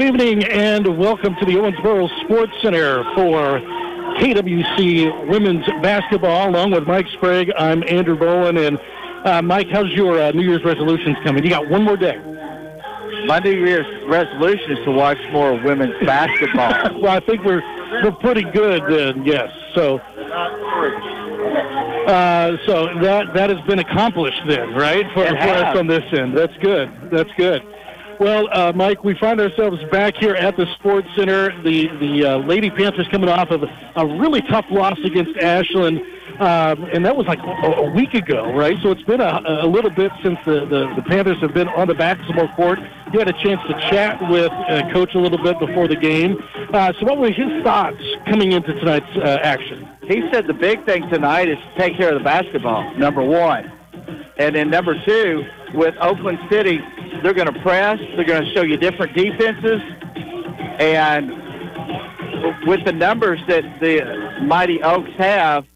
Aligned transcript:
Good 0.00 0.14
evening 0.14 0.44
and 0.44 0.96
welcome 0.96 1.34
to 1.34 1.44
the 1.44 1.56
Owensboro 1.56 2.08
Sports 2.24 2.54
Center 2.62 3.04
for 3.14 3.60
KWC 4.18 5.28
women's 5.28 5.66
basketball. 5.82 6.48
Along 6.48 6.70
with 6.70 6.86
Mike 6.86 7.06
Sprague, 7.18 7.52
I'm 7.58 7.84
Andrew 7.86 8.16
Bowen. 8.16 8.56
And 8.56 8.80
uh, 9.26 9.42
Mike, 9.42 9.66
how's 9.70 9.90
your 9.90 10.18
uh, 10.18 10.30
New 10.30 10.40
Year's 10.40 10.64
resolutions 10.64 11.18
coming? 11.22 11.44
You 11.44 11.50
got 11.50 11.68
one 11.68 11.82
more 11.82 11.98
day. 11.98 12.16
My 13.26 13.40
New 13.44 13.50
Year's 13.50 13.84
resolution 14.08 14.72
is 14.72 14.82
to 14.86 14.90
watch 14.90 15.18
more 15.32 15.62
women's 15.62 15.92
basketball. 16.06 16.98
well, 17.02 17.14
I 17.14 17.20
think 17.20 17.44
we're 17.44 17.60
we're 18.02 18.16
pretty 18.22 18.44
good 18.52 18.82
then. 18.88 19.22
Yes. 19.26 19.50
So. 19.74 19.98
Uh, 22.08 22.56
so 22.64 22.86
that 23.02 23.34
that 23.34 23.50
has 23.50 23.60
been 23.66 23.80
accomplished 23.80 24.40
then, 24.48 24.72
right? 24.72 25.04
For, 25.12 25.26
for 25.26 25.36
us 25.36 25.76
on 25.76 25.88
this 25.88 26.04
end. 26.14 26.34
That's 26.34 26.56
good. 26.62 26.90
That's 27.12 27.30
good. 27.36 27.62
Well, 28.20 28.48
uh, 28.52 28.70
Mike, 28.74 29.02
we 29.02 29.14
find 29.14 29.40
ourselves 29.40 29.82
back 29.90 30.14
here 30.18 30.34
at 30.34 30.54
the 30.54 30.66
Sports 30.74 31.08
Center. 31.16 31.58
The 31.62 31.88
the 31.98 32.26
uh, 32.26 32.36
Lady 32.40 32.68
Panthers 32.68 33.08
coming 33.10 33.30
off 33.30 33.50
of 33.50 33.62
a 33.62 34.06
really 34.06 34.42
tough 34.42 34.66
loss 34.68 34.98
against 35.02 35.38
Ashland, 35.38 36.02
um, 36.38 36.84
and 36.92 37.02
that 37.06 37.16
was 37.16 37.26
like 37.26 37.38
a, 37.38 37.80
a, 37.80 37.90
week 37.92 38.12
ago, 38.12 38.52
right? 38.52 38.76
So 38.82 38.90
it's 38.90 39.02
been 39.04 39.22
a, 39.22 39.40
a 39.62 39.66
little 39.66 39.88
bit 39.88 40.12
since 40.22 40.38
the, 40.44 40.66
the, 40.66 40.92
the, 40.96 41.02
Panthers 41.08 41.38
have 41.40 41.54
been 41.54 41.68
on 41.68 41.88
the 41.88 41.94
basketball 41.94 42.48
court. 42.56 42.78
You 43.10 43.20
had 43.20 43.28
a 43.28 43.42
chance 43.42 43.62
to 43.68 43.88
chat 43.88 44.20
with 44.30 44.52
uh, 44.52 44.92
Coach 44.92 45.14
a 45.14 45.18
little 45.18 45.42
bit 45.42 45.58
before 45.58 45.88
the 45.88 45.96
game. 45.96 46.36
Uh, 46.74 46.92
so 47.00 47.06
what 47.06 47.16
were 47.16 47.30
his 47.30 47.62
thoughts 47.64 48.02
coming 48.26 48.52
into 48.52 48.74
tonight's 48.80 49.16
uh, 49.16 49.38
action? 49.42 49.88
He 50.02 50.28
said 50.30 50.46
the 50.46 50.52
big 50.52 50.84
thing 50.84 51.08
tonight 51.08 51.48
is 51.48 51.56
to 51.56 51.78
take 51.78 51.96
care 51.96 52.12
of 52.12 52.18
the 52.18 52.24
basketball, 52.24 52.94
number 52.98 53.22
one. 53.22 53.79
And 54.38 54.54
then 54.54 54.70
number 54.70 54.94
two, 55.04 55.44
with 55.74 55.94
Oakland 56.00 56.38
City, 56.50 56.80
they're 57.22 57.34
going 57.34 57.52
to 57.52 57.60
press. 57.60 57.98
They're 58.16 58.24
going 58.24 58.44
to 58.44 58.52
show 58.54 58.62
you 58.62 58.76
different 58.76 59.14
defenses. 59.14 59.80
And 60.80 61.30
with 62.66 62.84
the 62.84 62.92
numbers 62.92 63.40
that 63.48 63.64
the 63.80 64.40
Mighty 64.42 64.82
Oaks 64.82 65.10
have, 65.18 65.66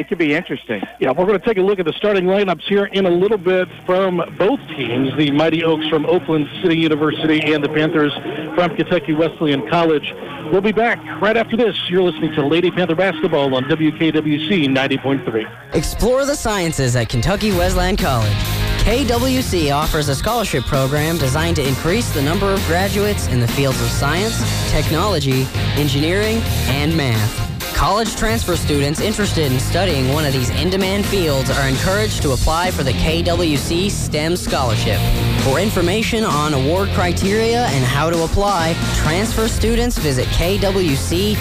it 0.00 0.08
could 0.08 0.18
be 0.18 0.34
interesting. 0.34 0.82
Yeah, 0.98 1.10
we're 1.10 1.26
going 1.26 1.38
to 1.38 1.44
take 1.44 1.58
a 1.58 1.62
look 1.62 1.78
at 1.78 1.84
the 1.84 1.92
starting 1.92 2.24
lineups 2.24 2.62
here 2.62 2.86
in 2.86 3.04
a 3.04 3.10
little 3.10 3.36
bit 3.36 3.68
from 3.84 4.16
both 4.38 4.58
teams, 4.68 5.14
the 5.18 5.30
Mighty 5.30 5.62
Oaks 5.62 5.86
from 5.88 6.06
Oakland 6.06 6.48
City 6.62 6.78
University 6.78 7.52
and 7.52 7.62
the 7.62 7.68
Panthers 7.68 8.14
from 8.54 8.74
Kentucky 8.76 9.12
Wesleyan 9.12 9.68
College. 9.68 10.14
We'll 10.50 10.62
be 10.62 10.72
back 10.72 10.98
right 11.20 11.36
after 11.36 11.54
this. 11.54 11.76
You're 11.90 12.02
listening 12.02 12.32
to 12.32 12.46
Lady 12.46 12.70
Panther 12.70 12.94
Basketball 12.94 13.54
on 13.54 13.64
WKWC 13.64 14.68
90.3. 14.68 15.74
Explore 15.74 16.24
the 16.24 16.34
sciences 16.34 16.96
at 16.96 17.10
Kentucky 17.10 17.52
Wesleyan 17.52 17.98
College. 17.98 18.32
KWC 18.80 19.70
offers 19.70 20.08
a 20.08 20.14
scholarship 20.14 20.64
program 20.64 21.18
designed 21.18 21.56
to 21.56 21.68
increase 21.68 22.10
the 22.14 22.22
number 22.22 22.46
of 22.46 22.64
graduates 22.64 23.28
in 23.28 23.38
the 23.38 23.48
fields 23.48 23.80
of 23.82 23.88
science, 23.88 24.40
technology, 24.70 25.46
engineering, 25.76 26.38
and 26.68 26.96
math. 26.96 27.49
College 27.80 28.14
transfer 28.14 28.56
students 28.56 29.00
interested 29.00 29.50
in 29.50 29.58
studying 29.58 30.12
one 30.12 30.26
of 30.26 30.34
these 30.34 30.50
in-demand 30.50 31.06
fields 31.06 31.48
are 31.48 31.66
encouraged 31.66 32.20
to 32.20 32.32
apply 32.32 32.70
for 32.70 32.82
the 32.82 32.92
KWC 32.92 33.90
STEM 33.90 34.36
Scholarship. 34.36 35.00
For 35.44 35.58
information 35.58 36.22
on 36.22 36.52
award 36.52 36.90
criteria 36.90 37.64
and 37.68 37.82
how 37.82 38.10
to 38.10 38.24
apply, 38.24 38.74
transfer 38.96 39.48
students 39.48 39.96
visit 39.96 40.26
kwc.edu 40.26 41.38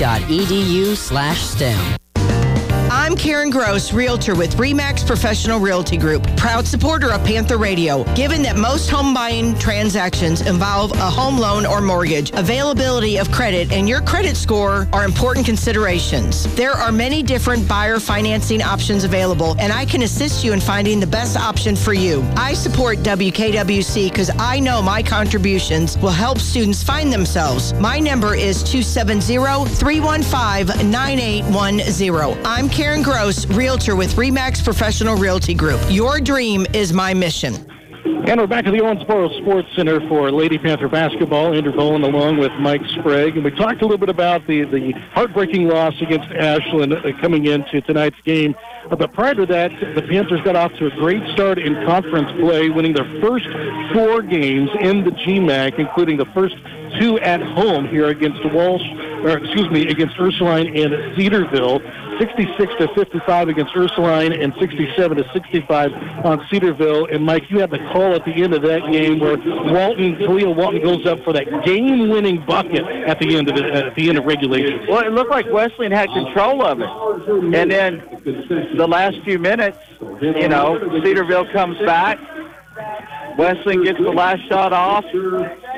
slash 0.96 1.42
STEM. 1.42 1.98
I'm 2.92 3.16
Karen 3.16 3.52
Gross, 3.52 3.94
Realtor 3.94 4.34
with 4.34 4.56
REMAX 4.56 5.06
Professional 5.06 5.60
Realty 5.60 5.96
Group, 5.96 6.26
proud 6.36 6.66
supporter 6.66 7.12
of 7.12 7.24
Panther 7.24 7.60
Radio. 7.60 8.04
Given 8.16 8.42
that 8.42 8.58
most 8.58 8.90
home 8.90 9.14
buying 9.14 9.56
transactions 9.60 10.42
involve 10.42 10.94
a 10.94 11.10
home 11.10 11.38
loan 11.38 11.68
or 11.68 11.82
mortgage, 11.82 12.32
availability 12.32 13.18
of 13.18 13.32
credit 13.32 13.72
and 13.72 13.88
your 13.88 14.02
credit 14.02 14.36
score 14.36 14.88
are 14.92 15.06
important 15.06 15.46
considerations. 15.46 16.52
There 16.56 16.72
are 16.72 16.92
many 16.92 17.22
different 17.22 17.68
buyer 17.68 18.00
financing 18.00 18.64
options 18.64 19.04
available, 19.04 19.56
and 19.60 19.72
I 19.72 19.86
can 19.86 20.02
assist 20.02 20.44
you 20.44 20.52
in 20.52 20.60
finding 20.60 21.00
the 21.00 21.06
best 21.06 21.38
option 21.38 21.76
for 21.76 21.94
you. 21.94 22.28
I 22.38 22.54
support 22.54 22.98
WKWC 23.00 24.10
because 24.10 24.32
I 24.40 24.60
know 24.60 24.82
my 24.82 25.04
contributions 25.04 25.96
will 26.00 26.10
help 26.10 26.40
students 26.40 26.82
find 26.82 27.14
themselves. 27.14 27.72
My 27.76 28.00
number 28.00 28.34
is 28.34 28.64
270 28.64 29.38
315 29.76 30.90
9810. 30.90 32.46
I'm 32.48 32.68
Karen 32.68 32.79
Gross, 32.80 33.46
Realtor 33.48 33.98
with 33.98 34.16
REMAX 34.16 34.64
Professional 34.64 35.18
Realty 35.18 35.54
Group. 35.54 35.82
Your 35.90 36.22
dream 36.22 36.66
is 36.74 36.94
my 36.94 37.14
mission. 37.14 37.54
And 38.06 38.40
we're 38.40 38.48
back 38.48 38.68
at 38.68 38.72
the 38.72 38.80
Owensboro 38.80 39.38
Sports 39.42 39.68
Center 39.76 40.00
for 40.08 40.32
Lady 40.32 40.58
Panther 40.58 40.88
basketball. 40.88 41.54
Andrew 41.54 41.74
Bowen 41.74 42.04
along 42.04 42.38
with 42.38 42.54
Mike 42.54 42.86
Sprague. 42.86 43.36
And 43.36 43.44
we 43.44 43.52
talked 43.52 43.82
a 43.82 43.86
little 43.86 43.98
bit 43.98 44.08
about 44.08 44.48
the, 44.48 44.64
the 44.64 44.94
heartbreaking 45.12 45.68
loss 45.68 45.94
against 46.02 46.30
Ashland 46.32 46.94
uh, 46.94 47.02
coming 47.20 47.48
into 47.48 47.82
tonight's 47.82 48.20
game. 48.24 48.56
Uh, 48.90 48.96
but 48.96 49.12
prior 49.12 49.36
to 49.36 49.46
that, 49.48 49.72
the 49.96 50.02
Panthers 50.04 50.42
got 50.44 50.56
off 50.56 50.72
to 50.76 50.88
a 50.88 50.92
great 50.92 51.22
start 51.34 51.60
in 51.60 51.74
conference 51.86 52.32
play, 52.40 52.70
winning 52.70 52.94
their 52.94 53.22
first 53.22 53.48
four 53.94 54.22
games 54.22 54.70
in 54.80 55.04
the 55.04 55.12
GMAC, 55.12 55.80
including 55.80 56.16
the 56.16 56.28
first 56.28 56.56
two 57.00 57.20
at 57.20 57.42
home 57.42 57.88
here 57.88 58.08
against 58.08 58.44
Walsh, 58.54 58.84
or 59.24 59.38
excuse 59.38 59.70
me, 59.70 59.88
against 59.88 60.20
Ursuline 60.20 60.76
and 60.76 61.16
Cedarville. 61.18 61.82
66 62.20 62.74
to 62.80 62.94
55 62.96 63.48
against 63.48 63.74
Ursuline 63.76 64.34
and 64.34 64.54
67 64.60 65.18
to 65.18 65.24
65 65.32 65.94
on 66.26 66.46
Cedarville. 66.52 67.06
And 67.06 67.26
Mike, 67.26 67.50
you 67.50 67.60
had 67.60 67.72
the 67.72 67.80
call 67.94 68.14
at 68.14 68.26
the 68.26 68.34
end 68.34 68.54
of 68.54 68.62
that 68.64 68.82
game 68.92 69.20
where 69.20 69.38
Walton, 69.38 70.18
Khalil 70.18 70.54
Walton 70.54 70.82
goes 70.82 71.06
up 71.06 71.24
for 71.24 71.32
that 71.32 71.48
game-winning 71.64 72.46
bucket 72.46 72.84
at 72.86 73.20
the 73.20 73.38
end 73.38 73.50
of 73.50 73.56
it, 73.56 73.66
at 73.66 73.96
the 73.96 74.10
end 74.10 74.18
of 74.18 74.26
regulation. 74.26 74.86
Well, 74.88 75.06
it 75.06 75.14
looked 75.14 75.32
like 75.32 75.46
Wesleyan 75.50 75.94
had 75.94 76.10
control 76.10 76.66
of 76.66 76.82
it, 76.82 76.90
and 77.56 77.72
then 77.72 78.04
the 78.76 78.88
last 78.88 79.18
few 79.24 79.40
minutes, 79.40 79.78
you 80.22 80.50
know, 80.50 80.78
Cedarville 81.04 81.50
comes 81.54 81.78
back. 81.80 82.20
Wesleyan 83.40 83.86
gets 83.86 83.98
the 83.98 84.12
last 84.12 84.46
shot 84.50 84.74
off, 84.74 85.06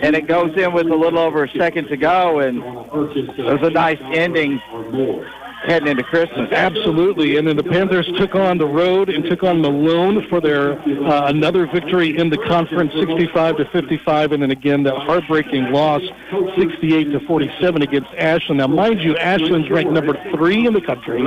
and 0.02 0.16
it 0.16 0.26
goes 0.28 0.50
in 0.58 0.74
with 0.74 0.88
a 0.88 0.96
little 0.96 1.20
over 1.20 1.44
a 1.44 1.50
second 1.60 1.90
to 1.90 1.96
go, 1.96 2.40
and 2.40 2.58
it 2.58 3.38
was 3.38 3.60
a 3.62 3.70
nice 3.70 4.00
ending 4.14 4.60
heading 5.64 5.88
into 5.88 6.04
Christmas. 6.04 6.52
Absolutely. 6.52 7.38
And 7.38 7.48
then 7.48 7.58
the 7.58 7.64
Panthers 7.64 8.10
took 8.18 8.36
on 8.36 8.58
the 8.58 8.68
road 8.68 9.10
and 9.10 9.24
took 9.26 9.44
on 9.44 9.62
Malone 9.62 10.28
for 10.30 10.42
their 10.42 10.80
uh, 10.80 11.28
another 11.28 11.68
victory 11.68 12.18
in 12.18 12.30
the 12.30 12.38
conference, 12.38 12.94
65 12.94 13.58
to 13.58 13.66
55, 13.66 14.32
and 14.32 14.44
then 14.44 14.52
again 14.52 14.84
that 14.84 14.96
heartbreaking 14.96 15.72
loss, 15.72 16.02
68 16.58 17.12
to 17.12 17.20
47 17.22 17.82
against 17.82 18.10
Ashland. 18.18 18.60
Now, 18.60 18.68
mind 18.68 19.02
you, 19.02 19.18
Ashland's 19.18 19.70
ranked 19.70 19.92
number 19.92 20.18
three 20.32 20.66
in 20.66 20.74
the 20.74 20.82
country, 20.82 21.22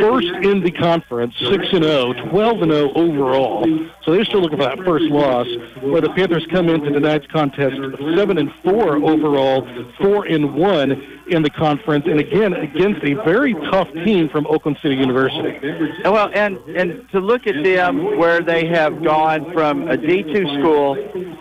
first 0.00 0.28
in 0.44 0.60
the 0.62 0.70
conference, 0.70 1.34
six 1.38 1.66
and 1.72 1.84
0, 1.84 2.12
12 2.30 2.62
and 2.62 2.72
0 2.72 2.92
overall. 2.94 3.66
So 4.04 4.12
they're 4.12 4.24
still 4.24 4.40
looking 4.40 4.58
for 4.58 4.64
that 4.64 4.78
first 4.84 5.06
loss. 5.06 5.46
Where 5.82 6.00
the 6.00 6.10
Panthers 6.10 6.46
come 6.50 6.68
into 6.68 6.90
tonight's 6.90 7.26
contest, 7.28 7.76
seven 8.16 8.38
and 8.38 8.52
four 8.62 8.96
overall, 8.96 9.66
four 10.00 10.24
and 10.26 10.54
one 10.54 11.22
in 11.28 11.42
the 11.42 11.50
conference, 11.50 12.06
and 12.06 12.20
again 12.20 12.52
against 12.52 13.02
a 13.04 13.14
very 13.14 13.35
very 13.36 13.54
tough 13.70 13.92
team 13.92 14.28
from 14.30 14.46
Oakland 14.46 14.78
City 14.80 14.94
University. 14.94 15.58
Well, 16.04 16.30
and 16.34 16.56
and 16.74 17.08
to 17.10 17.20
look 17.20 17.46
at 17.46 17.62
them 17.62 18.16
where 18.16 18.40
they 18.40 18.66
have 18.66 19.02
gone 19.02 19.52
from 19.52 19.88
a 19.88 19.96
D2 19.96 20.58
school 20.58 20.94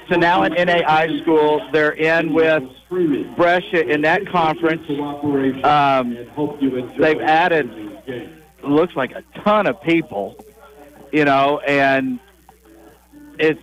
to 0.10 0.18
now 0.18 0.44
an 0.44 0.54
NAIA 0.54 1.22
school, 1.22 1.62
they're 1.72 1.94
in 1.94 2.34
with 2.34 2.64
Brescia 3.38 3.88
in 3.88 4.02
that 4.02 4.28
conference. 4.28 4.84
Um, 5.64 6.18
they've 7.00 7.22
added 7.22 7.72
looks 8.62 8.96
like 8.96 9.12
a 9.12 9.24
ton 9.40 9.68
of 9.68 9.82
people, 9.82 10.44
you 11.14 11.24
know, 11.24 11.60
and 11.60 12.20
it's 13.40 13.62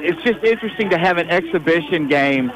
it's 0.00 0.22
just 0.22 0.44
interesting 0.44 0.90
to 0.90 0.98
have 0.98 1.16
an 1.16 1.30
exhibition 1.30 2.08
game 2.08 2.52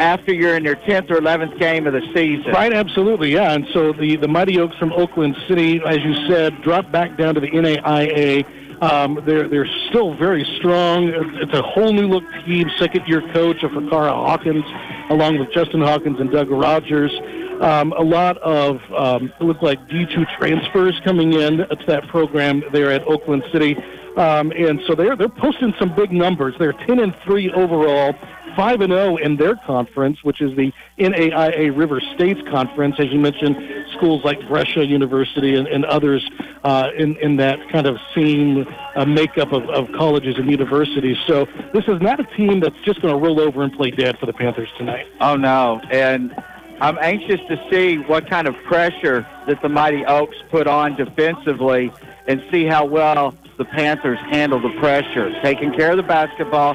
after 0.00 0.32
you're 0.32 0.56
in 0.56 0.64
your 0.64 0.76
10th 0.76 1.10
or 1.10 1.20
11th 1.20 1.58
game 1.58 1.86
of 1.86 1.92
the 1.92 2.00
season. 2.14 2.50
Right, 2.52 2.72
absolutely, 2.72 3.32
yeah. 3.32 3.52
And 3.52 3.66
so 3.72 3.92
the, 3.92 4.16
the 4.16 4.28
Mighty 4.28 4.58
Oaks 4.58 4.76
from 4.76 4.92
Oakland 4.92 5.36
City, 5.46 5.80
as 5.86 5.98
you 5.98 6.14
said, 6.26 6.60
dropped 6.62 6.90
back 6.90 7.16
down 7.16 7.34
to 7.34 7.40
the 7.40 7.50
NAIA. 7.50 8.44
Um, 8.82 9.20
they're 9.26 9.46
they're 9.46 9.68
still 9.90 10.14
very 10.14 10.42
strong. 10.56 11.08
It's 11.34 11.52
a 11.52 11.60
whole 11.60 11.92
new 11.92 12.08
look 12.08 12.24
team. 12.46 12.70
Second 12.78 13.06
year 13.06 13.20
coach 13.34 13.62
of 13.62 13.72
Fakara 13.72 14.10
Hawkins, 14.10 14.64
along 15.10 15.38
with 15.38 15.52
Justin 15.52 15.82
Hawkins 15.82 16.18
and 16.18 16.30
Doug 16.30 16.50
Rogers. 16.50 17.12
Um, 17.60 17.92
a 17.92 18.02
lot 18.02 18.38
of 18.38 18.80
um, 18.96 19.30
it 19.38 19.44
looks 19.44 19.60
like 19.60 19.86
D2 19.86 20.26
transfers 20.38 20.98
coming 21.04 21.34
in 21.34 21.58
to 21.58 21.84
that 21.88 22.08
program 22.08 22.62
there 22.72 22.90
at 22.90 23.06
Oakland 23.06 23.44
City. 23.52 23.76
Um, 24.16 24.52
and 24.52 24.80
so 24.86 24.94
they're 24.94 25.16
they're 25.16 25.28
posting 25.28 25.72
some 25.78 25.94
big 25.94 26.12
numbers. 26.12 26.54
They're 26.58 26.72
10 26.72 26.98
and 26.98 27.14
three 27.24 27.50
overall, 27.52 28.14
5 28.56 28.80
and 28.80 28.92
0 28.92 29.16
in 29.16 29.36
their 29.36 29.56
conference, 29.56 30.22
which 30.22 30.40
is 30.40 30.56
the 30.56 30.72
NAIA 30.98 31.76
River 31.76 32.00
States 32.14 32.40
Conference. 32.50 32.96
As 32.98 33.06
you 33.10 33.20
mentioned, 33.20 33.56
schools 33.96 34.24
like 34.24 34.46
Brescia 34.48 34.84
University 34.84 35.54
and, 35.54 35.68
and 35.68 35.84
others 35.84 36.28
uh, 36.64 36.88
in, 36.96 37.16
in 37.16 37.36
that 37.36 37.58
kind 37.70 37.86
of 37.86 37.98
same 38.14 38.66
uh, 38.96 39.04
makeup 39.04 39.52
of, 39.52 39.68
of 39.70 39.90
colleges 39.92 40.36
and 40.38 40.50
universities. 40.50 41.16
So 41.26 41.46
this 41.72 41.84
is 41.86 42.00
not 42.00 42.20
a 42.20 42.24
team 42.36 42.60
that's 42.60 42.80
just 42.84 43.00
going 43.00 43.14
to 43.14 43.20
roll 43.20 43.40
over 43.40 43.62
and 43.62 43.72
play 43.72 43.90
dead 43.90 44.18
for 44.18 44.26
the 44.26 44.32
Panthers 44.32 44.68
tonight. 44.76 45.06
Oh, 45.20 45.36
no. 45.36 45.80
And 45.90 46.34
I'm 46.80 46.98
anxious 47.00 47.40
to 47.48 47.62
see 47.70 47.98
what 47.98 48.28
kind 48.28 48.48
of 48.48 48.54
pressure 48.64 49.26
that 49.46 49.60
the 49.62 49.68
Mighty 49.68 50.04
Oaks 50.06 50.36
put 50.50 50.66
on 50.66 50.96
defensively 50.96 51.92
and 52.30 52.40
see 52.52 52.64
how 52.64 52.84
well 52.84 53.34
the 53.58 53.64
Panthers 53.64 54.18
handle 54.30 54.60
the 54.60 54.70
pressure, 54.78 55.32
taking 55.42 55.72
care 55.72 55.90
of 55.90 55.96
the 55.96 56.04
basketball. 56.04 56.74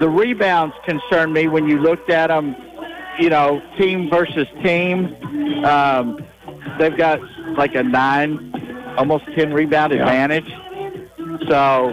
The 0.00 0.08
rebounds 0.08 0.74
concern 0.86 1.30
me 1.30 1.46
when 1.46 1.68
you 1.68 1.78
looked 1.78 2.08
at 2.08 2.28
them, 2.28 2.56
you 3.18 3.28
know, 3.28 3.60
team 3.78 4.08
versus 4.08 4.46
team. 4.62 5.14
Um, 5.62 6.24
they've 6.78 6.96
got 6.96 7.20
like 7.58 7.74
a 7.74 7.82
nine, 7.82 8.94
almost 8.96 9.26
10 9.36 9.52
rebound 9.52 9.92
yeah. 9.92 10.00
advantage. 10.00 10.50
So, 11.50 11.90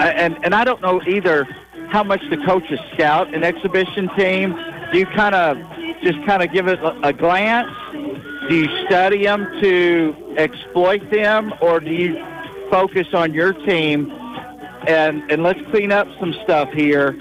and, 0.00 0.36
and 0.44 0.52
I 0.52 0.64
don't 0.64 0.82
know 0.82 1.00
either 1.06 1.44
how 1.90 2.02
much 2.02 2.22
the 2.28 2.38
coaches 2.38 2.80
scout 2.94 3.32
an 3.32 3.44
exhibition 3.44 4.10
team. 4.16 4.52
Do 4.92 4.98
you 4.98 5.06
kind 5.06 5.36
of 5.36 5.56
just 6.02 6.24
kind 6.26 6.42
of 6.42 6.52
give 6.52 6.68
it 6.68 6.78
a, 6.80 7.08
a 7.08 7.12
glance? 7.12 7.70
Do 8.48 8.54
you 8.54 8.86
study 8.86 9.24
them 9.24 9.46
to 9.60 10.34
exploit 10.36 11.10
them, 11.10 11.52
or 11.60 11.80
do 11.80 11.90
you 11.90 12.16
focus 12.70 13.08
on 13.14 13.32
your 13.34 13.52
team 13.52 14.10
and 14.86 15.30
and 15.30 15.42
let's 15.42 15.60
clean 15.70 15.92
up 15.92 16.06
some 16.18 16.34
stuff 16.44 16.70
here 16.72 17.18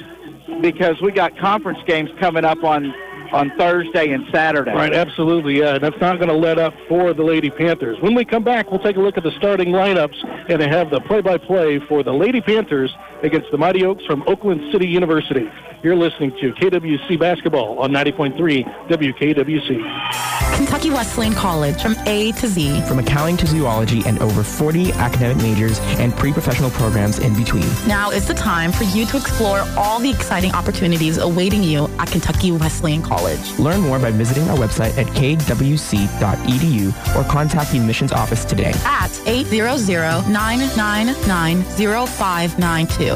because 0.62 1.00
we 1.02 1.12
got 1.12 1.38
conference 1.38 1.80
games 1.86 2.10
coming 2.20 2.46
up 2.46 2.64
on 2.64 2.94
on 3.34 3.52
Thursday 3.58 4.14
and 4.14 4.26
Saturday. 4.32 4.72
Right, 4.72 4.94
absolutely, 4.94 5.60
yeah. 5.60 5.78
That's 5.78 6.00
not 6.00 6.18
going 6.18 6.30
to 6.30 6.36
let 6.36 6.58
up 6.58 6.74
for 6.88 7.14
the 7.14 7.24
Lady 7.24 7.50
Panthers. 7.50 8.00
When 8.00 8.16
we 8.16 8.24
come 8.24 8.44
back, 8.44 8.72
we'll 8.72 8.80
take 8.80 8.96
a 8.96 9.02
look 9.02 9.18
at 9.18 9.24
the 9.24 9.32
starting 9.32 9.70
lineups 9.70 10.16
and 10.50 10.62
have 10.62 10.90
the 10.90 11.02
play-by-play 11.02 11.80
for 11.90 12.04
the 12.04 12.14
Lady 12.14 12.40
Panthers 12.40 12.90
against 13.24 13.52
the 13.52 13.58
Mighty 13.58 13.84
Oaks 13.86 14.06
from 14.06 14.24
Oakland 14.28 14.72
City 14.72 14.88
University. 14.88 15.50
You're 15.84 15.96
listening 15.96 16.32
to 16.42 16.54
KWC 16.54 17.20
Basketball 17.20 17.80
on 17.80 17.92
90.3 17.92 18.88
WKWC. 18.88 20.56
Kentucky 20.56 20.90
Wesleyan 20.90 21.34
College 21.34 21.80
from 21.82 21.96
A 22.08 22.32
to 22.34 22.48
Z. 22.48 22.82
From 22.88 22.98
accounting 22.98 23.38
to 23.38 23.46
zoology 23.46 24.02
and 24.08 24.18
over 24.20 24.42
40 24.44 24.92
academic 24.94 25.38
majors 25.38 25.80
and 26.00 26.12
pre-professional 26.16 26.72
programs 26.72 27.20
in 27.20 27.36
between. 27.36 27.68
Now 27.88 28.10
is 28.10 28.28
the 28.28 28.34
time 28.34 28.72
for 28.72 28.86
you 28.86 29.06
to 29.06 29.18
explore 29.18 29.64
all 29.78 30.00
the 30.00 30.10
exciting 30.10 30.52
opportunities 30.54 31.20
awaiting 31.20 31.62
you 31.62 31.88
at 32.00 32.10
Kentucky 32.10 32.52
Wesleyan 32.52 33.04
College. 33.04 33.60
Learn 33.60 33.82
more 33.82 34.00
by 34.00 34.10
visiting 34.10 34.50
our 34.50 34.58
website 34.58 34.98
at 34.98 35.06
kwc.edu 35.08 36.88
or 37.16 37.24
contact 37.30 37.72
the 37.72 37.78
admissions 37.78 38.12
office 38.12 38.44
today. 38.44 38.74
At 38.84 39.12
800-999-0592. 39.12 40.28
That's 40.28 40.28
800 40.28 40.28
999 40.28 41.64
0592. 42.08 43.07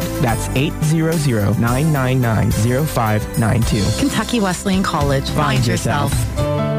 Kentucky 3.99 4.39
Wesleyan 4.39 4.83
College. 4.83 5.25
Find, 5.31 5.57
Find 5.57 5.67
yourself. 5.67 6.70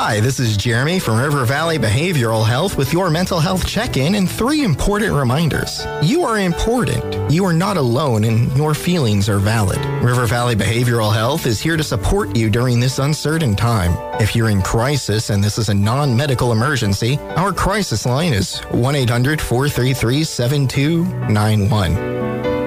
Hi, 0.00 0.20
this 0.20 0.38
is 0.38 0.56
Jeremy 0.56 1.00
from 1.00 1.18
River 1.18 1.44
Valley 1.44 1.76
Behavioral 1.76 2.46
Health 2.46 2.78
with 2.78 2.92
your 2.92 3.10
mental 3.10 3.40
health 3.40 3.66
check 3.66 3.96
in 3.96 4.14
and 4.14 4.30
three 4.30 4.62
important 4.62 5.12
reminders. 5.12 5.84
You 6.04 6.22
are 6.22 6.38
important. 6.38 7.32
You 7.32 7.44
are 7.44 7.52
not 7.52 7.76
alone, 7.76 8.22
and 8.22 8.56
your 8.56 8.74
feelings 8.74 9.28
are 9.28 9.40
valid. 9.40 9.84
River 10.00 10.26
Valley 10.26 10.54
Behavioral 10.54 11.12
Health 11.12 11.46
is 11.46 11.60
here 11.60 11.76
to 11.76 11.82
support 11.82 12.36
you 12.36 12.48
during 12.48 12.78
this 12.78 13.00
uncertain 13.00 13.56
time. 13.56 13.90
If 14.22 14.36
you're 14.36 14.50
in 14.50 14.62
crisis 14.62 15.30
and 15.30 15.42
this 15.42 15.58
is 15.58 15.68
a 15.68 15.74
non 15.74 16.16
medical 16.16 16.52
emergency, 16.52 17.18
our 17.34 17.52
crisis 17.52 18.06
line 18.06 18.32
is 18.32 18.60
1 18.70 18.94
800 18.94 19.40
433 19.40 20.22
7291. 20.22 22.57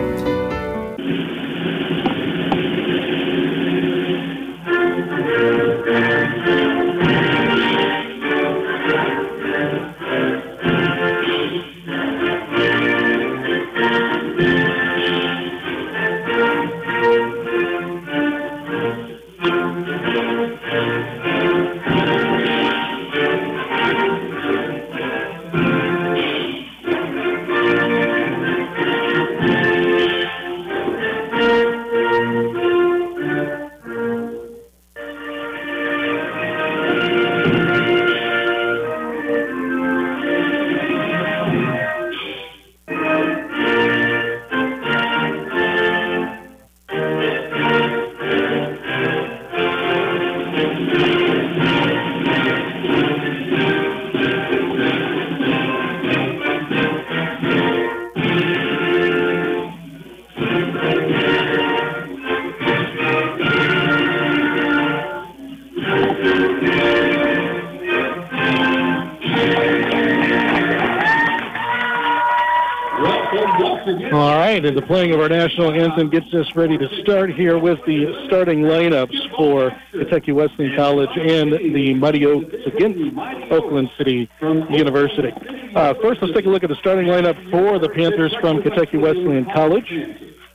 Ready 76.71 76.87
to 76.87 77.01
start 77.01 77.29
here 77.33 77.57
with 77.57 77.79
the 77.85 78.25
starting 78.27 78.61
lineups 78.61 79.35
for 79.35 79.75
Kentucky 79.91 80.31
Wesleyan 80.31 80.73
College 80.77 81.09
and 81.17 81.51
the 81.51 81.93
Mighty 81.95 82.25
Oaks 82.25 82.55
against 82.65 83.17
Oakland 83.51 83.89
City 83.97 84.29
University. 84.69 85.33
Uh, 85.75 85.93
first, 86.01 86.21
let's 86.21 86.33
take 86.33 86.45
a 86.45 86.49
look 86.49 86.63
at 86.63 86.69
the 86.69 86.77
starting 86.77 87.07
lineup 87.07 87.35
for 87.51 87.77
the 87.77 87.89
Panthers 87.89 88.33
from 88.39 88.61
Kentucky 88.61 88.97
Wesleyan 88.97 89.45
College. 89.53 89.91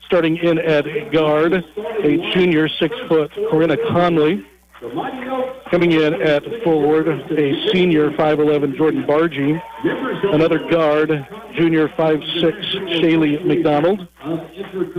Starting 0.07 0.39
in 0.39 0.59
at 0.59 0.87
guard, 1.13 1.53
a 1.53 2.33
junior 2.33 2.67
six-foot 2.67 3.31
Corinna 3.51 3.77
Conley. 3.89 4.43
Coming 4.81 5.93
in 5.93 6.21
at 6.21 6.45
forward, 6.63 7.09
a 7.09 7.73
senior 7.73 8.11
5'11 8.11 8.77
Jordan 8.77 9.05
Bargy. 9.05 9.61
Another 10.35 10.59
guard, 10.69 11.27
junior 11.55 11.89
5'6 11.89 13.01
Shaylee 13.01 13.43
McDonald. 13.47 14.07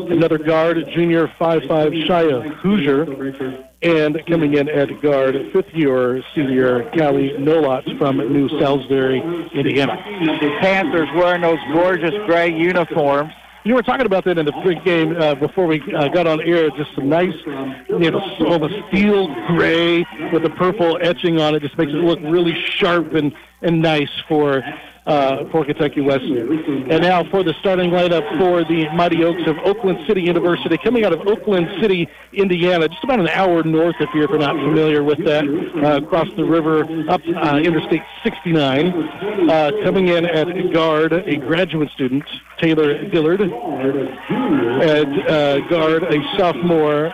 Another 0.10 0.40
guard, 0.40 0.84
junior 0.96 1.28
5'5 1.40 2.08
Shia 2.08 2.54
Hoosier. 2.56 3.66
And 3.84 4.20
coming 4.26 4.56
in 4.56 4.68
at 4.68 5.00
guard, 5.00 5.36
fifth 5.54 5.72
year 5.74 6.24
senior 6.34 6.90
Callie 6.98 7.36
Nolot 7.38 8.00
from 8.00 8.18
New 8.18 8.50
Salisbury, 8.60 9.20
Indiana. 9.54 10.04
The 10.42 10.58
Panthers 10.60 11.08
wearing 11.16 11.42
those 11.42 11.60
gorgeous 11.72 12.16
gray 12.26 12.52
uniforms 12.52 13.32
you 13.68 13.76
were 13.76 13.84
talking 13.84 14.06
about 14.06 14.24
that 14.24 14.38
in 14.38 14.46
the 14.46 14.54
pregame 14.54 15.20
uh, 15.20 15.36
before 15.36 15.68
we 15.68 15.82
uh, 15.94 16.08
got 16.08 16.26
on 16.26 16.42
air. 16.42 16.70
Just 16.72 16.96
some 16.96 17.10
nice, 17.10 17.36
you 17.46 18.12
know, 18.12 18.20
all 18.48 18.60
the 18.60 18.84
steel 18.88 19.28
gray 19.48 20.06
with 20.32 20.44
the 20.44 20.50
purple 20.52 20.98
etching 21.02 21.42
on 21.42 21.54
it. 21.54 21.62
Just 21.62 21.78
makes 21.78 21.92
it 21.92 21.96
look 21.96 22.20
really 22.22 22.56
sharp 22.64 23.14
and, 23.14 23.34
and 23.62 23.82
nice 23.82 24.10
for 24.28 24.64
uh, 25.08 25.50
for 25.52 25.64
Kentucky 25.64 26.02
Wesleyan. 26.02 26.92
And 26.92 27.02
now 27.02 27.24
for 27.32 27.42
the 27.42 27.54
starting 27.62 27.92
lineup 27.92 28.28
for 28.38 28.64
the 28.66 28.90
Mighty 28.90 29.24
Oaks 29.24 29.48
of 29.48 29.58
Oakland 29.60 30.00
City 30.06 30.22
University, 30.22 30.78
coming 30.78 31.06
out 31.06 31.14
of 31.14 31.26
Oakland 31.26 31.70
City, 31.82 32.08
Indiana, 32.34 32.90
just 32.90 33.04
about 33.04 33.20
an 33.20 33.30
hour 33.30 33.64
north 33.64 33.96
if 34.00 34.10
you're, 34.14 34.28
not 34.38 34.56
familiar 34.56 35.04
with 35.04 35.24
that, 35.24 35.46
uh, 35.48 36.04
across 36.04 36.28
the 36.36 36.44
river 36.44 36.84
up 37.10 37.22
uh, 37.26 37.58
Interstate 37.58 38.04
69. 38.24 39.50
Uh, 39.50 39.72
coming 39.84 40.10
in 40.10 40.26
at 40.26 40.48
guard, 40.74 41.14
a 41.14 41.38
graduate 41.38 41.90
student, 41.92 42.26
Taylor 42.60 43.10
Dillard. 43.10 43.42
At 43.42 45.08
uh, 45.30 45.60
guard, 45.70 46.04
a 46.04 46.38
sophomore, 46.38 47.14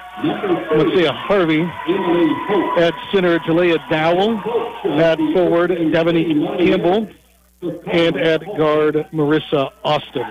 let's 0.75 0.95
say 0.95 1.05
a 1.05 1.13
Harvey. 1.13 1.61
At 2.81 2.93
center, 3.13 3.37
Jalea 3.39 3.77
Dowell. 3.89 4.39
At 4.99 5.19
forward, 5.33 5.69
Devaney 5.69 6.57
Campbell 6.57 7.07
and 7.87 8.17
at 8.17 8.41
guard 8.57 8.95
Marissa 9.13 9.71
Austin. 9.83 10.25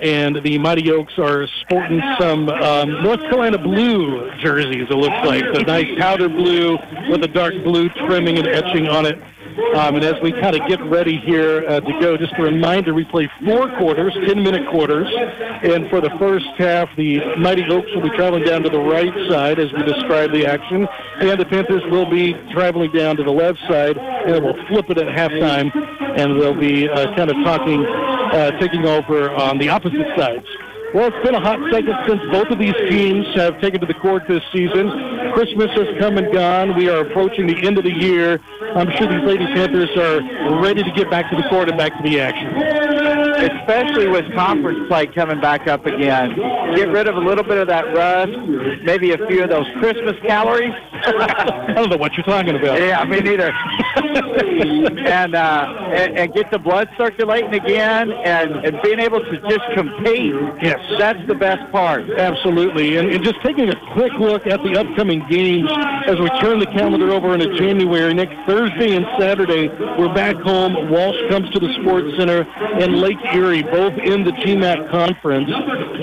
and 0.00 0.42
the 0.42 0.58
Mighty 0.58 0.90
Oaks 0.90 1.18
are 1.18 1.46
sporting 1.60 2.00
some 2.18 2.48
um, 2.48 3.02
North 3.02 3.20
Carolina 3.20 3.58
blue 3.58 4.30
jerseys. 4.40 4.86
It 4.88 4.96
looks 4.96 5.26
like 5.26 5.44
the 5.52 5.62
nice 5.66 5.98
powder 5.98 6.28
blue 6.28 6.78
with 7.10 7.22
a 7.22 7.28
dark 7.28 7.54
blue 7.62 7.88
trimming 7.90 8.38
and 8.38 8.46
etching 8.46 8.88
on 8.88 9.04
it. 9.06 9.18
Um, 9.74 9.96
and 9.96 10.04
as 10.04 10.14
we 10.22 10.32
kind 10.32 10.56
of 10.56 10.66
get 10.68 10.82
ready 10.84 11.18
here 11.18 11.64
uh, 11.68 11.80
to 11.80 12.00
go, 12.00 12.16
just 12.16 12.32
a 12.38 12.42
reminder, 12.42 12.94
we 12.94 13.04
play 13.04 13.30
four 13.44 13.68
quarters, 13.78 14.12
10-minute 14.14 14.68
quarters. 14.70 15.08
And 15.62 15.88
for 15.90 16.00
the 16.00 16.10
first 16.18 16.46
half, 16.58 16.88
the 16.96 17.20
Mighty 17.36 17.64
Oaks 17.64 17.88
will 17.94 18.02
be 18.02 18.16
traveling 18.16 18.44
down 18.44 18.62
to 18.62 18.70
the 18.70 18.80
right 18.80 19.12
side 19.30 19.58
as 19.58 19.72
we 19.72 19.82
describe 19.82 20.32
the 20.32 20.46
action. 20.46 20.86
And 21.20 21.40
the 21.40 21.46
Panthers 21.46 21.82
will 21.90 22.08
be 22.08 22.34
traveling 22.52 22.92
down 22.92 23.16
to 23.16 23.22
the 23.22 23.32
left 23.32 23.58
side, 23.68 23.96
and 23.98 24.44
we'll 24.44 24.66
flip 24.66 24.90
it 24.90 24.98
at 24.98 25.06
halftime, 25.06 25.70
and 26.18 26.40
they'll 26.40 26.58
be 26.58 26.88
uh, 26.88 27.14
kind 27.16 27.30
of 27.30 27.36
talking, 27.44 27.84
uh, 27.84 28.58
taking 28.58 28.86
over 28.86 29.30
on 29.30 29.58
the 29.58 29.68
opposite 29.68 30.06
sides. 30.16 30.46
Well, 30.92 31.06
it's 31.06 31.24
been 31.24 31.36
a 31.36 31.40
hot 31.40 31.60
second 31.70 31.94
since 32.08 32.20
both 32.32 32.48
of 32.48 32.58
these 32.58 32.74
teams 32.88 33.24
have 33.36 33.60
taken 33.60 33.80
to 33.80 33.86
the 33.86 33.94
court 33.94 34.24
this 34.28 34.42
season. 34.52 34.90
Christmas 35.34 35.70
has 35.76 35.86
come 36.00 36.18
and 36.18 36.32
gone. 36.32 36.76
We 36.76 36.88
are 36.88 37.00
approaching 37.00 37.46
the 37.46 37.64
end 37.64 37.78
of 37.78 37.84
the 37.84 37.92
year. 37.92 38.40
I'm 38.74 38.90
sure 38.96 39.06
these 39.06 39.22
Lady 39.22 39.46
Panthers 39.46 39.90
are 39.96 40.60
ready 40.60 40.82
to 40.82 40.90
get 40.90 41.08
back 41.08 41.30
to 41.30 41.36
the 41.36 41.48
court 41.48 41.68
and 41.68 41.78
back 41.78 41.96
to 41.96 42.02
the 42.02 42.18
action 42.18 43.20
especially 43.40 44.08
with 44.08 44.24
conference 44.34 44.78
play 44.88 45.06
coming 45.06 45.40
back 45.40 45.66
up 45.66 45.86
again. 45.86 46.34
Get 46.74 46.88
rid 46.88 47.08
of 47.08 47.16
a 47.16 47.20
little 47.20 47.44
bit 47.44 47.58
of 47.58 47.68
that 47.68 47.84
rust, 47.94 48.32
maybe 48.82 49.12
a 49.12 49.18
few 49.26 49.42
of 49.44 49.50
those 49.50 49.66
Christmas 49.78 50.16
calories. 50.26 50.72
I 50.92 51.72
don't 51.74 51.90
know 51.90 51.96
what 51.96 52.12
you're 52.14 52.24
talking 52.24 52.56
about. 52.56 52.80
Yeah, 52.80 53.04
me 53.04 53.20
neither. 53.20 53.50
and, 53.96 55.34
uh, 55.34 55.90
and 55.92 56.18
and 56.18 56.34
get 56.34 56.50
the 56.50 56.58
blood 56.58 56.88
circulating 56.98 57.54
again, 57.54 58.10
and, 58.12 58.64
and 58.64 58.82
being 58.82 59.00
able 59.00 59.20
to 59.20 59.40
just 59.48 59.64
compete. 59.74 60.34
Yes, 60.62 60.79
that's 60.98 61.26
the 61.26 61.34
best 61.34 61.70
part. 61.72 62.08
Absolutely, 62.10 62.96
and, 62.96 63.10
and 63.10 63.24
just 63.24 63.40
taking 63.42 63.68
a 63.68 63.92
quick 63.92 64.12
look 64.14 64.46
at 64.46 64.62
the 64.62 64.78
upcoming 64.78 65.26
games 65.28 65.70
as 66.06 66.18
we 66.18 66.28
turn 66.40 66.58
the 66.58 66.66
calendar 66.66 67.10
over 67.10 67.34
into 67.34 67.56
January. 67.56 68.12
Next 68.14 68.34
Thursday 68.46 68.96
and 68.96 69.06
Saturday, 69.18 69.68
we're 69.98 70.12
back 70.14 70.36
home. 70.36 70.90
Walsh 70.90 71.16
comes 71.28 71.50
to 71.50 71.60
the 71.60 71.72
Sports 71.80 72.16
Center, 72.16 72.42
and 72.80 73.00
Lake 73.00 73.18
Erie, 73.32 73.62
both 73.62 73.94
in 73.98 74.24
the 74.24 74.32
GMAC 74.32 74.90
conference. 74.90 75.50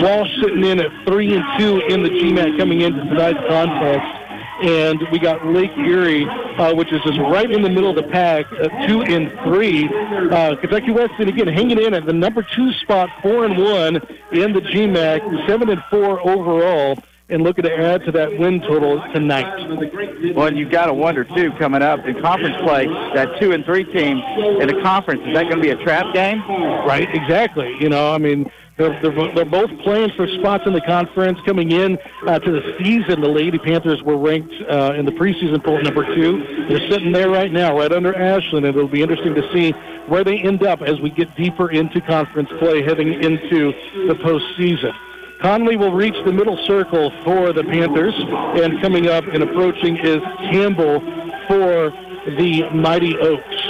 Walsh 0.01 0.29
sitting 0.41 0.63
in 0.63 0.79
at 0.79 0.91
three 1.07 1.35
and 1.35 1.43
two 1.59 1.79
in 1.89 2.03
the 2.03 2.09
GMAC 2.09 2.57
coming 2.57 2.81
into 2.81 3.03
tonight's 3.05 3.39
contest. 3.47 4.26
And 4.61 5.01
we 5.11 5.19
got 5.19 5.45
Lake 5.45 5.71
Erie, 5.77 6.25
uh, 6.25 6.73
which 6.73 6.91
is 6.91 7.01
just 7.03 7.19
right 7.19 7.49
in 7.49 7.61
the 7.61 7.69
middle 7.69 7.89
of 7.89 7.95
the 7.95 8.09
pack, 8.11 8.45
uh, 8.51 8.87
two 8.87 9.01
and 9.03 9.31
three. 9.43 9.87
Uh, 9.87 10.55
Kentucky 10.55 10.91
Wesleyan 10.91 11.29
again 11.29 11.47
hanging 11.47 11.81
in 11.81 11.93
at 11.93 12.05
the 12.05 12.13
number 12.13 12.45
two 12.55 12.71
spot, 12.73 13.09
four 13.21 13.45
and 13.45 13.57
one 13.57 13.97
in 14.31 14.53
the 14.53 14.61
GMAC, 14.61 15.47
seven 15.47 15.69
and 15.69 15.83
four 15.89 16.19
overall 16.27 16.97
and 17.29 17.43
looking 17.43 17.63
to 17.63 17.75
add 17.75 18.05
to 18.05 18.11
that 18.11 18.37
win 18.37 18.61
total 18.61 19.01
tonight. 19.13 20.33
Well, 20.33 20.47
and 20.47 20.57
you've 20.57 20.71
got 20.71 20.85
to 20.85 20.93
wonder 20.93 21.23
too 21.23 21.51
coming 21.59 21.81
up 21.81 22.05
in 22.05 22.21
conference 22.21 22.55
play 22.61 22.87
that 22.87 23.39
two 23.39 23.51
and 23.51 23.65
three 23.65 23.83
team 23.83 24.19
in 24.61 24.67
the 24.67 24.79
conference 24.81 25.21
is 25.25 25.33
that 25.33 25.43
going 25.43 25.57
to 25.57 25.61
be 25.61 25.69
a 25.69 25.83
trap 25.83 26.13
game? 26.13 26.41
Right, 26.47 27.07
exactly. 27.13 27.75
You 27.79 27.89
know, 27.89 28.13
I 28.13 28.17
mean. 28.17 28.49
They're, 28.77 29.01
they're, 29.01 29.33
they're 29.33 29.45
both 29.45 29.71
playing 29.79 30.11
for 30.15 30.27
spots 30.39 30.63
in 30.67 30.73
the 30.73 30.81
conference. 30.81 31.39
Coming 31.45 31.71
in 31.71 31.97
uh, 32.27 32.37
to 32.39 32.51
the 32.51 32.75
season, 32.77 33.21
the 33.21 33.27
Lady 33.27 33.57
Panthers 33.57 34.03
were 34.03 34.17
ranked 34.17 34.53
uh, 34.69 34.93
in 34.95 35.05
the 35.05 35.11
preseason 35.11 35.63
poll 35.63 35.81
number 35.81 36.05
two. 36.15 36.67
They're 36.69 36.87
sitting 36.89 37.11
there 37.11 37.29
right 37.29 37.51
now, 37.51 37.75
right 37.75 37.91
under 37.91 38.15
Ashland, 38.15 38.65
and 38.65 38.75
it'll 38.75 38.87
be 38.87 39.01
interesting 39.01 39.33
to 39.33 39.51
see 39.51 39.71
where 40.07 40.23
they 40.23 40.37
end 40.37 40.63
up 40.63 40.81
as 40.81 40.99
we 41.01 41.09
get 41.09 41.35
deeper 41.35 41.71
into 41.71 42.01
conference 42.01 42.49
play 42.59 42.83
heading 42.83 43.13
into 43.23 43.73
the 44.07 44.13
postseason. 44.13 44.93
Conley 45.41 45.75
will 45.75 45.93
reach 45.93 46.15
the 46.25 46.33
middle 46.33 46.57
circle 46.65 47.11
for 47.23 47.53
the 47.53 47.63
Panthers, 47.63 48.13
and 48.61 48.81
coming 48.81 49.07
up 49.07 49.23
and 49.25 49.43
approaching 49.43 49.97
is 49.97 50.19
Campbell 50.51 50.99
for 51.47 51.91
the 52.37 52.69
Mighty 52.73 53.17
Oaks. 53.17 53.67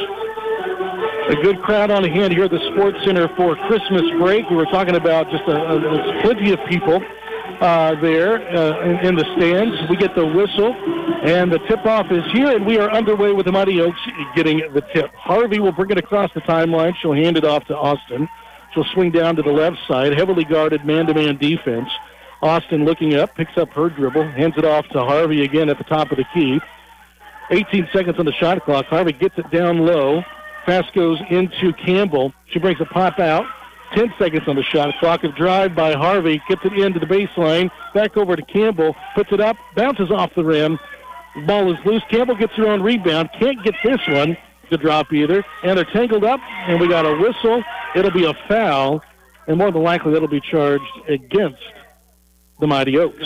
A 1.29 1.35
good 1.41 1.61
crowd 1.61 1.91
on 1.91 2.05
hand 2.05 2.31
here 2.31 2.45
at 2.45 2.51
the 2.51 2.71
Sports 2.71 2.99
Center 3.03 3.27
for 3.35 3.57
Christmas 3.67 4.03
break. 4.17 4.49
We 4.49 4.55
were 4.55 4.65
talking 4.65 4.95
about 4.95 5.29
just 5.29 5.43
a, 5.43 5.75
a 5.75 6.21
plenty 6.21 6.53
of 6.53 6.59
people 6.69 7.03
uh, 7.59 7.99
there 7.99 8.35
uh, 8.55 8.81
in, 8.81 9.07
in, 9.07 9.15
the 9.15 9.25
stands. 9.35 9.75
We 9.89 9.97
get 9.97 10.15
the 10.15 10.25
whistle, 10.25 10.73
and 11.23 11.51
the 11.51 11.59
tip-off 11.67 12.09
is 12.11 12.23
here, 12.31 12.55
and 12.55 12.65
we 12.65 12.77
are 12.77 12.89
underway 12.89 13.33
with 13.33 13.45
the 13.45 13.51
Mighty 13.51 13.81
Oaks 13.81 13.99
getting 14.37 14.59
the 14.73 14.79
tip. 14.93 15.13
Harvey 15.15 15.59
will 15.59 15.73
bring 15.73 15.89
it 15.89 15.97
across 15.97 16.31
the 16.33 16.39
timeline. 16.41 16.95
She'll 17.01 17.11
hand 17.11 17.35
it 17.35 17.43
off 17.43 17.65
to 17.65 17.75
Austin. 17.75 18.29
She'll 18.73 18.85
swing 18.85 19.11
down 19.11 19.35
to 19.35 19.41
the 19.41 19.51
left 19.51 19.79
side, 19.85 20.17
heavily 20.17 20.45
guarded 20.45 20.85
man-to-man 20.85 21.37
defense. 21.37 21.89
Austin 22.41 22.85
looking 22.85 23.15
up, 23.15 23.35
picks 23.35 23.57
up 23.57 23.73
her 23.73 23.89
dribble, 23.89 24.29
hands 24.29 24.53
it 24.55 24.63
off 24.63 24.87
to 24.89 25.03
Harvey 25.03 25.43
again 25.43 25.67
at 25.67 25.77
the 25.77 25.83
top 25.83 26.09
of 26.11 26.17
the 26.17 26.25
key. 26.33 26.61
18 27.49 27.89
seconds 27.91 28.17
on 28.17 28.25
the 28.25 28.33
shot 28.33 28.63
clock. 28.63 28.85
Harvey 28.85 29.11
gets 29.11 29.37
it 29.37 29.51
down 29.51 29.79
low. 29.79 30.23
Pass 30.67 30.85
goes 30.93 31.17
into 31.29 31.71
Campbell. 31.73 32.33
She 32.51 32.59
brings 32.59 32.81
a 32.81 32.85
pop 32.85 33.19
out. 33.19 33.45
10 33.93 34.13
seconds 34.19 34.45
on 34.47 34.57
the 34.57 34.63
shot 34.63 34.93
clock. 34.99 35.23
A 35.23 35.29
drive 35.29 35.73
by 35.73 35.93
Harvey. 35.93 36.41
Gets 36.49 36.65
it 36.65 36.73
into 36.73 36.99
the 36.99 37.05
baseline. 37.05 37.71
Back 37.93 38.17
over 38.17 38.35
to 38.35 38.41
Campbell. 38.41 38.93
Puts 39.15 39.31
it 39.31 39.39
up. 39.39 39.55
Bounces 39.75 40.11
off 40.11 40.35
the 40.35 40.43
rim. 40.43 40.77
Ball 41.45 41.71
is 41.71 41.79
loose. 41.85 42.03
Campbell 42.09 42.35
gets 42.35 42.51
her 42.55 42.67
own 42.67 42.81
rebound. 42.81 43.29
Can't 43.39 43.63
get 43.63 43.75
this 43.81 44.05
one 44.09 44.35
to 44.69 44.77
drop 44.77 45.13
either. 45.13 45.45
And 45.63 45.77
they're 45.77 45.85
tangled 45.85 46.25
up, 46.25 46.41
and 46.67 46.81
we 46.81 46.89
got 46.89 47.05
a 47.05 47.15
whistle. 47.15 47.63
It'll 47.95 48.11
be 48.11 48.25
a 48.25 48.33
foul, 48.49 49.01
and 49.47 49.57
more 49.57 49.71
than 49.71 49.83
likely 49.83 50.11
that'll 50.11 50.27
be 50.27 50.41
charged 50.41 50.83
against 51.07 51.63
the 52.59 52.67
Mighty 52.67 52.97
Oaks. 52.97 53.23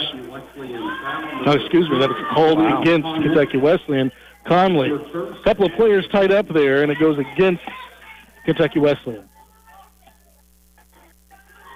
Oh, 1.46 1.52
excuse 1.54 1.90
me, 1.90 1.98
that 1.98 2.12
is 2.12 2.18
called 2.34 2.60
wow. 2.60 2.82
against 2.82 3.08
Kentucky 3.24 3.58
Wesleyan. 3.58 4.12
Conley. 4.46 4.92
A 4.92 5.44
couple 5.44 5.66
of 5.66 5.74
players 5.74 6.08
tied 6.12 6.32
up 6.32 6.48
there, 6.50 6.84
and 6.84 6.92
it 6.92 7.00
goes 7.00 7.18
against 7.20 7.64
Kentucky 8.46 8.80
Wesleyan. 8.80 9.28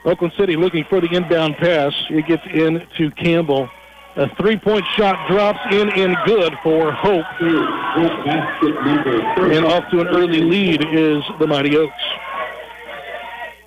Oakland 0.05 0.33
City 0.37 0.55
looking 0.55 0.83
for 0.85 1.01
the 1.01 1.07
inbound 1.11 1.57
pass. 1.57 1.93
It 2.09 2.27
gets 2.27 2.43
in 2.53 2.85
to 2.97 3.11
Campbell. 3.11 3.69
A 4.17 4.33
three-point 4.35 4.85
shot 4.95 5.27
drops 5.27 5.59
in 5.71 5.89
and 5.91 6.15
good 6.25 6.53
for 6.63 6.91
Hope. 6.91 7.25
And 9.51 9.65
off 9.65 9.89
to 9.91 10.01
an 10.01 10.07
early 10.07 10.41
lead 10.41 10.85
is 10.93 11.23
the 11.39 11.47
Mighty 11.47 11.75
Oaks. 11.75 11.93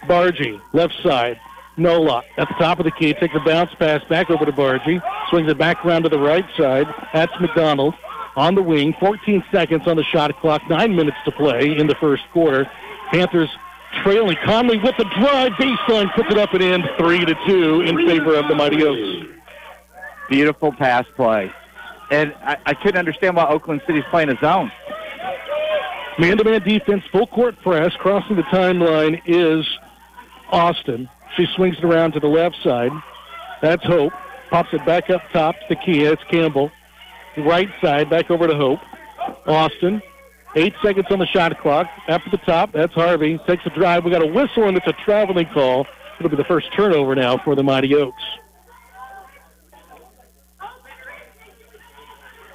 Bargy, 0.05 0.61
left 0.73 0.95
side. 1.03 1.39
Nola 1.77 2.23
at 2.39 2.49
the 2.49 2.55
top 2.55 2.79
of 2.79 2.85
the 2.85 2.91
key. 2.93 3.13
Takes 3.15 3.35
a 3.35 3.41
bounce 3.41 3.75
pass 3.75 4.03
back 4.09 4.31
over 4.31 4.47
to 4.47 4.53
Bargy. 4.53 5.03
Swings 5.31 5.51
it 5.51 5.59
back 5.59 5.85
around 5.85 6.05
to 6.05 6.09
the 6.09 6.19
right 6.19 6.47
side. 6.57 6.87
That's 7.13 7.33
McDonald 7.41 7.95
on 8.39 8.55
the 8.55 8.63
wing. 8.63 8.95
14 9.01 9.45
seconds 9.51 9.87
on 9.87 9.97
the 9.97 10.05
shot 10.05 10.35
clock. 10.41 10.63
Nine 10.71 10.95
minutes 10.95 11.17
to 11.25 11.33
play 11.33 11.77
in 11.77 11.89
the 11.89 11.97
first 11.97 12.23
quarter. 12.33 12.71
Panthers 13.11 13.51
trailing. 14.03 14.37
Conley 14.45 14.79
with 14.79 14.97
the 14.97 15.05
drive. 15.19 15.53
Baseline 15.53 16.15
puts 16.15 16.31
it 16.31 16.39
up 16.39 16.55
and 16.55 16.63
in. 16.63 16.85
Three 16.97 17.25
to 17.25 17.35
two 17.47 17.81
in 17.81 17.97
favor 18.07 18.37
of 18.37 18.47
the 18.47 18.55
Mighty 18.55 18.85
Oaks. 18.85 19.29
Beautiful 20.31 20.73
pass 20.73 21.05
play. 21.17 21.53
And 22.11 22.33
I, 22.41 22.57
I 22.65 22.75
couldn't 22.75 22.99
understand 22.99 23.37
why 23.37 23.47
Oakland 23.49 23.83
City's 23.87 24.05
playing 24.09 24.31
a 24.31 24.39
zone. 24.41 24.71
Man-to-man 26.19 26.63
defense, 26.63 27.05
full 27.11 27.27
court 27.27 27.61
press. 27.61 27.93
Crossing 27.97 28.37
the 28.37 28.43
timeline 28.45 29.21
is 29.27 29.67
Austin. 30.51 31.09
She 31.37 31.47
swings 31.57 31.77
it 31.79 31.85
around 31.85 32.13
to 32.13 32.21
the 32.21 32.29
left 32.29 32.57
side. 32.63 32.93
That's 33.61 33.85
Hope. 33.85 34.13
Pops 34.49 34.73
it 34.73 34.85
back 34.87 35.11
up 35.11 35.23
top 35.33 35.57
to 35.69 35.77
Kia. 35.77 36.13
It's 36.13 36.25
Campbell. 36.25 36.71
Right 37.45 37.69
side, 37.81 38.11
back 38.11 38.31
over 38.31 38.47
to 38.47 38.57
Hope. 38.57 38.81
Austin. 39.47 40.03
Eight 40.57 40.75
seconds 40.83 41.07
on 41.11 41.19
the 41.19 41.27
shot 41.27 41.59
clock. 41.61 41.87
After 42.09 42.31
the 42.31 42.39
top, 42.39 42.73
that's 42.73 42.93
Harvey. 42.95 43.39
Takes 43.47 43.65
a 43.67 43.71
drive. 43.71 44.05
We 44.05 44.11
got 44.11 44.23
a 44.23 44.27
whistle, 44.27 44.65
and 44.65 44.77
it's 44.77 44.87
a 44.87 44.95
traveling 45.05 45.47
call. 45.47 45.87
It'll 46.19 46.31
be 46.31 46.37
the 46.37 46.45
first 46.45 46.69
turnover 46.75 47.15
now 47.15 47.39
for 47.39 47.55
the 47.55 47.63
Mighty 47.63 47.95
Oaks. 47.95 48.23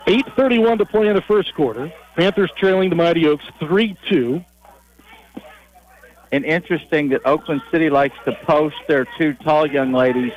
8.31 0.07 0.79
to 0.79 0.85
play 0.85 1.07
in 1.07 1.15
the 1.15 1.21
first 1.21 1.53
quarter. 1.55 1.93
Panthers 2.17 2.51
trailing 2.57 2.89
the 2.89 2.95
Mighty 2.95 3.25
Oaks 3.27 3.45
3-2. 3.61 4.43
And 6.31 6.45
interesting 6.45 7.09
that 7.09 7.21
Oakland 7.25 7.61
City 7.71 7.89
likes 7.89 8.15
to 8.25 8.33
post 8.43 8.75
their 8.87 9.05
two 9.17 9.33
tall 9.35 9.65
young 9.65 9.93
ladies 9.93 10.33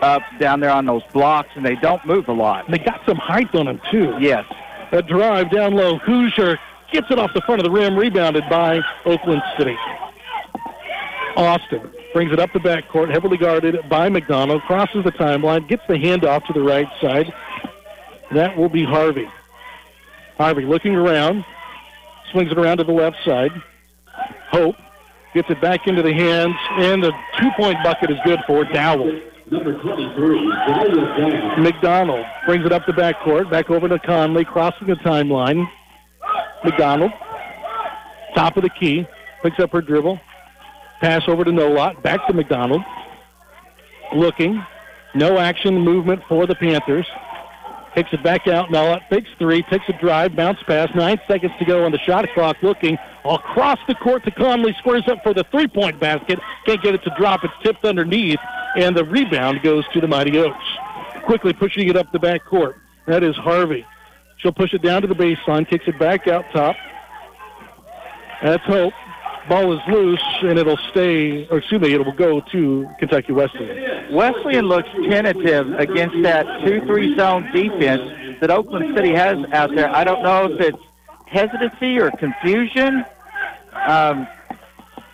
up 0.00 0.22
down 0.38 0.60
there 0.60 0.70
on 0.70 0.86
those 0.86 1.02
blocks, 1.12 1.50
and 1.54 1.64
they 1.64 1.76
don't 1.76 2.04
move 2.06 2.28
a 2.28 2.32
lot. 2.32 2.70
They 2.70 2.78
got 2.78 3.00
some 3.06 3.16
height 3.16 3.54
on 3.54 3.66
them, 3.66 3.80
too. 3.90 4.16
Yes. 4.20 4.44
A 4.92 5.02
drive 5.02 5.50
down 5.50 5.74
low. 5.74 5.98
Hoosier 5.98 6.58
gets 6.92 7.06
it 7.10 7.18
off 7.18 7.30
the 7.34 7.40
front 7.42 7.60
of 7.60 7.64
the 7.64 7.70
rim, 7.70 7.96
rebounded 7.96 8.44
by 8.50 8.80
Oakland 9.04 9.42
City. 9.58 9.76
Austin 11.36 11.90
brings 12.12 12.32
it 12.32 12.38
up 12.38 12.52
the 12.52 12.58
backcourt, 12.58 13.10
heavily 13.10 13.38
guarded 13.38 13.76
by 13.88 14.08
McDonald, 14.08 14.60
crosses 14.62 15.02
the 15.02 15.12
timeline, 15.12 15.66
gets 15.66 15.82
the 15.88 15.94
handoff 15.94 16.44
to 16.46 16.52
the 16.52 16.60
right 16.60 16.88
side, 17.00 17.32
that 18.32 18.56
will 18.56 18.68
be 18.68 18.84
Harvey. 18.84 19.26
Harvey 20.36 20.66
looking 20.66 20.94
around, 20.94 21.42
swings 22.30 22.52
it 22.52 22.58
around 22.58 22.78
to 22.78 22.84
the 22.84 22.92
left 22.92 23.16
side. 23.24 23.50
Hope 24.50 24.76
Gets 25.34 25.48
it 25.48 25.62
back 25.62 25.86
into 25.86 26.02
the 26.02 26.12
hands, 26.12 26.54
and 26.72 27.02
the 27.02 27.10
two-point 27.38 27.78
bucket 27.82 28.10
is 28.10 28.18
good 28.22 28.40
for 28.46 28.64
Dowell. 28.64 29.18
Number 29.52 29.78
23, 29.82 31.62
McDonald 31.62 32.24
brings 32.46 32.64
it 32.64 32.72
up 32.72 32.86
the 32.86 32.92
backcourt, 32.94 33.50
back 33.50 33.68
over 33.68 33.86
to 33.86 33.98
Conley, 33.98 34.46
crossing 34.46 34.86
the 34.86 34.94
timeline. 34.94 35.68
McDonald, 36.64 37.12
top 38.34 38.56
of 38.56 38.62
the 38.62 38.70
key, 38.70 39.06
picks 39.42 39.60
up 39.60 39.70
her 39.72 39.82
dribble, 39.82 40.18
pass 41.02 41.24
over 41.28 41.44
to 41.44 41.50
Nolot, 41.50 42.02
back 42.02 42.26
to 42.28 42.32
McDonald. 42.32 42.80
Looking, 44.14 44.64
no 45.14 45.36
action 45.36 45.78
movement 45.78 46.22
for 46.30 46.46
the 46.46 46.54
Panthers. 46.54 47.06
Takes 47.94 48.12
it 48.12 48.22
back 48.22 48.48
out. 48.48 48.70
Nolot 48.70 49.06
fakes 49.10 49.28
three, 49.38 49.62
takes 49.64 49.84
a 49.88 49.92
drive, 49.92 50.34
bounce 50.34 50.58
pass. 50.66 50.88
Nine 50.94 51.20
seconds 51.28 51.52
to 51.58 51.64
go 51.66 51.84
on 51.84 51.92
the 51.92 51.98
shot 51.98 52.26
clock. 52.32 52.56
Looking 52.62 52.96
across 53.24 53.78
the 53.86 53.94
court 53.94 54.24
to 54.24 54.30
Conley, 54.30 54.74
squares 54.78 55.06
up 55.08 55.22
for 55.22 55.34
the 55.34 55.44
three-point 55.50 56.00
basket. 56.00 56.38
Can't 56.64 56.82
get 56.82 56.94
it 56.94 57.02
to 57.04 57.14
drop. 57.18 57.44
It's 57.44 57.52
tipped 57.62 57.84
underneath, 57.84 58.40
and 58.76 58.96
the 58.96 59.04
rebound 59.04 59.62
goes 59.62 59.86
to 59.92 60.00
the 60.00 60.08
Mighty 60.08 60.38
Oaks. 60.38 60.64
Quickly 61.26 61.52
pushing 61.52 61.88
it 61.88 61.96
up 61.96 62.10
the 62.12 62.18
back 62.18 62.44
court. 62.46 62.76
That 63.06 63.22
is 63.22 63.36
Harvey. 63.36 63.84
She'll 64.38 64.52
push 64.52 64.72
it 64.72 64.80
down 64.80 65.02
to 65.02 65.08
the 65.08 65.14
baseline, 65.14 65.68
kicks 65.68 65.84
it 65.86 65.98
back 65.98 66.26
out 66.26 66.46
top. 66.52 66.76
That's 68.42 68.64
Hope. 68.64 68.94
Ball 69.48 69.72
is 69.72 69.80
loose, 69.88 70.22
and 70.42 70.58
it'll 70.58 70.78
stay, 70.90 71.46
or 71.48 71.58
excuse 71.58 71.80
me, 71.80 71.92
it 71.92 72.04
will 72.04 72.12
go 72.12 72.40
to 72.52 72.88
Kentucky 72.98 73.32
Wesleyan. 73.32 74.14
Wesleyan 74.14 74.66
looks 74.66 74.88
tentative 75.08 75.72
against 75.74 76.22
that 76.22 76.46
2-3 76.64 77.16
zone 77.18 77.50
defense 77.52 78.38
that 78.40 78.50
Oakland 78.50 78.94
City 78.96 79.12
has 79.12 79.38
out 79.52 79.74
there. 79.74 79.94
I 79.94 80.04
don't 80.04 80.22
know 80.22 80.46
if 80.46 80.60
it's 80.60 80.78
hesitancy 81.26 81.98
or 81.98 82.10
confusion. 82.12 83.04
Um, 83.74 84.28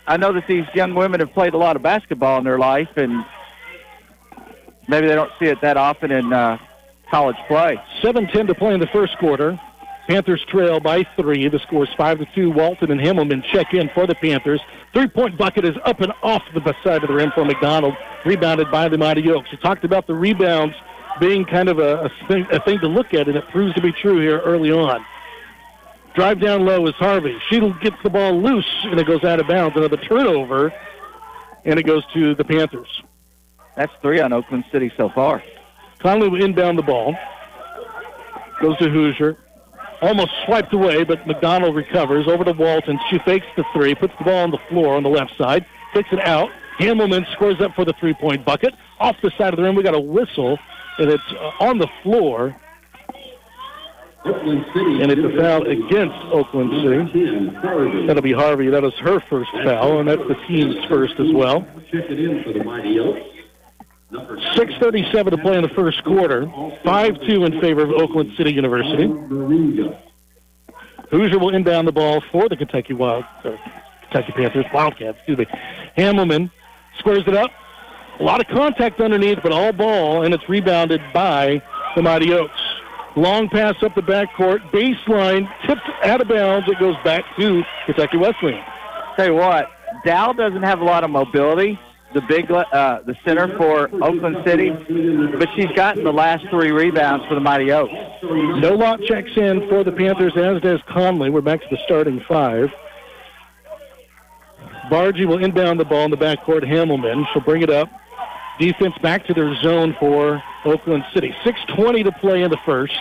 I 0.07 0.17
know 0.17 0.33
that 0.33 0.47
these 0.47 0.65
young 0.75 0.95
women 0.95 1.21
have 1.21 1.33
played 1.33 1.55
a 1.55 1.59
lot 1.59 1.77
of 1.77 1.83
basketball 1.83 2.39
in 2.39 2.45
their 2.45 2.59
life, 2.59 2.89
and 2.97 3.25
maybe 4.89 5.07
they 5.07 5.15
don't 5.15 5.33
see 5.39 5.47
it 5.47 5.61
that 5.63 5.77
often 5.77 6.11
in 6.11 6.33
uh, 6.33 6.59
college 7.11 7.37
play. 7.47 7.81
7-10 8.03 8.49
to 8.49 8.55
play 8.55 8.75
in 8.75 8.81
the 8.81 8.87
first 8.89 9.17
quarter. 9.19 9.59
Panthers 10.09 10.43
trail 10.47 10.81
by 10.81 11.05
three. 11.17 11.47
The 11.49 11.59
score 11.59 11.85
is 11.85 11.91
five 11.95 12.19
to 12.19 12.27
two. 12.35 12.51
Walton 12.51 12.91
and 12.91 12.99
Himmelman 12.99 13.45
check 13.45 13.75
in 13.75 13.91
for 13.91 14.07
the 14.07 14.15
Panthers. 14.15 14.61
Three-point 14.95 15.37
bucket 15.37 15.67
is 15.67 15.77
up 15.85 16.01
and 16.01 16.15
off 16.23 16.43
the 16.55 16.75
side 16.83 17.03
of 17.03 17.09
the 17.09 17.15
rim 17.15 17.31
for 17.35 17.45
McDonald. 17.45 17.95
Rebounded 18.25 18.71
by 18.71 18.89
the 18.89 18.97
Mighty 18.97 19.31
Oaks. 19.31 19.51
We 19.53 19.59
talked 19.59 19.85
about 19.85 20.07
the 20.07 20.15
rebounds 20.15 20.75
being 21.21 21.45
kind 21.45 21.69
of 21.69 21.79
a, 21.79 22.05
a, 22.05 22.27
thing, 22.27 22.47
a 22.51 22.59
thing 22.65 22.79
to 22.79 22.89
look 22.89 23.13
at, 23.13 23.29
and 23.29 23.37
it 23.37 23.47
proves 23.51 23.75
to 23.75 23.83
be 23.83 23.93
true 23.93 24.19
here 24.19 24.41
early 24.41 24.73
on. 24.73 25.05
Drive 26.15 26.41
down 26.41 26.65
low 26.65 26.87
is 26.87 26.95
Harvey. 26.95 27.39
She 27.51 27.61
gets 27.83 27.97
the 28.03 28.11
ball 28.11 28.41
loose, 28.41 28.85
and 28.85 28.99
it 28.99 29.07
goes 29.07 29.25
out 29.25 29.41
of 29.41 29.47
bounds. 29.47 29.77
Another 29.77 29.99
turnover, 29.99 30.73
and 31.67 31.79
it 31.79 31.83
goes 31.83 32.03
to 32.15 32.35
the 32.35 32.45
Panthers. 32.45 33.03
That's 33.77 33.93
three 34.01 34.21
on 34.21 34.33
Oakland 34.33 34.65
City 34.73 34.91
so 34.97 35.11
far. 35.11 35.45
Conley 35.99 36.29
will 36.29 36.43
inbound 36.43 36.79
the 36.79 36.83
ball. 36.83 37.15
Goes 38.63 38.79
to 38.79 38.89
Hoosier 38.89 39.37
almost 40.01 40.31
swiped 40.47 40.73
away, 40.73 41.05
but 41.05 41.27
McDonald 41.27 41.75
recovers 41.75 42.27
over 42.29 42.45
to 42.45 42.53
Walton. 42.53 42.99
She 43.11 43.19
fakes 43.21 43.47
the 43.57 43.65
three, 43.73 43.95
puts 43.95 44.15
the 44.19 44.25
ball 44.25 44.45
on 44.45 44.51
the 44.51 44.59
floor 44.69 44.97
on 44.97 45.03
the 45.03 45.09
left 45.09 45.37
side, 45.37 45.67
kicks 45.93 46.09
it 46.13 46.21
out. 46.27 46.51
Hamilman 46.79 47.27
scores 47.33 47.61
up 47.61 47.75
for 47.75 47.85
the 47.85 47.93
three-point 47.95 48.45
bucket. 48.45 48.75
Off 49.01 49.17
the 49.23 49.31
side 49.37 49.53
of 49.53 49.57
the 49.57 49.63
rim, 49.63 49.75
we 49.75 49.83
got 49.83 49.95
a 49.95 50.01
whistle, 50.01 50.59
and 50.99 51.11
it's 51.11 51.23
uh, 51.33 51.51
on 51.65 51.79
the 51.79 51.89
floor. 52.03 52.55
And 54.25 55.11
it's 55.11 55.21
a 55.21 55.37
foul 55.41 55.67
against 55.67 56.17
Oakland 56.33 56.71
City. 56.83 58.07
That'll 58.07 58.23
be 58.23 58.33
Harvey. 58.33 58.69
That 58.69 58.85
is 58.85 58.93
her 58.95 59.21
first 59.31 59.51
foul, 59.65 60.01
and 60.01 60.09
that's 60.09 60.27
the 60.29 60.35
team's 60.47 60.85
first 60.87 61.19
as 61.19 61.33
well. 61.33 61.67
Check 61.91 62.11
it 62.11 62.19
in 62.19 62.43
for 62.43 62.53
the 62.53 62.63
Mighty 62.63 62.99
Oaks. 62.99 63.21
6.37 64.13 65.31
to 65.31 65.39
play 65.39 65.57
in 65.57 65.63
the 65.63 65.69
first 65.69 66.03
quarter. 66.05 66.47
5-2 66.47 67.47
in 67.47 67.61
favor 67.61 67.83
of 67.83 67.91
Oakland 67.91 68.33
City 68.37 68.53
University. 68.53 69.07
Hoosier 71.11 71.39
will 71.39 71.55
inbound 71.55 71.89
the 71.89 71.93
ball 71.93 72.23
for 72.33 72.49
the 72.49 72.57
Kentucky 72.57 72.95
Wild, 72.95 73.25
or 73.45 73.59
Kentucky 74.03 74.33
Panthers, 74.33 74.67
Wildcats, 74.73 75.19
excuse 75.19 75.39
me. 75.39 75.47
Hamilman 75.97 76.51
squares 76.99 77.25
it 77.27 77.35
up. 77.35 77.51
A 78.21 78.23
lot 78.23 78.41
of 78.41 78.49
contact 78.49 79.01
underneath, 79.01 79.39
but 79.43 79.53
all 79.53 79.73
ball, 79.73 80.25
and 80.25 80.35
it's 80.35 80.49
rebounded 80.49 81.01
by 81.13 81.63
the 81.95 82.03
Mighty 82.03 82.33
Oaks. 82.33 82.61
Long 83.17 83.49
pass 83.49 83.75
up 83.83 83.95
the 83.95 84.03
backcourt, 84.03 84.61
baseline, 84.71 85.49
tipped 85.67 85.89
out 86.05 86.21
of 86.21 86.29
bounds. 86.29 86.69
It 86.69 86.79
goes 86.79 86.97
back 87.05 87.25
to 87.37 87.63
Kentucky 87.87 88.17
Wesleyan. 88.17 88.63
Tell 89.17 89.27
you 89.27 89.35
what, 89.35 89.71
Dow 90.05 90.33
doesn't 90.33 90.63
have 90.63 90.81
a 90.81 90.85
lot 90.85 91.05
of 91.05 91.11
mobility, 91.11 91.79
the 92.15 92.23
big 92.23 92.51
uh, 92.51 93.01
the 93.05 93.15
center 93.25 93.55
for 93.57 93.91
Oakland 94.03 94.39
City, 94.47 94.71
but 94.71 95.49
she's 95.55 95.71
gotten 95.77 96.05
the 96.05 96.13
last 96.13 96.47
three 96.49 96.71
rebounds 96.71 97.27
for 97.27 97.35
the 97.35 97.41
Mighty 97.41 97.71
Oaks. 97.71 97.93
Nolot 98.23 99.07
checks 99.07 99.31
in 99.37 99.69
for 99.69 99.85
the 99.85 99.93
Panthers, 99.93 100.33
as 100.37 100.63
does 100.63 100.81
Conley. 100.89 101.31
We're 101.31 101.43
back 101.43 101.61
to 101.61 101.67
the 101.71 101.79
starting 101.85 102.23
five. 102.27 102.71
Bargy 104.91 105.27
will 105.27 105.45
inbound 105.45 105.79
the 105.79 105.85
ball 105.85 106.07
in 106.07 106.11
the 106.11 106.17
backcourt. 106.17 106.67
Hamilman, 106.67 107.27
she'll 107.33 107.43
bring 107.43 107.63
it 107.63 107.71
up. 107.71 107.91
Defense 108.59 108.95
back 109.03 109.27
to 109.27 109.35
their 109.35 109.55
zone 109.63 109.95
for 110.01 110.43
Oakland 110.65 111.05
City. 111.13 111.35
6.20 111.45 112.05
to 112.05 112.13
play 112.13 112.43
in 112.43 112.51
the 112.51 112.59
first. 112.65 112.99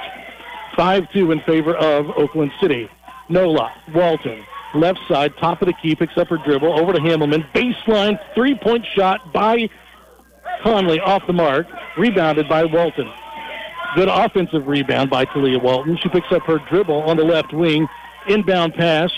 5-2 0.78 1.32
in 1.32 1.39
favor 1.41 1.76
of 1.76 2.10
Oakland 2.17 2.52
City. 2.62 2.89
Nola, 3.30 3.74
Walton, 3.93 4.46
left 4.74 5.00
side, 5.08 5.34
top 5.38 5.62
of 5.62 5.68
the 5.68 5.74
key, 5.74 5.96
picks 5.96 6.18
up 6.18 6.28
her 6.28 6.38
dribble, 6.38 6.80
over 6.80 6.94
to 6.94 7.00
Hamilman. 7.00 7.46
Baseline, 7.54 8.20
three-point 8.36 8.86
shot 8.96 9.34
by 9.34 9.70
Conley 10.64 11.00
off 11.00 11.24
the 11.28 11.34
mark, 11.34 11.68
rebounded 11.98 12.50
by 12.50 12.66
Walton. 12.66 13.12
Good 13.96 14.10
offensive 14.10 14.68
rebound 14.68 15.10
by 15.10 15.26
Talia 15.26 15.60
Walton. 15.60 15.98
She 16.02 16.10
picks 16.10 16.32
up 16.32 16.44
her 16.44 16.60
dribble 16.70 17.04
on 17.04 17.18
the 17.18 17.24
left 17.24 17.54
wing. 17.54 17.88
Inbound 18.28 18.76
pass 18.76 19.12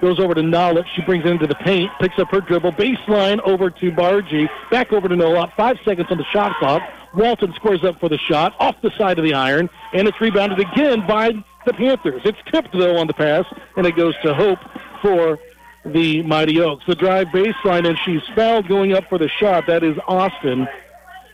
goes 0.00 0.18
over 0.18 0.34
to 0.34 0.42
Knowledge. 0.42 0.86
She 0.96 1.02
brings 1.02 1.24
it 1.24 1.30
into 1.30 1.46
the 1.46 1.54
paint, 1.54 1.90
picks 2.00 2.18
up 2.18 2.28
her 2.30 2.40
dribble. 2.40 2.72
Baseline 2.72 3.40
over 3.40 3.70
to 3.70 3.90
Bargy. 3.92 4.48
Back 4.70 4.92
over 4.92 5.08
to 5.08 5.16
Nola. 5.16 5.52
Five 5.56 5.76
seconds 5.84 6.08
on 6.10 6.18
the 6.18 6.24
shot 6.32 6.56
clock. 6.58 6.82
Walton 7.14 7.52
scores 7.56 7.84
up 7.84 8.00
for 8.00 8.08
the 8.08 8.18
shot 8.18 8.54
off 8.58 8.74
the 8.82 8.90
side 8.96 9.18
of 9.18 9.24
the 9.24 9.34
iron, 9.34 9.68
and 9.92 10.08
it's 10.08 10.20
rebounded 10.20 10.58
again 10.58 11.06
by 11.06 11.32
the 11.66 11.72
Panthers. 11.74 12.22
It's 12.24 12.38
tipped, 12.50 12.72
though, 12.72 12.96
on 12.96 13.06
the 13.06 13.12
pass, 13.12 13.44
and 13.76 13.86
it 13.86 13.94
goes 13.96 14.14
to 14.24 14.34
Hope 14.34 14.58
for 15.02 15.38
the 15.84 16.22
Mighty 16.22 16.60
Oaks. 16.60 16.84
The 16.86 16.94
drive 16.94 17.28
baseline, 17.28 17.86
and 17.86 17.98
she's 18.04 18.22
fouled 18.34 18.68
going 18.68 18.94
up 18.94 19.08
for 19.08 19.18
the 19.18 19.28
shot. 19.28 19.66
That 19.66 19.82
is 19.82 19.96
Austin, 20.06 20.68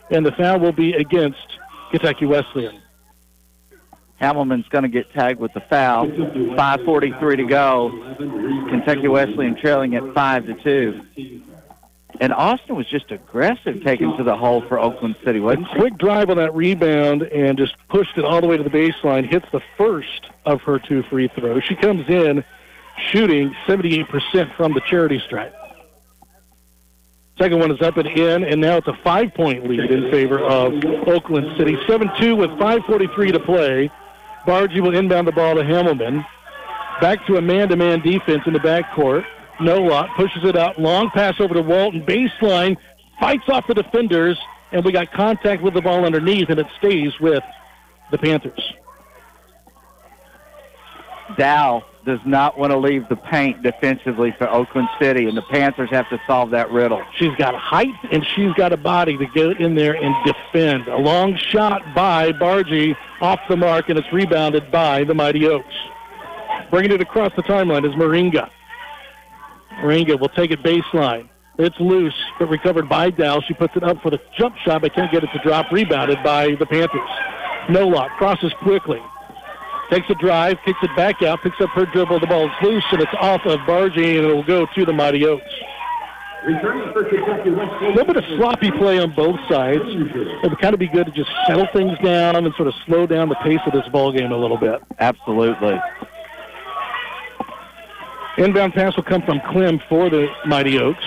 and 0.09 0.25
the 0.25 0.31
foul 0.31 0.59
will 0.59 0.71
be 0.71 0.93
against 0.93 1.59
Kentucky 1.91 2.25
Wesleyan. 2.25 2.81
Hamelman's 4.19 4.67
going 4.67 4.83
to 4.83 4.89
get 4.89 5.11
tagged 5.13 5.39
with 5.39 5.53
the 5.53 5.61
foul. 5.61 6.07
5:43 6.07 7.37
to 7.37 7.45
go. 7.45 7.89
Kentucky 8.69 9.07
Wesleyan 9.07 9.55
trailing 9.55 9.95
at 9.95 10.13
five 10.13 10.45
to 10.47 10.55
two. 10.55 11.01
And 12.19 12.33
Austin 12.33 12.75
was 12.75 12.85
just 12.87 13.11
aggressive 13.11 13.81
taking 13.81 14.17
to 14.17 14.23
the 14.23 14.35
hole 14.35 14.61
for 14.67 14.77
Oakland 14.77 15.15
City, 15.23 15.39
wasn't 15.39 15.67
she? 15.71 15.79
Quick 15.79 15.97
drive 15.97 16.29
on 16.29 16.35
that 16.35 16.53
rebound 16.53 17.21
and 17.21 17.57
just 17.57 17.75
pushed 17.87 18.17
it 18.17 18.25
all 18.25 18.41
the 18.41 18.47
way 18.47 18.57
to 18.57 18.63
the 18.63 18.69
baseline. 18.69 19.29
Hits 19.29 19.45
the 19.53 19.61
first 19.77 20.27
of 20.45 20.61
her 20.63 20.79
two 20.79 21.03
free 21.03 21.29
throws. 21.29 21.63
She 21.63 21.75
comes 21.75 22.09
in 22.09 22.43
shooting 23.11 23.55
78% 23.67 24.55
from 24.55 24.73
the 24.73 24.81
charity 24.81 25.21
stripe. 25.25 25.55
Second 27.37 27.59
one 27.59 27.71
is 27.71 27.81
up 27.81 27.95
and 27.97 28.07
in, 28.07 28.43
and 28.43 28.59
now 28.59 28.77
it's 28.77 28.87
a 28.87 28.97
five-point 29.01 29.67
lead 29.67 29.89
in 29.91 30.11
favor 30.11 30.39
of 30.39 30.73
Oakland 31.07 31.57
City. 31.57 31.75
7-2 31.87 32.37
with 32.37 32.49
5.43 32.51 33.31
to 33.31 33.39
play. 33.39 33.91
Bargy 34.45 34.81
will 34.81 34.95
inbound 34.95 35.27
the 35.27 35.31
ball 35.31 35.55
to 35.55 35.63
Hamilman. 35.63 36.25
Back 36.99 37.25
to 37.27 37.37
a 37.37 37.41
man-to-man 37.41 38.01
defense 38.01 38.43
in 38.45 38.51
the 38.51 38.59
backcourt. 38.59 39.23
Nolot 39.59 40.13
pushes 40.15 40.43
it 40.43 40.57
out. 40.57 40.79
Long 40.79 41.09
pass 41.11 41.35
over 41.39 41.53
to 41.53 41.61
Walton. 41.61 42.05
Baseline 42.05 42.75
fights 43.21 43.47
off 43.47 43.67
the 43.67 43.73
defenders, 43.73 44.37
and 44.73 44.83
we 44.83 44.91
got 44.91 45.11
contact 45.13 45.61
with 45.61 45.73
the 45.73 45.81
ball 45.81 46.05
underneath, 46.05 46.49
and 46.49 46.59
it 46.59 46.67
stays 46.77 47.17
with 47.21 47.43
the 48.11 48.17
Panthers. 48.17 48.73
Dow 51.37 51.85
does 52.05 52.19
not 52.25 52.57
want 52.57 52.71
to 52.71 52.77
leave 52.77 53.07
the 53.09 53.15
paint 53.15 53.61
defensively 53.61 54.33
for 54.37 54.49
Oakland 54.49 54.87
City, 54.99 55.27
and 55.27 55.37
the 55.37 55.43
Panthers 55.43 55.89
have 55.91 56.09
to 56.09 56.19
solve 56.25 56.51
that 56.51 56.71
riddle. 56.71 57.03
She's 57.17 57.35
got 57.37 57.55
height 57.55 57.93
and 58.11 58.25
she's 58.25 58.53
got 58.53 58.73
a 58.73 58.77
body 58.77 59.17
to 59.17 59.25
get 59.27 59.59
in 59.59 59.75
there 59.75 59.95
and 59.95 60.15
defend. 60.25 60.87
A 60.87 60.97
long 60.97 61.35
shot 61.35 61.81
by 61.93 62.31
Bargy 62.31 62.95
off 63.21 63.39
the 63.49 63.57
mark, 63.57 63.89
and 63.89 63.99
it's 63.99 64.11
rebounded 64.13 64.71
by 64.71 65.03
the 65.03 65.13
Mighty 65.13 65.45
Oaks. 65.47 65.75
Bringing 66.71 66.91
it 66.91 67.01
across 67.01 67.31
the 67.35 67.43
timeline 67.43 67.85
is 67.85 67.93
Moringa. 67.95 68.49
Moringa 69.81 70.19
will 70.19 70.29
take 70.29 70.51
it 70.51 70.61
baseline. 70.63 71.29
It's 71.57 71.79
loose, 71.79 72.15
but 72.39 72.47
recovered 72.47 72.87
by 72.87 73.09
Dow. 73.09 73.41
She 73.41 73.53
puts 73.53 73.75
it 73.75 73.83
up 73.83 74.01
for 74.01 74.09
the 74.09 74.19
jump 74.37 74.55
shot, 74.63 74.81
but 74.81 74.93
can't 74.93 75.11
get 75.11 75.23
it 75.23 75.29
to 75.33 75.39
drop. 75.39 75.71
Rebounded 75.71 76.23
by 76.23 76.55
the 76.55 76.65
Panthers. 76.65 77.01
Nolot. 77.67 78.09
Crosses 78.17 78.53
quickly. 78.61 79.01
Takes 79.89 80.09
a 80.09 80.15
drive, 80.15 80.57
kicks 80.65 80.79
it 80.83 80.95
back 80.95 81.21
out, 81.23 81.41
picks 81.41 81.59
up 81.61 81.69
her 81.71 81.85
dribble. 81.85 82.19
The 82.19 82.27
ball 82.27 82.45
is 82.45 82.51
loose, 82.61 82.85
and 82.91 83.01
it's 83.01 83.11
off 83.19 83.45
of 83.45 83.59
Bargy, 83.61 84.17
and 84.17 84.27
it 84.27 84.33
will 84.33 84.43
go 84.43 84.67
to 84.67 84.85
the 84.85 84.93
Mighty 84.93 85.25
Oaks. 85.25 85.43
Returning 86.45 86.93
for 86.93 87.03
Kentucky 87.03 87.49
Wesleyan. 87.49 87.85
A 87.85 87.95
little 87.95 88.13
bit 88.13 88.17
of 88.17 88.23
sloppy 88.37 88.71
play 88.71 88.99
on 88.99 89.13
both 89.13 89.39
sides. 89.49 89.81
It 89.83 90.49
would 90.49 90.59
kind 90.59 90.73
of 90.73 90.79
be 90.79 90.87
good 90.87 91.07
to 91.07 91.11
just 91.11 91.29
settle 91.47 91.67
things 91.73 91.97
down 92.03 92.35
and 92.35 92.53
sort 92.55 92.67
of 92.67 92.75
slow 92.85 93.07
down 93.07 93.29
the 93.29 93.35
pace 93.35 93.59
of 93.65 93.73
this 93.73 93.87
ball 93.89 94.11
game 94.11 94.31
a 94.31 94.37
little 94.37 94.57
bit. 94.57 94.81
Absolutely. 94.99 95.77
Inbound 98.37 98.73
pass 98.73 98.95
will 98.95 99.03
come 99.03 99.21
from 99.23 99.41
Clem 99.51 99.81
for 99.89 100.09
the 100.09 100.27
Mighty 100.45 100.79
Oaks. 100.79 101.03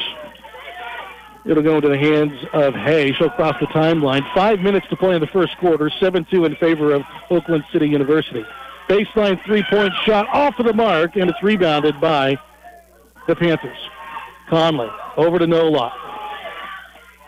It'll 1.47 1.63
go 1.63 1.77
into 1.77 1.89
the 1.89 1.99
hands 1.99 2.33
of 2.53 2.75
Hay. 2.75 3.13
She'll 3.15 3.31
cross 3.31 3.57
the 3.59 3.67
timeline. 3.69 4.23
Five 4.35 4.61
minutes 4.61 4.87
to 4.91 4.97
play 4.97 5.15
in 5.15 5.21
the 5.21 5.27
first 5.29 5.57
quarter. 5.59 5.89
7-2 5.89 6.47
in 6.47 6.57
favor 6.57 6.93
of 6.93 7.03
Oakland 7.31 7.65
City 7.73 7.89
University. 7.89 8.45
Baseline 8.93 9.43
three-point 9.47 9.95
shot 10.05 10.29
off 10.35 10.59
of 10.59 10.67
the 10.67 10.75
mark, 10.75 11.17
and 11.17 11.31
it's 11.31 11.43
rebounded 11.43 11.99
by 11.99 12.37
the 13.27 13.35
Panthers. 13.35 13.79
Conley 14.51 14.91
over 15.17 15.39
to 15.39 15.47
Nolot. 15.47 15.93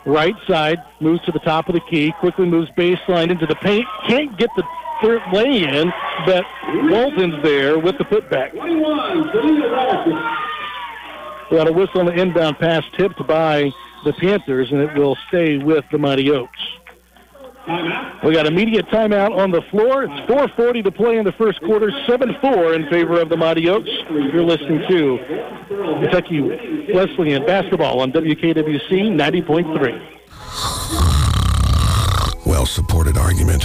Right 0.04 0.34
side 0.46 0.82
moves 1.00 1.24
to 1.24 1.32
the 1.32 1.38
top 1.38 1.70
of 1.70 1.74
the 1.74 1.80
key. 1.80 2.12
Quickly 2.20 2.44
moves 2.44 2.70
baseline 2.76 3.30
into 3.30 3.46
the 3.46 3.54
paint. 3.54 3.86
Can't 4.06 4.36
get 4.36 4.50
the 4.58 4.62
third 5.02 5.22
lay 5.32 5.62
in, 5.62 5.90
but 6.26 6.44
Walton's 6.90 7.42
there 7.42 7.78
with 7.78 7.96
the 7.96 8.04
putback. 8.04 8.50
21, 8.50 9.20
We 11.50 11.56
got 11.56 11.66
a 11.66 11.72
whistle 11.72 12.00
on 12.00 12.06
the 12.06 12.12
inbound 12.12 12.58
pass 12.58 12.84
tipped 12.94 13.26
by 13.26 13.72
the 14.04 14.12
Panthers, 14.12 14.70
and 14.70 14.82
it 14.82 14.94
will 14.98 15.16
stay 15.28 15.56
with 15.56 15.86
the 15.90 15.96
Mighty 15.96 16.30
Oaks. 16.30 16.60
Timeout. 17.66 18.22
We 18.24 18.32
got 18.34 18.46
immediate 18.46 18.86
timeout 18.86 19.36
on 19.36 19.50
the 19.50 19.62
floor. 19.70 20.04
It's 20.04 20.12
4.40 20.30 20.84
to 20.84 20.90
play 20.92 21.16
in 21.16 21.24
the 21.24 21.32
first 21.32 21.60
quarter, 21.62 21.90
7-4 22.06 22.74
in 22.76 22.88
favor 22.90 23.18
of 23.20 23.28
the 23.30 23.36
Mighty 23.36 23.68
Oaks. 23.70 23.88
You're 24.10 24.42
listening 24.42 24.82
to 24.88 25.18
Kentucky 26.00 26.40
Wesleyan 26.92 27.44
basketball 27.46 28.00
on 28.00 28.12
WKWC 28.12 29.10
90.3. 29.14 30.10
Well 32.46 32.66
supported 32.66 33.16
argument. 33.16 33.62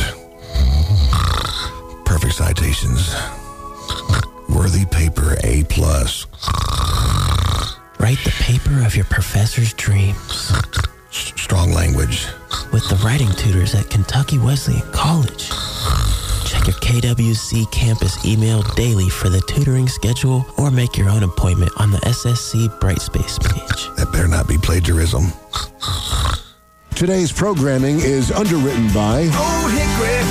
Perfect 2.05 2.33
citations. 2.35 3.13
Worthy 4.49 4.85
paper 4.85 5.35
A 5.43 5.63
plus. 5.65 6.25
Write 7.99 8.17
the 8.23 8.31
paper 8.39 8.81
of 8.85 8.95
your 8.95 9.05
professor's 9.05 9.73
dreams 9.73 10.17
S- 10.51 10.63
strong 11.19 11.71
language. 11.71 12.27
with 12.71 12.87
the 12.89 12.95
writing 13.03 13.29
tutors 13.31 13.75
at 13.75 13.89
Kentucky 13.89 14.37
Wesleyan 14.37 14.89
College. 14.91 15.49
Check 16.45 16.65
your 16.67 16.75
KWC 16.77 17.71
campus 17.71 18.23
email 18.25 18.61
daily 18.75 19.09
for 19.09 19.29
the 19.29 19.41
tutoring 19.41 19.87
schedule 19.87 20.45
or 20.57 20.71
make 20.71 20.97
your 20.97 21.09
own 21.09 21.23
appointment 21.23 21.71
on 21.77 21.91
the 21.91 21.97
SSC 21.99 22.67
Brightspace 22.79 23.39
page. 23.41 23.95
That 23.97 24.11
better 24.11 24.27
not 24.27 24.47
be 24.47 24.57
plagiarism. 24.57 25.25
Today's 26.95 27.31
programming 27.31 27.99
is 27.99 28.31
underwritten 28.31 28.91
by 28.93 29.21
Old 29.21 29.71
Hickory 29.71 30.28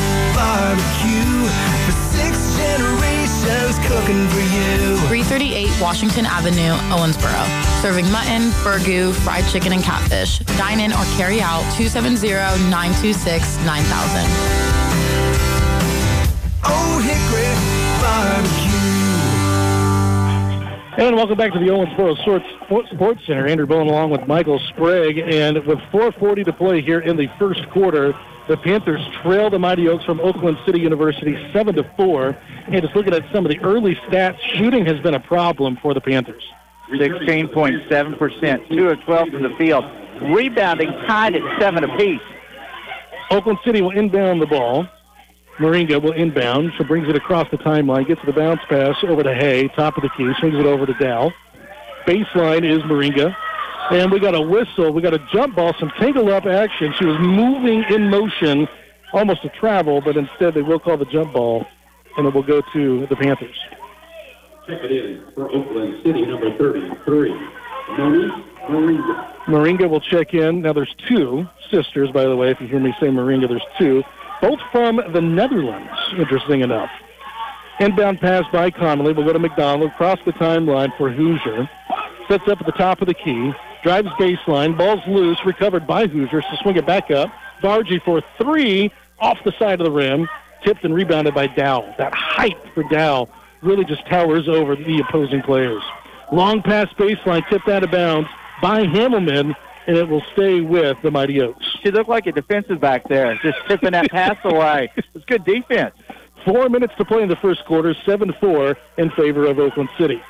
338 4.07 5.67
Washington 5.81 6.25
Avenue, 6.27 6.75
Owensboro. 6.95 7.43
Serving 7.83 8.09
mutton, 8.13 8.51
burgoo, 8.63 9.13
fried 9.25 9.45
chicken, 9.47 9.73
and 9.73 9.83
catfish. 9.83 10.39
Dine 10.57 10.79
in 10.81 10.93
or 10.93 11.05
carry 11.17 11.41
out 11.41 11.63
270-926-9000. 11.75 14.69
Old 16.65 17.03
Hickory 17.03 17.55
Barbecue. 18.01 18.79
And 20.99 21.15
welcome 21.17 21.37
back 21.37 21.53
to 21.53 21.59
the 21.59 21.67
Owensboro 21.67 22.17
Sports, 22.23 22.47
Sports 22.93 23.21
Center. 23.27 23.47
Andrew 23.47 23.67
Bowen 23.67 23.89
along 23.89 24.11
with 24.11 24.27
Michael 24.27 24.59
Sprague. 24.71 25.19
And 25.19 25.59
with 25.67 25.79
4.40 25.93 26.45
to 26.45 26.53
play 26.53 26.81
here 26.83 27.01
in 27.01 27.17
the 27.17 27.29
first 27.39 27.69
quarter, 27.71 28.15
the 28.49 28.57
Panthers 28.57 29.07
trail 29.23 29.51
the 29.51 29.59
Mighty 29.59 29.89
Oaks 29.89 30.05
from 30.05 30.21
Oakland 30.21 30.57
City 30.65 30.81
University 30.81 31.37
7 31.53 31.75
to 31.75 31.85
4. 31.97 32.29
And 32.69 32.83
just 32.83 32.97
looking 32.97 33.13
at 33.13 33.23
some 33.33 33.45
of 33.45 33.53
the 33.53 33.61
early 33.61 33.95
stats, 34.09 34.41
shooting 34.41 34.87
has 34.87 34.99
been 35.01 35.15
a 35.15 35.21
problem 35.21 35.79
for 35.83 35.93
the 35.95 36.01
Panthers. 36.01 36.43
16.7%, 36.91 38.69
2 38.69 38.89
of 38.89 39.01
12 39.03 39.29
from 39.29 39.43
the 39.43 39.55
field. 39.59 39.85
Rebounding 40.35 40.91
tied 41.07 41.37
at 41.37 41.61
7 41.61 41.85
apiece. 41.85 42.21
Oakland 43.31 43.59
City 43.65 43.83
will 43.83 43.91
inbound 43.91 44.41
the 44.41 44.47
ball. 44.47 44.87
Moringa 45.59 46.01
will 46.03 46.13
inbound. 46.13 46.73
She 46.79 46.85
brings 46.85 47.09
it 47.09 47.17
across 47.17 47.51
the 47.51 47.59
timeline, 47.59 48.07
gets 48.09 48.21
the 48.25 48.33
bounce 48.33 48.61
pass 48.69 48.97
over 49.03 49.23
to 49.23 49.35
Hay, 49.35 49.69
top 49.69 49.97
of 49.97 50.03
the 50.03 50.09
key, 50.17 50.33
swings 50.39 50.55
it 50.55 50.65
over 50.65 50.87
to 50.87 50.95
Dow. 50.95 51.31
Baseline 52.07 52.65
is 52.65 52.83
Moringa. 52.85 53.37
And 53.91 54.13
we 54.13 54.21
got 54.21 54.35
a 54.35 54.41
whistle. 54.41 54.93
We 54.93 55.01
got 55.01 55.15
a 55.15 55.27
jump 55.33 55.57
ball, 55.57 55.75
some 55.79 55.91
tangle 55.99 56.31
up 56.31 56.45
action. 56.45 56.93
She 56.99 57.07
was 57.07 57.19
moving 57.19 57.85
in 57.85 58.11
motion, 58.11 58.69
almost 59.13 59.45
a 59.45 59.49
travel, 59.49 60.01
but 60.01 60.17
instead 60.17 60.55
they 60.55 60.63
will 60.63 60.79
call 60.79 60.99
the 60.99 61.07
jump 61.07 61.33
ball, 61.33 61.67
and 62.17 62.27
it 62.27 62.35
will 62.35 62.43
go 62.43 62.61
to 62.73 63.07
the 63.07 63.17
Panthers. 63.17 63.57
Check 64.67 64.83
it 64.83 64.93
in 64.93 65.25
for 65.35 65.51
Oakland 65.51 66.03
City, 66.05 66.27
number 66.27 66.57
33. 66.59 67.31
Monique 67.97 68.33
Moringa. 68.69 69.45
Moringa 69.47 69.89
will 69.89 70.01
check 70.01 70.35
in. 70.35 70.61
Now 70.61 70.75
there's 70.75 70.95
two 71.09 71.49
sisters, 71.71 72.11
by 72.11 72.25
the 72.25 72.37
way. 72.37 72.51
If 72.51 72.61
you 72.61 72.69
hear 72.69 72.81
me 72.81 72.95
say 73.01 73.07
Moringa, 73.07 73.49
there's 73.49 73.65
two. 73.79 74.05
Both 74.43 74.61
from 74.71 75.01
the 75.13 75.23
Netherlands, 75.23 75.91
interesting 76.17 76.61
enough. 76.61 76.91
Inbound 77.81 78.21
pass 78.21 78.45
by 78.53 78.71
Conley. 78.71 79.15
We'll 79.15 79.25
go 79.25 79.33
to 79.33 79.39
McDonald. 79.39 79.93
Cross 79.95 80.19
the 80.27 80.33
timeline 80.33 80.95
for 80.99 81.11
Hoosier. 81.11 81.71
Sets 82.29 82.47
up 82.49 82.61
at 82.61 82.67
the 82.67 82.73
top 82.73 83.01
of 83.01 83.09
the 83.09 83.15
key. 83.15 83.55
Drives 83.83 84.09
baseline. 84.19 84.77
Ball's 84.77 85.07
loose. 85.07 85.39
Recovered 85.45 85.87
by 85.87 86.07
Hoosiers 86.07 86.45
to 86.51 86.57
swing 86.63 86.77
it 86.77 86.87
back 86.87 87.11
up. 87.11 87.31
Bargy 87.63 88.03
for 88.03 88.23
three 88.37 88.93
off 89.19 89.39
the 89.45 89.53
side 89.59 89.81
of 89.81 89.85
the 89.85 89.91
rim. 89.91 90.29
Tipped 90.65 90.85
and 90.85 90.95
rebounded 90.95 91.35
by 91.35 91.47
Dow. 91.47 91.95
That 91.99 92.15
height 92.15 92.59
for 92.75 92.83
Dow 92.85 93.29
really 93.63 93.85
just 93.85 94.07
towers 94.07 94.49
over 94.49 94.77
the 94.77 95.01
opposing 95.01 95.43
players. 95.43 95.83
Long 96.33 96.63
pass 96.63 96.93
baseline. 96.95 97.49
Tipped 97.49 97.69
out 97.69 97.85
of 97.85 97.91
bounds 97.91 98.29
by 98.61 98.85
Hamilman. 98.87 99.55
And 99.87 99.97
it 99.97 100.07
will 100.07 100.23
stay 100.35 100.61
with 100.61 100.99
the 101.03 101.11
Mighty 101.11 101.41
Oaks. 101.41 101.65
She 101.83 101.91
looked 101.91 102.11
like 102.11 102.27
a 102.27 102.33
defensive 102.33 102.79
back 102.79 103.09
there, 103.09 103.35
just 103.43 103.57
tipping 103.67 103.93
that 103.93 104.11
pass 104.11 104.37
away. 104.45 104.93
It's 105.15 105.25
good 105.25 105.45
defense. 105.47 105.95
Four 106.45 106.69
minutes 106.69 106.93
to 106.99 107.07
play 107.07 107.23
in 107.23 107.31
the 107.31 107.37
first 107.37 107.65
quarter, 107.65 107.95
7-4 107.95 108.77
in 108.99 109.11
favor 109.13 109.47
of 109.47 109.59
Oakland 109.59 109.89
City. 109.97 110.21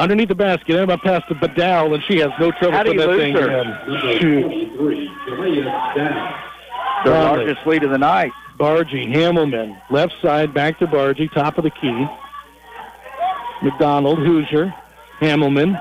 Underneath 0.00 0.28
the 0.28 0.34
basket, 0.34 0.76
Emma 0.76 0.96
pass 0.96 1.22
to 1.28 1.34
Badal, 1.34 1.92
and 1.94 2.02
she 2.04 2.16
has 2.20 2.30
no 2.40 2.50
trouble 2.52 2.72
How 2.72 2.82
do 2.82 2.94
putting 2.94 3.00
you 3.00 3.00
that 3.00 3.08
lose 3.08 3.20
thing 3.20 3.34
her? 3.34 3.60
in. 3.60 3.68
Number 3.68 4.18
Shoot. 4.18 4.76
23, 4.78 5.10
Jalea 5.28 5.94
Dowell. 5.94 6.34
The 7.04 7.10
largest 7.10 7.66
lead 7.66 7.82
of 7.84 7.90
the 7.90 7.98
night. 7.98 8.32
Bargy, 8.58 9.12
Hamilman, 9.14 9.76
left 9.90 10.14
side, 10.22 10.54
back 10.54 10.78
to 10.78 10.86
Bargy, 10.86 11.30
top 11.34 11.58
of 11.58 11.64
the 11.64 11.70
key. 11.70 12.06
McDonald, 13.62 14.18
Hoosier, 14.20 14.74
Hamilman. 15.18 15.76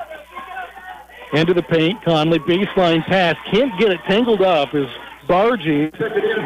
Into 1.31 1.53
the 1.53 1.63
paint, 1.63 2.01
Conley, 2.03 2.39
baseline 2.39 3.05
pass. 3.05 3.37
Can't 3.51 3.77
get 3.79 3.91
it 3.91 4.01
tangled 4.05 4.41
up 4.41 4.73
as 4.73 4.87
Bargy, 5.27 5.97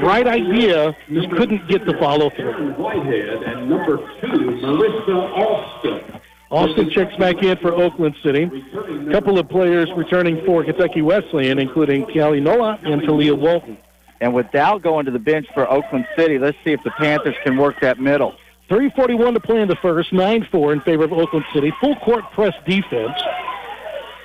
right 0.04 0.28
idea, 0.28 0.96
just 1.12 1.32
couldn't 1.32 1.68
get 1.70 1.86
the 1.88 1.94
follow 1.98 2.30
through. 2.30 2.52
Aaron 2.52 2.74
Whitehead 2.76 3.44
and 3.44 3.68
number 3.70 3.98
two, 4.22 4.28
Marissa 4.28 5.38
Austin. 5.38 6.22
Austin 6.54 6.88
checks 6.92 7.16
back 7.18 7.42
in 7.42 7.58
for 7.58 7.74
Oakland 7.74 8.16
City. 8.22 8.44
A 8.44 9.12
couple 9.12 9.40
of 9.40 9.50
players 9.50 9.90
returning 9.98 10.46
for 10.46 10.64
Kentucky 10.64 11.02
Wesleyan, 11.02 11.58
including 11.58 12.06
Kelly 12.06 12.40
Nola 12.40 12.80
and 12.84 13.02
Talia 13.02 13.34
Walton. 13.34 13.76
And 14.22 14.36
with 14.36 14.52
Dow 14.52 14.78
going 14.78 15.06
to 15.06 15.12
the 15.12 15.18
bench 15.18 15.48
for 15.56 15.68
Oakland 15.68 16.06
City, 16.16 16.38
let's 16.38 16.56
see 16.64 16.72
if 16.72 16.84
the 16.84 16.92
Panthers 16.92 17.36
can 17.44 17.58
work 17.58 17.82
that 17.82 18.00
middle. 18.00 18.36
341 18.70 19.34
to 19.34 19.40
play 19.40 19.62
in 19.62 19.68
the 19.68 19.76
first, 19.78 20.12
9-4 20.12 20.74
in 20.74 20.82
favor 20.82 21.04
of 21.06 21.12
Oakland 21.12 21.46
City. 21.56 21.74
Full 21.82 21.96
court 21.96 22.24
press 22.34 22.54
defense. 22.68 23.20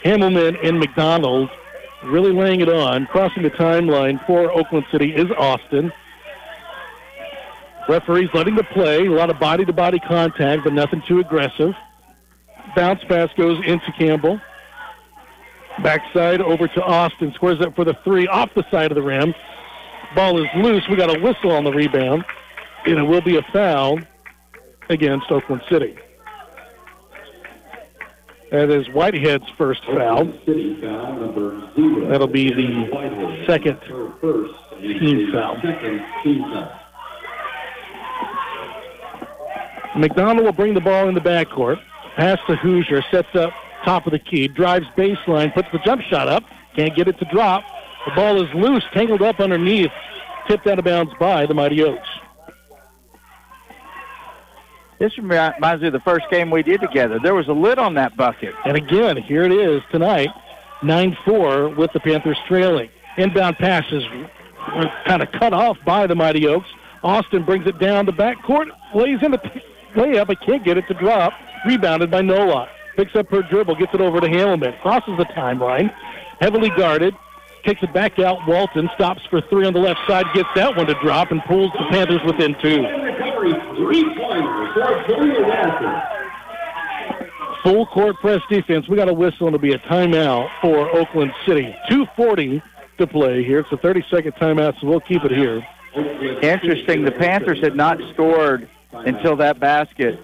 Hamilman 0.04 0.56
and 0.62 0.78
McDonald 0.78 1.48
really 2.04 2.32
laying 2.32 2.60
it 2.60 2.68
on. 2.68 3.06
Crossing 3.06 3.42
the 3.42 3.50
timeline 3.50 4.24
for 4.26 4.52
Oakland 4.52 4.84
City 4.92 5.14
is 5.14 5.30
Austin. 5.30 5.90
Referees 7.88 8.28
letting 8.34 8.54
the 8.54 8.64
play. 8.64 9.06
A 9.06 9.10
lot 9.10 9.30
of 9.30 9.40
body-to-body 9.40 10.00
contact, 10.00 10.64
but 10.64 10.74
nothing 10.74 11.02
too 11.08 11.20
aggressive. 11.20 11.74
Bounce 12.76 13.02
pass 13.04 13.30
goes 13.36 13.64
into 13.66 13.90
Campbell. 13.98 14.40
Backside 15.82 16.40
over 16.40 16.68
to 16.68 16.82
Austin. 16.82 17.32
Squares 17.34 17.60
up 17.60 17.74
for 17.74 17.84
the 17.84 17.94
three 18.04 18.26
off 18.26 18.52
the 18.54 18.64
side 18.70 18.90
of 18.90 18.96
the 18.96 19.02
rim. 19.02 19.34
Ball 20.14 20.42
is 20.42 20.48
loose. 20.56 20.88
We 20.88 20.96
got 20.96 21.14
a 21.14 21.20
whistle 21.20 21.52
on 21.52 21.64
the 21.64 21.72
rebound. 21.72 22.24
And 22.86 22.98
it 22.98 23.02
will 23.02 23.20
be 23.20 23.36
a 23.36 23.42
foul 23.52 23.98
against 24.88 25.30
Oakland 25.30 25.62
City. 25.68 25.96
That 28.50 28.70
is 28.70 28.88
Whitehead's 28.88 29.48
first 29.58 29.84
foul. 29.84 30.24
That'll 32.08 32.26
be 32.26 32.50
the. 32.50 33.44
Second 33.46 33.78
team 34.80 35.30
foul. 35.32 35.56
McDonald 39.96 40.44
will 40.44 40.52
bring 40.52 40.74
the 40.74 40.80
ball 40.80 41.08
in 41.08 41.14
the 41.14 41.20
backcourt. 41.20 41.78
Pass 42.18 42.38
to 42.48 42.56
Hoosier. 42.56 43.02
Sets 43.10 43.34
up 43.34 43.52
top 43.84 44.06
of 44.06 44.12
the 44.12 44.18
key, 44.18 44.48
drives 44.48 44.86
baseline, 44.96 45.54
puts 45.54 45.68
the 45.72 45.78
jump 45.78 46.02
shot 46.02 46.26
up, 46.28 46.42
can't 46.74 46.94
get 46.96 47.06
it 47.06 47.16
to 47.20 47.24
drop. 47.26 47.64
The 48.06 48.12
ball 48.14 48.42
is 48.42 48.52
loose, 48.54 48.82
tangled 48.92 49.22
up 49.22 49.38
underneath, 49.38 49.92
tipped 50.48 50.66
out 50.66 50.80
of 50.80 50.84
bounds 50.84 51.12
by 51.20 51.46
the 51.46 51.54
Mighty 51.54 51.82
Oaks. 51.84 52.08
This 54.98 55.16
reminds 55.16 55.80
me 55.80 55.86
of 55.86 55.92
the 55.92 56.00
first 56.00 56.26
game 56.28 56.50
we 56.50 56.64
did 56.64 56.80
together. 56.80 57.20
There 57.22 57.36
was 57.36 57.46
a 57.46 57.52
lid 57.52 57.78
on 57.78 57.94
that 57.94 58.16
bucket. 58.16 58.52
And 58.64 58.76
again, 58.76 59.16
here 59.16 59.44
it 59.44 59.52
is 59.52 59.80
tonight, 59.92 60.30
9-4 60.82 61.76
with 61.76 61.92
the 61.92 62.00
Panthers 62.00 62.38
trailing. 62.48 62.90
Inbound 63.16 63.58
passes 63.58 64.04
kind 65.06 65.22
of 65.22 65.30
cut 65.32 65.52
off 65.52 65.78
by 65.86 66.08
the 66.08 66.16
Mighty 66.16 66.48
Oaks. 66.48 66.68
Austin 67.04 67.44
brings 67.44 67.66
it 67.68 67.78
down 67.78 68.06
the 68.06 68.12
backcourt, 68.12 68.66
lays 68.92 69.22
in 69.22 69.30
the 69.30 69.38
layup, 69.94 70.26
but 70.26 70.40
can't 70.40 70.64
get 70.64 70.76
it 70.76 70.88
to 70.88 70.94
drop. 70.94 71.32
Rebounded 71.66 72.10
by 72.10 72.22
Nola. 72.22 72.68
Picks 72.96 73.14
up 73.14 73.30
her 73.30 73.42
dribble, 73.42 73.76
gets 73.76 73.94
it 73.94 74.00
over 74.00 74.20
to 74.20 74.28
Hamilman, 74.28 74.74
crosses 74.82 75.16
the 75.18 75.24
timeline, 75.26 75.92
heavily 76.40 76.70
guarded, 76.70 77.14
kicks 77.62 77.80
it 77.82 77.92
back 77.92 78.18
out. 78.18 78.38
Walton 78.48 78.90
stops 78.94 79.22
for 79.30 79.40
three 79.42 79.66
on 79.66 79.72
the 79.72 79.78
left 79.78 80.00
side, 80.08 80.26
gets 80.34 80.48
that 80.56 80.76
one 80.76 80.86
to 80.86 80.94
drop, 80.94 81.30
and 81.30 81.40
pulls 81.44 81.70
the 81.72 81.84
Panthers 81.90 82.20
within 82.26 82.56
two. 82.60 82.82
Full 87.62 87.86
court 87.86 88.16
press 88.20 88.40
defense. 88.50 88.88
We 88.88 88.96
got 88.96 89.08
a 89.08 89.12
whistle 89.12 89.46
and 89.46 89.54
it'll 89.54 89.62
be 89.62 89.74
a 89.74 89.78
timeout 89.78 90.48
for 90.60 90.88
Oakland 90.96 91.32
City. 91.46 91.74
240 91.88 92.62
to 92.98 93.06
play 93.06 93.44
here. 93.44 93.60
It's 93.60 93.72
a 93.72 93.76
30-second 93.76 94.32
timeout, 94.34 94.80
so 94.80 94.86
we'll 94.86 95.00
keep 95.00 95.24
it 95.24 95.30
here. 95.30 95.64
Interesting. 96.42 97.04
The 97.04 97.12
Panthers 97.12 97.60
had 97.60 97.76
not 97.76 97.98
scored 98.12 98.68
until 98.92 99.36
that 99.36 99.60
basket, 99.60 100.18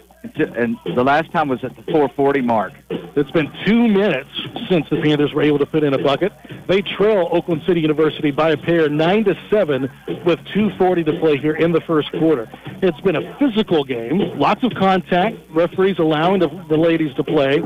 and 0.57 0.77
the 0.97 1.05
last 1.05 1.31
time 1.33 1.49
was 1.49 1.63
at 1.63 1.77
the 1.77 1.83
440 1.83 2.41
mark. 2.41 2.73
It's 3.17 3.31
been 3.31 3.53
two 3.65 3.89
minutes 3.89 4.29
since 4.69 4.89
the 4.91 5.01
Panthers 5.01 5.33
were 5.33 5.43
able 5.43 5.59
to 5.59 5.67
put 5.67 5.85
in 5.85 5.95
a 5.95 5.99
bucket. 5.99 6.33
They 6.67 6.83
trail 6.83 7.29
Oakland 7.31 7.63
City 7.67 7.81
University 7.81 8.31
by 8.31 8.51
a 8.51 8.57
pair, 8.57 8.89
nine 8.89 9.25
to 9.25 9.35
seven, 9.51 9.91
with 10.25 10.41
2:40 10.55 11.05
to 11.05 11.13
play 11.21 11.37
here 11.37 11.55
in 11.55 11.73
the 11.73 11.81
first 11.83 12.11
quarter. 12.13 12.49
It's 12.83 13.01
been 13.03 13.17
a 13.17 13.39
physical 13.39 13.85
game, 13.85 14.39
lots 14.39 14.63
of 14.65 14.73
contact. 14.75 15.37
Referees 15.51 15.99
allowing 15.99 16.41
the, 16.41 16.49
the 16.69 16.77
ladies 16.77 17.15
to 17.17 17.25
play. 17.25 17.61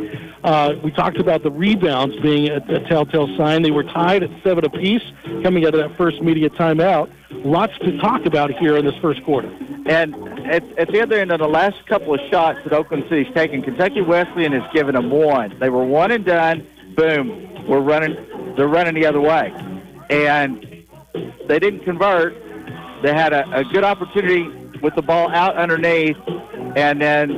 Uh, 0.45 0.75
we 0.83 0.91
talked 0.91 1.19
about 1.19 1.43
the 1.43 1.51
rebounds 1.51 2.17
being 2.21 2.49
a, 2.51 2.57
a 2.57 2.81
telltale 2.89 3.35
sign. 3.37 3.63
They 3.63 3.71
were 3.71 3.85
tied 3.85 4.23
at 4.23 4.31
seven 4.43 4.65
apiece 4.65 5.03
coming 5.43 5.65
out 5.67 5.75
of 5.75 5.81
that 5.81 5.97
first 5.97 6.23
media 6.23 6.51
timeout. 6.51 7.11
Lots 7.31 7.77
to 7.81 7.99
talk 7.99 8.25
about 8.25 8.51
here 8.53 8.77
in 8.77 8.85
this 8.87 8.97
first 8.97 9.23
quarter. 9.25 9.49
And 9.87 10.15
at, 10.47 10.63
at 10.79 10.89
the 10.89 11.03
other 11.03 11.17
end 11.17 11.31
of 11.31 11.41
the 11.41 11.49
last 11.49 11.85
couple 11.87 12.15
of 12.15 12.21
shots 12.31 12.59
that 12.65 12.73
Oakland 12.73 13.05
City's 13.09 13.33
taken, 13.35 13.63
Kentucky 13.63 14.01
Wesleyan 14.01 14.53
has 14.53 14.63
given 14.73 14.95
them 14.95 15.11
one. 15.11 15.59
They 15.59 15.69
were 15.69 15.85
one 15.85 16.11
and 16.11 16.25
done. 16.25 16.67
Boom, 16.97 17.67
we're 17.67 17.81
running. 17.81 18.17
They're 18.57 18.67
running 18.67 18.95
the 18.95 19.07
other 19.07 19.21
way, 19.21 19.53
and 20.11 20.85
they 21.47 21.59
didn't 21.59 21.85
convert. 21.85 22.35
They 23.03 23.15
had 23.15 23.33
a, 23.33 23.49
a 23.59 23.65
good 23.65 23.85
opportunity 23.85 24.49
with 24.81 24.95
the 24.95 25.03
ball 25.03 25.31
out 25.31 25.57
underneath, 25.57 26.17
and 26.77 27.01
then 27.01 27.29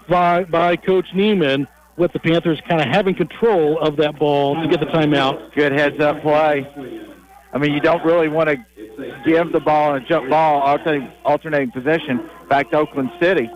by 0.07 0.45
by 0.45 0.77
Coach 0.77 1.07
Neiman 1.13 1.67
with 1.97 2.13
the 2.13 2.19
Panthers 2.19 2.59
kind 2.67 2.81
of 2.81 2.87
having 2.87 3.13
control 3.13 3.77
of 3.79 3.97
that 3.97 4.17
ball 4.17 4.55
to 4.55 4.67
get 4.67 4.79
the 4.79 4.85
timeout. 4.87 5.53
Good 5.53 5.73
heads 5.73 5.99
up 5.99 6.21
play. 6.21 6.65
I 7.51 7.57
mean, 7.57 7.73
you 7.73 7.81
don't 7.81 8.03
really 8.05 8.29
want 8.29 8.49
to 8.49 8.55
give 9.25 9.51
the 9.51 9.59
ball 9.59 9.95
and 9.95 10.05
jump 10.07 10.29
ball 10.29 10.61
alternating, 10.61 11.11
alternating 11.25 11.71
possession 11.71 12.29
back 12.47 12.71
to 12.71 12.77
Oakland 12.77 13.11
City. 13.19 13.49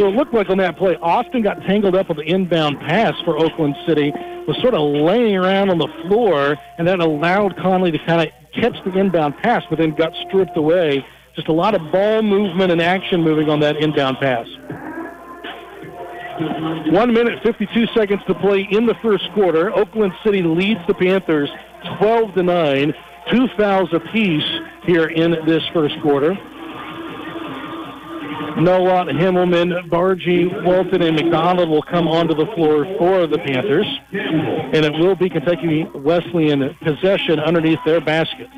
So 0.00 0.08
it 0.08 0.14
looked 0.14 0.32
like 0.32 0.48
on 0.48 0.56
that 0.56 0.78
play, 0.78 0.96
Austin 1.02 1.42
got 1.42 1.60
tangled 1.64 1.94
up 1.94 2.08
with 2.08 2.16
the 2.16 2.22
inbound 2.22 2.80
pass 2.80 3.12
for 3.22 3.36
Oakland 3.36 3.76
City, 3.86 4.10
was 4.48 4.56
sort 4.62 4.72
of 4.72 4.80
laying 4.80 5.36
around 5.36 5.68
on 5.68 5.76
the 5.76 5.88
floor, 6.08 6.56
and 6.78 6.88
that 6.88 7.00
allowed 7.00 7.54
Conley 7.58 7.90
to 7.90 7.98
kind 8.06 8.22
of 8.22 8.28
catch 8.54 8.82
the 8.86 8.98
inbound 8.98 9.36
pass, 9.42 9.62
but 9.68 9.78
then 9.78 9.94
got 9.94 10.14
stripped 10.26 10.56
away. 10.56 11.04
Just 11.36 11.48
a 11.48 11.52
lot 11.52 11.74
of 11.74 11.92
ball 11.92 12.22
movement 12.22 12.72
and 12.72 12.80
action 12.80 13.22
moving 13.22 13.50
on 13.50 13.60
that 13.60 13.76
inbound 13.76 14.16
pass. 14.20 14.46
One 16.90 17.12
minute, 17.12 17.42
52 17.42 17.88
seconds 17.88 18.22
to 18.26 18.34
play 18.36 18.66
in 18.70 18.86
the 18.86 18.94
first 19.02 19.30
quarter. 19.34 19.70
Oakland 19.70 20.14
City 20.24 20.40
leads 20.40 20.80
the 20.86 20.94
Panthers 20.94 21.50
12 21.98 22.36
to 22.36 22.42
9, 22.42 22.94
two 23.30 23.48
fouls 23.48 23.92
apiece 23.92 24.50
here 24.86 25.08
in 25.08 25.32
this 25.44 25.62
first 25.74 26.00
quarter. 26.00 26.38
Noah, 28.58 29.06
Himmelman, 29.06 29.88
Bargy, 29.88 30.64
Walton, 30.64 31.02
and 31.02 31.16
McDonald 31.16 31.68
will 31.68 31.82
come 31.82 32.08
onto 32.08 32.34
the 32.34 32.46
floor 32.54 32.84
for 32.98 33.26
the 33.26 33.38
Panthers. 33.38 33.86
And 34.12 34.84
it 34.84 34.92
will 34.92 35.14
be 35.14 35.28
Kentucky 35.28 35.84
Wesleyan 35.94 36.74
possession 36.82 37.38
underneath 37.38 37.78
their 37.84 38.00
basket. 38.00 38.48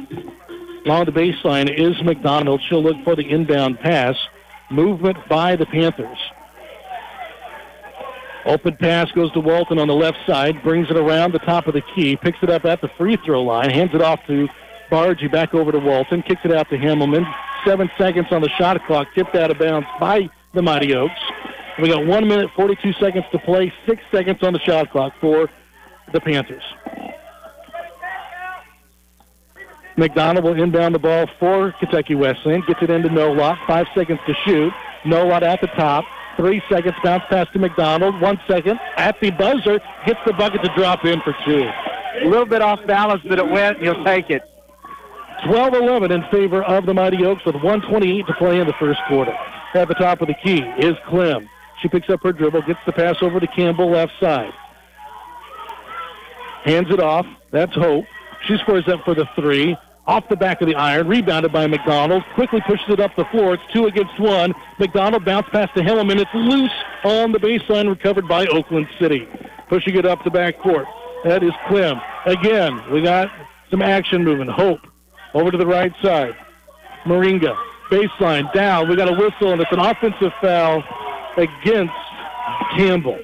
Along 0.85 1.05
the 1.05 1.13
baseline 1.13 1.71
is 1.71 2.03
McDonald. 2.03 2.61
She'll 2.69 2.83
look 2.83 2.97
for 3.05 3.15
the 3.15 3.29
inbound 3.29 3.81
pass. 3.81 4.17
Movement 4.71 5.17
by 5.29 5.57
the 5.57 5.67
Panthers. 5.67 6.19
Open 8.45 8.77
pass 8.77 9.11
goes 9.13 9.31
to 9.33 9.41
Walton 9.41 9.79
on 9.79 9.87
the 9.87 9.95
left 9.95 10.19
side, 10.27 10.63
brings 10.65 10.91
it 10.91 10.97
around 10.97 11.33
the 11.33 11.39
top 11.39 11.69
of 11.69 11.75
the 11.75 11.83
key, 11.95 12.17
picks 12.17 12.39
it 12.43 12.51
up 12.51 12.65
at 12.65 12.81
the 12.81 12.89
free 12.99 13.17
throw 13.25 13.43
line, 13.43 13.71
hands 13.71 13.95
it 13.95 14.03
off 14.03 14.19
to 14.27 14.49
Bargy, 14.91 15.31
back 15.31 15.55
over 15.55 15.71
to 15.71 15.79
Walton, 15.79 16.23
kicks 16.23 16.41
it 16.45 16.53
out 16.53 16.69
to 16.71 16.77
Himmelman. 16.77 17.25
Seven 17.65 17.91
seconds 17.97 18.27
on 18.31 18.43
the 18.43 18.49
shot 18.51 18.85
clock, 18.87 19.09
tipped 19.15 19.35
out 19.37 19.51
of 19.51 19.59
bounds 19.59 19.87
by 20.01 20.29
the 20.53 20.63
Mighty 20.63 20.95
Oaks. 20.95 21.21
We 21.81 21.89
got 21.89 22.05
one 22.05 22.27
minute, 22.27 22.51
42 22.55 22.93
seconds 22.95 23.25
to 23.33 23.39
play, 23.39 23.73
six 23.87 24.03
seconds 24.11 24.43
on 24.43 24.53
the 24.53 24.59
shot 24.61 24.91
clock 24.91 25.13
for 25.21 25.49
the 26.13 26.21
Panthers. 26.21 26.63
McDonald 29.97 30.45
will 30.45 30.61
inbound 30.61 30.95
the 30.95 30.99
ball 30.99 31.27
for 31.39 31.73
Kentucky 31.79 32.15
Wesleyan, 32.15 32.63
gets 32.67 32.83
it 32.83 32.91
into 32.91 33.09
Nolot, 33.09 33.59
five 33.67 33.87
seconds 33.95 34.19
to 34.27 34.35
shoot. 34.45 34.73
Nolot 35.05 35.43
at 35.43 35.61
the 35.61 35.67
top, 35.69 36.05
Three 36.37 36.63
seconds, 36.71 36.95
bounce 37.05 37.25
pass 37.29 37.47
to 37.53 37.59
McDonald. 37.59 38.21
One 38.21 38.41
second 38.49 38.81
at 38.97 39.21
the 39.21 39.31
buzzer, 39.31 39.81
gets 40.07 40.21
the 40.25 40.33
bucket 40.33 40.63
to 40.63 40.75
drop 40.75 41.05
in 41.05 41.21
for 41.21 41.37
two. 41.45 41.69
A 42.23 42.27
little 42.27 42.47
bit 42.47 42.63
off 42.63 42.85
balance, 42.87 43.23
but 43.27 43.39
it 43.39 43.49
went. 43.49 43.81
He'll 43.81 44.03
take 44.05 44.31
it. 44.31 44.43
12-11 45.45 46.11
in 46.13 46.23
favor 46.31 46.63
of 46.63 46.87
the 46.87 46.95
Mighty 46.95 47.25
Oaks 47.25 47.45
with 47.45 47.57
128 47.57 48.27
to 48.27 48.35
play 48.35 48.61
in 48.61 48.67
the 48.67 48.75
first 48.75 49.01
quarter. 49.09 49.37
At 49.75 49.89
the 49.89 49.95
top 49.95 50.21
of 50.21 50.29
the 50.29 50.35
key 50.35 50.61
is 50.79 50.95
Clem. 51.09 51.49
She 51.81 51.89
picks 51.89 52.09
up 52.09 52.23
her 52.23 52.33
dribble, 52.33 52.63
gets 52.63 52.79
the 52.87 52.93
pass 52.93 53.17
over 53.23 53.41
to 53.41 53.47
Campbell 53.49 53.91
left 53.91 54.13
side. 54.21 54.53
Hands 56.65 56.87
it 56.91 57.01
off. 57.01 57.27
That's 57.51 57.75
Hope. 57.75 58.05
She 58.47 58.57
scores 58.59 58.87
up 58.89 59.05
for 59.05 59.15
the 59.15 59.27
three. 59.35 59.77
off 60.07 60.29
the 60.29 60.37
back 60.37 60.61
of 60.61 60.69
the 60.69 60.75
iron, 60.75 61.09
rebounded 61.09 61.53
by 61.53 61.67
McDonald, 61.67 62.25
quickly 62.35 62.61
pushes 62.67 62.87
it 62.89 63.01
up 63.01 63.15
the 63.17 63.25
floor. 63.27 63.55
It's 63.55 63.63
two 63.73 63.87
against 63.87 64.19
one. 64.21 64.53
McDonald 64.79 65.25
bounce 65.25 65.49
past 65.51 65.75
to 65.75 65.81
Himmelman. 65.81 66.21
It's 66.21 66.35
loose 66.35 66.73
on 67.05 67.33
the 67.33 67.39
baseline, 67.39 67.89
recovered 67.89 68.29
by 68.29 68.47
Oakland 68.47 68.89
City. 69.01 69.29
Pushing 69.69 69.97
it 69.97 70.05
up 70.05 70.23
the 70.23 70.31
back 70.31 70.59
court. 70.61 70.87
That 71.25 71.43
is 71.43 71.53
Clem. 71.69 72.01
Again, 72.27 72.81
we 72.93 73.03
got 73.03 73.29
some 73.71 73.83
action 73.83 74.25
moving. 74.25 74.49
Hope 74.49 74.81
over 75.35 75.51
to 75.51 75.59
the 75.59 75.67
right 75.67 75.93
side. 76.03 76.37
Moringa, 77.05 77.57
baseline, 77.91 78.53
down. 78.53 78.89
We 78.89 78.97
got 78.97 79.09
a 79.09 79.13
whistle, 79.13 79.53
and 79.53 79.61
it's 79.61 79.73
an 79.73 79.81
offensive 79.81 80.33
foul 80.41 80.83
against 81.37 81.93
Campbell. 82.77 83.19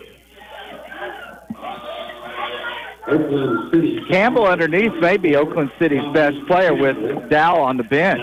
Campbell 4.11 4.47
underneath 4.47 4.93
may 5.01 5.17
be 5.17 5.35
Oakland 5.35 5.71
City's 5.79 6.05
best 6.13 6.37
player 6.47 6.75
with 6.75 7.31
Dow 7.31 7.57
on 7.59 7.79
the 7.79 7.83
bench. 7.85 8.21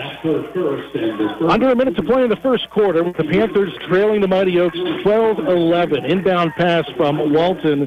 Under 1.48 1.70
a 1.70 1.74
minute 1.74 1.96
to 1.96 2.04
play 2.04 2.22
in 2.22 2.30
the 2.30 2.36
first 2.36 2.70
quarter, 2.70 3.02
with 3.02 3.16
the 3.16 3.24
Panthers 3.24 3.72
trailing 3.88 4.20
the 4.20 4.28
Mighty 4.28 4.60
Oaks 4.60 4.78
12-11. 4.78 6.08
Inbound 6.08 6.52
pass 6.52 6.84
from 6.96 7.32
Walton 7.32 7.86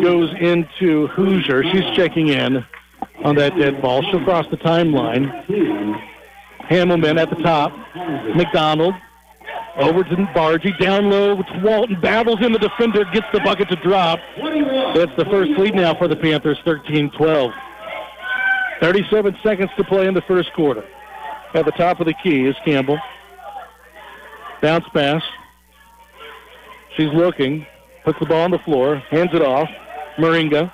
goes 0.00 0.32
into 0.40 1.08
Hoosier. 1.08 1.64
She's 1.64 1.96
checking 1.96 2.28
in 2.28 2.64
on 3.24 3.36
that 3.36 3.56
dead 3.56 3.80
ball. 3.82 4.02
She'll 4.10 4.24
cross 4.24 4.46
the 4.50 4.56
timeline. 4.56 5.30
Hamilman 6.68 7.18
at 7.18 7.30
the 7.30 7.36
top. 7.36 7.72
McDonald 8.34 8.94
over 9.76 10.04
to 10.04 10.16
Bargy. 10.34 10.78
Down 10.78 11.10
low 11.10 11.36
to 11.42 11.60
Walton. 11.62 12.00
Battles 12.00 12.38
in 12.42 12.52
the 12.52 12.58
defender. 12.58 13.04
Gets 13.12 13.26
the 13.32 13.40
bucket 13.40 13.68
to 13.68 13.76
drop. 13.76 14.18
That's 14.94 15.14
the 15.16 15.26
first 15.30 15.52
lead 15.58 15.74
now 15.74 15.94
for 15.94 16.08
the 16.08 16.16
Panthers, 16.16 16.58
13-12. 16.64 17.52
37 18.80 19.36
seconds 19.42 19.70
to 19.76 19.84
play 19.84 20.06
in 20.06 20.14
the 20.14 20.22
first 20.22 20.52
quarter. 20.54 20.84
At 21.54 21.64
the 21.64 21.72
top 21.72 22.00
of 22.00 22.06
the 22.06 22.14
key 22.22 22.46
is 22.46 22.56
Campbell. 22.64 22.98
Bounce 24.62 24.86
pass. 24.94 25.22
She's 26.96 27.12
looking. 27.12 27.66
Puts 28.04 28.18
the 28.18 28.26
ball 28.26 28.42
on 28.42 28.50
the 28.50 28.58
floor. 28.60 28.96
Hands 29.10 29.30
it 29.32 29.42
off. 29.42 29.68
Moringa. 30.16 30.72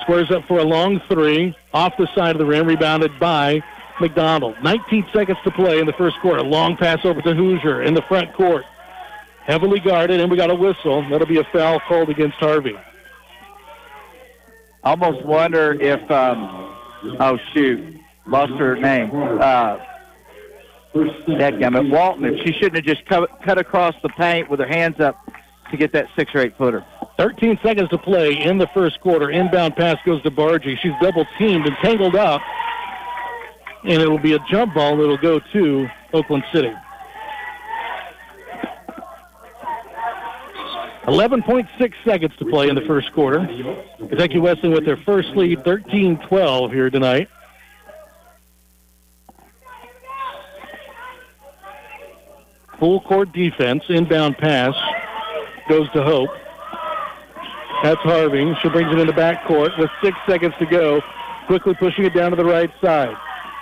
Squares 0.00 0.30
up 0.30 0.46
for 0.46 0.58
a 0.58 0.64
long 0.64 1.00
three. 1.08 1.54
Off 1.74 1.94
the 1.98 2.08
side 2.14 2.34
of 2.34 2.38
the 2.38 2.46
rim. 2.46 2.66
Rebounded 2.66 3.18
by 3.20 3.62
McDonald. 4.00 4.56
19 4.62 5.06
seconds 5.12 5.38
to 5.44 5.50
play 5.50 5.78
in 5.78 5.86
the 5.86 5.92
first 5.92 6.18
quarter. 6.20 6.42
Long 6.42 6.76
pass 6.76 7.04
over 7.04 7.20
to 7.22 7.34
Hoosier 7.34 7.82
in 7.82 7.94
the 7.94 8.02
front 8.02 8.32
court. 8.34 8.64
Heavily 9.44 9.80
guarded, 9.80 10.20
and 10.20 10.30
we 10.30 10.36
got 10.36 10.50
a 10.50 10.54
whistle. 10.54 11.08
That'll 11.10 11.26
be 11.26 11.38
a 11.38 11.44
foul 11.52 11.80
called 11.88 12.08
against 12.10 12.36
Harvey. 12.36 12.76
Almost 14.84 15.24
wonder 15.24 15.72
if, 15.80 16.10
um, 16.10 16.76
oh 17.20 17.38
shoot, 17.52 18.00
lost 18.26 18.52
her 18.54 18.76
name. 18.76 19.10
Uh, 19.12 19.78
Dadgummit, 20.94 21.90
Walton, 21.90 22.24
if 22.24 22.44
she 22.44 22.52
shouldn't 22.52 22.76
have 22.76 22.84
just 22.84 23.06
cut, 23.06 23.30
cut 23.42 23.58
across 23.58 23.94
the 24.02 24.08
paint 24.10 24.50
with 24.50 24.60
her 24.60 24.66
hands 24.66 25.00
up 25.00 25.16
to 25.72 25.76
get 25.76 25.92
that 25.92 26.06
six 26.14 26.34
or 26.34 26.38
eight 26.38 26.56
footer. 26.56 26.84
13 27.18 27.58
seconds 27.62 27.88
to 27.90 27.98
play 27.98 28.40
in 28.40 28.58
the 28.58 28.68
first 28.68 29.00
quarter. 29.00 29.30
Inbound 29.30 29.76
pass 29.76 29.98
goes 30.06 30.22
to 30.22 30.30
Bargy. 30.30 30.78
She's 30.78 30.92
double 31.00 31.26
teamed 31.38 31.66
and 31.66 31.76
tangled 31.82 32.14
up. 32.14 32.40
And 33.84 34.00
it 34.00 34.08
will 34.08 34.18
be 34.18 34.34
a 34.34 34.38
jump 34.50 34.74
ball 34.74 34.96
that'll 34.96 35.16
go 35.16 35.40
to 35.52 35.88
Oakland 36.12 36.44
City. 36.52 36.72
11.6 41.04 41.94
seconds 42.04 42.32
to 42.38 42.44
play 42.44 42.68
in 42.68 42.76
the 42.76 42.80
first 42.82 43.12
quarter. 43.12 43.44
Kentucky 43.98 44.38
Wesleyan 44.38 44.72
with 44.72 44.84
their 44.84 44.96
first 44.98 45.30
lead, 45.30 45.58
13-12 45.60 46.72
here 46.72 46.90
tonight. 46.90 47.28
Full 52.78 53.00
court 53.00 53.32
defense, 53.32 53.82
inbound 53.88 54.38
pass 54.38 54.74
goes 55.68 55.90
to 55.92 56.02
Hope. 56.02 56.30
That's 57.82 58.00
Harvey. 58.02 58.54
She 58.62 58.68
brings 58.68 58.92
it 58.92 58.98
in 58.98 59.06
the 59.06 59.12
back 59.12 59.44
court 59.44 59.72
with 59.78 59.90
six 60.02 60.16
seconds 60.26 60.54
to 60.58 60.66
go. 60.66 61.02
Quickly 61.46 61.74
pushing 61.74 62.04
it 62.04 62.14
down 62.14 62.30
to 62.30 62.36
the 62.36 62.44
right 62.44 62.70
side. 62.80 63.16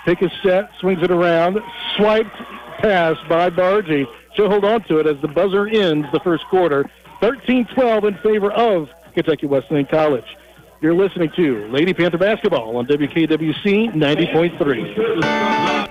Take 0.05 0.21
a 0.21 0.29
set, 0.43 0.69
swings 0.79 1.01
it 1.01 1.11
around, 1.11 1.59
swiped 1.95 2.35
pass 2.79 3.15
by 3.27 3.49
Bargy. 3.49 4.05
She'll 4.35 4.49
hold 4.49 4.65
on 4.65 4.83
to 4.83 4.99
it 4.99 5.07
as 5.07 5.19
the 5.21 5.27
buzzer 5.27 5.67
ends 5.67 6.07
the 6.11 6.19
first 6.19 6.45
quarter. 6.45 6.89
13-12 7.21 8.07
in 8.07 8.17
favor 8.19 8.51
of 8.51 8.89
Kentucky 9.13 9.45
Wesleyan 9.47 9.85
College. 9.85 10.37
You're 10.81 10.95
listening 10.95 11.31
to 11.35 11.67
Lady 11.67 11.93
Panther 11.93 12.17
Basketball 12.17 12.77
on 12.77 12.87
WKWC 12.87 13.93
90.3. 13.93 15.90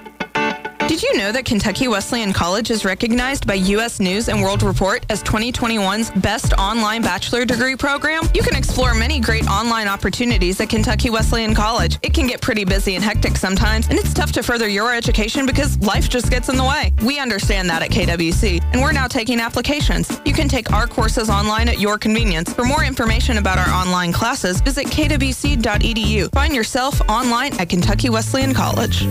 Did 0.91 1.05
you 1.05 1.17
know 1.19 1.31
that 1.31 1.45
Kentucky 1.45 1.87
Wesleyan 1.87 2.33
College 2.33 2.69
is 2.69 2.85
recognized 2.85 3.47
by 3.47 3.55
U.S. 3.55 4.01
News 4.01 4.29
and 4.29 4.43
World 4.43 4.65
Report 4.65 5.07
as 5.09 5.23
2021's 5.23 6.11
best 6.21 6.53
online 6.55 7.01
bachelor 7.01 7.45
degree 7.45 7.77
program? 7.77 8.25
You 8.35 8.43
can 8.43 8.57
explore 8.57 8.93
many 8.93 9.21
great 9.21 9.47
online 9.47 9.87
opportunities 9.87 10.61
at 10.61 10.69
Kentucky 10.69 11.09
Wesleyan 11.09 11.55
College. 11.55 12.01
It 12.03 12.13
can 12.13 12.27
get 12.27 12.41
pretty 12.41 12.65
busy 12.65 12.97
and 12.97 13.05
hectic 13.05 13.37
sometimes, 13.37 13.87
and 13.87 14.01
it's 14.01 14.13
tough 14.13 14.33
to 14.33 14.43
further 14.43 14.67
your 14.67 14.93
education 14.93 15.47
because 15.47 15.79
life 15.79 16.09
just 16.09 16.29
gets 16.29 16.49
in 16.49 16.57
the 16.57 16.65
way. 16.65 16.93
We 17.05 17.21
understand 17.21 17.71
that 17.71 17.83
at 17.83 17.91
KWC, 17.91 18.61
and 18.73 18.83
we're 18.83 18.91
now 18.91 19.07
taking 19.07 19.39
applications. 19.39 20.21
You 20.27 20.33
can 20.33 20.49
take 20.49 20.73
our 20.73 20.89
courses 20.89 21.31
online 21.31 21.69
at 21.69 21.79
your 21.79 21.99
convenience. 21.99 22.53
For 22.53 22.65
more 22.65 22.83
information 22.83 23.39
about 23.39 23.59
our 23.59 23.73
online 23.73 24.13
classes, 24.13 24.61
visit 24.61 24.87
kwc.edu. 24.87 26.33
Find 26.33 26.53
yourself 26.53 27.01
online 27.09 27.53
at 27.61 27.69
Kentucky 27.69 28.11
Wesleyan 28.11 28.53
College. 28.53 29.07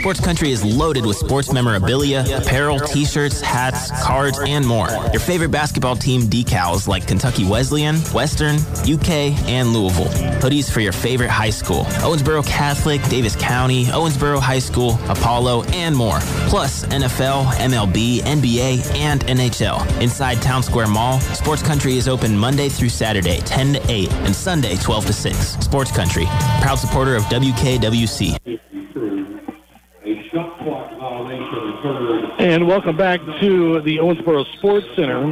Sports 0.00 0.20
Country 0.20 0.50
is 0.50 0.64
loaded 0.64 1.04
with 1.04 1.18
sports 1.18 1.52
memorabilia, 1.52 2.24
apparel, 2.34 2.80
t-shirts, 2.80 3.42
hats, 3.42 3.90
cards, 4.02 4.40
and 4.46 4.66
more. 4.66 4.88
Your 5.12 5.20
favorite 5.20 5.50
basketball 5.50 5.94
team 5.94 6.22
decals 6.22 6.88
like 6.88 7.06
Kentucky 7.06 7.46
Wesleyan, 7.46 7.96
Western, 8.14 8.56
UK, 8.90 9.36
and 9.46 9.74
Louisville. 9.74 10.06
Hoodies 10.40 10.72
for 10.72 10.80
your 10.80 10.94
favorite 10.94 11.28
high 11.28 11.50
school. 11.50 11.84
Owensboro 12.00 12.46
Catholic, 12.46 13.02
Daviess 13.02 13.38
County, 13.38 13.84
Owensboro 13.84 14.40
High 14.40 14.58
School, 14.58 14.98
Apollo, 15.10 15.64
and 15.64 15.94
more. 15.94 16.20
Plus 16.48 16.86
NFL, 16.86 17.44
MLB, 17.58 18.20
NBA, 18.20 18.94
and 18.96 19.20
NHL. 19.26 20.00
Inside 20.00 20.40
Town 20.40 20.62
Square 20.62 20.88
Mall, 20.88 21.20
Sports 21.20 21.62
Country 21.62 21.98
is 21.98 22.08
open 22.08 22.34
Monday 22.38 22.70
through 22.70 22.88
Saturday, 22.88 23.40
10 23.40 23.74
to 23.74 23.90
8, 23.90 24.10
and 24.10 24.34
Sunday, 24.34 24.76
12 24.76 25.06
to 25.06 25.12
6. 25.12 25.36
Sports 25.36 25.92
Country, 25.92 26.24
proud 26.62 26.78
supporter 26.78 27.16
of 27.16 27.24
WKWC. 27.24 28.38
A 30.30 30.36
shot 30.36 30.58
clock 30.58 30.90
violation 30.98 31.78
occurred. 31.78 32.30
And 32.38 32.66
welcome 32.68 32.96
back 32.96 33.20
to 33.40 33.80
the 33.80 33.96
Owensboro 33.96 34.44
Sports 34.58 34.86
Center. 34.94 35.22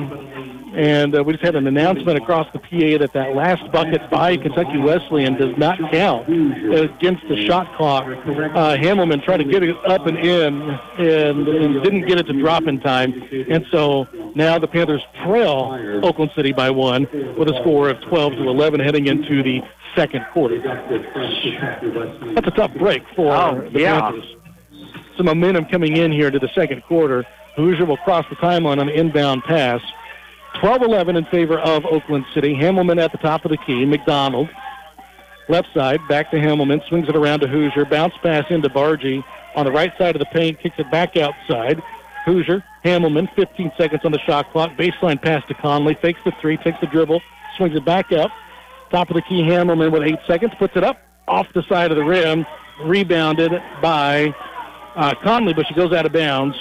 And 0.74 1.14
uh, 1.16 1.24
we 1.24 1.32
just 1.32 1.44
had 1.44 1.54
an 1.56 1.66
announcement 1.66 2.18
across 2.18 2.46
the 2.52 2.58
PA 2.58 2.98
that 2.98 3.12
that 3.14 3.34
last 3.34 3.70
bucket 3.72 4.08
by 4.10 4.36
Kentucky 4.36 4.78
Wesleyan 4.78 5.34
does 5.34 5.56
not 5.56 5.78
count 5.90 6.28
against 6.28 7.26
the 7.28 7.46
shot 7.46 7.74
clock. 7.76 8.04
Uh, 8.06 8.76
Hamilman 8.76 9.20
tried 9.22 9.38
to 9.38 9.44
get 9.44 9.62
it 9.62 9.76
up 9.88 10.06
and 10.06 10.18
in 10.18 10.62
and, 10.62 11.48
and 11.48 11.82
didn't 11.82 12.06
get 12.06 12.18
it 12.18 12.24
to 12.24 12.32
drop 12.32 12.64
in 12.66 12.80
time. 12.80 13.12
And 13.50 13.66
so 13.70 14.06
now 14.34 14.58
the 14.58 14.68
Panthers 14.68 15.02
trail 15.24 16.00
Oakland 16.04 16.32
City 16.36 16.52
by 16.52 16.70
one 16.70 17.04
with 17.38 17.48
a 17.48 17.58
score 17.60 17.88
of 17.88 18.00
12 18.02 18.32
to 18.34 18.48
11 18.48 18.80
heading 18.80 19.06
into 19.06 19.42
the 19.42 19.62
second 19.96 20.26
quarter. 20.32 20.58
That's 22.34 22.46
a 22.46 22.50
tough 22.52 22.74
break 22.74 23.02
for 23.16 23.34
Oh, 23.34 23.68
the 23.72 23.80
yeah. 23.80 24.00
Panthers 24.00 24.36
some 25.18 25.26
momentum 25.26 25.66
coming 25.66 25.98
in 25.98 26.10
here 26.10 26.30
to 26.30 26.38
the 26.38 26.48
second 26.54 26.82
quarter. 26.84 27.26
Hoosier 27.56 27.84
will 27.84 27.98
cross 27.98 28.24
the 28.30 28.36
timeline 28.36 28.80
on 28.80 28.86
the 28.86 28.94
inbound 28.94 29.42
pass. 29.44 29.82
12-11 30.54 31.18
in 31.18 31.24
favor 31.26 31.58
of 31.58 31.84
Oakland 31.84 32.24
City. 32.32 32.54
Hamilman 32.54 32.98
at 32.98 33.12
the 33.12 33.18
top 33.18 33.44
of 33.44 33.50
the 33.50 33.58
key. 33.58 33.84
McDonald. 33.84 34.48
Left 35.48 35.68
side, 35.74 36.00
back 36.08 36.30
to 36.30 36.40
Hamilman. 36.40 36.82
Swings 36.88 37.08
it 37.08 37.16
around 37.16 37.40
to 37.40 37.48
Hoosier. 37.48 37.84
Bounce 37.84 38.14
pass 38.22 38.44
into 38.50 38.68
Bargy. 38.68 39.24
On 39.54 39.64
the 39.64 39.72
right 39.72 39.92
side 39.98 40.14
of 40.14 40.20
the 40.20 40.26
paint, 40.26 40.60
kicks 40.60 40.78
it 40.78 40.90
back 40.90 41.16
outside. 41.16 41.82
Hoosier, 42.24 42.62
Hamilman, 42.84 43.28
15 43.34 43.72
seconds 43.76 44.02
on 44.04 44.12
the 44.12 44.18
shot 44.20 44.52
clock. 44.52 44.70
Baseline 44.76 45.20
pass 45.20 45.42
to 45.48 45.54
Conley. 45.54 45.94
Fakes 45.94 46.20
the 46.24 46.32
three, 46.40 46.58
takes 46.58 46.78
the 46.80 46.86
dribble, 46.86 47.22
swings 47.56 47.74
it 47.74 47.84
back 47.84 48.12
up. 48.12 48.30
Top 48.90 49.10
of 49.10 49.16
the 49.16 49.22
key, 49.22 49.42
Hamilman 49.42 49.90
with 49.90 50.02
eight 50.02 50.18
seconds. 50.26 50.52
Puts 50.58 50.76
it 50.76 50.84
up 50.84 51.00
off 51.26 51.46
the 51.54 51.62
side 51.68 51.90
of 51.90 51.96
the 51.96 52.04
rim. 52.04 52.46
Rebounded 52.82 53.52
by 53.82 54.34
uh, 54.96 55.14
Conley, 55.22 55.54
but 55.54 55.66
she 55.66 55.74
goes 55.74 55.92
out 55.92 56.06
of 56.06 56.12
bounds, 56.12 56.56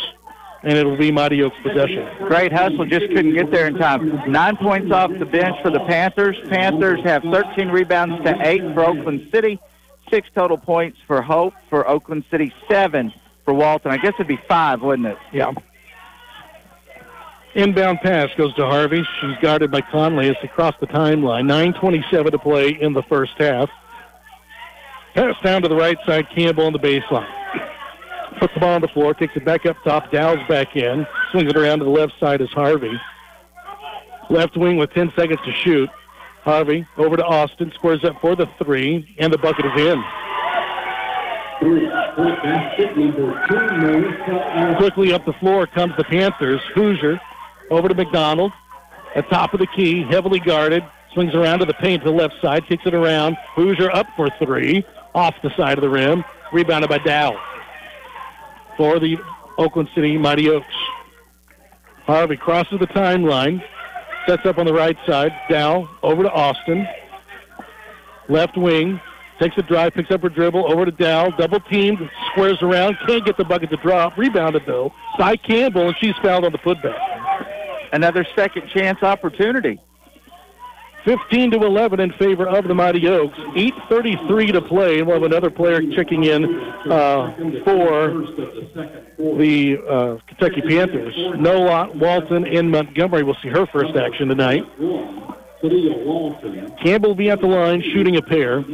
and 0.64 0.78
it 0.78 0.86
will 0.86 0.98
be 0.98 1.12
Mighty 1.12 1.42
Oaks 1.42 1.58
possession. 1.64 2.08
Great 2.28 2.52
hustle, 2.52 2.86
just 2.86 3.08
couldn't 3.08 3.34
get 3.34 3.52
there 3.52 3.68
in 3.68 3.76
time. 3.76 4.32
Nine 4.32 4.58
points 4.58 4.92
off 4.92 5.12
the 5.18 5.26
bench 5.26 5.56
for 5.62 5.72
the 5.72 5.80
Panthers. 5.82 6.38
Panthers 6.50 7.00
have 7.04 7.24
13 7.24 7.70
rebounds 7.70 8.24
to 8.26 8.36
eight 8.48 8.62
for 8.74 8.86
Oakland 8.86 9.30
City. 9.32 9.60
Six 10.10 10.30
total 10.34 10.58
points 10.58 10.98
for 11.06 11.22
Hope 11.22 11.54
for 11.70 11.88
Oakland 11.88 12.24
City. 12.32 12.54
Seven 12.70 13.14
for 13.44 13.54
Walton. 13.54 13.92
I 13.92 13.98
guess 13.98 14.14
it'd 14.16 14.28
be 14.28 14.40
five, 14.48 14.82
wouldn't 14.82 15.08
it? 15.08 15.18
Yeah. 15.34 15.52
Inbound 17.56 18.02
pass 18.02 18.30
goes 18.38 18.54
to 18.56 18.66
Harvey. 18.66 19.04
She's 19.20 19.38
guarded 19.42 19.72
by 19.72 19.82
Conley 19.82 20.30
as 20.30 20.36
across 20.44 20.76
cross 20.76 20.80
the 20.80 20.88
timeline. 20.88 21.50
9.27 21.74 22.32
to 22.32 22.38
play 22.38 22.70
in 22.80 22.94
the 22.94 23.02
first 23.04 23.34
half. 23.38 23.70
Pass 25.16 25.34
down 25.44 25.64
to 25.64 25.68
the 25.68 25.76
right 25.76 25.98
side, 26.06 26.28
Campbell 26.36 26.68
on 26.68 26.74
the 26.74 26.80
baseline. 26.80 27.28
Puts 28.40 28.54
the 28.54 28.60
ball 28.60 28.76
on 28.76 28.82
the 28.82 28.88
floor, 28.90 29.14
takes 29.16 29.36
it 29.36 29.44
back 29.44 29.66
up 29.66 29.78
top, 29.84 30.12
Dow's 30.12 30.38
back 30.48 30.76
in, 30.76 31.08
swings 31.32 31.50
it 31.50 31.58
around 31.58 31.80
to 31.80 31.86
the 31.86 31.92
left 31.92 32.14
side 32.20 32.40
is 32.40 32.50
Harvey. 32.50 32.94
Left 34.30 34.56
wing 34.56 34.78
with 34.78 34.92
10 34.94 35.12
seconds 35.16 35.40
to 35.44 35.52
shoot. 35.54 35.90
Harvey 36.44 36.86
over 36.98 37.18
to 37.18 37.26
Austin, 37.26 37.72
squares 37.74 38.04
up 38.04 38.22
for 38.22 38.36
the 38.36 38.48
three, 38.64 39.16
and 39.18 39.34
the 39.34 39.38
bucket 39.38 39.66
is 39.66 39.82
in. 39.82 40.04
Quickly 44.78 45.14
up 45.14 45.26
the 45.26 45.34
floor 45.40 45.66
comes 45.66 45.94
the 45.98 46.04
Panthers. 46.04 46.62
Hoosier 46.76 47.20
over 47.72 47.88
to 47.88 47.96
McDonald. 47.96 48.52
At 49.16 49.28
top 49.30 49.54
of 49.54 49.60
the 49.60 49.68
key, 49.68 50.04
heavily 50.04 50.40
guarded. 50.40 50.84
Swings 51.14 51.34
around 51.34 51.60
to 51.60 51.66
the 51.66 51.74
paint 51.74 52.04
to 52.04 52.12
the 52.12 52.16
left 52.16 52.36
side, 52.42 52.68
kicks 52.68 52.84
it 52.86 52.94
around. 52.94 53.36
Hoosier 53.56 53.90
up 53.92 54.06
for 54.16 54.30
three, 54.38 54.86
off 55.16 55.34
the 55.42 55.50
side 55.58 55.78
of 55.78 55.82
the 55.82 55.90
rim. 55.90 56.24
Rebounded 56.54 56.90
by 56.90 57.00
Dow 57.00 57.38
for 58.78 59.00
the 59.00 59.18
Oakland 59.58 59.90
City 59.94 60.18
Mighty 60.18 60.50
Oaks. 60.50 60.66
Harvey 62.06 62.38
crosses 62.38 62.80
the 62.80 62.88
timeline, 62.88 63.62
sets 64.28 64.46
up 64.46 64.58
on 64.60 64.66
the 64.66 64.74
right 64.74 64.98
side. 65.06 65.34
Dow 65.50 65.90
over 66.04 66.24
to 66.24 66.32
Austin. 66.32 66.88
Left 68.30 68.56
wing, 68.56 69.02
takes 69.40 69.58
a 69.58 69.64
drive, 69.64 69.94
picks 69.94 70.12
up 70.12 70.22
her 70.22 70.30
dribble, 70.30 70.72
over 70.72 70.86
to 70.86 70.92
Dow, 70.92 71.30
double 71.32 71.60
teamed, 71.62 71.98
squares 72.32 72.62
around, 72.62 72.98
can't 73.08 73.26
get 73.26 73.38
the 73.38 73.44
bucket 73.44 73.70
to 73.72 73.78
drop. 73.78 74.18
Rebounded 74.18 74.64
though 74.66 74.94
by 75.18 75.36
Campbell, 75.36 75.88
and 75.88 75.96
she's 76.00 76.16
fouled 76.22 76.46
on 76.46 76.52
the 76.52 76.58
putback. 76.60 76.98
Another 77.92 78.26
second 78.36 78.70
chance 78.70 79.02
opportunity. 79.02 79.80
15 81.08 81.52
to 81.52 81.64
11 81.64 82.02
in 82.02 82.12
favor 82.14 82.46
of 82.46 82.68
the 82.68 82.76
Mighty 82.76 83.08
Oaks. 83.08 83.38
8:33 83.56 84.52
to 84.52 84.62
play, 84.62 85.00
and 85.00 85.08
we'll 85.08 85.16
have 85.16 85.24
another 85.24 85.50
player 85.50 85.82
checking 85.96 86.26
in 86.26 86.44
uh, 86.92 87.34
for 87.64 88.26
the 89.38 89.78
uh, 89.90 90.18
Kentucky 90.28 90.62
Panthers. 90.62 91.16
Nola 91.40 91.90
Walton 91.94 92.46
in 92.46 92.70
Montgomery 92.70 93.24
will 93.24 93.38
see 93.42 93.48
her 93.48 93.66
first 93.68 93.96
action 93.96 94.28
tonight. 94.28 94.66
Campbell 96.84 97.10
will 97.10 97.16
be 97.16 97.30
at 97.30 97.40
the 97.40 97.48
line 97.48 97.82
shooting 97.82 98.18
a 98.18 98.22
pair. 98.22 98.66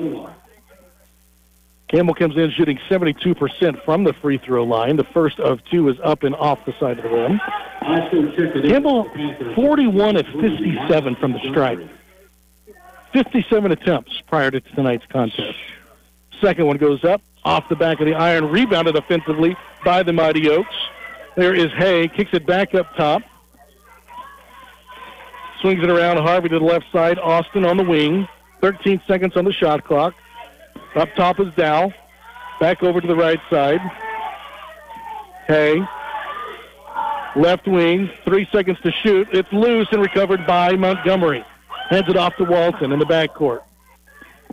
Campbell 1.87 2.15
comes 2.15 2.35
in 2.35 2.49
shooting 2.57 2.79
72% 2.89 3.85
from 3.85 4.03
the 4.03 4.13
free 4.13 4.39
throw 4.39 4.63
line. 4.63 4.95
The 4.95 5.03
first 5.03 5.39
of 5.39 5.63
two 5.65 5.87
is 5.89 5.97
up 6.03 6.23
and 6.23 6.33
off 6.33 6.57
the 6.65 6.73
side 6.79 6.97
of 6.97 7.03
the 7.03 7.09
rim. 7.09 7.39
Campbell 8.67 9.07
41 9.53 10.17
of 10.17 10.25
57 10.25 11.15
from 11.17 11.33
the 11.33 11.39
stripe. 11.51 11.87
57 13.13 13.71
attempts 13.71 14.21
prior 14.27 14.51
to 14.51 14.59
tonight's 14.59 15.05
contest. 15.07 15.55
Second 16.41 16.65
one 16.65 16.77
goes 16.77 17.03
up 17.03 17.21
off 17.45 17.67
the 17.69 17.75
back 17.75 17.99
of 17.99 18.07
the 18.07 18.15
iron, 18.15 18.49
rebounded 18.49 18.95
offensively 18.95 19.55
by 19.85 20.03
the 20.03 20.11
Mighty 20.11 20.49
Oaks. 20.49 20.75
There 21.35 21.53
is 21.53 21.71
Hay, 21.77 22.07
kicks 22.07 22.31
it 22.33 22.45
back 22.45 22.73
up 22.73 22.95
top. 22.95 23.21
Swings 25.61 25.83
it 25.83 25.89
around 25.89 26.17
Harvey 26.17 26.49
to 26.49 26.59
the 26.59 26.65
left 26.65 26.85
side. 26.91 27.17
Austin 27.19 27.65
on 27.65 27.77
the 27.77 27.83
wing. 27.83 28.27
13 28.61 29.01
seconds 29.07 29.35
on 29.37 29.45
the 29.45 29.53
shot 29.53 29.83
clock. 29.83 30.13
Up 30.95 31.09
top 31.15 31.39
is 31.39 31.47
Dow. 31.55 31.93
Back 32.59 32.83
over 32.83 32.99
to 32.99 33.07
the 33.07 33.15
right 33.15 33.39
side. 33.49 33.79
Hay. 35.47 35.81
Left 37.35 37.67
wing. 37.67 38.09
Three 38.25 38.47
seconds 38.51 38.77
to 38.83 38.91
shoot. 39.03 39.27
It's 39.31 39.51
loose 39.51 39.87
and 39.91 40.01
recovered 40.01 40.45
by 40.45 40.75
Montgomery. 40.75 41.45
Hands 41.89 42.07
it 42.07 42.17
off 42.17 42.35
to 42.37 42.43
Walton 42.43 42.91
in 42.91 42.99
the 42.99 43.05
backcourt. 43.05 43.61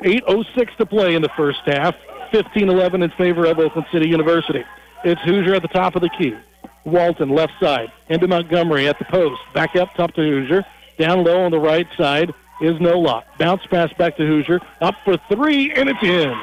8.06 0.01 0.77
to 0.77 0.87
play 0.87 1.15
in 1.15 1.23
the 1.23 1.31
first 1.37 1.61
half. 1.65 1.95
15-11 2.33 3.05
in 3.05 3.11
favor 3.11 3.47
of 3.47 3.59
Oakland 3.59 3.87
City 3.93 4.09
University. 4.09 4.65
It's 5.05 5.21
Hoosier 5.23 5.55
at 5.55 5.63
the 5.63 5.69
top 5.69 5.97
of 5.97 6.03
the 6.03 6.11
key. 6.19 6.35
Walton 6.85 7.31
left 7.31 7.53
side 7.61 7.91
into 8.09 8.29
Montgomery 8.29 8.89
at 8.89 8.99
the 8.99 9.05
post. 9.07 9.41
Back 9.53 9.77
up 9.77 9.93
top 9.95 10.13
to 10.15 10.23
Hoosier. 10.23 10.65
Down 10.99 11.25
low 11.25 11.45
on 11.45 11.51
the 11.51 11.59
right 11.59 11.87
side 11.97 12.33
is 12.61 12.75
Nolot. 12.75 13.25
Bounce 13.39 13.67
pass 13.67 13.93
back 13.95 14.17
to 14.17 14.27
Hoosier. 14.27 14.61
Up 14.81 14.95
for 15.05 15.17
three, 15.33 15.73
and 15.73 15.89
it's 15.89 16.03
in. 16.03 16.35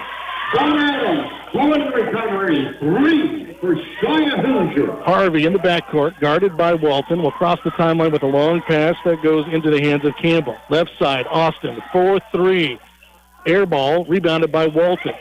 Recovery, 1.94 2.78
three 2.80 3.58
for. 3.60 3.76
Harvey 5.04 5.46
in 5.46 5.54
the 5.54 5.60
backcourt, 5.60 6.20
guarded 6.20 6.56
by 6.56 6.74
Walton, 6.74 7.22
will 7.22 7.32
cross 7.32 7.60
the 7.64 7.72
timeline 7.72 8.12
with 8.12 8.24
a 8.24 8.28
long 8.28 8.62
pass 8.62 8.96
that 9.04 9.22
goes 9.24 9.46
into 9.52 9.72
the 9.72 9.82
hands 9.82 10.06
of 10.06 10.16
Campbell. 10.22 10.56
Left 10.70 10.92
side, 11.00 11.26
Austin, 11.30 11.82
4-3. 11.92 12.80
Air 13.46 13.66
ball, 13.66 14.06
rebounded 14.06 14.52
by 14.52 14.68
Walton. 14.68 15.14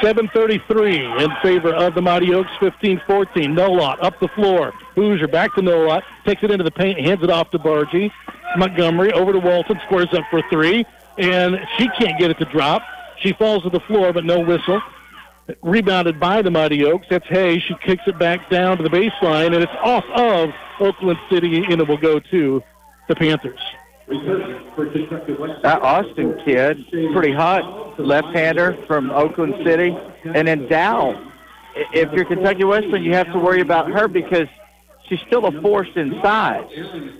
7.33 0.00 1.22
in 1.22 1.30
favor 1.42 1.74
of 1.74 1.94
the 1.94 2.02
Mighty 2.02 2.32
Oaks, 2.32 2.50
15-14. 2.60 3.04
Nolot 3.48 4.02
up 4.02 4.18
the 4.20 4.28
floor. 4.28 4.72
Hoosier 4.94 5.28
back 5.28 5.54
to 5.54 5.60
Nolot, 5.60 6.02
takes 6.24 6.42
it 6.42 6.50
into 6.50 6.64
the 6.64 6.70
paint, 6.70 6.98
hands 7.00 7.22
it 7.22 7.30
off 7.30 7.50
to 7.50 7.58
Bargy. 7.58 8.10
Montgomery 8.56 9.12
over 9.12 9.32
to 9.32 9.38
Walton, 9.38 9.80
squares 9.86 10.12
up 10.12 10.24
for 10.30 10.42
three, 10.50 10.86
and 11.18 11.58
she 11.76 11.88
can't 11.98 12.18
get 12.18 12.30
it 12.30 12.38
to 12.38 12.44
drop. 12.46 12.82
She 13.22 13.32
falls 13.32 13.62
to 13.62 13.70
the 13.70 13.80
floor, 13.80 14.12
but 14.12 14.24
no 14.24 14.40
whistle. 14.40 14.80
Rebounded 15.62 16.20
by 16.20 16.42
the 16.42 16.50
Mighty 16.50 16.84
Oaks. 16.84 17.06
That's 17.10 17.26
Hay. 17.28 17.58
She 17.60 17.74
kicks 17.84 18.02
it 18.06 18.18
back 18.18 18.50
down 18.50 18.76
to 18.78 18.82
the 18.82 18.90
baseline, 18.90 19.54
and 19.54 19.62
it's 19.62 19.72
off 19.82 20.04
of 20.14 20.50
Oakland 20.80 21.18
City, 21.30 21.64
and 21.64 21.80
it 21.80 21.88
will 21.88 21.96
go 21.96 22.18
to 22.18 22.62
the 23.08 23.14
Panthers. 23.14 23.60
That 25.62 25.80
Austin 25.82 26.40
kid, 26.44 26.84
pretty 27.12 27.32
hot, 27.32 27.98
left-hander 27.98 28.84
from 28.86 29.10
Oakland 29.10 29.54
City. 29.64 29.96
And 30.24 30.46
then 30.48 30.68
Dow, 30.68 31.32
if 31.92 32.12
you're 32.12 32.24
Kentucky 32.24 32.64
Wesleyan, 32.64 33.04
you 33.04 33.14
have 33.14 33.32
to 33.32 33.38
worry 33.38 33.60
about 33.60 33.90
her 33.90 34.08
because 34.08 34.48
she's 35.08 35.20
still 35.26 35.46
a 35.46 35.62
force 35.62 35.88
inside. 35.96 36.68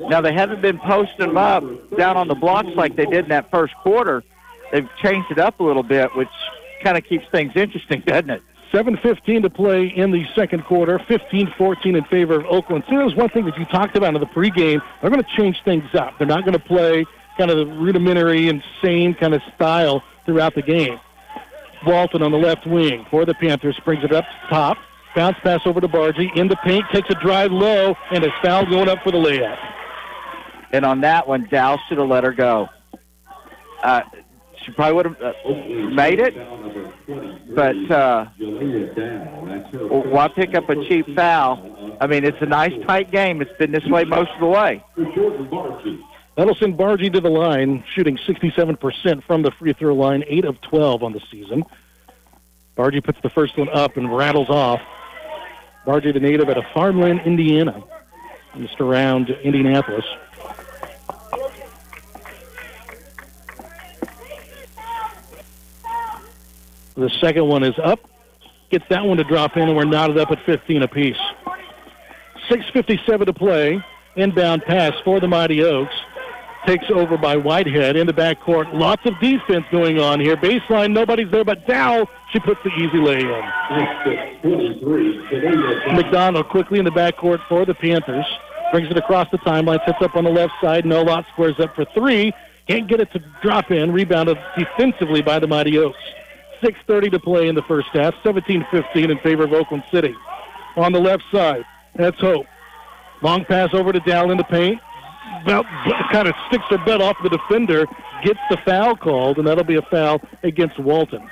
Now, 0.00 0.20
they 0.20 0.32
haven't 0.32 0.61
been 0.62 0.78
posting 0.78 1.26
them 1.26 1.36
up 1.36 1.64
down 1.96 2.16
on 2.16 2.28
the 2.28 2.34
blocks 2.34 2.70
like 2.74 2.96
they 2.96 3.07
did 3.07 3.24
in 3.24 3.28
that 3.30 3.50
first 3.50 3.74
quarter. 3.76 4.22
They've 4.72 4.88
changed 5.02 5.30
it 5.30 5.38
up 5.38 5.60
a 5.60 5.62
little 5.62 5.82
bit, 5.82 6.14
which 6.16 6.28
kind 6.82 6.96
of 6.96 7.04
keeps 7.04 7.24
things 7.30 7.52
interesting, 7.54 8.00
doesn't 8.06 8.30
it? 8.30 8.42
7.15 8.72 9.42
to 9.42 9.50
play 9.50 9.86
in 9.86 10.12
the 10.12 10.24
second 10.34 10.64
quarter, 10.64 10.98
15-14 10.98 11.96
in 11.96 12.04
favor 12.04 12.36
of 12.36 12.46
Oakland. 12.46 12.84
So 12.88 12.96
that 12.96 13.04
was 13.04 13.14
one 13.14 13.28
thing 13.28 13.44
that 13.44 13.58
you 13.58 13.66
talked 13.66 13.96
about 13.96 14.14
in 14.14 14.20
the 14.20 14.26
pregame. 14.26 14.80
They're 15.00 15.10
going 15.10 15.22
to 15.22 15.36
change 15.36 15.62
things 15.62 15.84
up. 15.94 16.16
They're 16.16 16.26
not 16.26 16.46
going 16.46 16.54
to 16.54 16.64
play 16.64 17.04
kind 17.36 17.50
of 17.50 17.58
the 17.58 17.66
rudimentary, 17.66 18.48
insane 18.48 19.14
kind 19.14 19.34
of 19.34 19.42
style 19.54 20.02
throughout 20.24 20.54
the 20.54 20.62
game. 20.62 20.98
Walton 21.84 22.22
on 22.22 22.32
the 22.32 22.38
left 22.38 22.66
wing 22.66 23.04
for 23.10 23.26
the 23.26 23.34
Panthers 23.34 23.78
brings 23.84 24.04
it 24.04 24.12
up 24.12 24.24
top. 24.48 24.78
Bounce 25.14 25.36
pass 25.42 25.60
over 25.66 25.80
to 25.80 25.88
Bargy. 25.88 26.34
In 26.36 26.48
the 26.48 26.56
paint, 26.56 26.84
takes 26.92 27.10
a 27.10 27.14
drive 27.14 27.52
low, 27.52 27.94
and 28.10 28.24
is 28.24 28.30
foul 28.42 28.64
going 28.64 28.88
up 28.88 29.02
for 29.02 29.10
the 29.10 29.18
layup. 29.18 29.58
And 30.72 30.86
on 30.86 31.02
that 31.02 31.28
one, 31.28 31.46
Dow 31.50 31.78
should 31.86 31.98
have 31.98 32.08
let 32.08 32.24
her 32.24 32.32
go. 32.32 32.68
Uh, 33.82 34.00
she 34.64 34.72
probably 34.72 34.94
would 34.94 35.06
have 35.06 35.22
uh, 35.22 35.32
made 35.94 36.20
it, 36.20 36.34
but 37.54 37.90
uh, 37.90 38.26
why 39.86 40.28
pick 40.28 40.54
up 40.54 40.68
a 40.68 40.74
cheap 40.86 41.06
foul? 41.14 41.96
I 42.00 42.06
mean, 42.06 42.24
it's 42.24 42.40
a 42.40 42.46
nice 42.46 42.72
tight 42.86 43.10
game. 43.10 43.40
It's 43.42 43.56
been 43.58 43.72
this 43.72 43.84
way 43.86 44.04
most 44.04 44.30
of 44.32 44.40
the 44.40 44.46
way. 44.46 44.82
That'll 46.36 46.54
send 46.54 46.78
Bargy 46.78 47.12
to 47.12 47.20
the 47.20 47.30
line, 47.30 47.84
shooting 47.94 48.16
67% 48.16 49.22
from 49.24 49.42
the 49.42 49.50
free 49.50 49.74
throw 49.74 49.94
line, 49.94 50.24
8 50.26 50.46
of 50.46 50.60
12 50.62 51.02
on 51.02 51.12
the 51.12 51.20
season. 51.30 51.64
Bargy 52.76 53.04
puts 53.04 53.20
the 53.22 53.30
first 53.30 53.58
one 53.58 53.68
up 53.68 53.96
and 53.96 54.14
rattles 54.14 54.48
off. 54.48 54.80
Bargy, 55.86 56.12
the 56.12 56.20
native 56.20 56.48
out 56.48 56.56
of 56.56 56.64
Farmland, 56.72 57.20
Indiana, 57.26 57.82
just 58.56 58.80
around 58.80 59.28
Indianapolis. 59.30 60.04
The 66.95 67.11
second 67.20 67.49
one 67.49 67.62
is 67.62 67.74
up. 67.82 68.01
Gets 68.70 68.84
that 68.90 69.05
one 69.05 69.16
to 69.18 69.24
drop 69.24 69.57
in, 69.57 69.68
and 69.68 69.76
we're 69.76 69.84
knotted 69.84 70.18
up 70.18 70.30
at 70.30 70.45
15 70.45 70.82
apiece. 70.82 71.16
6.57 72.51 73.26
to 73.26 73.32
play. 73.32 73.82
Inbound 74.16 74.62
pass 74.62 74.93
for 75.05 75.20
the 75.20 75.28
Mighty 75.28 75.62
Oaks. 75.62 75.95
Takes 76.66 76.84
over 76.95 77.16
by 77.16 77.36
Whitehead 77.36 77.97
in 77.97 78.07
the 78.07 78.12
backcourt. 78.12 78.72
Lots 78.72 79.05
of 79.05 79.18
defense 79.20 79.64
going 79.72 79.99
on 79.99 80.20
here. 80.20 80.36
Baseline, 80.36 80.93
nobody's 80.93 81.30
there 81.30 81.45
but 81.45 81.66
Dow. 81.66 82.07
She 82.32 82.38
puts 82.40 82.61
the 82.62 82.70
easy 82.76 82.99
lay 82.99 83.20
in. 83.20 83.43
McDonald 85.97 86.49
quickly 86.51 86.78
in 86.78 86.84
the 86.84 86.90
backcourt 86.90 87.40
for 87.49 87.64
the 87.64 87.74
Panthers. 87.74 88.26
Brings 88.70 88.88
it 88.90 88.97
across 88.97 89.28
the 89.30 89.38
timeline, 89.38 89.84
sets 89.84 90.01
up 90.01 90.14
on 90.14 90.24
the 90.24 90.30
left 90.30 90.53
side. 90.62 90.84
Nolot 90.84 91.26
squares 91.32 91.59
up 91.59 91.74
for 91.74 91.84
three. 91.95 92.32
Can't 92.68 92.86
get 92.88 93.01
it 93.01 93.11
to 93.12 93.18
drop 93.43 93.70
in. 93.70 93.93
Rebounded 93.93 94.38
defensively 94.57 95.20
by 95.20 95.38
the 95.40 95.49
Mighty 95.49 95.78
Oaks. 95.78 95.99
6.30 96.62 97.10
to 97.12 97.18
play 97.18 97.48
in 97.48 97.54
the 97.54 97.62
first 97.62 97.88
half. 97.92 98.14
17-15 98.24 99.10
in 99.10 99.18
favor 99.18 99.44
of 99.44 99.52
Oakland 99.52 99.84
City. 99.90 100.14
On 100.76 100.92
the 100.92 101.00
left 101.00 101.24
side, 101.32 101.64
that's 101.96 102.18
Hope. 102.20 102.46
Long 103.20 103.44
pass 103.44 103.74
over 103.74 103.92
to 103.92 104.00
Dow 104.00 104.30
in 104.30 104.38
the 104.38 104.44
paint. 104.44 104.80
About, 105.42 105.66
kind 106.10 106.28
of 106.28 106.34
sticks 106.48 106.64
her 106.70 106.78
butt 106.78 107.00
off 107.00 107.16
the 107.22 107.28
defender, 107.28 107.86
gets 108.24 108.40
the 108.50 108.56
foul 108.64 108.96
called, 108.96 109.38
and 109.38 109.46
that'll 109.46 109.64
be 109.64 109.76
a 109.76 109.82
foul 109.82 110.20
against 110.42 110.78
Walton. 110.78 111.28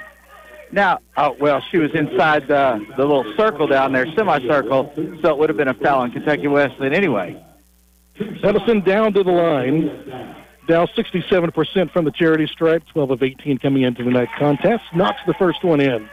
Now, 0.73 1.01
oh 1.17 1.37
well, 1.41 1.61
she 1.71 1.79
was 1.79 1.91
inside 1.95 2.47
the 2.47 2.85
the 2.97 3.05
little 3.05 3.25
circle 3.37 3.67
down 3.67 3.93
there, 3.93 4.07
semicircle, 4.15 4.93
so 5.21 5.31
it 5.31 5.39
would 5.39 5.49
have 5.49 5.57
been 5.57 5.69
a 5.69 5.75
foul 5.75 6.01
on 6.01 6.13
Kentucky 6.13 6.47
Wesleyan 6.47 6.95
anyway. 6.95 7.45
Edison 8.43 8.81
down 8.81 9.13
to 9.15 9.25
the 9.25 9.33
line. 9.33 10.37
Dow 10.71 10.87
67% 10.87 11.91
from 11.91 12.05
the 12.05 12.13
charity 12.13 12.47
stripe, 12.47 12.85
12 12.93 13.11
of 13.11 13.23
18 13.25 13.59
coming 13.59 13.83
into 13.83 14.05
the 14.05 14.11
tonight's 14.11 14.31
contest. 14.39 14.85
Knocks 14.95 15.21
the 15.27 15.35
first 15.35 15.65
one 15.65 15.81
in. 15.81 16.09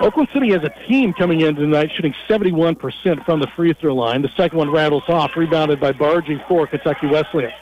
Oakland 0.00 0.30
City 0.32 0.52
has 0.52 0.64
a 0.64 0.70
team 0.88 1.12
coming 1.12 1.42
in 1.42 1.56
tonight 1.56 1.90
shooting 1.94 2.14
71% 2.26 3.26
from 3.26 3.40
the 3.40 3.46
free 3.48 3.74
throw 3.74 3.94
line. 3.94 4.22
The 4.22 4.30
second 4.38 4.56
one 4.56 4.70
rattles 4.70 5.02
off, 5.08 5.36
rebounded 5.36 5.78
by 5.80 5.92
Bargy 5.92 6.42
for 6.48 6.66
Kentucky 6.66 7.08
Wesleyan. 7.08 7.52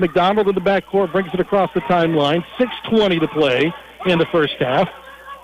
McDonald 0.00 0.48
in 0.48 0.56
the 0.56 0.60
backcourt 0.60 1.12
brings 1.12 1.32
it 1.32 1.38
across 1.38 1.72
the 1.74 1.80
timeline. 1.82 2.44
6.20 2.58 3.20
to 3.20 3.28
play 3.28 3.72
in 4.06 4.18
the 4.18 4.26
first 4.32 4.54
half. 4.58 4.88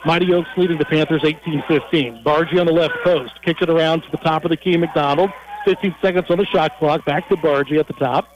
Mighty 0.04 0.32
Oaks 0.32 0.48
leading 0.56 0.78
the 0.78 0.84
Panthers 0.84 1.22
18-15. 1.22 2.24
Bargy 2.24 2.58
on 2.58 2.66
the 2.66 2.72
left 2.72 2.94
post. 3.04 3.40
Kicks 3.44 3.62
it 3.62 3.70
around 3.70 4.02
to 4.02 4.10
the 4.10 4.16
top 4.16 4.44
of 4.44 4.50
the 4.50 4.56
key. 4.56 4.76
McDonald. 4.76 5.30
15 5.64 5.94
seconds 6.00 6.26
on 6.30 6.38
the 6.38 6.46
shot 6.46 6.78
clock. 6.78 7.04
Back 7.04 7.28
to 7.28 7.36
Bargy 7.36 7.78
at 7.78 7.86
the 7.86 7.94
top. 7.94 8.28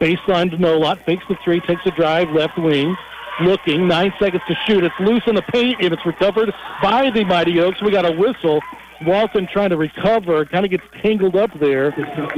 Baseline 0.00 0.50
to 0.50 0.56
Nolot. 0.56 1.04
Fakes 1.04 1.24
the 1.28 1.36
three. 1.44 1.60
Takes 1.60 1.82
a 1.86 1.90
drive. 1.90 2.30
Left 2.30 2.58
wing 2.58 2.96
looking. 3.40 3.86
Nine 3.86 4.12
seconds 4.18 4.42
to 4.48 4.54
shoot. 4.66 4.84
It's 4.84 4.94
loose 5.00 5.22
in 5.26 5.34
the 5.34 5.42
paint, 5.42 5.82
and 5.82 5.92
it's 5.92 6.04
recovered 6.06 6.52
by 6.82 7.10
the 7.10 7.24
Mighty 7.24 7.60
Oaks. 7.60 7.82
We 7.82 7.90
got 7.90 8.06
a 8.06 8.12
whistle. 8.12 8.60
Walton 9.02 9.46
trying 9.52 9.70
to 9.70 9.76
recover, 9.76 10.46
kind 10.46 10.64
of 10.64 10.70
gets 10.70 10.84
tangled 11.02 11.36
up 11.36 11.50
there 11.60 11.92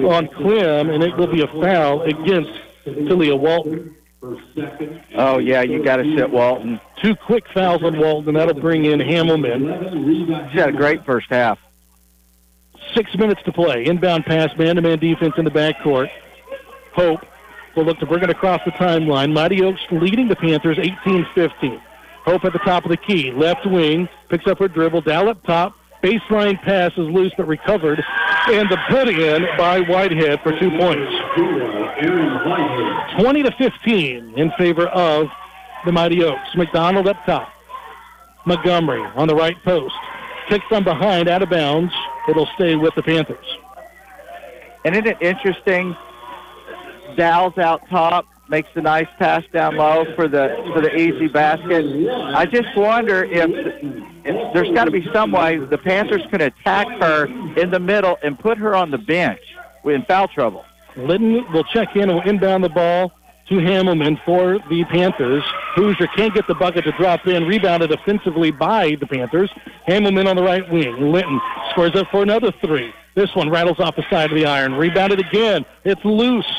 on 0.04 0.26
Clem, 0.28 0.90
and 0.90 1.04
it 1.04 1.16
will 1.16 1.28
be 1.28 1.42
a 1.42 1.46
foul 1.46 2.02
against 2.02 2.50
Talia 2.84 3.36
Walton. 3.36 3.94
Oh 5.14 5.38
yeah, 5.38 5.62
you 5.62 5.82
got 5.84 5.96
to 5.96 6.16
sit 6.16 6.30
Walton. 6.30 6.80
Two 7.00 7.14
quick 7.14 7.44
fouls 7.54 7.84
on 7.84 7.96
Walton. 7.98 8.34
That'll 8.34 8.60
bring 8.60 8.84
in 8.86 8.98
Hamelman. 8.98 10.50
She 10.52 10.58
had 10.58 10.70
a 10.70 10.72
great 10.72 11.04
first 11.04 11.28
half. 11.30 11.58
Six 12.98 13.16
minutes 13.16 13.40
to 13.44 13.52
play. 13.52 13.84
Inbound 13.84 14.26
pass, 14.26 14.50
man-to-man 14.58 14.98
defense 14.98 15.34
in 15.38 15.44
the 15.44 15.52
backcourt. 15.52 16.10
Hope 16.94 17.24
will 17.76 17.84
look 17.84 18.00
to 18.00 18.06
bring 18.06 18.24
it 18.24 18.28
across 18.28 18.60
the 18.64 18.72
timeline. 18.72 19.32
Mighty 19.32 19.62
Oaks 19.62 19.80
leading 19.92 20.26
the 20.26 20.34
Panthers 20.34 20.78
18-15. 20.78 21.80
Hope 22.24 22.44
at 22.44 22.52
the 22.52 22.58
top 22.58 22.84
of 22.84 22.90
the 22.90 22.96
key. 22.96 23.30
Left 23.30 23.64
wing. 23.64 24.08
Picks 24.30 24.48
up 24.48 24.58
her 24.58 24.66
dribble. 24.66 25.02
Down 25.02 25.28
up 25.28 25.40
top. 25.44 25.76
Baseline 26.02 26.60
pass 26.60 26.90
is 26.94 27.06
loose 27.08 27.32
but 27.36 27.46
recovered. 27.46 28.02
And 28.48 28.68
the 28.68 28.78
put 28.88 29.06
in 29.08 29.46
by 29.56 29.78
Whitehead 29.82 30.40
for 30.42 30.58
two 30.58 30.70
points. 30.70 31.12
20 33.20 33.42
to 33.44 33.52
15 33.52 34.34
in 34.36 34.50
favor 34.58 34.88
of 34.88 35.28
the 35.86 35.92
Mighty 35.92 36.24
Oaks. 36.24 36.56
McDonald 36.56 37.06
up 37.06 37.24
top. 37.26 37.48
Montgomery 38.44 39.04
on 39.14 39.28
the 39.28 39.36
right 39.36 39.62
post. 39.62 39.94
Kicks 40.48 40.64
from 40.68 40.84
behind, 40.84 41.28
out 41.28 41.42
of 41.42 41.50
bounds. 41.50 41.92
It'll 42.28 42.48
stay 42.54 42.74
with 42.74 42.94
the 42.94 43.02
Panthers. 43.02 43.44
And 44.84 44.94
isn't 44.94 45.06
it 45.06 45.20
interesting? 45.20 45.94
Dow's 47.16 47.58
out 47.58 47.86
top, 47.90 48.24
makes 48.48 48.68
a 48.74 48.80
nice 48.80 49.08
pass 49.18 49.44
down 49.52 49.76
low 49.76 50.04
for 50.14 50.26
the 50.28 50.56
for 50.72 50.80
the 50.80 50.94
easy 50.94 51.28
basket. 51.28 51.84
I 52.34 52.46
just 52.46 52.74
wonder 52.76 53.24
if, 53.24 53.50
if 54.24 54.54
there's 54.54 54.74
got 54.74 54.84
to 54.84 54.90
be 54.90 55.06
some 55.12 55.32
way 55.32 55.58
the 55.58 55.78
Panthers 55.78 56.22
can 56.30 56.40
attack 56.40 56.86
her 57.02 57.26
in 57.60 57.70
the 57.70 57.80
middle 57.80 58.16
and 58.22 58.38
put 58.38 58.56
her 58.58 58.74
on 58.74 58.90
the 58.90 58.98
bench 58.98 59.40
in 59.84 60.04
foul 60.04 60.28
trouble. 60.28 60.64
Linton 60.96 61.50
will 61.52 61.64
check 61.64 61.94
in 61.94 62.02
and 62.02 62.14
will 62.14 62.28
inbound 62.28 62.64
the 62.64 62.68
ball 62.68 63.12
to 63.48 63.54
Hamelman 63.54 64.22
for 64.24 64.58
the 64.68 64.84
Panthers. 64.84 65.42
Hoosier 65.74 66.06
can't 66.08 66.34
get 66.34 66.46
the 66.46 66.54
bucket 66.54 66.84
to 66.84 66.92
drop 66.92 67.26
in. 67.26 67.44
Rebounded 67.44 67.90
offensively 67.90 68.50
by 68.50 68.96
the 69.00 69.06
Panthers. 69.06 69.50
Hamelman 69.88 70.28
on 70.28 70.36
the 70.36 70.42
right 70.42 70.68
wing. 70.70 71.12
Linton 71.12 71.40
scores 71.70 71.94
up 71.94 72.08
for 72.10 72.22
another 72.22 72.52
three. 72.60 72.92
This 73.14 73.34
one 73.34 73.50
rattles 73.50 73.80
off 73.80 73.96
the 73.96 74.04
side 74.10 74.30
of 74.30 74.36
the 74.36 74.46
iron. 74.46 74.74
Rebounded 74.74 75.18
again. 75.20 75.64
It's 75.84 76.04
loose 76.04 76.50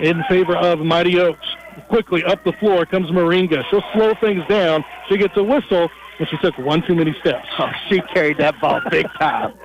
in 0.00 0.22
favor 0.28 0.56
of 0.56 0.80
Mighty 0.80 1.18
Oaks. 1.18 1.46
Quickly 1.88 2.24
up 2.24 2.42
the 2.44 2.52
floor 2.54 2.84
comes 2.86 3.10
Moringa. 3.10 3.64
She'll 3.70 3.84
slow 3.94 4.14
things 4.20 4.42
down. 4.48 4.84
She 5.08 5.16
gets 5.16 5.36
a 5.36 5.42
whistle, 5.42 5.88
and 6.18 6.28
she 6.28 6.36
took 6.38 6.56
one 6.58 6.82
too 6.86 6.94
many 6.94 7.14
steps. 7.20 7.46
Oh, 7.58 7.70
she 7.88 8.00
carried 8.12 8.38
that 8.38 8.60
ball 8.60 8.80
big 8.90 9.06
time. 9.18 9.52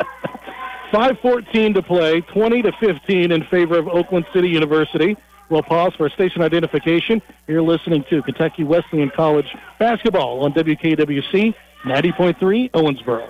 5.14 0.91 1.73
to 1.75 1.81
play, 1.81 2.19
20 2.19 2.61
to 2.63 2.71
15 2.73 3.31
in 3.31 3.43
favor 3.45 3.79
of 3.79 3.87
Oakland 3.87 4.25
City 4.33 4.49
University. 4.49 5.15
We'll 5.51 5.61
pause 5.61 5.93
for 5.97 6.09
station 6.09 6.41
identification. 6.41 7.21
You're 7.45 7.61
listening 7.61 8.05
to 8.09 8.23
Kentucky 8.23 8.63
Wesleyan 8.63 9.09
College 9.09 9.53
basketball 9.79 10.45
on 10.45 10.53
WKWC 10.53 11.53
90.3 11.83 12.71
Owensboro. 12.71 13.29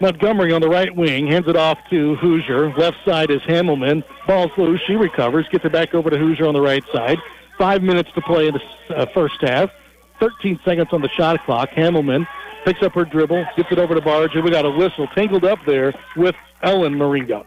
Montgomery 0.00 0.54
on 0.54 0.62
the 0.62 0.68
right 0.70 0.94
wing 0.96 1.26
hands 1.26 1.46
it 1.48 1.56
off 1.56 1.78
to 1.90 2.14
Hoosier. 2.16 2.74
Left 2.78 2.96
side 3.04 3.30
is 3.30 3.42
Hamelman. 3.42 4.04
Ball's 4.26 4.52
loose. 4.56 4.80
She 4.86 4.94
recovers. 4.94 5.46
Gets 5.50 5.66
it 5.66 5.72
back 5.72 5.92
over 5.92 6.08
to 6.08 6.16
Hoosier 6.16 6.46
on 6.46 6.54
the 6.54 6.62
right 6.62 6.84
side. 6.94 7.18
Five 7.58 7.82
minutes 7.82 8.10
to 8.14 8.22
play 8.22 8.48
in 8.48 8.54
the 8.54 8.96
uh, 8.96 9.04
first 9.12 9.36
half. 9.42 9.70
13 10.18 10.60
seconds 10.64 10.88
on 10.92 11.02
the 11.02 11.10
shot 11.10 11.44
clock. 11.44 11.68
Hamelman 11.72 12.26
picks 12.64 12.82
up 12.82 12.94
her 12.94 13.04
dribble, 13.04 13.44
gets 13.54 13.70
it 13.70 13.78
over 13.78 13.94
to 13.94 14.00
Barger. 14.00 14.40
We 14.40 14.50
got 14.50 14.64
a 14.64 14.70
whistle 14.70 15.08
tangled 15.08 15.44
up 15.44 15.58
there 15.66 15.92
with 16.16 16.34
Ellen 16.62 16.94
Moringa. 16.94 17.44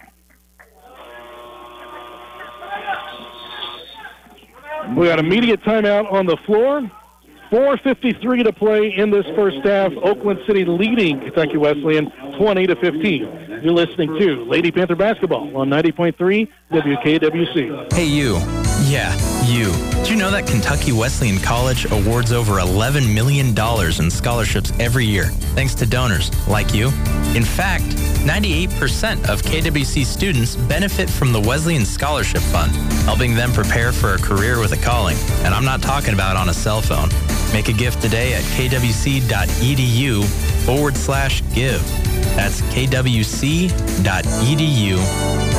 We 4.96 5.08
got 5.08 5.20
immediate 5.20 5.62
timeout 5.64 6.12
on 6.12 6.26
the 6.26 6.38
floor. 6.38 6.82
4.53 7.52 8.44
to 8.44 8.52
play 8.52 8.94
in 8.94 9.10
this 9.10 9.26
first 9.36 9.58
half. 9.66 9.94
Oakland 10.04 10.40
City 10.46 10.66
leading 10.66 11.20
Kentucky 11.22 11.58
Wesleyan 11.58 12.12
20 12.38 12.68
to 12.68 12.76
15. 12.76 13.62
You're 13.64 13.74
listening 13.74 14.18
to 14.20 14.44
Lady 14.46 14.72
Panther 14.72 14.96
Basketball 14.96 15.56
on 15.56 15.70
90.3 15.70 16.48
WKWC. 16.72 17.94
Hey, 17.94 18.06
you. 18.06 18.36
Yeah, 18.90 19.16
you. 19.48 19.72
Did 19.98 20.10
you 20.10 20.16
know 20.16 20.32
that 20.32 20.48
Kentucky 20.48 20.92
Wesleyan 20.92 21.40
College 21.40 21.86
awards 21.92 22.32
over 22.32 22.54
$11 22.56 23.14
million 23.14 23.48
in 24.00 24.12
scholarships 24.12 24.72
every 24.80 25.06
year, 25.06 25.26
thanks 25.56 25.74
to 25.76 25.86
donors 25.86 26.32
like 26.48 26.74
you? 26.74 26.88
In 27.36 27.44
fact, 27.44 27.86
98% 28.26 29.30
of 29.30 29.42
KWC 29.42 30.06
students 30.06 30.56
benefit 30.56 31.10
from 31.10 31.32
the 31.32 31.40
Wesleyan 31.40 31.86
Scholarship 31.86 32.42
Fund, 32.42 32.72
helping 33.06 33.36
them 33.36 33.52
prepare 33.52 33.92
for 33.92 34.14
a 34.14 34.18
career 34.18 34.60
with 34.60 34.74
a 34.74 34.78
calling. 34.78 35.18
And 35.44 35.54
I'm 35.54 35.66
not 35.66 35.82
talking 35.82 36.14
about 36.14 36.36
on 36.36 36.50
a 36.50 36.54
cell 36.54 36.82
phone. 36.82 37.10
Make 37.54 37.70
a 37.70 37.74
gift 37.74 38.02
today 38.02 38.34
at 38.34 38.44
kwc.edu 38.44 40.24
forward 40.66 40.96
slash 40.96 41.42
give. 41.54 41.82
That's 42.36 42.62
kwc.edu 42.62 43.72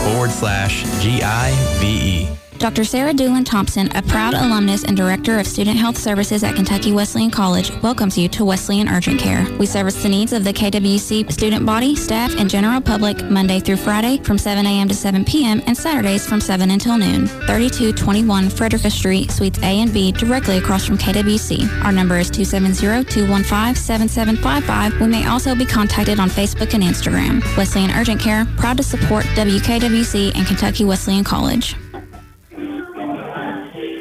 forward 0.05 0.31
slash 0.31 1.03
G 1.03 1.23
I 1.23 1.51
V 1.81 1.87
E. 1.87 2.48
Dr. 2.59 2.85
Sarah 2.85 3.15
Doolin 3.15 3.45
Thompson, 3.45 3.89
a 3.97 4.03
proud 4.03 4.35
alumnus 4.35 4.83
and 4.83 4.97
director 4.97 5.39
of 5.39 5.47
student 5.47 5.77
health 5.77 5.97
services 5.97 6.43
at 6.43 6.57
Kentucky 6.57 6.91
Wesleyan 6.91 7.31
College, 7.31 7.71
welcomes 7.83 8.19
you 8.19 8.29
to 8.31 8.45
Wesleyan 8.45 8.89
Urgent 8.89 9.21
Care. 9.21 9.47
We 9.59 9.67
service 9.67 10.03
the 10.03 10.09
needs 10.09 10.33
of 10.33 10.43
the 10.43 10.53
KWC 10.53 11.31
student 11.31 11.65
body, 11.65 11.95
staff, 11.95 12.35
and 12.37 12.51
general 12.51 12.81
public 12.81 13.23
Monday 13.31 13.61
through 13.61 13.77
Friday 13.77 14.19
from 14.25 14.39
7 14.39 14.67
a.m. 14.67 14.89
to 14.89 14.95
7 14.95 15.25
p.m. 15.25 15.63
and 15.69 15.77
Saturdays 15.77 16.27
from 16.27 16.41
7 16.41 16.73
until 16.73 16.99
noon. 16.99 17.29
3221 17.29 18.51
Frederica 18.51 18.91
Street, 18.91 19.31
Suites 19.31 19.61
A 19.61 19.81
and 19.81 19.93
B, 19.93 20.11
directly 20.11 20.59
across 20.59 20.85
from 20.85 20.99
KWC. 20.99 21.85
Our 21.85 21.93
number 21.93 22.19
is 22.19 22.29
270-215-7755. 22.33 25.01
We 25.01 25.07
may 25.07 25.29
also 25.29 25.55
be 25.55 25.65
contacted 25.65 26.19
on 26.19 26.29
Facebook 26.29 26.75
and 26.75 26.83
Instagram. 26.83 27.41
Wesleyan 27.57 27.93
Urgent 27.93 28.21
Care, 28.21 28.47
proud 28.57 28.79
to 28.79 28.83
support 28.83 29.25
WKWC 29.37 30.35
and 30.35 30.45
Kentucky 30.45 30.85
Wesleyan 30.85 31.23
College. 31.23 31.77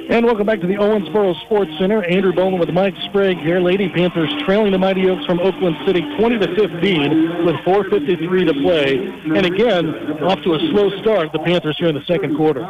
And 0.09 0.25
welcome 0.25 0.45
back 0.45 0.61
to 0.61 0.67
the 0.67 0.75
Owensboro 0.75 1.35
Sports 1.41 1.69
Center. 1.77 2.01
Andrew 2.01 2.31
Bowman 2.31 2.61
with 2.61 2.69
Mike 2.69 2.93
Sprague 3.09 3.39
here. 3.39 3.59
Lady 3.59 3.89
Panthers 3.89 4.33
trailing 4.45 4.71
the 4.71 4.77
Mighty 4.77 5.09
Oaks 5.09 5.25
from 5.25 5.37
Oakland 5.41 5.75
City 5.85 5.99
20 6.17 6.39
to 6.39 6.47
15 6.55 7.45
with 7.45 7.55
4.53 7.57 8.47
to 8.47 8.53
play. 8.53 8.95
And 9.35 9.45
again, 9.45 10.23
off 10.23 10.41
to 10.43 10.53
a 10.53 10.59
slow 10.71 10.89
start, 11.01 11.33
the 11.33 11.39
Panthers 11.39 11.75
here 11.77 11.89
in 11.89 11.95
the 11.95 12.05
second 12.05 12.37
quarter. 12.37 12.61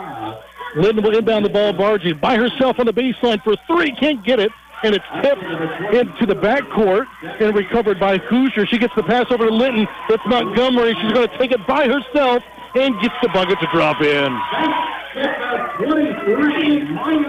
Linton 0.78 1.04
will 1.04 1.16
inbound 1.16 1.46
the 1.46 1.50
ball. 1.50 1.74
Bargy 1.74 2.20
by 2.20 2.38
herself 2.38 2.80
on 2.80 2.88
the 2.88 2.94
baseline 2.94 3.42
for 3.44 3.56
three. 3.68 3.92
Can't 3.92 4.26
get 4.26 4.40
it. 4.40 4.52
And 4.84 4.96
it's 4.96 5.06
tipped 5.22 5.44
into 5.94 6.26
the 6.26 6.36
backcourt 6.36 7.06
and 7.40 7.56
recovered 7.56 8.00
by 8.00 8.18
Hoosier. 8.18 8.66
She 8.66 8.80
gets 8.80 8.96
the 8.96 9.04
pass 9.04 9.26
over 9.30 9.46
to 9.46 9.54
Linton. 9.54 9.88
It's 10.10 10.24
Montgomery. 10.26 10.96
She's 11.04 11.12
going 11.12 11.30
to 11.30 11.38
take 11.38 11.52
it 11.52 11.66
by 11.68 11.88
herself 11.88 12.42
and 12.76 13.00
gets 13.02 13.16
the 13.22 13.30
bucket 13.30 13.60
to 13.60 13.68
drop 13.72 14.02
in. 14.02 14.34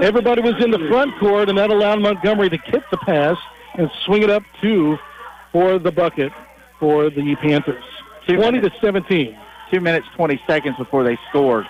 Everybody 0.03 0.43
was 0.43 0.63
in 0.63 0.71
the 0.71 0.87
front 0.89 1.19
court, 1.19 1.49
and 1.49 1.59
that 1.59 1.71
allowed 1.71 2.01
Montgomery 2.01 2.51
to 2.51 2.59
kick 2.59 2.83
the 2.91 2.97
pass 2.99 3.37
and 3.75 3.91
swing 4.05 4.23
it 4.23 4.31
up 4.31 4.43
two 4.61 4.99
for 5.53 5.79
the 5.79 5.93
bucket 5.93 6.33
for 6.79 7.11
the 7.11 7.37
Panthers. 7.37 7.85
20 8.27 8.61
to 8.61 8.71
17. 8.81 9.39
Two 9.71 9.81
minutes, 9.81 10.07
20 10.17 10.41
seconds 10.47 10.77
before 10.77 11.05
they 11.05 11.19
scored. 11.29 11.67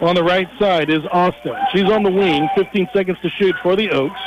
On 0.00 0.14
the 0.14 0.24
right 0.24 0.48
side 0.58 0.90
is 0.90 1.02
Austin. 1.12 1.54
She's 1.72 1.84
on 1.84 2.02
the 2.02 2.10
wing, 2.10 2.48
15 2.56 2.88
seconds 2.92 3.18
to 3.22 3.30
shoot 3.30 3.54
for 3.62 3.76
the 3.76 3.90
Oaks. 3.90 4.20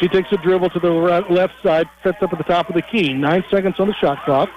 She 0.00 0.08
takes 0.08 0.32
a 0.32 0.36
dribble 0.36 0.70
to 0.70 0.80
the 0.80 0.90
right, 0.90 1.30
left 1.30 1.54
side, 1.62 1.88
sets 2.02 2.18
up 2.22 2.32
at 2.32 2.38
the 2.38 2.44
top 2.44 2.68
of 2.68 2.74
the 2.74 2.82
key. 2.82 3.12
Nine 3.12 3.44
seconds 3.50 3.78
on 3.78 3.86
the 3.86 3.94
shot 3.94 4.24
clock. 4.24 4.50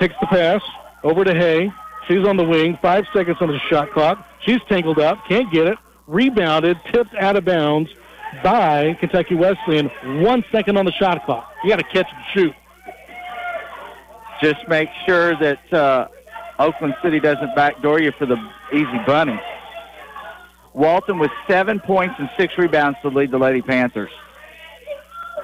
Takes 0.00 0.14
the 0.20 0.26
pass 0.26 0.60
over 1.04 1.24
to 1.24 1.32
Hay. 1.32 1.70
She's 2.08 2.26
on 2.26 2.36
the 2.36 2.44
wing. 2.44 2.78
Five 2.82 3.04
seconds 3.14 3.38
on 3.40 3.48
the 3.48 3.58
shot 3.70 3.90
clock. 3.92 4.26
She's 4.40 4.60
tangled 4.68 4.98
up. 4.98 5.18
Can't 5.28 5.50
get 5.52 5.66
it. 5.66 5.78
Rebounded. 6.06 6.78
Tipped 6.92 7.14
out 7.14 7.36
of 7.36 7.44
bounds 7.44 7.90
by 8.42 8.94
Kentucky 9.00 9.34
Wesleyan. 9.34 9.90
One 10.22 10.44
second 10.52 10.76
on 10.76 10.84
the 10.84 10.92
shot 10.92 11.24
clock. 11.24 11.50
You 11.62 11.70
got 11.70 11.76
to 11.76 11.84
catch 11.84 12.06
and 12.12 12.24
shoot. 12.34 12.54
Just 14.42 14.68
make 14.68 14.88
sure 15.06 15.36
that 15.36 15.72
uh, 15.72 16.08
Oakland 16.58 16.94
City 17.02 17.20
doesn't 17.20 17.54
backdoor 17.54 18.00
you 18.00 18.12
for 18.18 18.26
the 18.26 18.36
easy 18.72 18.98
bunny. 19.06 19.40
Walton 20.74 21.18
with 21.18 21.30
seven 21.48 21.80
points 21.80 22.16
and 22.18 22.28
six 22.36 22.52
rebounds 22.58 22.98
to 23.02 23.08
lead 23.08 23.30
the 23.30 23.38
Lady 23.38 23.62
Panthers. 23.62 24.10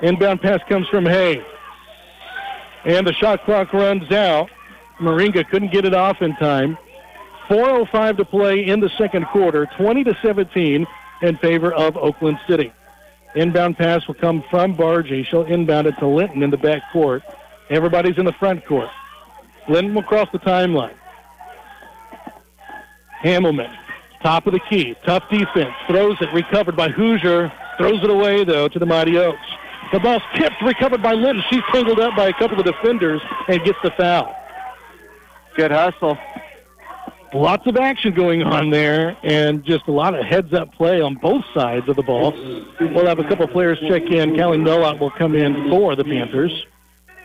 Inbound 0.03 0.43
pass 0.43 0.61
comes 0.69 0.89
from 0.89 1.07
Hay. 1.07 1.43
And 2.85 3.07
the 3.07 3.13
shot 3.15 3.45
clock 3.45 3.73
runs 3.73 4.11
out. 4.11 4.51
Moringa 5.01 5.49
couldn't 5.49 5.73
get 5.73 5.85
it 5.85 5.95
off 5.95 6.21
in 6.23 6.37
time. 6.37 6.77
4.05 7.49 8.19
to 8.19 8.25
play 8.25 8.67
in 8.67 8.81
the 8.81 8.91
second 8.97 9.27
quarter, 9.27 9.69
20 9.77 10.05
to 10.05 10.17
17 10.23 10.87
in 11.23 11.37
favor 11.39 11.73
of 11.73 11.97
Oakland 11.97 12.39
City. 12.49 12.73
Inbound 13.35 13.77
pass 13.77 14.07
will 14.07 14.15
come 14.15 14.45
from 14.51 14.77
Bargy. 14.77 15.27
She'll 15.27 15.45
inbound 15.45 15.87
it 15.87 15.97
to 15.99 16.07
Linton 16.07 16.43
in 16.43 16.51
the 16.51 16.57
back 16.57 16.83
court. 16.93 17.23
Everybody's 17.69 18.19
in 18.19 18.25
the 18.25 18.33
front 18.33 18.65
court. 18.67 18.89
Linton 19.69 19.95
will 19.95 20.03
cross 20.03 20.29
the 20.33 20.39
timeline. 20.39 20.95
Hamelman, 23.23 23.73
top 24.23 24.47
of 24.47 24.53
the 24.53 24.61
key, 24.61 24.97
tough 25.05 25.23
defense, 25.31 25.75
throws 25.87 26.17
it, 26.21 26.33
recovered 26.33 26.75
by 26.75 26.89
Hoosier, 26.89 27.53
throws 27.77 28.03
it 28.03 28.11
away 28.11 28.45
though 28.45 28.67
to 28.69 28.79
the 28.79 28.87
Mighty 28.87 29.19
Oaks. 29.19 29.39
The 29.93 30.01
ball's 30.01 30.23
tipped, 30.37 30.63
recovered 30.63 31.03
by 31.03 31.15
Linton. 31.15 31.43
She's 31.51 31.63
tangled 31.73 32.01
up 32.01 32.17
by 32.17 32.29
a 32.29 32.33
couple 32.33 32.59
of 32.59 32.65
defenders 32.65 33.21
and 33.49 33.63
gets 33.65 33.79
the 33.83 33.91
foul. 33.91 34.35
Good 35.57 35.71
hustle. 35.71 36.17
Lots 37.33 37.67
of 37.67 37.77
action 37.77 38.13
going 38.13 38.43
on 38.43 38.71
there, 38.71 39.17
and 39.23 39.65
just 39.65 39.87
a 39.87 39.93
lot 39.93 40.19
of 40.19 40.25
heads-up 40.25 40.75
play 40.75 41.01
on 41.01 41.15
both 41.15 41.45
sides 41.55 41.89
of 41.89 41.95
the 41.95 42.03
ball. 42.03 42.33
We'll 42.81 43.07
have 43.07 43.21
a 43.21 43.29
couple 43.29 43.47
players 43.47 43.79
check 43.89 44.03
in. 44.11 44.37
Callie 44.37 44.59
Nolot 44.59 44.99
will 44.99 45.13
come 45.13 45.37
in 45.37 45.71
for 45.71 45.95
the 45.95 46.03
Panthers. 46.03 46.67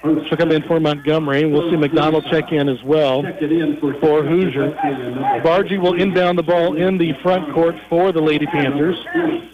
She'll 0.04 0.38
come 0.38 0.52
in 0.52 0.62
for 0.64 0.80
Montgomery. 0.80 1.46
We'll 1.46 1.72
see 1.72 1.78
McDonald 1.78 2.26
check 2.30 2.52
in 2.52 2.70
as 2.70 2.84
well 2.84 3.24
for 3.24 4.24
Hoosier. 4.24 4.72
Bargy 5.44 5.82
will 5.82 6.00
inbound 6.00 6.38
the 6.38 6.44
ball 6.44 6.78
in 6.78 7.00
the 7.00 7.14
front 7.24 7.52
court 7.56 7.76
for 7.90 8.12
the 8.12 8.22
Lady 8.22 8.46
Panthers. 8.46 8.98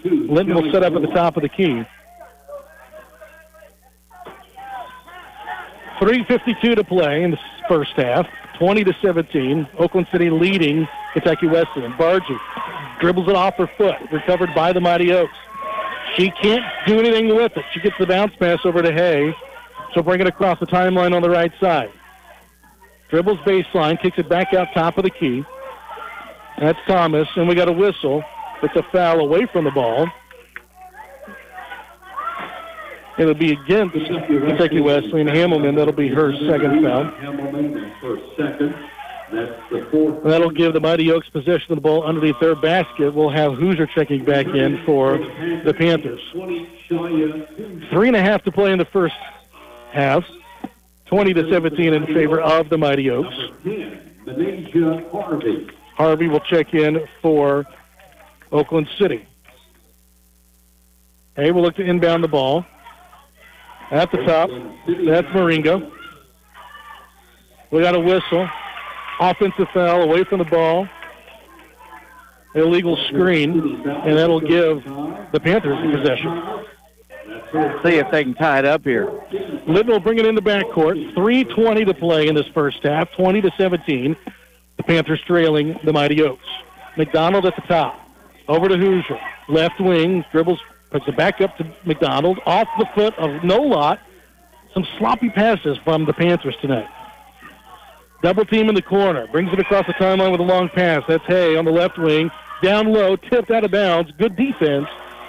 Linton 0.04 0.56
will 0.56 0.70
set 0.74 0.84
up 0.84 0.94
at 0.94 1.02
the 1.02 1.08
top 1.08 1.38
of 1.38 1.44
the 1.44 1.50
key. 1.50 1.84
3.52 6.02 6.76
to 6.76 6.84
play 6.84 7.24
in 7.24 7.32
the 7.32 7.40
first 7.70 7.92
half. 7.96 8.28
20 8.62 8.84
to 8.84 8.94
17. 9.02 9.68
Oakland 9.80 10.06
City 10.12 10.30
leading 10.30 10.88
Kentucky 11.14 11.48
Wesleyan. 11.48 11.94
Bargy 11.94 12.40
dribbles 13.00 13.28
it 13.28 13.36
off 13.36 13.56
her 13.56 13.66
foot, 13.76 13.96
recovered 14.12 14.54
by 14.54 14.72
the 14.72 14.80
Mighty 14.80 15.12
Oaks. 15.12 15.34
She 16.16 16.30
can't 16.30 16.64
do 16.86 17.00
anything 17.00 17.36
with 17.36 17.58
it. 17.58 17.66
She 17.74 17.80
gets 17.80 17.96
the 18.00 18.06
bounce 18.06 18.36
pass 18.36 18.60
over 18.64 18.84
to 18.84 18.94
Hay. 18.94 19.34
She'll 19.92 20.04
bring 20.04 20.22
it 20.22 20.28
across 20.28 20.60
the 20.60 20.68
timeline 20.68 21.16
on 21.16 21.24
the 21.24 21.30
right 21.30 21.52
side. 21.60 21.92
Dribbles 23.10 23.40
baseline, 23.40 24.00
kicks 24.00 24.20
it 24.20 24.30
back 24.30 24.54
out 24.54 24.68
top 24.76 24.96
of 25.00 25.06
the 25.06 25.10
key. 25.10 25.44
That's 26.60 26.78
Thomas, 26.86 27.28
and 27.36 27.48
we 27.48 27.56
got 27.56 27.68
a 27.68 27.74
whistle. 27.74 28.24
It's 28.62 28.76
a 28.76 28.84
foul 28.92 29.22
away 29.22 29.48
from 29.48 29.64
the 29.64 29.72
ball. 29.72 30.08
It'll 33.18 33.34
be 33.34 33.52
against 33.52 33.96
Kentucky 33.96 34.80
Wesleyan 34.80 35.28
Hamelman. 35.28 35.76
That'll 35.76 35.94
be 35.94 36.08
her 36.08 36.34
second 36.48 36.84
foul. 36.84 37.06
Hamelman, 37.06 37.92
her 38.00 38.18
second. 38.38 38.76
That's 39.32 39.70
the 39.70 39.88
fourth. 39.92 40.24
And 40.24 40.32
that'll 40.32 40.50
give 40.50 40.74
the 40.74 40.80
Mighty 40.80 41.12
Oaks 41.12 41.30
possession 41.30 41.72
of 41.72 41.78
the 41.78 41.82
ball 41.82 42.04
underneath 42.04 42.40
their 42.40 42.56
basket. 42.56 43.14
We'll 43.14 43.30
have 43.30 43.54
Hoosier 43.54 43.88
checking 43.88 44.26
back 44.26 44.46
in 44.48 44.84
for 44.86 45.18
the 45.18 45.74
Panthers. 45.78 46.22
Three 47.90 48.08
and 48.08 48.16
a 48.16 48.22
half 48.22 48.44
to 48.44 48.52
play 48.52 48.72
in 48.72 48.80
the 48.80 48.86
first 48.86 49.16
half. 49.92 50.26
20 51.06 51.34
to 51.34 51.50
17 51.50 51.94
in 51.94 52.06
favor 52.08 52.40
of 52.42 52.70
the 52.70 52.78
Mighty 52.78 53.10
Oaks. 53.10 53.36
Harvey 55.96 56.28
will 56.28 56.40
check 56.42 56.74
in 56.74 57.06
for 57.22 57.66
Oakland 58.52 58.88
City. 58.98 59.26
Hay, 61.36 61.52
we'll 61.52 61.64
look 61.64 61.76
to 61.76 61.84
inbound 61.84 62.24
the 62.24 62.28
ball. 62.28 62.66
At 63.92 64.10
the 64.12 64.20
top, 64.20 64.50
that's 65.06 65.28
Moringo. 65.28 65.92
We 67.72 67.82
got 67.82 67.94
a 67.94 68.00
whistle. 68.00 68.48
Offensive 69.20 69.68
foul 69.74 70.04
away 70.04 70.24
from 70.24 70.40
the 70.40 70.46
ball. 70.46 70.88
Illegal 72.56 72.98
screen, 73.08 73.86
and 73.86 74.18
that'll 74.18 74.40
give 74.40 74.84
the 75.32 75.40
Panthers 75.42 75.78
possession. 75.96 76.66
See 77.84 77.96
if 77.98 78.10
they 78.12 78.24
can 78.24 78.34
tie 78.34 78.60
it 78.60 78.66
up 78.66 78.84
here. 78.84 79.12
Linton 79.68 79.88
will 79.88 80.00
bring 80.00 80.20
it 80.20 80.26
in 80.26 80.36
the 80.36 80.42
backcourt. 80.42 81.14
3.20 81.14 81.86
to 81.86 81.94
play 81.94 82.28
in 82.28 82.36
this 82.36 82.48
first 82.54 82.82
half, 82.84 83.12
20 83.12 83.42
to 83.42 83.52
17. 83.58 84.16
The 84.78 84.84
Panthers 84.84 85.22
trailing 85.28 85.78
the 85.84 85.92
Mighty 85.92 86.22
Oaks. 86.22 86.48
McDonald 86.98 87.46
at 87.46 87.56
the 87.56 87.62
top. 87.64 88.00
Over 88.48 88.70
to 88.70 88.78
Hoosier. 88.78 89.20
Left 89.50 89.80
wing, 89.80 90.26
dribbles, 90.32 90.60
puts 90.92 91.08
it 91.08 91.18
back 91.18 91.42
up 91.42 91.58
to 91.58 91.74
McDonald. 91.86 92.40
Off 92.46 92.68
the 92.78 92.86
foot 92.94 93.18
of 93.18 93.42
Nolot. 93.42 94.00
Some 94.74 94.86
sloppy 94.98 95.30
passes 95.30 95.78
from 95.84 96.06
the 96.06 96.14
Panthers 96.14 96.56
tonight. 96.62 96.88
Double 98.22 98.46
team 98.46 98.70
in 98.70 98.76
the 98.76 98.82
corner. 98.82 99.28
Brings 99.28 99.52
it 99.52 99.60
across 99.60 99.86
the 99.88 99.94
timeline 99.94 100.32
with 100.32 100.40
a 100.40 100.44
long 100.44 100.70
pass. 100.70 101.04
That's 101.08 101.26
Hay 101.26 101.56
on 101.58 101.66
the 101.66 101.72
left 101.72 101.98
wing. 101.98 102.30
Down 102.62 102.94
low, 102.94 103.16
tipped 103.16 103.50
out 103.50 103.64
of 103.64 103.72
bounds. 103.72 104.12
Good 104.18 104.36
defense 104.36 104.88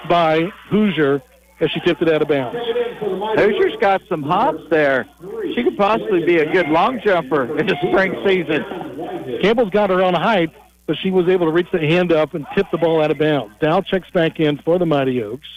by 0.08 0.52
Hoosier 0.68 1.22
as 1.60 1.70
she 1.70 1.80
tipped 1.80 2.02
it 2.02 2.08
out 2.08 2.20
of 2.20 2.28
bounds. 2.28 2.58
Hoosier's 3.00 3.76
got 3.80 4.02
some 4.08 4.22
hops 4.22 4.62
there. 4.68 5.08
She 5.54 5.62
could 5.62 5.76
possibly 5.76 6.24
be 6.24 6.38
a 6.38 6.52
good 6.52 6.68
long 6.68 7.00
jumper 7.00 7.56
in 7.58 7.66
the 7.66 7.76
spring 7.76 8.14
season. 8.26 9.40
Campbell's 9.40 9.70
got 9.70 9.88
her 9.90 10.02
on 10.02 10.14
height, 10.14 10.50
but 10.86 10.96
she 10.98 11.10
was 11.10 11.28
able 11.28 11.46
to 11.46 11.52
reach 11.52 11.70
the 11.72 11.78
hand 11.78 12.12
up 12.12 12.34
and 12.34 12.46
tip 12.54 12.66
the 12.70 12.78
ball 12.78 13.02
out 13.02 13.10
of 13.10 13.18
bounds. 13.18 13.54
Dow 13.60 13.80
checks 13.80 14.10
back 14.10 14.40
in 14.40 14.58
for 14.58 14.78
the 14.78 14.86
Mighty 14.86 15.22
Oaks. 15.22 15.48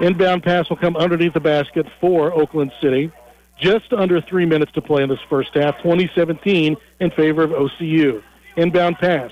Inbound 0.00 0.42
pass 0.42 0.68
will 0.68 0.76
come 0.76 0.96
underneath 0.96 1.34
the 1.34 1.40
basket 1.40 1.86
for 2.00 2.32
Oakland 2.32 2.72
City. 2.80 3.12
Just 3.60 3.92
under 3.92 4.20
three 4.20 4.46
minutes 4.46 4.72
to 4.72 4.82
play 4.82 5.02
in 5.02 5.08
this 5.08 5.20
first 5.28 5.54
half, 5.54 5.76
2017 5.78 6.76
in 7.00 7.10
favor 7.12 7.42
of 7.42 7.50
OCU. 7.50 8.22
Inbound 8.56 8.98
pass 8.98 9.30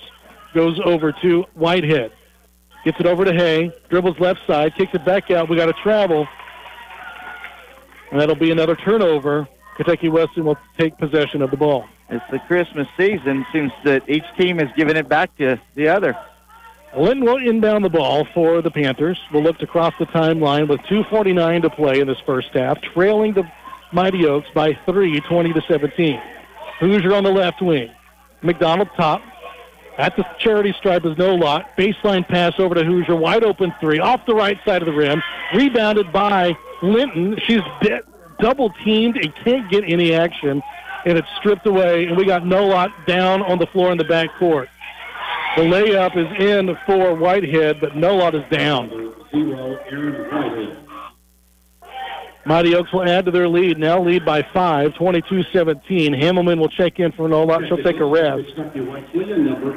goes 0.54 0.78
over 0.84 1.12
to 1.22 1.44
Whitehead. 1.54 2.12
Gets 2.84 3.00
it 3.00 3.06
over 3.06 3.24
to 3.24 3.32
Hay. 3.32 3.72
Dribbles 3.88 4.18
left 4.18 4.40
side. 4.46 4.74
Kicks 4.76 4.94
it 4.94 5.04
back 5.04 5.30
out. 5.30 5.48
We 5.48 5.56
got 5.56 5.66
to 5.66 5.74
travel. 5.82 6.26
And 8.10 8.20
that'll 8.20 8.34
be 8.34 8.50
another 8.50 8.76
turnover. 8.76 9.48
Kentucky 9.80 10.10
Wesleyan 10.10 10.44
will 10.44 10.58
take 10.78 10.98
possession 10.98 11.40
of 11.40 11.50
the 11.50 11.56
ball. 11.56 11.86
It's 12.10 12.22
the 12.30 12.38
Christmas 12.40 12.86
season. 12.98 13.46
Seems 13.50 13.72
that 13.84 14.02
each 14.10 14.24
team 14.38 14.60
is 14.60 14.68
giving 14.76 14.94
it 14.94 15.08
back 15.08 15.34
to 15.38 15.58
the 15.74 15.88
other. 15.88 16.14
Lynn 16.94 17.24
will 17.24 17.38
inbound 17.38 17.86
the 17.86 17.88
ball 17.88 18.26
for 18.34 18.60
the 18.60 18.70
Panthers. 18.70 19.18
We'll 19.32 19.42
look 19.42 19.56
to 19.56 19.66
cross 19.66 19.94
the 19.98 20.04
timeline 20.04 20.68
with 20.68 20.80
2.49 20.80 21.62
to 21.62 21.70
play 21.70 22.00
in 22.00 22.08
this 22.08 22.18
first 22.26 22.48
half, 22.52 22.78
trailing 22.92 23.32
the 23.32 23.50
Mighty 23.90 24.26
Oaks 24.26 24.48
by 24.54 24.78
three, 24.84 25.18
20 25.18 25.54
to 25.54 25.62
17. 25.66 26.20
Hoosier 26.80 27.14
on 27.14 27.24
the 27.24 27.32
left 27.32 27.62
wing. 27.62 27.90
McDonald 28.42 28.90
top. 28.98 29.22
At 29.96 30.14
the 30.14 30.26
charity 30.38 30.74
stripe 30.78 31.06
is 31.06 31.16
Nolot. 31.16 31.64
Baseline 31.78 32.28
pass 32.28 32.52
over 32.58 32.74
to 32.74 32.84
Hoosier. 32.84 33.16
Wide 33.16 33.44
open 33.44 33.72
three. 33.80 33.98
Off 33.98 34.26
the 34.26 34.34
right 34.34 34.58
side 34.66 34.82
of 34.82 34.86
the 34.86 34.92
rim. 34.92 35.22
Rebounded 35.54 36.12
by 36.12 36.54
Linton. 36.82 37.38
She's 37.46 37.62
de- 37.80 38.02
double 38.40 38.70
teamed 38.84 39.16
and 39.16 39.34
can't 39.36 39.70
get 39.70 39.84
any 39.86 40.14
action. 40.14 40.62
And 41.06 41.16
it's 41.16 41.28
stripped 41.38 41.66
away. 41.66 42.06
And 42.06 42.16
we 42.16 42.26
got 42.26 42.42
Nolot 42.42 43.06
down 43.06 43.42
on 43.42 43.58
the 43.58 43.66
floor 43.66 43.90
in 43.92 43.98
the 43.98 44.04
back 44.04 44.28
court. 44.38 44.68
The 45.56 45.62
layup 45.62 46.16
is 46.16 46.40
in 46.40 46.76
for 46.86 47.14
Whitehead, 47.14 47.80
but 47.80 47.92
Nolot 47.92 48.34
is 48.34 48.48
down. 48.50 48.88
Mighty 52.46 52.74
Oaks 52.74 52.92
will 52.92 53.08
add 53.08 53.26
to 53.26 53.30
their 53.30 53.48
lead. 53.48 53.78
Now 53.78 54.02
lead 54.02 54.24
by 54.24 54.42
five, 54.54 54.92
22-17. 54.92 56.20
Hamelman 56.20 56.58
will 56.58 56.68
check 56.68 56.98
in 56.98 57.12
for 57.12 57.28
Nolot. 57.28 57.68
She'll 57.68 57.82
take 57.82 58.00
a 58.00 58.04
rest. 58.04 58.48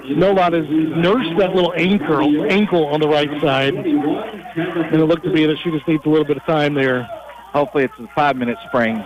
Nolot 0.09 0.53
has 0.53 0.65
nursed 0.69 1.37
that 1.39 1.53
little 1.53 1.73
ankle, 1.75 2.51
ankle 2.51 2.85
on 2.87 3.01
the 3.01 3.07
right 3.07 3.29
side. 3.41 3.73
And 3.75 4.95
it 4.95 5.05
looked 5.05 5.23
to 5.25 5.31
be 5.31 5.45
that 5.45 5.57
she 5.63 5.71
just 5.71 5.87
needs 5.87 6.03
a 6.05 6.09
little 6.09 6.25
bit 6.25 6.37
of 6.37 6.45
time 6.45 6.73
there. 6.73 7.07
Hopefully 7.53 7.83
it's 7.83 7.93
a 7.99 8.07
five-minute 8.15 8.57
spring. 8.67 9.05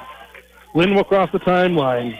Lynn 0.73 0.95
will 0.95 1.03
cross 1.03 1.29
the 1.31 1.39
timeline. 1.39 2.17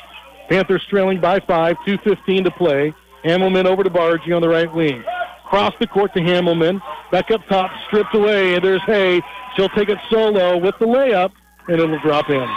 Panthers 0.49 0.85
trailing 0.89 1.19
by 1.19 1.39
five, 1.39 1.77
2.15 1.87 2.43
to 2.43 2.51
play. 2.51 2.93
Hamelman 3.23 3.65
over 3.65 3.83
to 3.83 3.89
Bargy 3.89 4.35
on 4.35 4.41
the 4.41 4.49
right 4.49 4.71
wing. 4.73 5.03
Cross 5.45 5.73
the 5.79 5.87
court 5.87 6.13
to 6.13 6.19
Hamelman. 6.19 6.81
Back 7.11 7.31
up 7.31 7.41
top, 7.47 7.71
stripped 7.87 8.13
away, 8.13 8.55
and 8.55 8.63
there's 8.63 8.81
Hay. 8.83 9.21
She'll 9.55 9.69
take 9.69 9.89
it 9.89 9.97
solo 10.09 10.57
with 10.57 10.75
the 10.79 10.85
layup, 10.85 11.31
and 11.67 11.79
it'll 11.79 11.99
drop 11.99 12.29
in. 12.29 12.47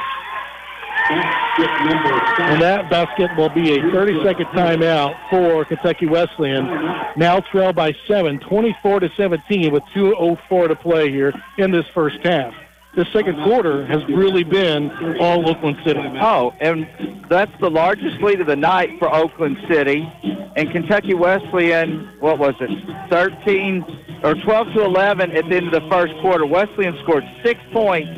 And 1.11 2.63
that 2.63 2.89
basket 2.91 3.31
will 3.37 3.49
be 3.49 3.75
a 3.75 3.79
30-second 3.79 4.47
timeout 4.47 5.15
for 5.29 5.65
Kentucky 5.65 6.07
Wesleyan. 6.07 6.67
Now 7.17 7.41
trail 7.41 7.73
by 7.73 7.95
seven, 8.07 8.39
24 8.41 9.01
to 9.01 9.11
17, 9.17 9.73
with 9.73 9.83
2:04 9.95 10.69
to 10.69 10.77
play 10.77 11.11
here 11.11 11.33
in 11.59 11.71
this 11.71 11.85
first 11.95 12.19
half. 12.25 12.55
The 12.97 13.07
second 13.13 13.37
quarter 13.45 13.87
has 13.87 14.05
really 14.09 14.43
been 14.43 14.91
all 15.21 15.49
Oakland 15.49 15.77
City. 15.85 16.01
Oh, 16.21 16.53
and 16.61 16.89
that's 17.29 17.53
the 17.61 17.71
largest 17.71 18.21
lead 18.21 18.41
of 18.41 18.49
the 18.49 18.57
night 18.57 18.99
for 18.99 19.15
Oakland 19.15 19.59
City. 19.71 20.11
And 20.57 20.73
Kentucky 20.73 21.15
Wesleyan, 21.15 22.17
what 22.19 22.41
was 22.41 22.55
it, 22.59 22.71
13 23.11 23.85
or 24.25 24.35
12 24.35 24.73
to 24.75 24.85
11 24.85 25.31
at 25.37 25.49
the 25.49 25.57
end 25.57 25.73
of 25.73 25.83
the 25.83 25.89
first 25.89 26.13
quarter. 26.21 26.45
Wesleyan 26.45 26.99
scored 27.03 27.25
six 27.45 27.61
points 27.73 28.11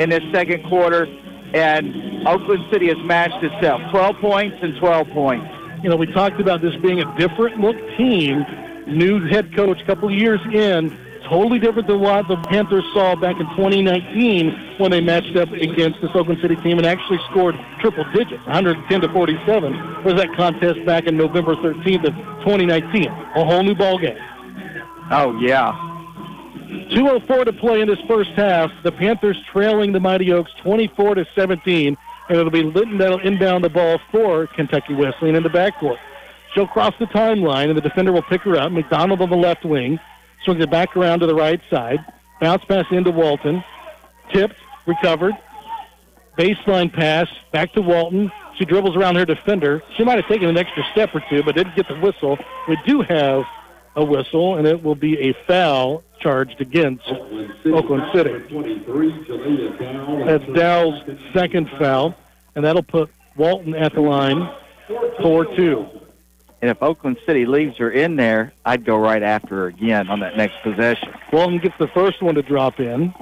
in 0.00 0.10
this 0.10 0.22
second 0.32 0.68
quarter, 0.68 1.06
and 1.52 2.26
Oakland 2.26 2.64
City 2.72 2.86
has 2.88 2.98
matched 3.04 3.42
itself 3.42 3.82
12 3.90 4.16
points 4.20 4.56
and 4.62 4.78
12 4.78 5.08
points. 5.08 5.46
You 5.82 5.90
know, 5.90 5.96
we 5.96 6.06
talked 6.06 6.40
about 6.40 6.62
this 6.62 6.76
being 6.76 7.00
a 7.00 7.18
different 7.18 7.60
look 7.60 7.76
team. 7.96 8.46
New 8.86 9.26
head 9.26 9.54
coach, 9.56 9.80
a 9.80 9.84
couple 9.84 10.08
of 10.08 10.14
years 10.14 10.40
in, 10.52 10.96
totally 11.32 11.58
different 11.58 11.88
than 11.88 11.98
what 11.98 12.28
the 12.28 12.36
Panthers 12.48 12.84
saw 12.92 13.16
back 13.16 13.40
in 13.40 13.46
2019 13.56 14.76
when 14.76 14.90
they 14.90 15.00
matched 15.00 15.34
up 15.36 15.50
against 15.50 15.98
this 16.02 16.10
Oakland 16.14 16.38
City 16.42 16.56
team 16.56 16.76
and 16.76 16.86
actually 16.86 17.18
scored 17.30 17.58
triple 17.80 18.04
digits, 18.12 18.44
110 18.44 19.00
to 19.00 19.08
47. 19.08 20.04
Was 20.04 20.14
that 20.16 20.28
contest 20.36 20.84
back 20.84 21.06
in 21.06 21.16
November 21.16 21.56
13th 21.56 22.06
of 22.06 22.14
2019? 22.44 23.06
A 23.06 23.44
whole 23.44 23.62
new 23.62 23.74
ball 23.74 23.98
game. 23.98 24.18
Oh 25.10 25.38
yeah. 25.40 25.72
2:04 26.90 27.46
to 27.46 27.52
play 27.54 27.80
in 27.80 27.88
this 27.88 28.00
first 28.06 28.30
half. 28.32 28.70
The 28.82 28.92
Panthers 28.92 29.38
trailing 29.50 29.92
the 29.92 30.00
Mighty 30.00 30.32
Oaks 30.32 30.50
24 30.62 31.14
to 31.14 31.26
17, 31.34 31.96
and 32.28 32.38
it'll 32.38 32.50
be 32.50 32.62
Linton 32.62 32.98
that'll 32.98 33.20
inbound 33.20 33.64
the 33.64 33.70
ball 33.70 33.98
for 34.10 34.48
Kentucky 34.48 34.94
Wesleyan 34.94 35.36
in 35.36 35.42
the 35.42 35.50
backcourt. 35.50 35.98
She'll 36.54 36.66
cross 36.66 36.92
the 36.98 37.06
timeline, 37.06 37.68
and 37.68 37.76
the 37.76 37.80
defender 37.80 38.12
will 38.12 38.22
pick 38.22 38.42
her 38.42 38.56
up. 38.56 38.70
McDonald 38.72 39.22
on 39.22 39.30
the 39.30 39.36
left 39.36 39.64
wing 39.64 39.98
swings 40.44 40.62
it 40.62 40.70
back 40.70 40.96
around 40.96 41.20
to 41.20 41.26
the 41.26 41.34
right 41.34 41.60
side. 41.70 42.04
Bounce 42.40 42.64
pass 42.64 42.86
into 42.90 43.10
Walton. 43.10 43.62
Tipped, 44.32 44.56
recovered. 44.86 45.34
Baseline 46.38 46.92
pass 46.92 47.28
back 47.52 47.72
to 47.74 47.82
Walton. 47.82 48.32
She 48.58 48.64
dribbles 48.64 48.96
around 48.96 49.16
her 49.16 49.24
defender. 49.24 49.82
She 49.96 50.04
might 50.04 50.16
have 50.16 50.28
taken 50.28 50.48
an 50.48 50.56
extra 50.56 50.82
step 50.92 51.14
or 51.14 51.22
two, 51.28 51.42
but 51.42 51.54
didn't 51.54 51.76
get 51.76 51.88
the 51.88 51.96
whistle. 51.96 52.38
We 52.68 52.76
do 52.86 53.02
have 53.02 53.44
a 53.96 54.04
whistle, 54.04 54.56
and 54.56 54.66
it 54.66 54.82
will 54.82 54.94
be 54.94 55.18
a 55.20 55.34
foul 55.46 56.02
charged 56.20 56.60
against 56.60 57.04
Oakland 57.66 58.04
City. 58.14 58.30
That's 60.26 60.44
Dow's 60.54 61.02
second 61.34 61.68
foul, 61.78 62.14
and 62.54 62.64
that'll 62.64 62.82
put 62.82 63.10
Walton 63.36 63.74
at 63.74 63.92
the 63.94 64.00
line 64.00 64.48
4-2. 65.20 66.01
And 66.62 66.70
if 66.70 66.80
Oakland 66.80 67.18
City 67.26 67.44
leaves 67.44 67.76
her 67.78 67.90
in 67.90 68.14
there, 68.14 68.52
I'd 68.64 68.84
go 68.84 68.96
right 68.96 69.22
after 69.22 69.56
her 69.56 69.66
again 69.66 70.08
on 70.08 70.20
that 70.20 70.36
next 70.36 70.54
possession. 70.62 71.12
Walton 71.32 71.58
gets 71.58 71.76
the 71.76 71.88
first 71.88 72.22
one 72.22 72.36
to 72.36 72.42
drop 72.42 72.78
in. 72.78 73.12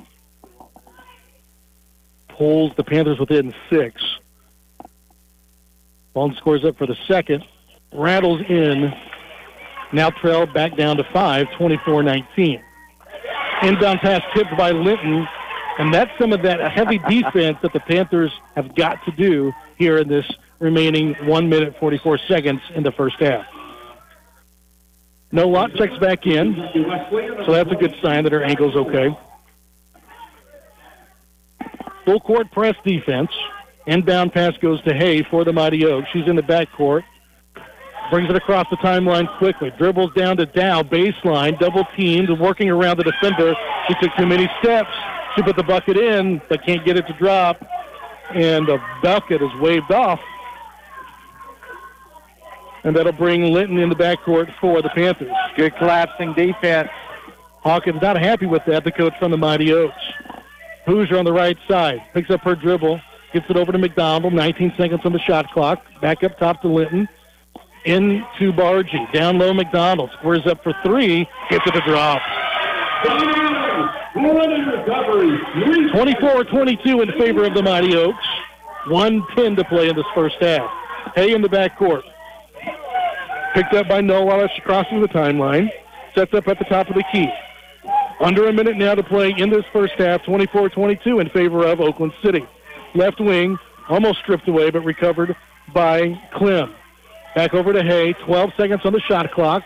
Pulls 2.29 2.77
the 2.77 2.85
Panthers 2.85 3.19
within 3.19 3.55
six. 3.71 4.03
Walton 6.13 6.37
scores 6.37 6.67
up 6.67 6.77
for 6.77 6.87
the 6.87 6.97
second. 7.09 7.43
Rattles 7.95 8.43
in. 8.47 8.93
Now 9.91 10.11
trail 10.11 10.45
back 10.45 10.77
down 10.77 10.99
to 10.99 11.05
five, 11.05 11.47
24-19. 11.59 12.63
Inbound 13.63 14.01
pass 14.01 14.23
tipped 14.35 14.55
by 14.59 14.71
Linton. 14.73 15.27
And 15.79 15.95
that's 15.95 16.11
some 16.19 16.35
of 16.35 16.43
that 16.43 16.61
heavy 16.73 16.99
defense 17.09 17.57
that 17.63 17.73
the 17.73 17.81
Panthers 17.81 18.33
have 18.55 18.75
got 18.75 19.03
to 19.07 19.13
do 19.13 19.51
here 19.79 19.97
in 19.97 20.09
this 20.09 20.31
remaining 20.61 21.15
1 21.27 21.49
minute 21.49 21.75
44 21.81 22.19
seconds 22.29 22.61
in 22.75 22.83
the 22.83 22.93
first 22.93 23.17
half. 23.19 23.47
Nolot 25.33 25.77
checks 25.77 25.97
back 25.99 26.27
in, 26.27 26.55
so 27.47 27.53
that's 27.53 27.71
a 27.71 27.77
good 27.77 27.95
sign 28.03 28.25
that 28.25 28.33
her 28.33 28.43
ankle's 28.43 28.77
okay. 28.77 29.17
Full 32.05 32.21
court 32.21 32.51
press 32.51 32.75
defense. 32.85 33.31
Inbound 33.87 34.33
pass 34.33 34.57
goes 34.59 34.83
to 34.83 34.93
Hay 34.93 35.23
for 35.23 35.45
the 35.45 35.53
Mighty 35.53 35.85
Oaks. 35.87 36.09
She's 36.13 36.27
in 36.27 36.37
the 36.37 36.43
backcourt. 36.43 37.03
Brings 38.11 38.29
it 38.29 38.35
across 38.35 38.67
the 38.71 38.77
timeline 38.79 39.27
quickly. 39.39 39.73
Dribbles 39.79 40.13
down 40.15 40.37
to 40.39 40.47
Dow. 40.47 40.83
Baseline. 40.83 41.59
Double 41.61 41.85
teamed. 41.97 42.29
Working 42.41 42.69
around 42.69 42.99
the 42.99 43.05
defender. 43.05 43.55
She 43.87 43.95
took 44.01 44.11
too 44.17 44.27
many 44.27 44.51
steps. 44.59 44.91
She 45.37 45.43
put 45.43 45.55
the 45.55 45.63
bucket 45.63 45.97
in, 45.97 46.43
but 46.49 46.65
can't 46.67 46.85
get 46.85 46.97
it 46.97 47.07
to 47.07 47.13
drop. 47.15 47.65
And 48.35 48.67
the 48.67 48.79
bucket 49.03 49.41
is 49.41 49.51
waved 49.61 49.93
off 49.93 50.21
and 52.85 52.97
that'll 52.97 53.13
bring 53.13 53.53
Linton 53.53 53.79
in 53.79 53.89
the 53.89 53.95
backcourt 53.95 54.53
for 54.61 54.83
the 54.83 54.89
Panthers. 54.91 55.33
Good 55.57 55.77
collapsing 55.77 56.35
defense. 56.35 56.91
Hawkins 57.63 58.01
not 58.01 58.19
happy 58.19 58.47
with 58.47 58.65
that, 58.67 58.85
the 58.85 58.93
coach 58.93 59.13
from 59.19 59.31
the 59.31 59.37
Mighty 59.37 59.73
Oaks. 59.73 59.95
Hoosier 60.87 61.19
on 61.19 61.25
the 61.25 61.33
right 61.33 61.59
side, 61.69 62.01
picks 62.15 62.31
up 62.31 62.41
her 62.43 62.55
dribble, 62.55 63.01
gets 63.33 63.47
it 63.51 63.57
over 63.57 63.71
to 63.71 63.79
McDonald, 63.79 64.33
19 64.33 64.75
seconds 64.79 65.03
on 65.05 65.13
the 65.13 65.19
shot 65.21 65.51
clock, 65.53 65.85
back 66.01 66.25
up 66.25 66.39
top 66.39 66.63
to 66.63 66.69
Linton, 66.69 67.07
into 67.85 68.53
Bargy, 68.53 69.13
down 69.13 69.39
low 69.39 69.53
McDonald, 69.53 70.11
squares 70.19 70.47
up 70.47 70.63
for 70.63 70.75
three, 70.83 71.29
gets 71.51 71.67
it 71.67 71.73
to 71.73 71.81
drop. 71.83 72.23
24-22 75.93 77.03
in 77.03 77.19
favor 77.19 77.45
of 77.45 77.55
the 77.55 77.63
Mighty 77.63 77.95
Oaks. 77.97 78.27
110 78.89 79.57
to 79.57 79.65
play 79.65 79.89
in 79.89 79.97
this 79.97 80.07
first 80.15 80.37
half. 80.41 80.69
Hay 81.15 81.33
in 81.33 81.43
the 81.43 81.49
backcourt. 81.49 82.03
Picked 83.55 83.75
up 83.75 83.89
by 83.89 84.01
Noah 84.01 84.25
while 84.27 84.49
she 84.55 84.61
crosses 84.61 85.01
the 85.01 85.09
timeline. 85.09 85.71
Sets 86.15 86.33
up 86.35 86.47
at 86.49 86.59
the 86.59 86.65
top 86.67 86.89
of 86.89 86.95
the 86.95 87.05
key. 87.13 87.29
Under 88.21 88.49
a 88.49 88.53
minute 88.53 88.77
now 88.77 88.95
to 88.95 89.03
play 89.03 89.35
in 89.37 89.51
this 89.51 89.65
first 89.73 89.95
half, 89.95 90.23
24-22 90.23 91.21
in 91.21 91.31
favor 91.31 91.67
of 91.67 91.81
Oakland 91.81 92.13
City. 92.23 92.47
Left 92.95 93.19
wing, 93.19 93.59
almost 93.89 94.19
stripped 94.21 94.47
away, 94.47 94.71
but 94.71 94.81
recovered 94.81 95.35
by 95.73 96.21
Clem. 96.35 96.75
Back 97.35 97.55
over 97.55 97.73
to 97.73 97.83
Hay, 97.83 98.13
12 98.13 98.51
seconds 98.57 98.83
on 98.85 98.93
the 98.93 99.01
shot 99.01 99.31
clock. 99.33 99.63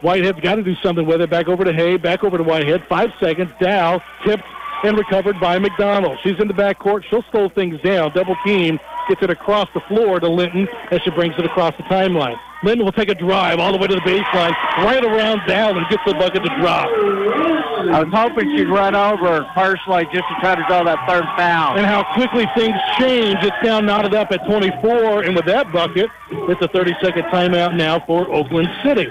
Whitehead's 0.00 0.40
got 0.40 0.54
to 0.54 0.62
do 0.62 0.74
something 0.76 1.06
with 1.06 1.20
it. 1.20 1.28
Back 1.28 1.48
over 1.48 1.64
to 1.64 1.72
Hay, 1.72 1.98
back 1.98 2.24
over 2.24 2.38
to 2.38 2.44
Whitehead. 2.44 2.84
Five 2.88 3.10
seconds. 3.20 3.50
Dow 3.60 4.00
tipped 4.24 4.44
and 4.82 4.96
recovered 4.96 5.38
by 5.38 5.58
McDonald. 5.58 6.18
She's 6.22 6.38
in 6.40 6.48
the 6.48 6.54
backcourt. 6.54 7.04
She'll 7.10 7.24
slow 7.30 7.48
things 7.48 7.80
down. 7.82 8.12
Double 8.12 8.36
team 8.44 8.80
gets 9.10 9.22
it 9.22 9.30
across 9.30 9.68
the 9.74 9.80
floor 9.80 10.20
to 10.20 10.28
Linton 10.28 10.68
as 10.90 11.02
she 11.02 11.10
brings 11.10 11.34
it 11.36 11.44
across 11.44 11.76
the 11.76 11.82
timeline. 11.84 12.38
Linton 12.62 12.84
will 12.84 12.92
take 12.92 13.08
a 13.08 13.14
drive 13.14 13.58
all 13.58 13.72
the 13.72 13.78
way 13.78 13.88
to 13.88 13.94
the 13.94 14.00
baseline, 14.02 14.52
right 14.84 15.02
around 15.02 15.46
down, 15.48 15.76
and 15.76 15.88
gets 15.88 16.02
the 16.06 16.14
bucket 16.14 16.42
to 16.44 16.48
drop. 16.60 16.88
I 16.88 18.04
was 18.04 18.12
hoping 18.12 18.56
she'd 18.56 18.68
run 18.68 18.94
over 18.94 19.44
personally 19.54 20.04
just 20.12 20.28
to 20.28 20.34
try 20.40 20.54
to 20.54 20.64
draw 20.68 20.84
that 20.84 21.08
third 21.08 21.24
foul. 21.36 21.76
And 21.76 21.86
how 21.86 22.04
quickly 22.14 22.46
things 22.54 22.76
change. 22.98 23.38
It's 23.42 23.56
now 23.64 23.80
knotted 23.80 24.14
up 24.14 24.30
at 24.30 24.46
24, 24.46 25.22
and 25.24 25.34
with 25.34 25.46
that 25.46 25.72
bucket, 25.72 26.10
it's 26.30 26.62
a 26.62 26.68
30-second 26.68 27.24
timeout 27.24 27.74
now 27.76 28.04
for 28.06 28.30
Oakland 28.30 28.68
City. 28.84 29.08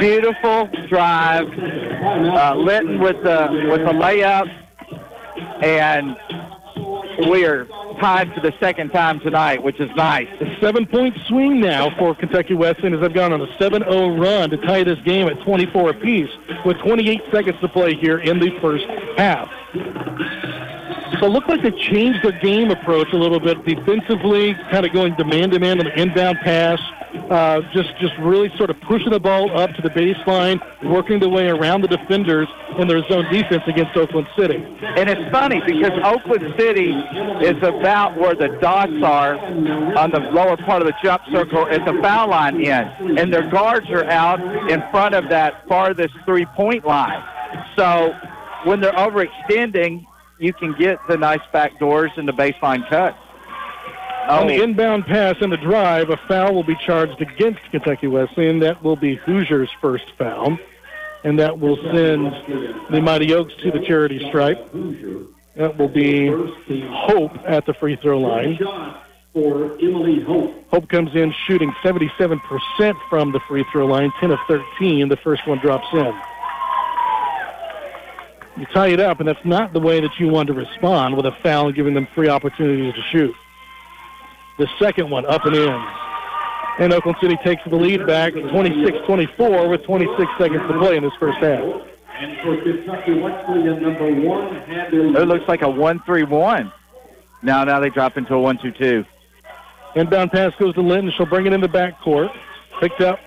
Beautiful 0.00 0.68
drive. 0.88 1.46
Uh, 2.02 2.54
Linton 2.56 2.98
with 2.98 3.22
the 3.22 3.66
with 3.70 3.80
the 3.80 3.92
layup, 3.92 4.48
and 5.62 6.16
we 7.28 7.44
are 7.44 7.66
tied 8.00 8.32
for 8.34 8.40
the 8.40 8.52
second 8.60 8.90
time 8.90 9.20
tonight, 9.20 9.62
which 9.62 9.80
is 9.80 9.90
nice. 9.96 10.28
A 10.40 10.60
seven-point 10.60 11.16
swing 11.28 11.60
now 11.60 11.90
for 11.98 12.14
Kentucky 12.14 12.54
Wesleyan 12.54 12.94
as 12.94 13.00
they've 13.00 13.14
gone 13.14 13.32
on 13.32 13.40
a 13.40 13.46
7-0 13.58 14.20
run 14.20 14.50
to 14.50 14.56
tie 14.58 14.84
this 14.84 14.98
game 15.04 15.28
at 15.28 15.40
24 15.42 15.90
apiece 15.90 16.30
with 16.64 16.78
28 16.78 17.20
seconds 17.32 17.56
to 17.60 17.68
play 17.68 17.94
here 17.94 18.18
in 18.18 18.38
the 18.38 18.50
first 18.60 18.84
half. 19.16 19.48
So 21.20 21.26
it 21.26 21.30
looked 21.30 21.48
like 21.48 21.62
they 21.62 21.70
changed 21.70 22.22
their 22.22 22.38
game 22.40 22.70
approach 22.70 23.12
a 23.12 23.16
little 23.16 23.40
bit 23.40 23.64
defensively, 23.64 24.54
kind 24.70 24.84
of 24.86 24.92
going 24.92 25.14
demand-to-man 25.14 25.78
on 25.78 25.84
the 25.86 26.00
inbound 26.00 26.38
pass, 26.38 26.80
uh, 27.30 27.60
just 27.72 27.90
just 28.00 28.14
really 28.18 28.50
sort 28.56 28.70
of 28.70 28.80
pushing 28.82 29.10
the 29.10 29.20
ball 29.20 29.56
up 29.58 29.70
to 29.74 29.82
the 29.82 29.90
baseline, 29.90 30.60
working 30.84 31.20
their 31.20 31.28
way 31.28 31.48
around 31.48 31.82
the 31.82 31.88
defenders 31.88 32.48
in 32.78 32.88
their 32.88 33.02
zone 33.08 33.24
defense 33.32 33.62
against 33.66 33.96
Oakland 33.96 34.26
City. 34.36 34.56
And 34.56 35.08
it's 35.08 35.30
funny 35.30 35.60
because 35.66 35.92
Oakland 36.04 36.54
City 36.58 36.90
is 37.44 37.56
about 37.62 38.16
where 38.16 38.34
the 38.34 38.48
dots 38.60 38.92
are 39.02 39.36
on 39.36 40.10
the 40.10 40.20
lower 40.32 40.56
part 40.56 40.82
of 40.82 40.88
the 40.88 40.94
jump 41.02 41.22
circle 41.32 41.66
at 41.66 41.84
the 41.84 41.98
foul 42.02 42.30
line 42.30 42.64
end, 42.64 43.18
and 43.18 43.32
their 43.32 43.48
guards 43.50 43.88
are 43.90 44.04
out 44.04 44.40
in 44.70 44.82
front 44.90 45.14
of 45.14 45.28
that 45.28 45.66
farthest 45.68 46.14
three-point 46.24 46.86
line. 46.86 47.22
So 47.76 48.12
when 48.64 48.80
they're 48.80 48.92
overextending, 48.92 50.06
you 50.38 50.52
can 50.52 50.74
get 50.78 50.98
the 51.08 51.16
nice 51.16 51.40
back 51.52 51.78
doors 51.78 52.10
and 52.16 52.26
the 52.26 52.32
baseline 52.32 52.88
cut. 52.88 53.16
On 54.28 54.46
the 54.46 54.62
inbound 54.62 55.06
pass 55.06 55.36
and 55.40 55.52
the 55.52 55.56
drive, 55.56 56.10
a 56.10 56.16
foul 56.28 56.54
will 56.54 56.62
be 56.62 56.76
charged 56.86 57.20
against 57.20 57.60
Kentucky 57.70 58.06
Wesleyan. 58.06 58.60
That 58.60 58.82
will 58.82 58.96
be 58.96 59.16
Hoosiers' 59.16 59.70
first 59.80 60.04
foul. 60.16 60.58
And 61.24 61.38
that 61.38 61.58
will 61.58 61.76
send 61.76 62.32
the 62.90 63.00
Mighty 63.00 63.32
Oaks 63.34 63.54
to 63.62 63.70
the 63.70 63.80
charity 63.80 64.26
stripe. 64.28 64.58
That 65.56 65.76
will 65.78 65.88
be 65.88 66.28
Hope 66.28 67.36
at 67.46 67.66
the 67.66 67.74
free 67.74 67.96
throw 67.96 68.18
line. 68.18 68.58
For 69.32 69.72
Emily 69.80 70.20
Hope. 70.20 70.68
Hope 70.70 70.88
comes 70.88 71.14
in 71.14 71.32
shooting 71.46 71.72
77% 71.82 72.40
from 73.08 73.32
the 73.32 73.40
free 73.48 73.64
throw 73.72 73.86
line, 73.86 74.12
10 74.20 74.30
of 74.30 74.38
13. 74.46 75.08
The 75.08 75.16
first 75.16 75.46
one 75.46 75.58
drops 75.58 75.86
in. 75.92 76.12
You 78.58 78.66
tie 78.74 78.88
it 78.88 79.00
up, 79.00 79.20
and 79.20 79.28
that's 79.28 79.44
not 79.44 79.72
the 79.72 79.80
way 79.80 80.00
that 80.00 80.18
you 80.18 80.28
want 80.28 80.48
to 80.48 80.52
respond 80.52 81.16
with 81.16 81.24
a 81.24 81.32
foul 81.42 81.68
and 81.68 81.74
giving 81.74 81.94
them 81.94 82.06
free 82.14 82.28
opportunities 82.28 82.94
to 82.94 83.02
shoot. 83.10 83.34
The 84.62 84.68
second 84.78 85.10
one 85.10 85.26
up 85.26 85.44
and 85.44 85.56
in. 85.56 85.86
And 86.78 86.92
Oakland 86.92 87.16
City 87.20 87.36
takes 87.42 87.60
the 87.68 87.74
lead 87.74 88.06
back 88.06 88.32
26-24 88.32 89.68
with 89.68 89.82
26 89.82 90.32
seconds 90.38 90.62
to 90.68 90.78
play 90.78 90.96
in 90.96 91.02
this 91.02 91.12
first 91.18 91.38
half. 91.38 91.64
And 92.14 92.38
for 92.42 92.56
Kentucky 92.62 93.14
Wesleyan, 93.14 93.82
number 93.82 94.14
one, 94.24 94.54
Hadley. 94.54 95.20
It 95.20 95.26
looks 95.26 95.48
like 95.48 95.62
a 95.62 95.68
1 95.68 96.02
3 96.06 96.22
1. 96.22 96.72
Now, 97.42 97.64
now 97.64 97.80
they 97.80 97.90
drop 97.90 98.16
into 98.16 98.34
a 98.34 98.40
1 98.40 98.58
2 98.58 98.70
2. 98.70 99.04
Inbound 99.96 100.30
pass 100.30 100.52
goes 100.60 100.74
to 100.74 100.80
Linton. 100.80 101.12
She'll 101.16 101.26
bring 101.26 101.46
it 101.46 101.52
in 101.52 101.60
the 101.60 101.68
backcourt. 101.68 102.32
Picked 102.78 103.00
up. 103.00 103.18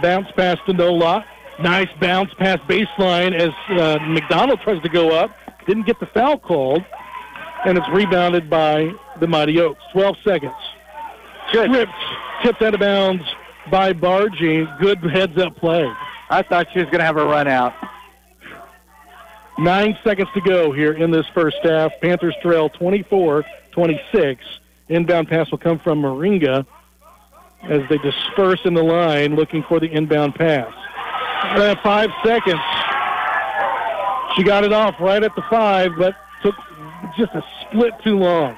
Bounce 0.00 0.28
pass 0.34 0.56
to 0.64 0.72
Nola. 0.72 1.22
Nice 1.60 1.90
bounce 2.00 2.32
pass 2.32 2.58
baseline 2.60 3.38
as 3.38 3.52
uh, 3.78 3.98
McDonald 4.06 4.62
tries 4.62 4.80
to 4.80 4.88
go 4.88 5.10
up. 5.10 5.36
Didn't 5.66 5.84
get 5.84 6.00
the 6.00 6.06
foul 6.06 6.38
called. 6.38 6.82
And 7.66 7.76
it's 7.76 7.88
rebounded 7.90 8.48
by 8.48 8.94
the 9.20 9.26
Mighty 9.26 9.60
Oaks. 9.60 9.82
12 9.92 10.16
seconds. 10.24 10.54
Stripped. 11.48 11.92
Tipped 12.42 12.62
out 12.62 12.74
of 12.74 12.80
bounds 12.80 13.22
by 13.70 13.92
Bargy. 13.92 14.66
Good 14.80 14.98
heads 14.98 15.38
up 15.38 15.56
play. 15.56 15.90
I 16.30 16.42
thought 16.42 16.66
she 16.72 16.78
was 16.78 16.86
going 16.86 16.98
to 16.98 17.04
have 17.04 17.16
a 17.16 17.24
run 17.24 17.46
out. 17.46 17.74
Nine 19.58 19.96
seconds 20.02 20.28
to 20.34 20.40
go 20.40 20.72
here 20.72 20.92
in 20.92 21.10
this 21.10 21.26
first 21.34 21.58
half. 21.62 21.92
Panthers 22.00 22.34
trail 22.42 22.68
24 22.70 23.44
26. 23.72 24.44
Inbound 24.88 25.28
pass 25.28 25.50
will 25.50 25.58
come 25.58 25.78
from 25.78 26.02
Moringa 26.02 26.66
as 27.62 27.82
they 27.88 27.98
disperse 27.98 28.60
in 28.64 28.74
the 28.74 28.82
line 28.82 29.36
looking 29.36 29.62
for 29.62 29.78
the 29.78 29.86
inbound 29.86 30.34
pass. 30.34 30.72
Uh, 31.42 31.74
five 31.82 32.10
seconds. 32.24 32.60
She 34.36 34.42
got 34.42 34.64
it 34.64 34.72
off 34.72 34.94
right 35.00 35.22
at 35.22 35.34
the 35.36 35.42
five, 35.50 35.92
but 35.98 36.14
took 36.42 36.54
just 37.16 37.32
a 37.34 37.44
split 37.60 37.92
too 38.02 38.18
long. 38.18 38.56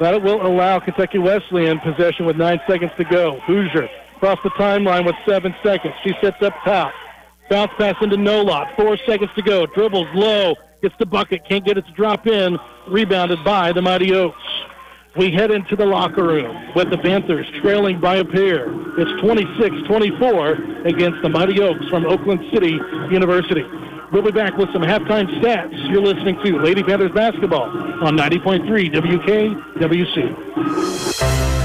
That 0.00 0.22
will 0.22 0.44
allow 0.44 0.80
Kentucky 0.80 1.18
Wesleyan 1.18 1.78
possession 1.80 2.26
with 2.26 2.36
nine 2.36 2.60
seconds 2.66 2.92
to 2.96 3.04
go. 3.04 3.38
Hoosier 3.40 3.88
across 4.16 4.38
the 4.42 4.50
timeline 4.50 5.04
with 5.04 5.14
seven 5.28 5.54
seconds. 5.62 5.94
She 6.02 6.14
sits 6.22 6.40
up 6.42 6.54
top. 6.64 6.92
Bounce 7.50 7.72
pass 7.76 7.94
into 8.00 8.16
Nolot. 8.16 8.74
Four 8.74 8.96
seconds 9.06 9.30
to 9.36 9.42
go. 9.42 9.66
Dribbles 9.66 10.08
low. 10.14 10.54
Gets 10.82 10.94
the 10.98 11.06
bucket. 11.06 11.46
Can't 11.48 11.64
get 11.64 11.76
it 11.76 11.86
to 11.86 11.92
drop 11.92 12.26
in. 12.26 12.58
Rebounded 12.88 13.44
by 13.44 13.72
the 13.72 13.82
Mighty 13.82 14.14
Oaks. 14.14 14.40
We 15.16 15.30
head 15.30 15.50
into 15.50 15.76
the 15.76 15.86
locker 15.86 16.24
room 16.24 16.72
with 16.74 16.90
the 16.90 16.98
Panthers 16.98 17.46
trailing 17.60 18.00
by 18.00 18.16
a 18.16 18.24
pair. 18.24 18.66
It's 18.98 19.10
26-24 19.22 20.86
against 20.86 21.22
the 21.22 21.28
Mighty 21.28 21.60
Oaks 21.60 21.86
from 21.88 22.04
Oakland 22.04 22.40
City 22.52 22.80
University. 23.10 23.64
We'll 24.12 24.22
be 24.22 24.30
back 24.30 24.56
with 24.56 24.72
some 24.72 24.82
halftime 24.82 25.26
stats. 25.40 25.90
You're 25.90 26.02
listening 26.02 26.38
to 26.44 26.58
Lady 26.58 26.82
Panthers 26.82 27.12
basketball 27.12 27.70
on 28.04 28.16
90.3 28.16 28.92
WKWC. 29.82 31.63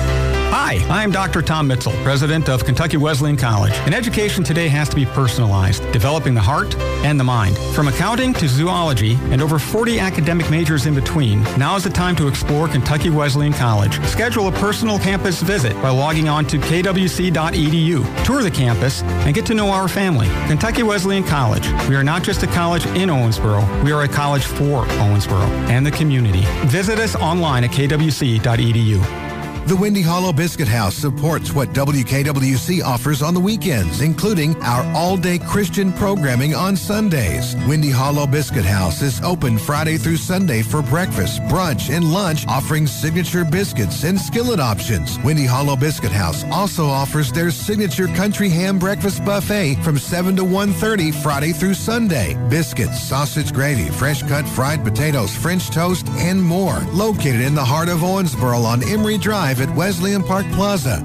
Hi, 0.52 0.84
I'm 0.90 1.12
Dr. 1.12 1.44
Tom 1.44 1.68
Mitchell, 1.68 1.92
president 2.02 2.50
of 2.50 2.66
Kentucky 2.66 2.98
Wesleyan 2.98 3.38
College. 3.38 3.72
And 3.86 3.94
education 3.94 4.44
today 4.44 4.68
has 4.68 4.90
to 4.90 4.96
be 4.96 5.06
personalized, 5.06 5.84
developing 5.92 6.34
the 6.34 6.42
heart 6.42 6.76
and 7.06 7.20
the 7.20 7.24
mind. 7.24 7.56
From 7.76 7.88
accounting 7.88 8.34
to 8.34 8.48
zoology 8.48 9.14
and 9.26 9.44
over 9.44 9.60
40 9.60 10.00
academic 10.00 10.50
majors 10.50 10.88
in 10.88 10.96
between, 10.96 11.44
now 11.60 11.76
is 11.76 11.84
the 11.84 11.92
time 11.92 12.16
to 12.16 12.28
explore 12.28 12.68
Kentucky 12.68 13.12
Wesleyan 13.12 13.54
College. 13.54 14.04
Schedule 14.08 14.48
a 14.48 14.52
personal 14.54 14.98
campus 14.98 15.40
visit 15.40 15.80
by 15.84 15.90
logging 15.90 16.28
on 16.28 16.46
to 16.48 16.58
kwc.edu. 16.58 18.26
Tour 18.26 18.42
the 18.42 18.50
campus 18.50 19.04
and 19.04 19.36
get 19.36 19.46
to 19.46 19.54
know 19.54 19.70
our 19.70 19.88
family. 19.88 20.30
Kentucky 20.48 20.82
Wesleyan 20.82 21.24
College. 21.26 21.68
We 21.88 21.96
are 21.96 22.04
not 22.04 22.24
just 22.24 22.42
a 22.42 22.48
college 22.48 22.88
in 22.88 23.10
Owensboro, 23.10 23.84
we 23.84 23.92
are 23.92 24.02
a 24.02 24.08
college 24.08 24.46
for 24.46 24.86
Owensboro 24.86 25.48
and 25.70 25.86
the 25.86 25.92
community. 25.92 26.44
Visit 26.66 26.98
us 26.98 27.16
online 27.16 27.64
at 27.66 27.70
kwc.edu. 27.70 29.29
The 29.70 29.76
Windy 29.76 30.02
Hollow 30.02 30.34
Biscuit 30.34 30.68
House 30.68 30.96
supports 30.96 31.54
what 31.54 31.74
WKWC 31.74 32.84
offers 32.84 33.22
on 33.22 33.36
the 33.36 33.40
weekends, 33.40 34.02
including 34.02 34.60
our 34.64 34.84
all-day 34.96 35.38
Christian 35.38 35.94
programming 35.94 36.56
on 36.56 36.76
Sundays. 36.76 37.56
Windy 37.68 37.92
Hollow 37.92 38.26
Biscuit 38.26 38.66
House 38.66 39.04
is 39.04 39.22
open 39.22 39.60
Friday 39.60 39.98
through 39.98 40.18
Sunday 40.18 40.64
for 40.64 40.82
breakfast, 40.82 41.44
brunch, 41.44 41.96
and 41.96 42.12
lunch, 42.12 42.48
offering 42.48 42.88
signature 42.88 43.46
biscuits 43.46 44.04
and 44.04 44.20
skillet 44.20 44.60
options. 44.60 45.20
Windy 45.20 45.46
Hollow 45.46 45.76
Biscuit 45.76 46.12
House 46.12 46.44
also 46.46 46.88
offers 46.88 47.32
their 47.32 47.52
signature 47.52 48.08
country 48.08 48.50
ham 48.50 48.80
breakfast 48.80 49.24
buffet 49.24 49.76
from 49.84 50.00
7 50.00 50.36
to 50.38 50.42
1.30 50.42 51.14
Friday 51.22 51.52
through 51.52 51.76
Sunday. 51.76 52.34
Biscuits, 52.50 53.00
sausage 53.00 53.54
gravy, 53.54 53.90
fresh 53.90 54.24
cut 54.24 54.50
fried 54.50 54.84
potatoes, 54.84 55.36
French 55.36 55.70
toast, 55.70 56.08
and 56.18 56.42
more. 56.42 56.80
Located 56.92 57.42
in 57.42 57.54
the 57.54 57.64
heart 57.64 57.88
of 57.88 58.00
Owensboro 58.00 58.64
on 58.64 58.82
Emory 58.82 59.20
Drive 59.20 59.59
at 59.62 59.76
Wesleyan 59.76 60.24
Park 60.24 60.46
Plaza. 60.54 61.04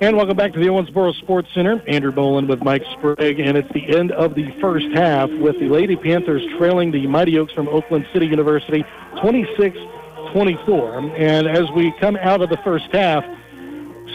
And 0.00 0.16
welcome 0.16 0.36
back 0.36 0.52
to 0.52 0.58
the 0.58 0.66
Owensboro 0.66 1.14
Sports 1.14 1.48
Center. 1.54 1.80
Andrew 1.86 2.12
Bolin 2.12 2.48
with 2.48 2.62
Mike 2.62 2.82
Sprague, 2.98 3.40
and 3.40 3.56
it's 3.56 3.72
the 3.72 3.96
end 3.96 4.12
of 4.12 4.34
the 4.34 4.50
first 4.60 4.86
half 4.94 5.30
with 5.30 5.58
the 5.60 5.68
Lady 5.68 5.96
Panthers 5.96 6.42
trailing 6.58 6.90
the 6.90 7.06
Mighty 7.06 7.38
Oaks 7.38 7.52
from 7.52 7.68
Oakland 7.68 8.06
City 8.12 8.26
University 8.26 8.84
26-24. 9.16 11.18
And 11.18 11.46
as 11.46 11.70
we 11.70 11.92
come 12.00 12.16
out 12.16 12.42
of 12.42 12.50
the 12.50 12.58
first 12.58 12.86
half, 12.92 13.24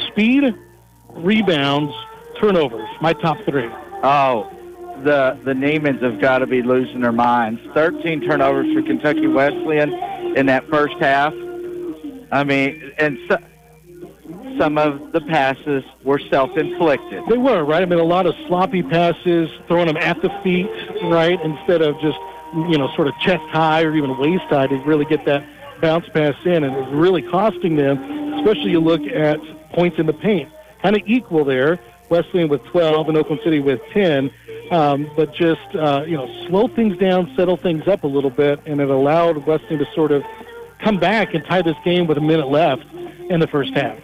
speed, 0.08 0.54
rebounds, 1.10 1.94
turnovers, 2.40 2.88
my 3.02 3.14
top 3.14 3.38
three. 3.46 3.70
Oh, 4.04 4.48
the 5.04 5.40
the 5.44 5.54
Neiman's 5.54 6.02
have 6.02 6.20
got 6.20 6.40
to 6.40 6.48
be 6.48 6.62
losing 6.62 7.00
their 7.02 7.14
minds. 7.14 7.62
13 7.74 8.22
turnovers 8.22 8.74
for 8.74 8.82
Kentucky 8.82 9.28
Wesleyan 9.28 9.92
in 10.36 10.46
that 10.48 10.68
first 10.70 10.96
half. 11.00 11.34
I 12.32 12.44
mean, 12.44 12.94
and 12.98 13.18
so, 13.28 13.38
some 14.58 14.78
of 14.78 15.12
the 15.14 15.22
passes 15.22 15.84
were 16.04 16.20
self-inflicted. 16.30 17.24
They 17.30 17.38
were, 17.38 17.64
right? 17.64 17.82
I 17.82 17.86
mean, 17.86 18.00
a 18.00 18.04
lot 18.04 18.26
of 18.26 18.36
sloppy 18.48 18.84
passes, 18.84 19.50
throwing 19.68 19.88
them 19.88 19.98
at 19.98 20.22
the 20.22 20.30
feet, 20.44 20.70
right, 21.04 21.40
instead 21.42 21.82
of 21.82 22.00
just, 22.02 22.18
you 22.54 22.78
know, 22.78 22.90
sort 22.96 23.08
of 23.08 23.14
chest 23.20 23.44
high 23.50 23.84
or 23.84 23.96
even 23.96 24.18
waist 24.18 24.44
high 24.50 24.68
to 24.68 24.76
really 24.80 25.06
get 25.06 25.26
that 25.26 25.46
bounce 25.82 26.08
pass 26.10 26.36
in. 26.46 26.64
And 26.64 26.76
it's 26.76 26.92
really 26.92 27.22
costing 27.22 27.78
them, 27.78 28.34
especially 28.34 28.72
you 28.72 28.80
look 28.82 29.02
at 29.04 29.40
points 29.74 29.98
in 29.98 30.06
the 30.06 30.14
paint. 30.14 30.50
Kind 30.82 30.96
of 30.96 31.04
equal 31.06 31.46
there. 31.46 31.80
Wesleyan 32.10 32.50
with 32.50 32.64
12 32.66 33.08
and 33.08 33.18
Oakland 33.18 33.42
City 33.44 33.60
with 33.60 33.80
10. 33.94 34.32
Um, 34.72 35.10
but 35.16 35.34
just, 35.34 35.76
uh, 35.76 36.04
you 36.06 36.16
know, 36.16 36.28
slow 36.48 36.68
things 36.68 36.98
down, 36.98 37.34
settle 37.36 37.58
things 37.58 37.88
up 37.88 38.04
a 38.04 38.08
little 38.08 38.30
bit, 38.30 38.60
and 38.66 38.80
it 38.80 38.90
allowed 38.90 39.48
Wesleyan 39.48 39.80
to 39.80 39.86
sort 39.96 40.12
of 40.12 40.24
come 40.84 41.00
back 41.00 41.34
and 41.34 41.44
tie 41.46 41.62
this 41.62 41.76
game 41.84 42.06
with 42.06 42.18
a 42.18 42.22
minute 42.22 42.48
left 42.48 42.84
in 43.30 43.40
the 43.40 43.48
first 43.48 43.74
half. 43.74 43.98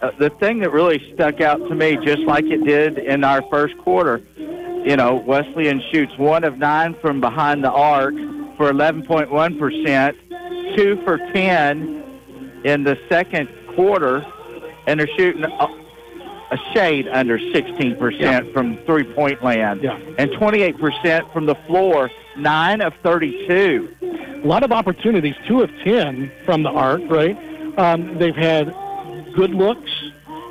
Uh, 0.00 0.10
the 0.18 0.30
thing 0.30 0.60
that 0.60 0.70
really 0.70 1.12
stuck 1.14 1.40
out 1.40 1.56
to 1.68 1.74
me, 1.74 1.96
just 2.04 2.22
like 2.22 2.44
it 2.44 2.64
did 2.64 2.98
in 2.98 3.24
our 3.24 3.42
first 3.50 3.76
quarter, 3.78 4.22
you 4.36 4.96
know, 4.96 5.16
Wesleyan 5.26 5.82
shoots 5.92 6.12
one 6.18 6.44
of 6.44 6.58
nine 6.58 6.94
from 7.00 7.20
behind 7.20 7.64
the 7.64 7.70
arc 7.70 8.14
for 8.56 8.70
11.1%, 8.70 10.76
two 10.76 11.00
for 11.04 11.18
10 11.32 12.62
in 12.64 12.84
the 12.84 12.96
second 13.08 13.48
quarter, 13.74 14.24
and 14.86 15.00
they're 15.00 15.08
shooting 15.16 15.44
a, 16.54 16.74
shade 16.74 17.08
under 17.08 17.38
16% 17.38 18.20
Yeah. 18.20 18.40
from 18.52 18.76
three-point 18.86 19.42
land, 19.42 19.82
Yeah. 19.82 19.98
and 20.18 20.30
28% 20.32 21.30
from 21.32 21.46
the 21.46 21.54
floor, 21.66 22.10
nine 22.36 22.80
of 22.80 22.92
32. 23.02 23.88
A 24.42 24.46
lot 24.46 24.62
of 24.62 24.72
opportunities, 24.72 25.34
two 25.46 25.62
of 25.62 25.70
10 25.84 26.30
from 26.44 26.62
the 26.62 26.70
arc, 26.70 27.02
right? 27.08 27.36
Um, 27.78 28.18
they've 28.18 28.36
had 28.36 28.74
good 29.34 29.54
looks, 29.54 29.90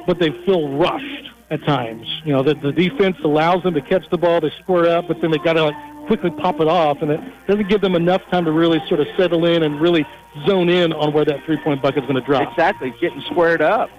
but 0.07 0.19
they 0.19 0.31
feel 0.45 0.69
rushed 0.69 1.29
at 1.51 1.63
times. 1.65 2.07
You 2.25 2.33
know, 2.33 2.43
the, 2.43 2.55
the 2.55 2.71
defense 2.71 3.17
allows 3.23 3.63
them 3.63 3.73
to 3.75 3.81
catch 3.81 4.09
the 4.09 4.17
ball, 4.17 4.41
they 4.41 4.51
square 4.61 4.97
up, 4.97 5.07
but 5.07 5.21
then 5.21 5.31
they 5.31 5.37
got 5.37 5.53
to 5.53 5.65
like 5.65 5.75
quickly 6.07 6.31
pop 6.31 6.59
it 6.59 6.67
off, 6.67 7.01
and 7.01 7.11
it 7.11 7.19
doesn't 7.47 7.69
give 7.69 7.81
them 7.81 7.95
enough 7.95 8.21
time 8.29 8.43
to 8.45 8.51
really 8.51 8.81
sort 8.87 8.99
of 8.99 9.07
settle 9.15 9.45
in 9.45 9.63
and 9.63 9.79
really 9.79 10.05
zone 10.45 10.67
in 10.69 10.91
on 10.93 11.13
where 11.13 11.23
that 11.25 11.43
three-point 11.45 11.81
bucket 11.81 12.03
is 12.03 12.09
going 12.09 12.19
to 12.19 12.25
drop. 12.25 12.49
Exactly, 12.51 12.93
getting 12.99 13.21
squared 13.31 13.61
up. 13.61 13.89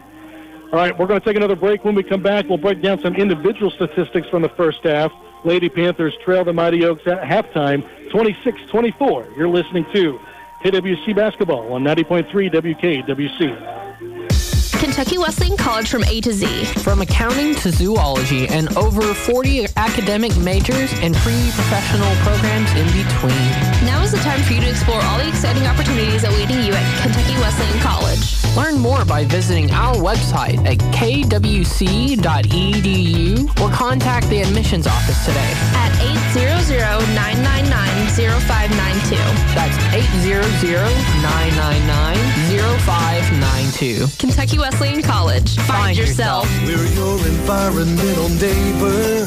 All 0.75 0.81
right, 0.81 0.99
we're 0.99 1.07
going 1.07 1.21
to 1.21 1.25
take 1.25 1.37
another 1.37 1.55
break. 1.55 1.85
When 1.85 1.95
we 1.95 2.03
come 2.03 2.21
back, 2.21 2.49
we'll 2.49 2.59
break 2.59 2.83
down 2.83 2.99
some 2.99 3.15
individual 3.15 3.71
statistics 3.71 4.29
from 4.29 4.43
the 4.43 4.49
first 4.49 4.83
half. 4.83 5.13
Lady 5.45 5.69
Panthers 5.69 6.17
trail 6.25 6.45
the 6.45 6.53
Mighty 6.53 6.85
Oaks 6.85 7.07
at 7.07 7.23
halftime, 7.23 7.89
26-24. 8.11 9.37
You're 9.37 9.47
listening 9.47 9.87
to 9.93 10.19
KWC 10.65 11.15
basketball 11.15 11.73
on 11.73 11.85
90.3 11.85 12.53
WKWC. 12.53 14.81
Kentucky 14.81 15.17
Wesleyan 15.17 15.57
College 15.57 15.89
from 15.89 16.03
A 16.09 16.21
to 16.23 16.33
Z. 16.33 16.65
From 16.83 17.03
accounting 17.03 17.55
to 17.55 17.71
zoology 17.71 18.49
and 18.49 18.77
over 18.77 19.15
40 19.15 19.67
academic 19.77 20.37
majors 20.39 20.93
and 20.95 21.15
pre-professional 21.15 22.13
programs 22.17 22.73
in 22.73 22.87
between. 22.89 23.49
Now 23.87 24.03
is 24.03 24.11
the 24.11 24.19
time 24.19 24.43
for 24.43 24.55
you 24.55 24.61
to 24.63 24.71
explore 24.71 25.01
all 25.03 25.19
the 25.19 25.29
exciting 25.29 25.69
opportunities 25.69 26.25
awaiting 26.25 26.65
you 26.65 26.73
at 26.73 27.03
Kentucky 27.03 27.35
Wesleyan 27.35 27.79
College. 27.79 28.34
Learn 28.57 28.79
more 28.79 29.05
by 29.05 29.25
visiting 29.25 29.71
our 29.73 29.95
website 29.97 30.65
at 30.65 30.79
kwc.edu 30.95 32.23
or 33.61 33.69
contact 33.73 34.29
the 34.29 34.43
admissions 34.43 34.87
office 34.87 35.25
today 35.27 35.53
at 35.75 35.91
800-999-0592. 36.35 39.19
That's 39.55 39.77
800-999-0592. 42.95 44.19
Kentucky 44.21 44.59
Wesleyan 44.59 45.03
College. 45.03 45.57
Find, 45.57 45.67
Find 45.69 45.97
yourself. 45.99 46.45
yourself. 46.63 46.67
We're 46.67 46.87
your 46.95 47.19
environmental 47.27 48.29
neighbor, 48.29 49.25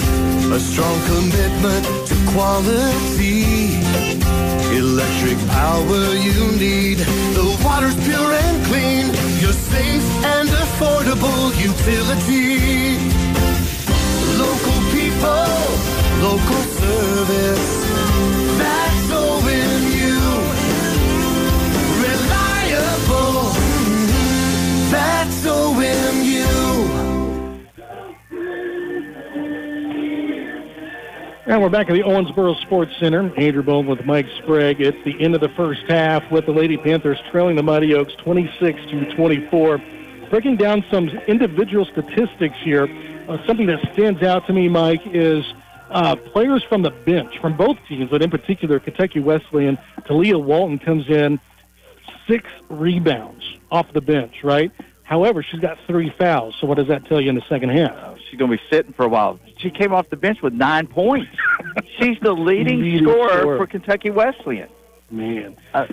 a 0.55 0.59
strong 0.59 0.99
commitment 1.05 1.85
to 2.07 2.15
quality. 2.31 3.46
Electric 4.97 5.37
power 5.49 6.15
you 6.15 6.51
need, 6.57 6.97
the 7.37 7.61
water's 7.63 7.93
pure 8.03 8.33
and 8.33 8.65
clean, 8.65 9.05
your 9.39 9.53
safe 9.53 10.07
and 10.25 10.49
affordable 10.49 11.53
utility. 11.61 12.97
Local 14.41 14.79
people, 14.97 15.53
local 16.19 16.63
service, 16.81 17.67
that's 18.57 19.11
OMU. 19.11 20.17
Reliable, 22.01 23.53
that's 24.89 25.45
OMU. 25.45 26.26
And 31.47 31.61
we're 31.61 31.69
back 31.69 31.89
at 31.89 31.93
the 31.93 32.01
Owensboro 32.01 32.61
Sports 32.63 32.91
Center. 32.99 33.33
Andrew 33.37 33.63
Bone 33.63 33.87
with 33.87 34.05
Mike 34.05 34.27
Sprague. 34.37 34.81
It's 34.81 35.01
the 35.05 35.17
end 35.23 35.33
of 35.33 35.39
the 35.39 35.47
first 35.47 35.79
half 35.87 36.29
with 36.29 36.45
the 36.45 36.51
Lady 36.51 36.75
Panthers 36.75 37.17
trailing 37.31 37.55
the 37.55 37.63
Mighty 37.63 37.93
Oaks 37.93 38.13
26 38.15 38.81
to 38.89 39.15
24. 39.15 39.81
Breaking 40.29 40.57
down 40.57 40.83
some 40.91 41.07
individual 41.25 41.85
statistics 41.85 42.57
here, 42.65 42.89
uh, 43.29 43.37
something 43.47 43.65
that 43.67 43.79
stands 43.93 44.23
out 44.23 44.45
to 44.47 44.51
me, 44.51 44.67
Mike, 44.67 44.99
is 45.05 45.45
uh, 45.89 46.17
players 46.17 46.63
from 46.63 46.81
the 46.81 46.91
bench 46.91 47.39
from 47.39 47.55
both 47.55 47.77
teams, 47.87 48.09
but 48.09 48.21
in 48.21 48.29
particular 48.29 48.81
Kentucky 48.81 49.21
Wesleyan. 49.21 49.77
Talia 50.05 50.37
Walton 50.37 50.79
comes 50.79 51.07
in 51.07 51.39
six 52.27 52.49
rebounds 52.67 53.45
off 53.71 53.93
the 53.93 54.01
bench, 54.01 54.43
right? 54.43 54.69
However, 55.03 55.41
she's 55.43 55.61
got 55.61 55.77
three 55.87 56.09
fouls. 56.09 56.55
So 56.59 56.67
what 56.67 56.75
does 56.75 56.89
that 56.89 57.05
tell 57.05 57.21
you 57.21 57.29
in 57.29 57.35
the 57.35 57.45
second 57.47 57.69
half? 57.69 58.16
She's 58.29 58.37
going 58.39 58.51
to 58.51 58.57
be 58.57 58.63
sitting 58.69 58.93
for 58.93 59.05
a 59.05 59.07
while. 59.09 59.39
She 59.57 59.69
came 59.69 59.93
off 59.93 60.09
the 60.09 60.17
bench 60.17 60.41
with 60.41 60.53
nine 60.53 60.87
points. 60.87 61.31
She's 61.99 62.17
the 62.21 62.33
leading, 62.33 62.81
Leading 62.81 63.03
scorer, 63.07 63.39
scorer. 63.39 63.57
for 63.57 63.67
Kentucky 63.67 64.09
Wesleyan. 64.09 64.69
Man. 65.09 65.55
Uh, 65.73 65.87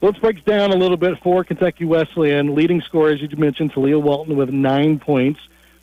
let's 0.00 0.18
break 0.18 0.44
down 0.44 0.70
a 0.70 0.76
little 0.76 0.96
bit 0.96 1.18
for 1.22 1.42
Kentucky 1.44 1.84
Wesleyan. 1.84 2.54
Leading 2.54 2.80
scorer, 2.82 3.10
as 3.10 3.20
you 3.20 3.28
mentioned, 3.36 3.72
Talia 3.72 3.98
Walton 3.98 4.36
with 4.36 4.50
nine 4.50 4.98
points. 4.98 5.40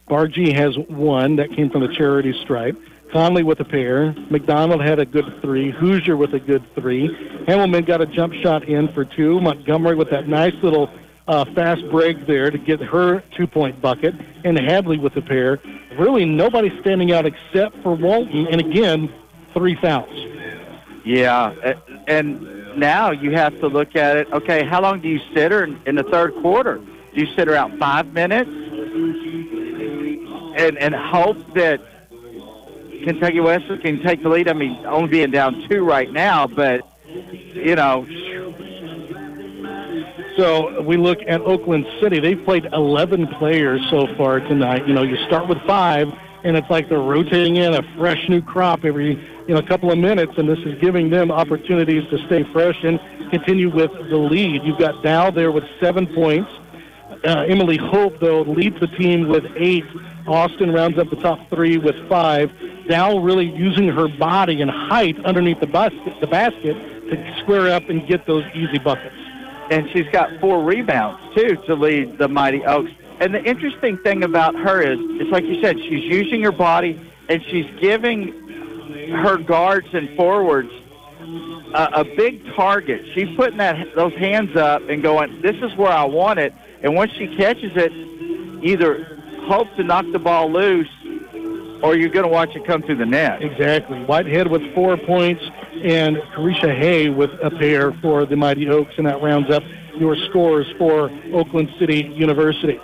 Bargy 0.10 0.54
has 0.56 0.78
one. 0.78 1.36
That 1.38 1.52
came 1.52 1.70
from 1.70 1.82
the 1.82 1.94
charity 1.94 2.34
stripe. 2.44 2.78
Conley 3.12 3.44
with 3.44 3.60
a 3.60 3.66
pair. 3.66 4.14
McDonald 4.30 4.82
had 4.82 5.00
a 5.00 5.06
good 5.06 5.26
three. 5.42 5.72
Hoosier 5.72 6.18
with 6.18 6.34
a 6.34 6.40
good 6.40 6.64
three. 6.76 7.08
Hamilman 7.48 7.86
got 7.86 8.02
a 8.02 8.06
jump 8.06 8.34
shot 8.36 8.68
in 8.68 8.92
for 8.94 9.06
two. 9.06 9.40
Montgomery 9.42 9.96
with 9.96 10.10
that 10.10 10.28
nice 10.28 10.54
little 10.64 10.90
uh, 11.28 11.46
fast 11.56 11.82
break 11.90 12.28
there 12.28 12.52
to 12.52 12.58
get 12.58 12.82
her 12.82 13.22
two-point 13.36 13.82
bucket. 13.82 14.16
And 14.44 14.60
Hadley 14.60 14.98
with 14.98 15.16
a 15.18 15.22
pair. 15.22 15.60
Really 15.98 16.26
nobody 16.26 16.72
standing 16.82 17.12
out 17.12 17.26
except 17.26 17.82
for 17.82 17.96
Walton. 17.96 18.48
And 18.48 18.62
again, 18.62 19.14
three 19.54 19.76
fouls. 19.76 20.10
Yeah, 21.06 21.54
and 22.08 22.78
now 22.78 23.12
you 23.12 23.32
have 23.32 23.60
to 23.60 23.68
look 23.68 23.96
at 23.96 24.18
it. 24.18 24.28
Okay, 24.34 24.66
how 24.66 24.82
long 24.82 25.02
do 25.02 25.08
you 25.08 25.20
sit 25.36 25.52
her 25.52 25.64
in, 25.64 25.80
in 25.86 25.96
the 25.96 26.04
third 26.04 26.34
quarter? 26.42 26.78
Do 26.78 27.22
you 27.22 27.28
sit 27.36 27.48
her 27.48 27.54
out 27.56 27.78
five 27.78 28.12
minutes 28.12 28.50
and 30.58 30.78
and 30.80 30.96
hope 30.96 31.38
that 31.54 31.80
Kentucky 33.04 33.40
Wesleyan 33.40 33.82
can 33.82 34.02
take 34.02 34.24
the 34.24 34.30
lead? 34.30 34.48
I 34.50 34.54
mean, 34.54 34.84
only 34.88 35.10
being 35.10 35.30
down 35.30 35.64
two 35.70 35.84
right 35.84 36.12
now, 36.12 36.48
but 36.48 36.82
you 37.06 37.76
know, 37.76 38.08
So 40.38 40.82
we 40.82 40.98
look 40.98 41.20
at 41.28 41.42
Oakland 41.42 41.86
City. 42.02 42.20
They've 42.20 42.44
played 42.44 42.66
11 42.74 43.28
players 43.40 43.82
so 43.90 44.06
far 44.18 44.42
tonight. 44.42 44.86
You 44.86 44.94
know, 44.94 45.04
you 45.04 45.16
start 45.28 45.48
with 45.48 45.60
five, 45.66 46.10
and 46.44 46.58
it's 46.58 46.70
like 46.70 46.90
they're 46.90 47.00
rotating 47.00 47.56
in 47.56 47.74
a 47.74 47.82
fresh 47.96 48.28
new 48.28 48.42
crop 48.42 48.84
every 48.84 49.16
you 49.48 49.54
know 49.54 49.62
couple 49.62 49.92
of 49.92 49.98
minutes, 49.98 50.34
and 50.38 50.50
this 50.50 50.60
is 50.60 50.80
giving 50.82 51.10
them 51.10 51.32
opportunities 51.32 52.04
to 52.10 52.18
stay 52.26 52.44
fresh 52.52 52.76
and 52.84 53.00
continue 53.32 53.74
with 53.74 53.92
the 54.10 54.18
lead. 54.18 54.62
You've 54.64 54.78
got 54.78 55.02
Dow 55.04 55.32
there 55.32 55.54
with 55.54 55.64
seven 55.80 56.06
points. 56.14 56.50
Uh, 57.24 57.46
Emily 57.48 57.78
Hope, 57.78 58.20
though, 58.20 58.42
leads 58.42 58.78
the 58.82 58.88
team 58.88 59.30
with 59.30 59.46
eight. 59.56 59.86
Austin 60.28 60.74
rounds 60.74 60.98
up 60.98 61.10
the 61.10 61.16
top 61.16 61.40
three 61.50 61.78
with 61.78 61.96
five. 62.10 62.52
Dow 62.90 63.20
really 63.20 63.46
using 63.46 63.88
her 63.88 64.10
body 64.10 64.62
and 64.62 64.70
height 64.70 65.16
underneath 65.24 65.62
the 65.62 65.68
basket, 65.68 66.20
the 66.20 66.28
basket 66.28 66.74
to 67.10 67.36
square 67.40 67.72
up 67.72 67.90
and 67.90 68.06
get 68.06 68.28
those 68.28 68.44
easy 68.54 68.80
buckets. 68.80 69.16
And 69.72 69.90
she's 69.92 70.08
got 70.12 70.40
four 70.40 70.64
rebounds 70.64 71.22
too 71.36 71.56
to 71.68 71.76
lead 71.76 72.18
the 72.18 72.28
Mighty 72.28 72.64
Oaks. 72.66 72.92
And 73.20 73.34
the 73.34 73.44
interesting 73.44 73.98
thing 74.00 74.24
about 74.24 74.56
her 74.56 74.82
is, 74.82 75.00
it's 75.22 75.32
like 75.32 75.46
you 75.46 75.62
said, 75.62 75.78
she's 75.80 76.04
using 76.04 76.42
her 76.44 76.52
body 76.52 77.00
and 77.30 77.44
she's 77.46 77.66
giving 77.80 78.34
her 79.12 79.38
guards 79.38 79.88
and 79.94 80.16
forwards 80.18 80.70
a, 81.74 81.90
a 81.94 82.04
big 82.04 82.46
target. 82.56 83.02
She's 83.14 83.34
putting 83.36 83.58
that 83.58 83.96
those 83.96 84.14
hands 84.16 84.56
up 84.56 84.88
and 84.90 85.02
going, 85.02 85.42
"This 85.42 85.56
is 85.62 85.76
where 85.76 85.92
I 85.92 86.06
want 86.06 86.40
it." 86.40 86.54
And 86.84 86.96
once 86.96 87.12
she 87.14 87.36
catches 87.36 87.72
it, 87.76 87.92
either 88.64 89.22
hope 89.48 89.68
to 89.76 89.84
knock 89.84 90.06
the 90.12 90.20
ball 90.20 90.52
loose, 90.52 90.90
or 91.86 91.96
you're 91.96 92.10
going 92.10 92.26
to 92.26 92.32
watch 92.32 92.56
it 92.56 92.66
come 92.66 92.82
through 92.82 92.98
the 92.98 93.06
net. 93.06 93.42
Exactly. 93.42 94.04
Whitehead 94.04 94.48
with 94.48 94.74
four 94.74 94.98
points 94.98 95.44
and 95.84 96.18
Carisha 96.36 96.76
Hay 96.76 97.10
with 97.10 97.30
a 97.44 97.52
pair 97.52 97.94
for 98.02 98.26
the 98.26 98.36
Mighty 98.36 98.68
Oaks, 98.70 98.94
and 98.98 99.06
that 99.08 99.22
rounds 99.22 99.52
up 99.52 99.64
your 99.96 100.16
scores 100.16 100.66
for 100.78 101.12
Oakland 101.34 101.70
City 101.78 102.12
University. 102.16 102.80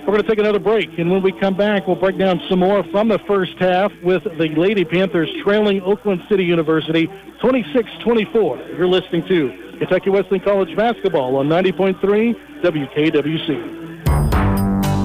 We're 0.00 0.06
going 0.06 0.22
to 0.22 0.28
take 0.28 0.38
another 0.38 0.58
break, 0.58 0.98
and 0.98 1.10
when 1.10 1.22
we 1.22 1.32
come 1.32 1.54
back, 1.54 1.86
we'll 1.86 1.96
break 1.96 2.18
down 2.18 2.40
some 2.48 2.60
more 2.60 2.82
from 2.84 3.08
the 3.08 3.18
first 3.20 3.52
half 3.58 3.92
with 4.02 4.24
the 4.24 4.48
Lady 4.48 4.84
Panthers 4.84 5.30
trailing 5.42 5.82
Oakland 5.82 6.22
City 6.28 6.44
University 6.44 7.08
26-24. 7.42 8.76
You're 8.76 8.86
listening 8.86 9.26
to 9.28 9.76
Kentucky 9.78 10.10
Wesleyan 10.10 10.44
College 10.44 10.76
basketball 10.76 11.36
on 11.36 11.48
90.3 11.48 12.62
WKWC. 12.62 13.81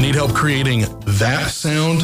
Need 0.00 0.16
help 0.16 0.34
creating 0.34 0.84
that 1.06 1.50
sound? 1.50 2.02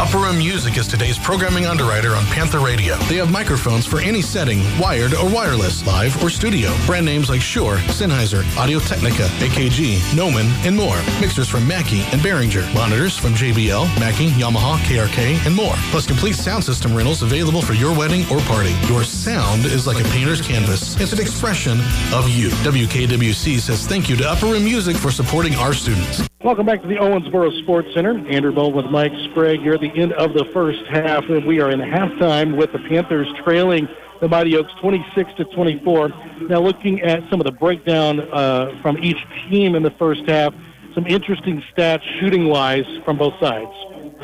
Upper 0.00 0.16
Room 0.16 0.38
Music 0.38 0.78
is 0.78 0.88
today's 0.88 1.18
programming 1.18 1.66
underwriter 1.66 2.14
on 2.14 2.24
Panther 2.26 2.58
Radio. 2.58 2.96
They 3.00 3.16
have 3.16 3.30
microphones 3.30 3.84
for 3.84 4.00
any 4.00 4.22
setting, 4.22 4.60
wired 4.80 5.12
or 5.12 5.28
wireless, 5.28 5.86
live 5.86 6.22
or 6.22 6.30
studio. 6.30 6.74
Brand 6.86 7.04
names 7.04 7.28
like 7.28 7.42
Shure, 7.42 7.76
Sennheiser, 7.88 8.42
Audio 8.56 8.78
Technica, 8.78 9.24
AKG, 9.44 10.16
Neumann, 10.16 10.46
and 10.64 10.74
more. 10.74 10.96
Mixers 11.20 11.50
from 11.50 11.68
Mackie 11.68 12.00
and 12.12 12.20
Behringer. 12.22 12.72
Monitors 12.72 13.18
from 13.18 13.34
JBL, 13.34 14.00
Mackie, 14.00 14.30
Yamaha, 14.30 14.78
KRK, 14.78 15.44
and 15.44 15.54
more. 15.54 15.74
Plus 15.90 16.06
complete 16.06 16.34
sound 16.34 16.64
system 16.64 16.94
rentals 16.94 17.22
available 17.22 17.60
for 17.60 17.74
your 17.74 17.94
wedding 17.94 18.22
or 18.30 18.38
party. 18.40 18.74
Your 18.88 19.04
sound 19.04 19.66
is 19.66 19.86
like 19.86 20.00
a 20.02 20.08
painter's 20.08 20.40
canvas. 20.40 20.98
It's 20.98 21.12
an 21.12 21.20
expression 21.20 21.78
of 22.14 22.26
you. 22.30 22.48
WKWC 22.64 23.60
says 23.60 23.86
thank 23.86 24.08
you 24.08 24.16
to 24.16 24.30
Upper 24.30 24.46
Room 24.46 24.64
Music 24.64 24.96
for 24.96 25.10
supporting 25.10 25.56
our 25.56 25.74
students. 25.74 26.22
Welcome 26.42 26.64
back 26.64 26.80
to 26.80 26.88
the 26.88 26.94
Owensboro 26.94 27.62
Sports 27.64 27.88
Center. 27.92 28.16
Andrew 28.30 28.50
Bone 28.50 28.72
with 28.72 28.86
Mike 28.86 29.12
Sprague 29.30 29.60
here 29.60 29.74
at 29.74 29.80
the 29.82 29.92
end 29.94 30.14
of 30.14 30.32
the 30.32 30.46
first 30.54 30.80
half. 30.88 31.22
And 31.28 31.44
we 31.44 31.60
are 31.60 31.70
in 31.70 31.80
halftime 31.80 32.56
with 32.56 32.72
the 32.72 32.78
Panthers 32.78 33.28
trailing 33.44 33.86
the 34.22 34.28
Mighty 34.28 34.56
Oaks 34.56 34.72
26 34.80 35.32
to 35.36 35.44
24. 35.44 36.08
Now, 36.48 36.60
looking 36.60 37.02
at 37.02 37.20
some 37.28 37.42
of 37.42 37.44
the 37.44 37.52
breakdown 37.52 38.20
uh, 38.32 38.72
from 38.80 38.96
each 39.04 39.18
team 39.50 39.74
in 39.74 39.82
the 39.82 39.90
first 39.90 40.22
half, 40.26 40.54
some 40.94 41.06
interesting 41.06 41.62
stats 41.76 42.00
shooting 42.18 42.48
wise 42.48 42.86
from 43.04 43.18
both 43.18 43.34
sides. 43.38 43.70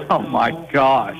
Oh 0.08 0.24
my 0.26 0.52
gosh. 0.72 1.18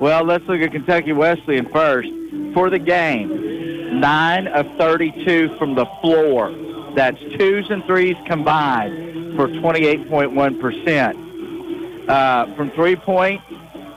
Well, 0.00 0.24
let's 0.24 0.44
look 0.46 0.62
at 0.62 0.72
Kentucky 0.72 1.12
Wesleyan 1.12 1.70
first. 1.70 2.08
For 2.54 2.70
the 2.70 2.78
game, 2.78 4.00
9 4.00 4.46
of 4.46 4.66
32 4.78 5.58
from 5.58 5.74
the 5.74 5.84
floor. 6.00 6.50
That's 6.96 7.20
twos 7.36 7.68
and 7.68 7.84
threes 7.84 8.16
combined 8.26 9.12
for 9.36 9.48
28.1%. 9.48 12.08
Uh, 12.08 12.54
from 12.56 12.70
three 12.72 12.96
point, 12.96 13.40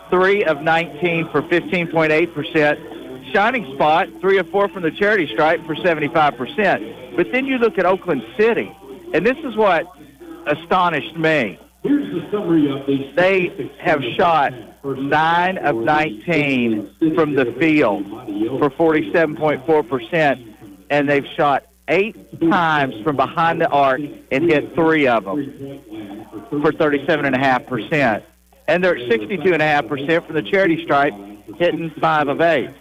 3 0.09 0.45
of 0.45 0.61
19 0.61 1.29
for 1.29 1.41
15.8%. 1.41 3.33
Shining 3.33 3.75
spot, 3.75 4.07
3 4.21 4.37
of 4.37 4.49
4 4.49 4.69
from 4.69 4.83
the 4.83 4.91
charity 4.91 5.27
stripe 5.33 5.65
for 5.65 5.75
75%. 5.75 7.15
But 7.15 7.31
then 7.31 7.45
you 7.45 7.57
look 7.57 7.77
at 7.77 7.85
Oakland 7.85 8.23
City, 8.37 8.71
and 9.13 9.25
this 9.25 9.37
is 9.43 9.55
what 9.55 9.87
astonished 10.45 11.15
me. 11.17 11.57
Here's 11.83 12.13
the 12.13 12.29
summary 12.31 12.69
of 12.71 12.85
these. 12.87 13.13
They 13.15 13.71
have 13.79 14.01
shot 14.15 14.53
9 14.83 15.57
of 15.57 15.75
19 15.75 17.15
from 17.15 17.35
the 17.35 17.45
field 17.59 18.07
for 18.07 18.69
47.4%, 18.69 20.55
and 20.89 21.09
they've 21.09 21.27
shot 21.35 21.65
eight 21.87 22.15
times 22.49 22.95
from 23.03 23.15
behind 23.15 23.61
the 23.61 23.69
arc 23.69 24.01
and 24.31 24.49
hit 24.49 24.73
three 24.73 25.07
of 25.07 25.23
them 25.25 26.25
for 26.49 26.71
37.5%. 26.71 28.23
And 28.67 28.83
they're 28.83 28.97
at 28.97 29.09
62.5% 29.09 30.25
from 30.25 30.35
the 30.35 30.41
charity 30.41 30.83
stripe, 30.83 31.13
hitting 31.57 31.91
five 32.01 32.27
of 32.27 32.41
eight. 32.41 32.71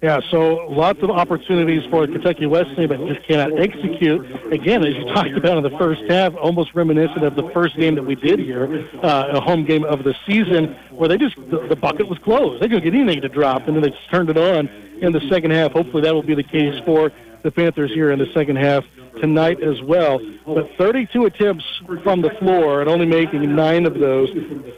Yeah, 0.00 0.20
so 0.30 0.66
lots 0.68 1.02
of 1.02 1.10
opportunities 1.10 1.82
for 1.90 2.06
Kentucky 2.06 2.46
Wesleyan, 2.46 2.88
but 2.88 2.98
just 3.08 3.26
cannot 3.26 3.58
execute. 3.58 4.24
Again, 4.52 4.84
as 4.84 4.94
you 4.94 5.04
talked 5.14 5.32
about 5.36 5.56
in 5.56 5.64
the 5.64 5.76
first 5.78 6.02
half, 6.08 6.34
almost 6.36 6.74
reminiscent 6.74 7.24
of 7.24 7.34
the 7.34 7.48
first 7.50 7.76
game 7.76 7.96
that 7.96 8.04
we 8.04 8.14
did 8.14 8.38
here, 8.38 8.88
uh, 9.02 9.30
a 9.32 9.40
home 9.40 9.64
game 9.64 9.84
of 9.84 10.04
the 10.04 10.14
season, 10.26 10.76
where 10.90 11.08
they 11.08 11.18
just 11.18 11.36
the, 11.50 11.66
the 11.68 11.76
bucket 11.76 12.08
was 12.08 12.18
closed. 12.18 12.62
They 12.62 12.68
couldn't 12.68 12.84
get 12.84 12.94
anything 12.94 13.22
to 13.22 13.28
drop, 13.28 13.66
and 13.66 13.74
then 13.74 13.82
they 13.82 13.90
just 13.90 14.10
turned 14.10 14.30
it 14.30 14.36
on 14.36 14.68
in 15.00 15.12
the 15.12 15.20
second 15.28 15.50
half. 15.50 15.72
Hopefully, 15.72 16.02
that 16.02 16.14
will 16.14 16.22
be 16.22 16.34
the 16.34 16.44
case 16.44 16.80
for 16.84 17.10
the 17.44 17.52
Panthers 17.52 17.92
here 17.92 18.10
in 18.10 18.18
the 18.18 18.26
second 18.32 18.56
half 18.56 18.84
tonight 19.20 19.62
as 19.62 19.80
well. 19.82 20.18
But 20.46 20.70
32 20.76 21.26
attempts 21.26 21.64
from 22.02 22.22
the 22.22 22.30
floor 22.30 22.80
and 22.80 22.88
only 22.88 23.06
making 23.06 23.54
nine 23.54 23.86
of 23.86 24.00
those, 24.00 24.30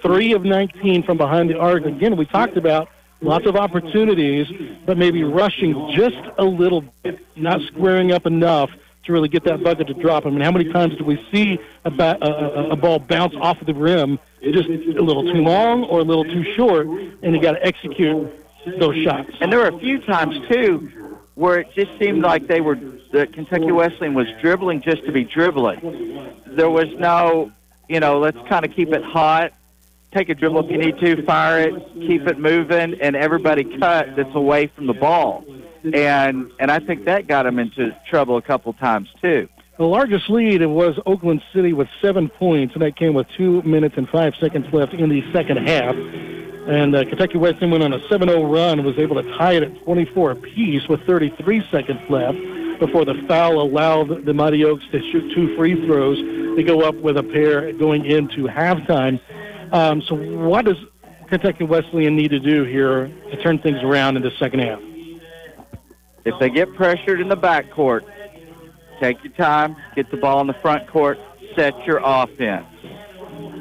three 0.02 0.32
of 0.32 0.44
19 0.44 1.04
from 1.04 1.16
behind 1.16 1.48
the 1.48 1.58
arc. 1.58 1.86
Again, 1.86 2.16
we 2.16 2.26
talked 2.26 2.56
about 2.56 2.88
lots 3.20 3.46
of 3.46 3.54
opportunities, 3.54 4.48
but 4.84 4.98
maybe 4.98 5.22
rushing 5.22 5.92
just 5.94 6.16
a 6.38 6.44
little 6.44 6.82
bit, 7.04 7.20
not 7.36 7.60
squaring 7.68 8.10
up 8.10 8.26
enough 8.26 8.70
to 9.04 9.12
really 9.12 9.28
get 9.28 9.44
that 9.44 9.62
bucket 9.62 9.86
to 9.86 9.94
drop. 9.94 10.26
I 10.26 10.30
mean, 10.30 10.40
how 10.40 10.50
many 10.50 10.72
times 10.72 10.98
do 10.98 11.04
we 11.04 11.24
see 11.32 11.60
a, 11.84 11.90
ba- 11.90 12.18
a, 12.20 12.70
a, 12.70 12.76
ball 12.76 12.98
bounce 12.98 13.34
off 13.40 13.60
of 13.60 13.68
the 13.68 13.74
rim 13.74 14.18
just 14.42 14.68
a 14.68 15.00
little 15.00 15.22
too 15.22 15.40
long 15.40 15.84
or 15.84 16.00
a 16.00 16.02
little 16.02 16.24
too 16.24 16.44
short, 16.56 16.88
and 16.88 17.32
you 17.32 17.40
got 17.40 17.52
to 17.52 17.64
execute 17.64 18.28
those 18.80 18.96
shots? 19.04 19.30
And 19.40 19.52
there 19.52 19.60
were 19.60 19.68
a 19.68 19.78
few 19.78 20.00
times, 20.00 20.34
too, 20.50 21.05
where 21.37 21.61
it 21.61 21.68
just 21.74 21.91
seemed 22.01 22.22
like 22.22 22.49
they 22.49 22.61
were, 22.61 22.74
the 23.12 23.26
Kentucky 23.26 23.70
Wesleyan 23.70 24.14
was 24.14 24.26
dribbling 24.41 24.80
just 24.80 25.05
to 25.05 25.12
be 25.12 25.22
dribbling. 25.22 26.32
There 26.47 26.70
was 26.70 26.89
no, 26.99 27.53
you 27.89 28.01
know, 28.01 28.18
let's 28.18 28.39
kind 28.49 28.64
of 28.64 28.72
keep 28.72 28.89
it 28.89 29.05
hot, 29.05 29.53
take 30.12 30.30
a 30.30 30.34
dribble 30.34 30.64
if 30.64 30.70
you 30.70 30.78
need 30.78 30.99
to, 30.99 31.22
fire 31.24 31.68
it, 31.68 31.74
keep 31.95 32.26
it 32.26 32.39
moving, 32.39 33.01
and 33.01 33.14
everybody 33.14 33.64
cut 33.78 34.16
that's 34.16 34.34
away 34.34 34.68
from 34.68 34.87
the 34.87 34.95
ball. 34.95 35.45
And 35.93 36.51
and 36.59 36.70
I 36.70 36.80
think 36.80 37.05
that 37.05 37.28
got 37.28 37.45
them 37.45 37.59
into 37.61 37.95
trouble 38.09 38.39
a 38.39 38.43
couple 38.43 38.72
times 38.72 39.09
too. 39.20 39.49
The 39.76 39.84
largest 39.84 40.30
lead 40.30 40.64
was 40.64 40.99
Oakland 41.05 41.43
City 41.53 41.74
with 41.74 41.89
seven 42.01 42.30
points, 42.30 42.72
and 42.74 42.82
that 42.82 42.97
came 42.97 43.12
with 43.12 43.26
two 43.37 43.61
minutes 43.62 43.97
and 43.99 44.09
five 44.09 44.34
seconds 44.41 44.72
left 44.72 44.95
in 44.95 45.11
the 45.11 45.22
second 45.32 45.68
half. 45.68 45.95
And 46.66 46.96
uh, 46.96 47.04
Kentucky 47.04 47.38
Wesleyan 47.38 47.70
went 47.70 47.84
on 47.84 47.92
a 47.92 48.00
7-0 48.08 48.52
run 48.52 48.84
was 48.84 48.98
able 48.98 49.22
to 49.22 49.36
tie 49.36 49.52
it 49.52 49.62
at 49.62 49.84
24 49.84 50.32
apiece 50.32 50.88
with 50.88 51.00
33 51.06 51.64
seconds 51.70 52.00
left 52.10 52.38
before 52.80 53.04
the 53.04 53.14
foul 53.28 53.60
allowed 53.60 54.24
the 54.24 54.34
Mighty 54.34 54.64
Oaks 54.64 54.84
to 54.90 55.00
shoot 55.10 55.32
two 55.34 55.56
free 55.56 55.86
throws. 55.86 56.18
They 56.56 56.64
go 56.64 56.80
up 56.80 56.96
with 56.96 57.16
a 57.16 57.22
pair 57.22 57.72
going 57.72 58.04
into 58.04 58.48
halftime. 58.48 59.20
Um, 59.72 60.02
so 60.02 60.16
what 60.16 60.64
does 60.64 60.76
Kentucky 61.28 61.64
Wesleyan 61.64 62.16
need 62.16 62.30
to 62.30 62.40
do 62.40 62.64
here 62.64 63.06
to 63.30 63.42
turn 63.42 63.58
things 63.60 63.78
around 63.82 64.16
in 64.16 64.22
the 64.22 64.32
second 64.38 64.60
half? 64.60 64.80
If 66.24 66.34
they 66.40 66.50
get 66.50 66.74
pressured 66.74 67.20
in 67.20 67.28
the 67.28 67.36
backcourt, 67.36 68.02
take 69.00 69.22
your 69.22 69.32
time, 69.34 69.76
get 69.94 70.10
the 70.10 70.16
ball 70.16 70.40
in 70.40 70.48
the 70.48 70.54
front 70.54 70.88
court, 70.88 71.18
set 71.54 71.86
your 71.86 72.00
offense. 72.02 72.66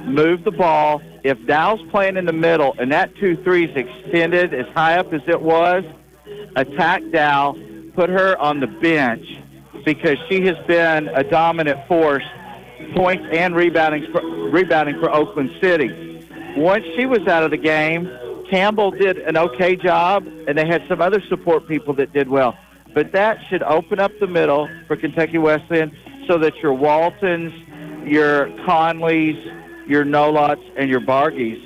Move 0.06 0.44
the 0.44 0.52
ball. 0.52 1.02
If 1.26 1.44
Dow's 1.48 1.82
playing 1.90 2.18
in 2.18 2.26
the 2.26 2.34
middle 2.34 2.76
and 2.78 2.92
that 2.92 3.16
2-3 3.16 3.72
is 3.72 3.76
extended 3.76 4.54
as 4.54 4.68
high 4.76 5.00
up 5.00 5.12
as 5.12 5.22
it 5.28 5.42
was, 5.42 5.84
attack 6.56 7.02
Dow, 7.12 7.58
put 7.96 8.12
her 8.12 8.38
on 8.38 8.60
the 8.60 8.68
bench 8.68 9.26
because 9.84 10.20
she 10.30 10.46
has 10.46 10.56
been 10.68 11.08
a 11.08 11.24
dominant 11.24 11.80
force, 11.88 12.24
points 12.94 13.26
and 13.32 13.56
rebounding 13.56 14.06
for, 14.12 14.22
rebounding 14.52 15.00
for 15.00 15.12
Oakland 15.12 15.50
City. 15.60 16.24
Once 16.58 16.86
she 16.96 17.08
was 17.08 17.28
out 17.28 17.42
of 17.42 17.50
the 17.50 17.58
game, 17.58 18.08
Campbell 18.52 18.92
did 18.92 19.18
an 19.18 19.36
okay 19.36 19.76
job, 19.76 20.28
and 20.48 20.56
they 20.56 20.68
had 20.68 20.84
some 20.88 21.02
other 21.02 21.22
support 21.28 21.68
people 21.68 21.96
that 21.96 22.14
did 22.14 22.30
well. 22.30 22.56
But 22.94 23.14
that 23.14 23.40
should 23.50 23.64
open 23.64 24.00
up 24.00 24.12
the 24.20 24.28
middle 24.28 24.70
for 24.86 24.96
Kentucky 24.96 25.40
Wesleyan 25.40 25.92
so 26.28 26.38
that 26.38 26.56
your 26.58 26.76
Waltons, 26.76 27.52
your 28.08 28.46
Conleys, 28.68 29.64
your 29.88 30.04
Nolots, 30.04 30.64
and 30.78 30.90
your 30.90 31.02
Bargies 31.02 31.62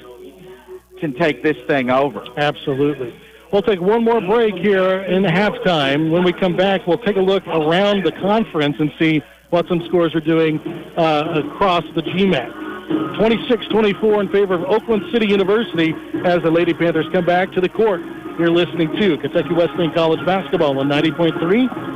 can 1.00 1.14
take 1.14 1.44
this 1.44 1.58
thing 1.68 1.90
over. 1.90 2.26
Absolutely. 2.38 3.14
We'll 3.52 3.64
take 3.64 3.82
one 3.82 4.04
more 4.04 4.22
break 4.22 4.56
here 4.56 5.02
in 5.02 5.24
halftime. 5.24 6.12
When 6.12 6.24
we 6.24 6.34
come 6.34 6.56
back, 6.56 6.86
we'll 6.86 7.00
take 7.00 7.16
a 7.16 7.22
look 7.22 7.46
around 7.48 8.06
the 8.06 8.12
conference 8.12 8.76
and 8.80 8.92
see 9.00 9.24
what 9.50 9.68
some 9.68 9.82
scores 9.88 10.14
are 10.14 10.20
doing 10.20 10.60
uh, 10.98 11.44
across 11.46 11.84
the 11.96 12.02
GMAC. 12.02 12.70
26-24 13.18 14.22
in 14.22 14.30
favor 14.30 14.54
of 14.54 14.64
Oakland 14.64 15.04
City 15.12 15.28
University 15.28 15.94
as 16.26 16.42
the 16.44 16.52
Lady 16.52 16.74
Panthers 16.74 17.08
come 17.12 17.26
back 17.26 17.52
to 17.54 17.62
the 17.62 17.70
court. 17.70 18.02
You're 18.40 18.52
listening 18.52 18.96
to 19.00 19.18
Kentucky 19.18 19.54
Wesleyan 19.54 19.94
College 19.94 20.26
basketball 20.26 20.80
on 20.80 20.88
90.3 20.88 21.40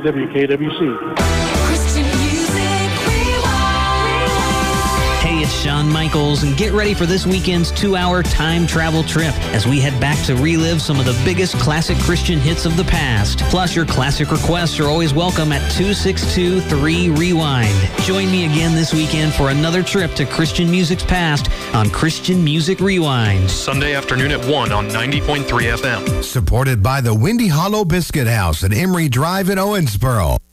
WKWC. 0.04 1.33
Shawn 5.54 5.88
Michaels, 5.90 6.42
and 6.42 6.56
get 6.56 6.72
ready 6.72 6.92
for 6.92 7.06
this 7.06 7.26
weekend's 7.26 7.70
two 7.70 7.96
hour 7.96 8.22
time 8.22 8.66
travel 8.66 9.02
trip 9.02 9.34
as 9.54 9.66
we 9.66 9.80
head 9.80 9.98
back 10.00 10.22
to 10.26 10.34
relive 10.36 10.82
some 10.82 10.98
of 10.98 11.06
the 11.06 11.18
biggest 11.24 11.54
classic 11.58 11.96
Christian 11.98 12.38
hits 12.38 12.66
of 12.66 12.76
the 12.76 12.84
past. 12.84 13.38
Plus, 13.50 13.74
your 13.74 13.86
classic 13.86 14.30
requests 14.30 14.78
are 14.80 14.88
always 14.88 15.14
welcome 15.14 15.52
at 15.52 15.60
262 15.72 16.60
3 16.60 17.10
Rewind. 17.10 17.90
Join 18.02 18.30
me 18.30 18.44
again 18.44 18.74
this 18.74 18.92
weekend 18.92 19.32
for 19.32 19.50
another 19.50 19.82
trip 19.82 20.12
to 20.14 20.26
Christian 20.26 20.70
music's 20.70 21.04
past 21.04 21.48
on 21.74 21.88
Christian 21.90 22.42
Music 22.44 22.80
Rewind. 22.80 23.50
Sunday 23.50 23.94
afternoon 23.94 24.32
at 24.32 24.44
1 24.44 24.72
on 24.72 24.88
90.3 24.88 25.44
FM. 25.44 26.22
Supported 26.22 26.82
by 26.82 27.00
the 27.00 27.14
Windy 27.14 27.48
Hollow 27.48 27.84
Biscuit 27.84 28.26
House 28.26 28.64
at 28.64 28.72
Emery 28.72 29.08
Drive 29.08 29.48
in 29.48 29.58
Owensboro. 29.58 30.43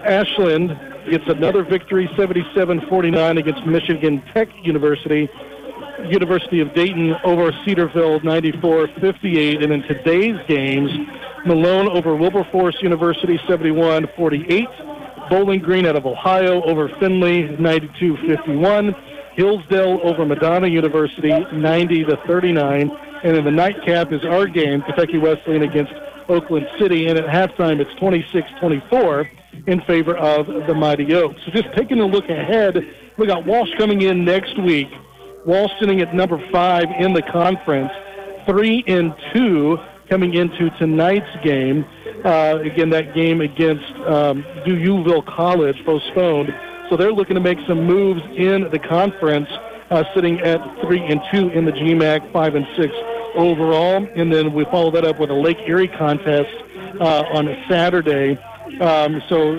Ashland 0.03 0.77
gets 1.09 1.23
another 1.27 1.63
victory, 1.63 2.07
77-49 2.17 3.39
against 3.39 3.65
Michigan 3.65 4.21
Tech 4.33 4.49
University. 4.65 5.29
University 6.05 6.59
of 6.59 6.73
Dayton 6.73 7.15
over 7.23 7.51
Cedarville 7.65 8.19
94-58. 8.21 9.63
And 9.63 9.73
in 9.73 9.81
today's 9.83 10.37
games, 10.47 10.91
Malone 11.45 11.87
over 11.89 12.15
Wilberforce 12.15 12.77
University 12.81 13.37
71-48. 13.47 15.29
Bowling 15.29 15.59
Green 15.59 15.85
out 15.85 15.95
of 15.95 16.05
Ohio 16.05 16.61
over 16.63 16.89
Findlay 16.99 17.47
92-51. 17.57 18.95
Hillsdale 19.35 19.99
over 20.03 20.25
Madonna 20.25 20.67
University 20.67 21.29
90 21.29 22.05
to 22.05 22.17
39. 22.27 22.91
And 23.23 23.37
in 23.37 23.43
the 23.43 23.51
nightcap 23.51 24.11
is 24.11 24.23
our 24.23 24.47
game, 24.47 24.81
Kentucky 24.81 25.17
Wesleyan 25.17 25.63
against 25.63 25.93
Oakland 26.29 26.67
City. 26.79 27.07
And 27.07 27.17
at 27.17 27.25
halftime, 27.25 27.79
it's 27.79 27.91
26-24 27.99 29.29
in 29.67 29.81
favor 29.81 30.15
of 30.15 30.47
the 30.67 30.73
Mighty 30.73 31.13
Oaks. 31.13 31.41
So 31.45 31.51
just 31.51 31.67
taking 31.75 31.99
a 31.99 32.05
look 32.05 32.29
ahead, 32.29 32.77
we 33.17 33.27
got 33.27 33.45
Walsh 33.45 33.69
coming 33.77 34.01
in 34.01 34.23
next 34.23 34.57
week. 34.61 34.89
Walsh 35.47 35.71
sitting 35.79 36.01
at 36.01 36.13
number 36.13 36.37
five 36.51 36.87
in 36.99 37.13
the 37.13 37.21
conference, 37.21 37.89
three 38.45 38.83
and 38.85 39.15
two 39.33 39.77
coming 40.09 40.33
into 40.33 40.69
tonight's 40.71 41.25
game. 41.41 41.85
Uh, 42.25 42.59
again, 42.61 42.89
that 42.89 43.15
game 43.15 43.39
against 43.39 43.89
um, 44.01 44.43
College 45.25 45.77
postponed. 45.85 46.53
So 46.89 46.97
they're 46.97 47.13
looking 47.13 47.35
to 47.35 47.41
make 47.41 47.59
some 47.65 47.85
moves 47.85 48.21
in 48.35 48.69
the 48.71 48.79
conference, 48.79 49.47
uh, 49.89 50.03
sitting 50.13 50.41
at 50.41 50.59
three 50.81 51.01
and 51.01 51.21
two 51.31 51.47
in 51.49 51.63
the 51.63 51.71
GMAC, 51.71 52.29
five 52.33 52.55
and 52.55 52.67
six 52.75 52.93
overall. 53.33 54.05
And 54.15 54.33
then 54.33 54.53
we 54.53 54.65
follow 54.65 54.91
that 54.91 55.05
up 55.05 55.17
with 55.17 55.29
a 55.29 55.33
Lake 55.33 55.59
Erie 55.65 55.87
contest 55.87 56.53
uh, 56.99 57.23
on 57.31 57.47
Saturday. 57.69 58.37
Um, 58.81 59.21
so 59.29 59.55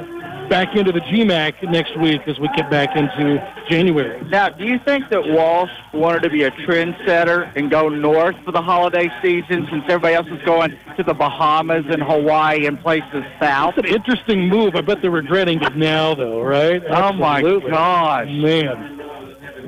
back 0.49 0.75
into 0.77 0.93
the 0.93 1.01
GMAC 1.01 1.71
next 1.71 1.99
week 1.99 2.23
as 2.27 2.39
we 2.39 2.49
get 2.57 2.71
back 2.71 2.97
into 2.97 3.37
January. 3.69 4.23
Now, 4.29 4.49
do 4.49 4.65
you 4.65 4.79
think 4.85 5.09
that 5.11 5.27
Walsh 5.27 5.71
wanted 5.93 6.23
to 6.23 6.31
be 6.31 6.45
a 6.45 6.51
trendsetter 6.51 7.53
and 7.57 7.71
go 7.71 7.89
north 7.89 8.37
for 8.45 8.53
the 8.53 8.63
holiday 8.63 9.11
season 9.23 9.67
since 9.71 9.85
everybody 9.89 10.15
else 10.15 10.27
is 10.29 10.43
going 10.45 10.77
to 10.97 11.03
the 11.03 11.15
Bahamas 11.15 11.85
and 11.89 12.03
Hawaii 12.03 12.67
and 12.67 12.81
places 12.81 13.25
south? 13.41 13.75
It's 13.79 13.89
an 13.89 13.95
interesting 13.95 14.49
move. 14.49 14.75
I 14.75 14.81
bet 14.81 15.03
they're 15.03 15.11
regretting 15.11 15.63
it 15.63 15.77
now, 15.77 16.15
though, 16.15 16.43
right? 16.43 16.83
Oh, 16.89 17.13
my 17.13 17.39
Absolutely. 17.39 17.71
gosh. 17.71 18.29
Man. 18.29 18.95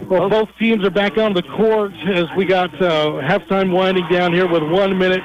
Well, 0.08 0.28
both 0.28 0.48
teams 0.58 0.84
are 0.84 0.90
back 0.90 1.18
on 1.18 1.34
the 1.34 1.42
court 1.42 1.92
as 2.08 2.24
we 2.36 2.44
got 2.44 2.74
uh, 2.82 3.20
halftime 3.22 3.70
winding 3.70 4.08
down 4.10 4.32
here 4.32 4.48
with 4.48 4.62
one 4.62 4.98
minute 4.98 5.22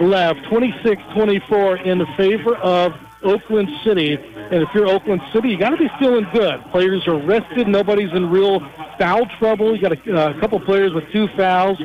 left. 0.00 0.40
26-24 0.42 1.84
in 1.84 1.98
the 1.98 2.06
favor 2.16 2.56
of 2.56 2.92
Oakland 3.24 3.68
City. 3.84 4.14
And 4.14 4.62
if 4.62 4.68
you're 4.74 4.86
Oakland 4.86 5.22
City, 5.32 5.50
you 5.50 5.58
got 5.58 5.70
to 5.70 5.76
be 5.76 5.88
feeling 5.98 6.26
good. 6.32 6.60
Players 6.70 7.06
are 7.08 7.20
rested. 7.20 7.66
Nobody's 7.66 8.12
in 8.12 8.30
real 8.30 8.60
foul 8.98 9.26
trouble. 9.38 9.74
You 9.74 9.82
got 9.82 9.92
a, 9.92 10.14
uh, 10.14 10.40
couple 10.40 10.60
players 10.60 10.92
with 10.92 11.04
two 11.12 11.28
fouls, 11.36 11.80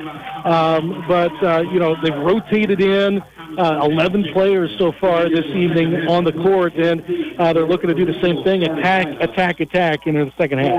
um, 0.45 1.03
but 1.07 1.31
uh, 1.43 1.61
you 1.71 1.79
know 1.79 1.95
they've 2.01 2.15
rotated 2.15 2.81
in. 2.81 3.21
Uh, 3.57 3.79
11 3.83 4.25
players 4.31 4.69
so 4.77 4.91
far 5.01 5.27
this 5.27 5.45
evening 5.47 6.07
on 6.07 6.23
the 6.23 6.31
court, 6.31 6.75
and 6.75 7.03
uh, 7.39 7.51
they're 7.51 7.65
looking 7.65 7.89
to 7.89 7.95
do 7.95 8.05
the 8.05 8.17
same 8.21 8.43
thing: 8.43 8.63
attack, 8.63 9.07
attack, 9.19 9.59
attack 9.59 10.05
in 10.05 10.13
the 10.13 10.31
second 10.37 10.59
half. 10.59 10.69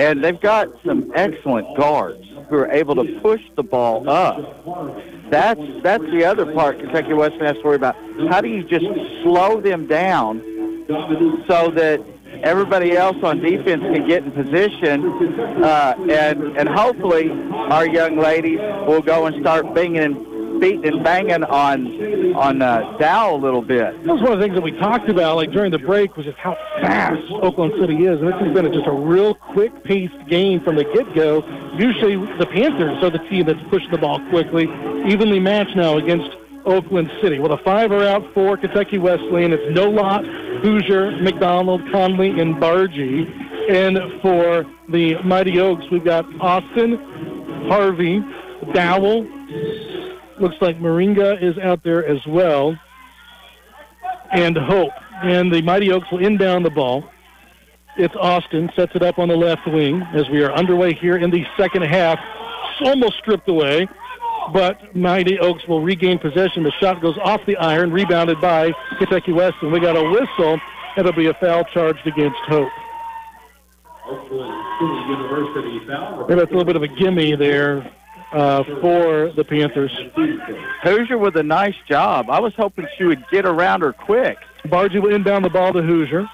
And 0.00 0.22
they've 0.22 0.40
got 0.40 0.68
some 0.86 1.10
excellent 1.16 1.76
guards 1.76 2.24
who 2.50 2.56
are 2.56 2.70
able 2.70 2.96
to 2.96 3.20
push 3.20 3.40
the 3.56 3.62
ball 3.62 4.08
up. 4.10 4.36
That's 5.30 5.60
that's 5.82 6.04
the 6.04 6.24
other 6.24 6.52
part 6.52 6.80
Kentucky 6.80 7.14
Wesleyan 7.14 7.46
has 7.46 7.56
to 7.56 7.62
worry 7.62 7.76
about. 7.76 7.96
How 8.28 8.40
do 8.40 8.48
you 8.48 8.64
just 8.64 8.84
slow 9.22 9.60
them 9.60 9.86
down 9.86 10.42
so 11.48 11.70
that 11.70 12.04
everybody 12.42 12.96
else 12.96 13.16
on 13.22 13.38
defense 13.38 13.82
can 13.82 14.06
get 14.08 14.24
in 14.24 14.32
position, 14.32 15.62
uh, 15.62 15.94
and 16.10 16.58
and 16.58 16.68
hopefully 16.68 17.30
our 17.70 17.86
young 17.86 18.16
ladies 18.16 18.58
will 18.86 19.02
go 19.02 19.26
and 19.26 19.40
start 19.40 19.72
banging 19.74 19.98
and 19.98 20.29
beating 20.58 20.86
and 20.86 21.04
banging 21.04 21.44
on 21.44 22.34
on 22.34 22.62
uh, 22.62 22.96
Dow 22.98 23.34
a 23.34 23.36
little 23.36 23.62
bit. 23.62 24.02
That 24.04 24.12
was 24.12 24.22
one 24.22 24.32
of 24.32 24.38
the 24.38 24.44
things 24.44 24.54
that 24.54 24.62
we 24.62 24.72
talked 24.72 25.08
about, 25.08 25.36
like 25.36 25.52
during 25.52 25.70
the 25.70 25.78
break, 25.78 26.16
was 26.16 26.26
just 26.26 26.38
how 26.38 26.54
fast 26.80 27.22
Oakland 27.30 27.74
City 27.78 28.06
is, 28.06 28.20
and 28.20 28.28
this 28.28 28.34
has 28.40 28.54
been 28.54 28.66
a, 28.66 28.70
just 28.70 28.86
a 28.86 28.92
real 28.92 29.34
quick-paced 29.34 30.28
game 30.28 30.60
from 30.62 30.76
the 30.76 30.84
get-go. 30.84 31.44
Usually, 31.78 32.16
the 32.38 32.46
Panthers 32.46 33.02
are 33.02 33.10
the 33.10 33.18
team 33.30 33.46
that's 33.46 33.62
pushing 33.70 33.90
the 33.90 33.98
ball 33.98 34.20
quickly, 34.30 34.64
evenly 35.06 35.40
matched 35.40 35.76
now 35.76 35.96
against 35.96 36.30
Oakland 36.64 37.10
City. 37.22 37.38
Well, 37.38 37.48
the 37.56 37.62
five 37.62 37.90
are 37.90 38.04
out 38.04 38.22
for 38.34 38.56
Kentucky 38.56 38.98
Wesleyan. 38.98 39.52
It's 39.52 39.78
Nolot, 39.78 40.24
Hoosier, 40.62 41.12
McDonald, 41.22 41.80
Conley, 41.90 42.38
and 42.40 42.56
Bargy. 42.56 43.26
And 43.70 43.98
for 44.20 44.66
the 44.88 45.16
Mighty 45.22 45.58
Oaks, 45.60 45.84
we've 45.90 46.04
got 46.04 46.26
Austin, 46.40 46.98
Harvey, 47.68 48.22
Dowell. 48.72 49.26
Looks 50.40 50.56
like 50.60 50.78
Moringa 50.78 51.40
is 51.42 51.58
out 51.58 51.84
there 51.84 52.04
as 52.04 52.26
well. 52.26 52.76
And 54.32 54.56
Hope. 54.56 54.92
And 55.22 55.52
the 55.52 55.62
Mighty 55.62 55.92
Oaks 55.92 56.10
will 56.10 56.24
inbound 56.24 56.64
the 56.64 56.70
ball. 56.70 57.04
It's 57.96 58.14
Austin, 58.16 58.70
sets 58.74 58.92
it 58.94 59.02
up 59.02 59.18
on 59.18 59.28
the 59.28 59.36
left 59.36 59.66
wing 59.66 60.02
as 60.14 60.28
we 60.30 60.42
are 60.42 60.52
underway 60.52 60.94
here 60.94 61.16
in 61.16 61.30
the 61.30 61.44
second 61.56 61.82
half. 61.82 62.18
It's 62.18 62.88
almost 62.88 63.18
stripped 63.18 63.48
away 63.48 63.86
but 64.52 64.94
Mighty 64.96 65.38
Oaks 65.38 65.66
will 65.68 65.80
regain 65.80 66.18
possession. 66.18 66.62
The 66.62 66.72
shot 66.72 67.00
goes 67.00 67.16
off 67.22 67.40
the 67.46 67.56
iron, 67.56 67.92
rebounded 67.92 68.40
by 68.40 68.72
Kentucky 68.98 69.32
Wesleyan. 69.32 69.72
We 69.72 69.80
got 69.80 69.96
a 69.96 70.02
whistle. 70.02 70.58
It'll 70.96 71.12
be 71.12 71.26
a 71.28 71.34
foul 71.34 71.64
charged 71.72 72.06
against 72.06 72.38
Hope. 72.48 72.68
Maybe 76.28 76.40
that's 76.40 76.50
a 76.50 76.54
little 76.54 76.64
bit 76.64 76.76
of 76.76 76.82
a 76.82 76.88
gimme 76.88 77.36
there 77.36 77.90
uh, 78.32 78.64
for 78.80 79.32
the 79.32 79.44
Panthers. 79.44 79.92
Hoosier 80.82 81.18
with 81.18 81.36
a 81.36 81.42
nice 81.42 81.74
job. 81.88 82.30
I 82.30 82.40
was 82.40 82.52
hoping 82.56 82.86
she 82.96 83.04
would 83.04 83.24
get 83.30 83.44
around 83.44 83.82
her 83.82 83.92
quick. 83.92 84.38
Bargy 84.66 85.00
will 85.00 85.14
inbound 85.14 85.44
the 85.44 85.50
ball 85.50 85.72
to 85.72 85.82
Hoosier. 85.82 86.28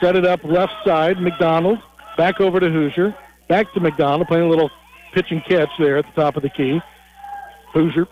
Set 0.00 0.16
it 0.16 0.24
up 0.24 0.42
left 0.44 0.72
side. 0.84 1.20
McDonald 1.20 1.78
back 2.16 2.40
over 2.40 2.60
to 2.60 2.70
Hoosier. 2.70 3.14
Back 3.48 3.72
to 3.74 3.80
McDonald, 3.80 4.28
playing 4.28 4.44
a 4.44 4.48
little 4.48 4.70
pitch 5.14 5.26
and 5.30 5.44
catch 5.44 5.70
there 5.78 5.98
at 5.98 6.04
the 6.06 6.20
top 6.20 6.36
of 6.36 6.42
the 6.42 6.50
key. 6.50 6.80
Hoosier. 7.72 8.06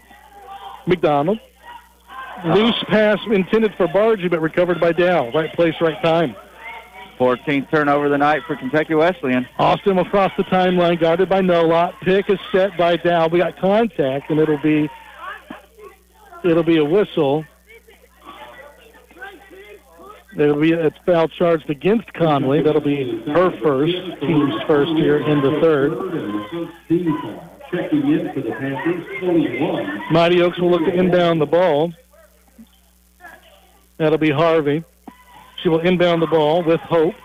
McDonald. 0.86 1.38
Loose 2.44 2.84
pass 2.88 3.18
intended 3.30 3.74
for 3.76 3.86
Bargy, 3.88 4.30
but 4.30 4.40
recovered 4.40 4.80
by 4.80 4.92
Dow. 4.92 5.30
Right 5.30 5.52
place, 5.54 5.74
right 5.80 6.00
time. 6.02 6.36
14th 7.18 7.70
turnover 7.70 8.06
of 8.06 8.10
the 8.10 8.18
night 8.18 8.42
for 8.46 8.56
Kentucky 8.56 8.94
Wesleyan. 8.94 9.48
Austin 9.58 9.96
will 9.96 10.04
cross 10.04 10.32
the 10.36 10.44
timeline, 10.44 11.00
guarded 11.00 11.28
by 11.28 11.40
Nolot. 11.40 11.94
Pick 12.00 12.28
is 12.30 12.38
set 12.52 12.76
by 12.76 12.96
Dow. 12.96 13.28
We 13.28 13.38
got 13.38 13.58
contact, 13.58 14.30
and 14.30 14.38
it'll 14.40 14.58
be 14.58 14.88
it'll 16.44 16.62
be 16.62 16.78
a 16.78 16.84
whistle. 16.84 17.44
It'll 20.36 20.60
be 20.60 20.72
it's 20.72 20.98
foul 21.06 21.28
charged 21.28 21.70
against 21.70 22.12
Conley. 22.12 22.62
That'll 22.62 22.82
be 22.82 23.22
her 23.26 23.50
first, 23.62 23.96
team's 24.20 24.54
first 24.66 24.92
here 24.92 25.18
in 25.18 25.40
the 25.40 25.58
third. 25.60 25.92
Checking 27.70 28.12
in 28.12 28.32
for 28.32 28.42
the 28.42 28.52
Panthers, 28.52 29.04
21. 29.20 30.12
Mighty 30.12 30.40
Oaks 30.40 30.58
will 30.58 30.70
look 30.70 30.84
to 30.84 30.94
inbound 30.94 31.40
the 31.40 31.46
ball. 31.46 31.92
That'll 33.96 34.18
be 34.18 34.30
Harvey. 34.30 34.84
She 35.66 35.70
will 35.70 35.80
inbound 35.80 36.22
the 36.22 36.28
ball 36.28 36.62
with 36.62 36.78
Hope. 36.82 37.16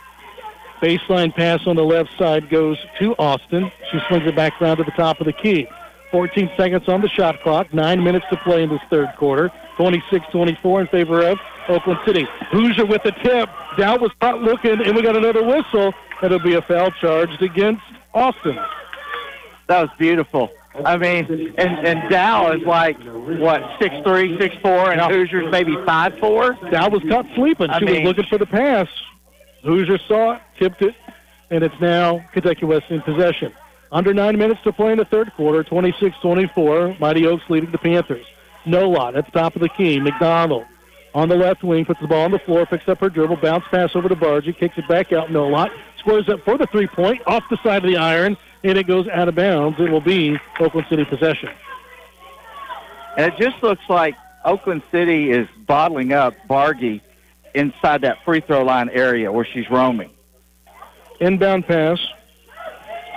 Baseline 0.82 1.32
pass 1.32 1.68
on 1.68 1.76
the 1.76 1.84
left 1.84 2.10
side 2.18 2.50
goes 2.50 2.76
to 2.98 3.14
Austin. 3.20 3.72
She 3.92 4.00
swings 4.08 4.26
it 4.26 4.36
back 4.36 4.60
around 4.60 4.78
to 4.78 4.84
the 4.84 4.90
top 4.98 5.20
of 5.20 5.28
the 5.28 5.34
key. 5.34 5.68
14 6.10 6.50
seconds 6.58 6.90
on 6.90 7.02
the 7.02 7.08
shot 7.08 7.40
clock. 7.44 7.72
Nine 7.72 8.04
minutes 8.04 8.26
to 8.32 8.38
play 8.38 8.64
in 8.64 8.70
this 8.70 8.82
third 8.90 9.10
quarter. 9.16 9.52
26-24 9.78 10.82
in 10.82 10.88
favor 10.88 11.22
of 11.24 11.38
Oakland 11.70 12.00
City. 12.04 12.26
Hoosier 12.50 12.88
with 12.88 13.04
the 13.04 13.12
tip. 13.12 13.48
Dow 13.78 14.00
was 14.00 14.10
not 14.20 14.42
looking, 14.42 14.84
and 14.84 14.96
we 14.96 15.04
got 15.04 15.16
another 15.16 15.44
whistle. 15.44 15.94
It'll 16.24 16.40
be 16.40 16.56
a 16.56 16.64
foul 16.64 16.90
charged 17.00 17.44
against 17.44 17.84
Austin. 18.16 18.56
That 19.68 19.82
was 19.82 19.92
beautiful. 20.00 20.52
I 20.86 20.98
mean, 20.98 21.54
and, 21.58 21.88
and 21.88 22.10
Dow 22.10 22.52
is 22.54 22.62
like, 22.64 22.98
what, 23.04 23.62
six 23.82 23.94
three, 24.06 24.38
six 24.40 24.56
four, 24.62 24.92
and 24.92 25.02
Hoosier's 25.02 25.52
maybe 25.52 25.76
five 25.86 26.18
four. 26.20 26.54
Dow 26.72 26.90
was 26.90 27.02
caught 27.10 27.26
sleeping. 27.36 27.70
I 27.70 27.80
She 27.80 27.86
mean- 27.86 28.04
was 28.04 28.16
looking 28.16 28.30
for 28.30 28.38
the 28.38 28.46
pass. 28.46 28.88
Hoosiers 29.64 30.02
saw 30.08 30.34
it, 30.34 30.42
tipped 30.58 30.82
it, 30.82 30.96
and 31.52 31.64
it's 31.64 31.76
now 31.82 32.24
Kentucky 32.34 32.66
Wesleyan 32.66 33.02
possession. 33.04 33.54
Under 33.92 34.14
nine 34.14 34.38
minutes 34.38 34.62
to 34.64 34.72
play 34.72 34.94
in 34.94 34.98
the 34.98 35.06
third 35.06 35.32
quarter, 35.36 35.64
26-24. 35.66 37.00
Mighty 37.00 37.28
Oaks 37.28 37.44
leading 37.50 37.72
the 37.72 37.78
Panthers. 37.78 38.26
Nolot 38.66 39.18
at 39.18 39.26
the 39.26 39.32
top 39.32 39.56
of 39.56 39.62
the 39.62 39.70
key. 39.70 40.00
McDonald 40.00 40.66
on 41.14 41.28
the 41.28 41.36
left 41.36 41.64
wing 41.64 41.84
puts 41.84 42.00
the 42.00 42.08
ball 42.08 42.24
on 42.24 42.32
the 42.32 42.40
floor, 42.40 42.66
picks 42.66 42.88
up 42.88 43.00
her 43.02 43.10
dribble, 43.10 43.36
bounce 43.38 43.66
pass 43.70 43.90
over 43.96 44.08
to 44.08 44.16
Bargy, 44.16 44.58
kicks 44.58 44.78
it 44.78 44.88
back 44.88 45.12
out. 45.12 45.28
Nolot 45.28 45.70
squares 46.00 46.30
up 46.30 46.40
for 46.46 46.58
the 46.58 46.66
three 46.68 46.88
point 46.88 47.22
off 47.28 47.44
the 47.50 47.58
side 47.64 47.84
of 47.84 47.90
the 47.92 47.98
iron, 47.98 48.38
and 48.64 48.78
it 48.78 48.88
goes 48.88 49.08
out 49.08 49.28
of 49.28 49.36
bounds. 49.36 49.80
It 49.80 49.90
will 49.90 50.02
be 50.02 50.38
Oakland 50.60 50.88
City 50.90 51.06
possession. 51.06 51.50
And 53.18 53.34
it 53.34 53.40
just 53.40 53.62
looks 53.62 53.84
like 53.90 54.16
Oakland 54.46 54.84
City 54.92 55.32
is 55.32 55.48
bottling 55.68 56.14
up 56.14 56.34
Bargy 56.50 57.02
inside 57.54 58.02
that 58.02 58.18
free 58.24 58.42
throw 58.42 58.64
line 58.64 58.90
area 58.90 59.32
where 59.32 59.46
she's 59.46 59.70
roaming. 59.70 60.10
Inbound 61.20 61.68
pass 61.68 62.00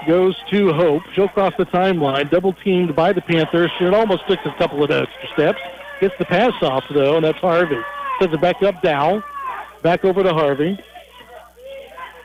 goes 0.07 0.37
to 0.51 0.73
Hope. 0.73 1.03
She'll 1.15 1.29
cross 1.29 1.55
the 1.57 1.65
timeline, 1.66 2.31
double 2.31 2.53
teamed 2.53 2.95
by 2.95 3.12
the 3.12 3.23
Panthers. 3.23 3.71
She 3.79 3.87
almost 3.87 4.27
took 4.29 4.41
a 4.45 4.55
couple 4.59 4.83
of 4.83 4.91
extra 4.91 5.29
steps. 5.33 5.59
Gets 6.01 6.15
the 6.19 6.25
pass 6.25 6.53
off, 6.62 6.85
though, 6.93 7.16
and 7.16 7.25
that's 7.25 7.39
Harvey. 7.39 7.81
Sends 8.19 8.35
it 8.35 8.41
back 8.41 8.62
up, 8.62 8.83
down. 8.83 9.23
Back 9.83 10.05
over 10.05 10.23
to 10.23 10.35
Harvey. 10.35 10.79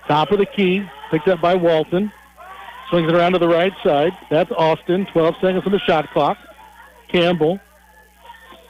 Top 0.07 0.31
of 0.31 0.39
the 0.39 0.45
key, 0.45 0.83
picked 1.11 1.27
up 1.27 1.39
by 1.39 1.55
Walton. 1.55 2.11
Swings 2.89 3.07
it 3.07 3.15
around 3.15 3.33
to 3.33 3.39
the 3.39 3.47
right 3.47 3.73
side. 3.83 4.13
That's 4.29 4.51
Austin. 4.51 5.05
12 5.13 5.35
seconds 5.41 5.63
on 5.65 5.71
the 5.71 5.79
shot 5.79 6.09
clock. 6.11 6.37
Campbell. 7.09 7.59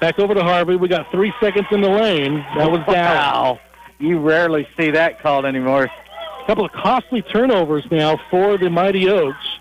Back 0.02 0.20
over 0.20 0.34
to 0.34 0.44
Harvey. 0.44 0.76
We 0.76 0.88
got 0.88 1.10
three 1.12 1.34
seconds 1.40 1.68
in 1.72 1.82
the 1.82 1.90
lane. 1.90 2.36
That 2.58 2.70
was 2.70 2.80
down. 2.86 3.16
Wow. 3.16 3.60
You 4.00 4.20
rarely 4.20 4.68
see 4.78 4.91
that 4.91 5.22
called 5.22 5.46
anymore. 5.46 5.84
A 5.84 6.46
couple 6.48 6.66
of 6.66 6.72
costly 6.72 7.22
turnovers 7.22 7.86
now 7.91 8.20
for 8.30 8.58
the 8.58 8.70
Mighty 8.70 9.10
Oaks. 9.10 9.60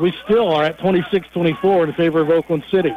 We 0.00 0.14
still 0.24 0.52
are 0.52 0.64
at 0.64 0.78
26-24 0.78 1.88
in 1.88 1.94
favor 1.94 2.20
of 2.20 2.30
Oakland 2.30 2.64
City. 2.70 2.92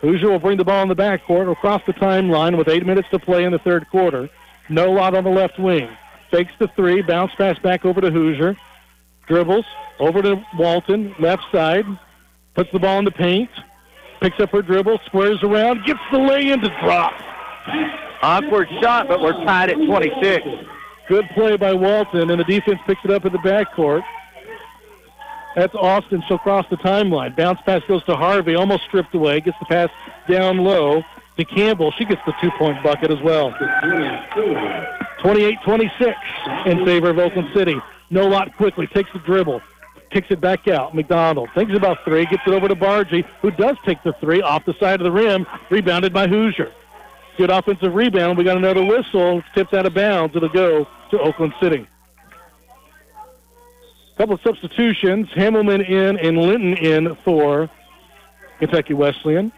Hoosier 0.00 0.30
will 0.30 0.38
bring 0.38 0.56
the 0.56 0.64
ball 0.64 0.82
in 0.82 0.88
the 0.88 0.96
backcourt 0.96 1.50
across 1.50 1.82
the 1.86 1.92
timeline 1.92 2.56
with 2.56 2.68
eight 2.68 2.86
minutes 2.86 3.08
to 3.10 3.18
play 3.18 3.44
in 3.44 3.52
the 3.52 3.58
third 3.58 3.88
quarter. 3.90 4.30
Nolot 4.68 5.16
on 5.16 5.24
the 5.24 5.30
left 5.30 5.58
wing. 5.58 5.88
Fakes 6.30 6.52
the 6.58 6.68
three, 6.68 7.02
bounce 7.02 7.34
pass 7.34 7.58
back 7.58 7.84
over 7.84 8.00
to 8.00 8.10
Hoosier. 8.10 8.56
Dribbles 9.28 9.66
over 9.98 10.22
to 10.22 10.42
Walton, 10.56 11.14
left 11.18 11.44
side. 11.52 11.84
Puts 12.54 12.72
the 12.72 12.78
ball 12.78 12.98
in 12.98 13.04
the 13.04 13.10
paint. 13.10 13.50
Picks 14.20 14.40
up 14.40 14.50
her 14.50 14.62
dribble, 14.62 14.98
squares 15.06 15.42
around, 15.42 15.84
gets 15.84 16.00
the 16.10 16.18
lay 16.18 16.50
in 16.50 16.60
to 16.60 16.68
drop. 16.82 17.12
Awkward 18.20 18.68
shot, 18.80 19.06
but 19.06 19.20
we're 19.20 19.44
tied 19.44 19.70
at 19.70 19.76
26. 19.76 20.44
Good 21.08 21.28
play 21.34 21.56
by 21.56 21.72
Walton, 21.72 22.30
and 22.30 22.40
the 22.40 22.44
defense 22.44 22.80
picks 22.86 23.00
it 23.04 23.12
up 23.12 23.24
in 23.24 23.32
the 23.32 23.38
backcourt. 23.38 24.02
That's 25.54 25.74
Austin. 25.74 26.22
She'll 26.26 26.38
cross 26.38 26.66
the 26.70 26.76
timeline. 26.78 27.36
Bounce 27.36 27.60
pass 27.64 27.82
goes 27.86 28.04
to 28.04 28.16
Harvey, 28.16 28.54
almost 28.54 28.84
stripped 28.84 29.14
away. 29.14 29.40
Gets 29.40 29.58
the 29.60 29.66
pass 29.66 29.90
down 30.28 30.58
low 30.58 31.02
to 31.36 31.44
Campbell. 31.44 31.92
She 31.92 32.04
gets 32.04 32.20
the 32.26 32.34
two-point 32.40 32.82
bucket 32.82 33.10
as 33.10 33.20
well. 33.22 33.52
28-26 35.20 36.66
in 36.66 36.84
favor 36.84 37.10
of 37.10 37.18
Oakland 37.18 37.48
City. 37.54 37.76
Nolot 38.10 38.54
quickly 38.56 38.86
takes 38.86 39.12
the 39.12 39.18
dribble, 39.20 39.60
kicks 40.10 40.28
it 40.30 40.40
back 40.40 40.66
out. 40.68 40.94
McDonald 40.94 41.50
thinks 41.54 41.74
about 41.74 42.04
three, 42.04 42.24
gets 42.26 42.42
it 42.46 42.52
over 42.52 42.68
to 42.68 42.76
Bargy, 42.76 43.24
who 43.42 43.50
does 43.50 43.76
take 43.84 44.02
the 44.02 44.12
three 44.14 44.40
off 44.40 44.64
the 44.64 44.74
side 44.74 45.00
of 45.00 45.04
the 45.04 45.12
rim, 45.12 45.46
rebounded 45.70 46.12
by 46.12 46.26
Hoosier. 46.26 46.72
Good 47.36 47.50
offensive 47.50 47.94
rebound. 47.94 48.36
We 48.36 48.42
got 48.42 48.56
another 48.56 48.84
whistle. 48.84 49.44
Tipped 49.54 49.72
out 49.72 49.86
of 49.86 49.94
bounds. 49.94 50.34
It'll 50.34 50.48
go 50.48 50.88
to 51.12 51.20
Oakland 51.20 51.54
City. 51.60 51.86
Couple 54.16 54.34
of 54.34 54.40
substitutions. 54.40 55.28
Hamilman 55.36 55.82
in 55.82 56.18
and 56.18 56.36
Linton 56.36 56.74
in 56.74 57.14
for 57.24 57.70
Kentucky 58.58 58.94
Wesleyan. 58.94 59.52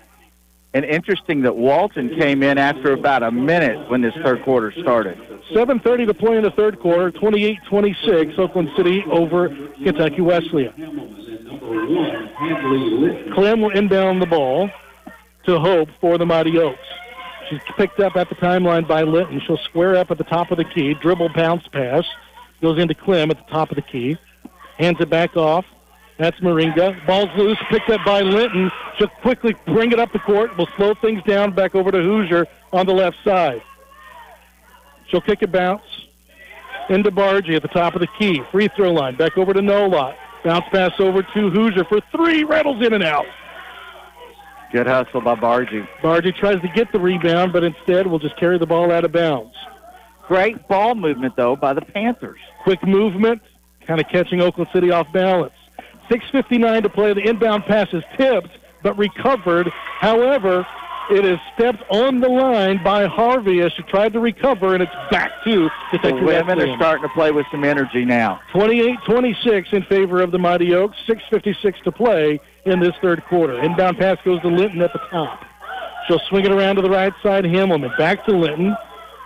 And 0.73 0.85
interesting 0.85 1.43
that 1.43 1.57
Walton 1.57 2.17
came 2.17 2.45
in 2.45 2.57
after 2.57 2.93
about 2.93 3.25
a 3.25 3.31
minute 3.33 3.91
when 3.91 4.03
this 4.03 4.15
third 4.23 4.45
quarter 4.45 4.73
started. 4.81 5.19
7.30 5.53 6.07
to 6.07 6.15
play 6.15 6.37
in 6.37 6.45
the 6.45 6.53
third 6.53 6.79
quarter. 6.79 7.11
28-26, 7.11 8.39
Oakland 8.39 8.71
City 8.77 9.03
over 9.11 9.49
Kentucky 9.83 10.21
Wesleyan. 10.21 10.73
Clem 13.35 13.61
will 13.61 13.71
inbound 13.71 14.23
the 14.23 14.27
ball 14.27 14.71
to 15.47 15.59
Hope 15.59 15.89
for 16.01 16.19
the 16.19 16.27
Mighty 16.27 16.57
Oaks. 16.59 16.79
She's 17.49 17.61
picked 17.77 17.99
up 17.99 18.15
at 18.15 18.29
the 18.29 18.37
timeline 18.37 18.87
by 18.87 19.03
Linton. 19.03 19.41
She'll 19.45 19.59
square 19.59 19.97
up 19.97 20.13
at 20.13 20.19
the 20.19 20.25
top 20.25 20.53
of 20.53 20.59
the 20.59 20.65
key. 20.65 20.95
Dribble 20.95 21.31
bounce 21.35 21.67
pass. 21.69 22.05
Goes 22.63 22.79
into 22.79 22.95
Clem 22.95 23.33
at 23.33 23.39
the 23.39 23.53
top 23.53 23.71
of 23.71 23.77
the 23.77 23.83
key. 23.83 24.17
Hands 24.79 24.97
it 25.01 25.11
back 25.11 25.37
off. 25.37 25.65
That's 26.21 26.39
Moringa. 26.41 27.07
Ball's 27.07 27.31
loose, 27.35 27.57
picked 27.71 27.89
up 27.89 28.05
by 28.05 28.21
Linton. 28.21 28.71
She'll 28.99 29.09
quickly 29.09 29.57
bring 29.65 29.91
it 29.91 29.99
up 29.99 30.13
the 30.13 30.19
court. 30.19 30.55
We'll 30.59 30.69
slow 30.77 30.93
things 30.93 31.23
down 31.23 31.55
back 31.55 31.75
over 31.75 31.91
to 31.91 31.97
Hoosier 31.97 32.47
on 32.75 32.85
the 32.85 32.93
left 32.93 33.17
side. 33.25 33.63
She'll 35.09 35.23
kick 35.23 35.41
a 35.41 35.49
bounce 35.49 35.83
into 36.91 37.11
Bargy 37.11 37.57
at 37.57 37.63
the 37.63 37.69
top 37.69 37.95
of 37.95 38.03
the 38.03 38.07
key. 38.19 38.43
Free 38.53 38.69
throw 38.77 38.93
line. 38.93 39.17
Back 39.17 39.39
over 39.39 39.55
to 39.55 39.61
Nolot. 39.61 40.15
Bounce 40.45 40.67
pass 40.71 40.93
over 40.99 41.23
to 41.23 41.51
Hoosier 41.51 41.85
for 41.85 42.01
three. 42.15 42.45
Rattles 42.45 42.85
in 42.85 42.93
and 42.93 43.03
out. 43.03 43.25
Good 44.73 44.87
hustle 44.87 45.23
by 45.23 45.37
Bargy. 45.37 45.89
Bargy 46.03 46.37
tries 46.37 46.61
to 46.61 46.69
get 46.75 46.93
the 46.93 47.01
rebound, 47.01 47.55
but 47.55 47.65
instead 47.65 48.07
will 48.07 48.19
just 48.19 48.37
carry 48.37 48.59
the 48.59 48.67
ball 48.67 48.93
out 48.93 49.07
of 49.07 49.13
bounds. 49.13 49.55
Great 50.29 50.69
ball 50.69 50.95
movement, 50.95 51.35
though, 51.37 51.57
by 51.57 51.73
the 51.73 51.81
Panthers. 51.81 52.39
Quick 52.63 52.87
movement, 52.87 53.41
kind 53.87 53.99
of 53.99 54.07
catching 54.09 54.43
Oakland 54.43 54.69
City 54.71 54.91
off 54.91 55.11
balance. 55.15 55.55
6.59 56.11 56.83
to 56.83 56.89
play. 56.89 57.15
The 57.15 57.29
inbound 57.29 57.65
pass 57.65 57.89
is 57.93 58.03
tipped, 58.17 58.51
but 58.83 58.99
recovered. 58.99 59.71
However, 60.01 60.67
it 61.11 61.25
is 61.25 61.39
stepped 61.55 61.83
on 61.91 62.21
the 62.21 62.29
line 62.29 62.83
by 62.85 63.07
Harvey 63.07 63.61
as 63.63 63.73
she 63.73 63.83
tried 63.85 64.13
to 64.13 64.21
recover, 64.21 64.75
and 64.75 64.83
it's 64.83 64.93
back 65.11 65.33
to 65.45 65.69
The 65.93 65.99
Kentucky 65.99 66.25
women 66.25 66.61
are 66.61 66.77
starting 66.77 67.03
to 67.03 67.09
play 67.15 67.33
with 67.33 67.47
some 67.51 67.65
energy 67.65 68.05
now. 68.05 68.41
28-26 68.53 69.73
in 69.73 69.83
favor 69.85 70.21
of 70.21 70.31
the 70.31 70.39
Mighty 70.39 70.75
Oaks. 70.75 70.97
6.56 71.09 71.83
to 71.83 71.93
play 71.93 72.41
in 72.65 72.81
this 72.81 72.93
third 73.01 73.25
quarter. 73.29 73.61
Inbound 73.61 73.99
pass 73.99 74.19
goes 74.25 74.41
to 74.43 74.49
Linton 74.49 74.83
at 74.83 74.93
the 74.93 75.01
top. 75.11 75.45
She'll 76.07 76.21
swing 76.29 76.45
it 76.45 76.53
around 76.53 76.77
to 76.77 76.83
the 76.83 76.91
right 76.91 77.13
side. 77.23 77.45
Himmelman 77.45 77.97
back 77.99 78.25
to 78.27 78.37
Linton. 78.37 78.77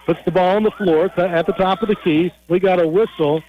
Puts 0.06 0.20
the 0.24 0.32
ball 0.32 0.56
on 0.56 0.62
the 0.62 0.70
floor 0.72 1.06
at 1.18 1.46
the 1.46 1.52
top 1.52 1.82
of 1.82 1.88
the 1.88 1.96
key. 1.96 2.30
We 2.48 2.60
got 2.60 2.80
a 2.80 2.86
whistle. 2.86 3.42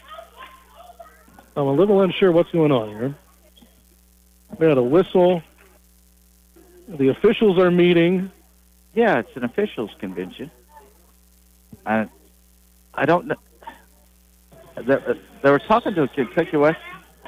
I'm 1.57 1.67
a 1.67 1.73
little 1.73 2.01
unsure 2.01 2.31
what's 2.31 2.51
going 2.51 2.71
on 2.71 2.89
here. 2.89 3.15
We 4.59 4.67
had 4.67 4.77
a 4.77 4.83
whistle. 4.83 5.41
The 6.87 7.09
officials 7.09 7.57
are 7.57 7.71
meeting. 7.71 8.31
Yeah, 8.93 9.19
it's 9.19 9.35
an 9.35 9.43
officials 9.43 9.91
convention. 9.99 10.51
I, 11.85 12.07
I 12.93 13.05
don't 13.05 13.27
know. 13.27 13.35
They, 14.77 14.97
they 15.41 15.51
were 15.51 15.59
talking 15.59 15.93
to 15.95 16.03
a 16.03 16.07
Kentucky 16.07 16.57
West. 16.57 16.79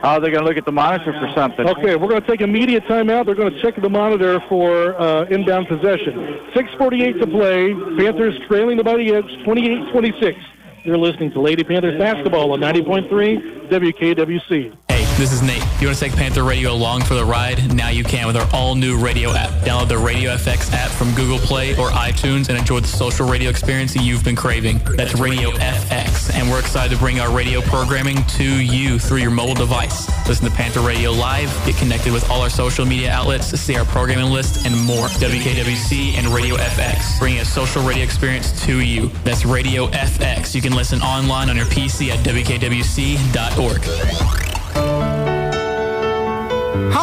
Oh, 0.04 0.20
they're 0.20 0.32
going 0.32 0.44
to 0.44 0.48
look 0.48 0.58
at 0.58 0.66
the 0.66 0.72
monitor 0.72 1.12
for 1.12 1.32
something. 1.36 1.68
Okay, 1.68 1.96
we're 1.96 2.08
going 2.08 2.22
to 2.22 2.28
take 2.28 2.42
immediate 2.42 2.84
timeout. 2.84 3.26
They're 3.26 3.36
going 3.36 3.52
to 3.52 3.62
check 3.62 3.82
the 3.82 3.90
monitor 3.90 4.40
for 4.48 5.00
uh, 5.02 5.26
inbound 5.26 5.68
possession. 5.68 6.14
6.48 6.56 7.20
to 7.20 7.28
play. 7.28 7.74
Panthers 7.98 8.40
trailing 8.48 8.78
the 8.78 8.84
Mighty 8.84 9.12
Oaks 9.16 9.32
28-26. 9.46 10.36
You're 10.84 11.00
listening 11.00 11.32
to 11.32 11.42
Lady 11.42 11.64
Panthers 11.64 11.98
basketball 11.98 12.52
on 12.54 12.60
90.3 12.60 13.70
WKWC. 13.70 14.97
This 15.18 15.34
is 15.34 15.42
Nate. 15.42 15.64
You 15.82 15.88
want 15.88 15.98
to 15.98 16.04
take 16.06 16.16
Panther 16.16 16.44
Radio 16.44 16.72
along 16.72 17.02
for 17.02 17.16
the 17.16 17.26
ride? 17.26 17.74
Now 17.74 17.90
you 17.90 18.04
can 18.04 18.28
with 18.28 18.38
our 18.38 18.48
all-new 18.54 19.00
radio 19.00 19.32
app. 19.34 19.50
Download 19.66 19.88
the 19.88 19.98
Radio 19.98 20.30
FX 20.30 20.72
app 20.72 20.92
from 20.92 21.12
Google 21.16 21.40
Play 21.40 21.72
or 21.72 21.90
iTunes 21.90 22.50
and 22.50 22.58
enjoy 22.58 22.82
the 22.82 22.88
social 22.88 23.28
radio 23.28 23.50
experience 23.50 23.96
you've 23.96 24.24
been 24.24 24.36
craving. 24.36 24.80
That's 24.96 25.16
Radio 25.16 25.50
FX, 25.54 26.32
and 26.36 26.48
we're 26.52 26.60
excited 26.60 26.94
to 26.94 27.00
bring 27.00 27.20
our 27.20 27.36
radio 27.36 27.62
programming 27.62 28.24
to 28.38 28.44
you 28.44 29.00
through 29.00 29.18
your 29.18 29.32
mobile 29.32 29.56
device. 29.56 30.08
Listen 30.28 30.52
to 30.52 30.56
Panther 30.56 30.82
Radio 30.82 31.12
live, 31.12 31.50
get 31.66 31.78
connected 31.78 32.14
with 32.14 32.30
all 32.30 32.44
our 32.44 32.50
social 32.52 32.86
media 32.86 33.10
outlets, 33.12 33.48
see 33.60 33.76
our 33.76 33.86
programming 33.86 34.32
list, 34.32 34.68
and 34.68 34.80
more. 34.80 35.08
WKWC 35.08 36.14
and 36.14 36.28
Radio 36.28 36.58
FX, 36.58 37.18
bringing 37.18 37.40
a 37.40 37.46
social 37.46 37.82
radio 37.82 38.04
experience 38.04 38.52
to 38.68 38.82
you. 38.82 39.08
That's 39.24 39.46
Radio 39.46 39.88
FX. 39.88 40.54
You 40.54 40.62
can 40.62 40.76
listen 40.76 41.02
online 41.02 41.50
on 41.50 41.56
your 41.56 41.66
PC 41.66 42.10
at 42.10 42.24
WKWC.org. 42.24 43.82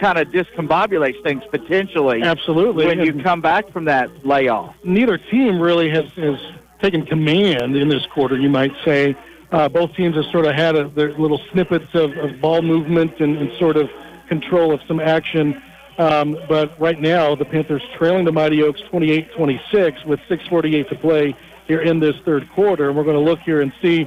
kind 0.00 0.18
of 0.18 0.28
discombobulates 0.28 1.22
things 1.22 1.44
potentially. 1.50 2.22
Absolutely. 2.22 2.86
When 2.86 3.00
you 3.00 3.22
come 3.22 3.40
back 3.40 3.70
from 3.72 3.84
that 3.84 4.26
layoff. 4.26 4.74
neither 4.84 5.18
team 5.18 5.60
really 5.60 5.88
has, 5.90 6.10
has 6.14 6.40
taken 6.80 7.06
command 7.06 7.76
in 7.76 7.88
this 7.88 8.04
quarter, 8.06 8.36
you 8.36 8.50
might 8.50 8.72
say. 8.84 9.16
Uh, 9.52 9.68
both 9.68 9.94
teams 9.94 10.16
have 10.16 10.24
sort 10.32 10.46
of 10.46 10.54
had 10.54 10.74
a, 10.74 10.88
their 10.88 11.12
little 11.16 11.40
snippets 11.52 11.94
of, 11.94 12.16
of 12.16 12.40
ball 12.40 12.62
movement 12.62 13.20
and, 13.20 13.36
and 13.36 13.56
sort 13.58 13.76
of 13.76 13.88
control 14.26 14.72
of 14.72 14.80
some 14.88 14.98
action. 14.98 15.62
Um, 15.98 16.38
but 16.48 16.78
right 16.80 17.00
now, 17.00 17.34
the 17.34 17.44
Panthers 17.44 17.82
trailing 17.98 18.24
the 18.24 18.32
Mighty 18.32 18.62
Oaks 18.62 18.80
28-26 18.92 20.06
with 20.06 20.20
6.48 20.20 20.88
to 20.88 20.94
play 20.96 21.36
here 21.66 21.80
in 21.80 22.00
this 22.00 22.14
third 22.24 22.48
quarter. 22.50 22.88
And 22.88 22.96
we're 22.96 23.04
going 23.04 23.16
to 23.16 23.22
look 23.22 23.40
here 23.40 23.60
and 23.60 23.72
see 23.82 24.06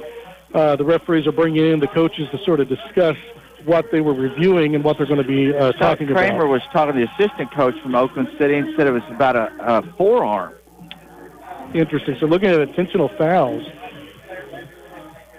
uh, 0.54 0.76
the 0.76 0.84
referees 0.84 1.26
are 1.26 1.32
bringing 1.32 1.70
in 1.70 1.80
the 1.80 1.86
coaches 1.86 2.28
to 2.32 2.38
sort 2.44 2.60
of 2.60 2.68
discuss 2.68 3.16
what 3.64 3.90
they 3.90 4.00
were 4.00 4.14
reviewing 4.14 4.74
and 4.74 4.84
what 4.84 4.96
they're 4.96 5.06
going 5.06 5.22
to 5.22 5.28
be 5.28 5.54
uh, 5.54 5.72
talking 5.72 6.06
Kramer 6.06 6.36
about. 6.36 6.48
was 6.48 6.62
talking 6.72 6.94
to 6.94 7.06
the 7.06 7.12
assistant 7.12 7.52
coach 7.52 7.74
from 7.82 7.94
Oakland 7.94 8.28
City 8.38 8.54
and 8.54 8.74
said 8.76 8.86
it 8.86 8.92
was 8.92 9.02
about 9.10 9.36
a, 9.36 9.52
a 9.60 9.82
forearm. 9.96 10.54
Interesting. 11.74 12.16
So 12.20 12.26
looking 12.26 12.48
at 12.48 12.60
intentional 12.60 13.10
fouls, 13.18 13.66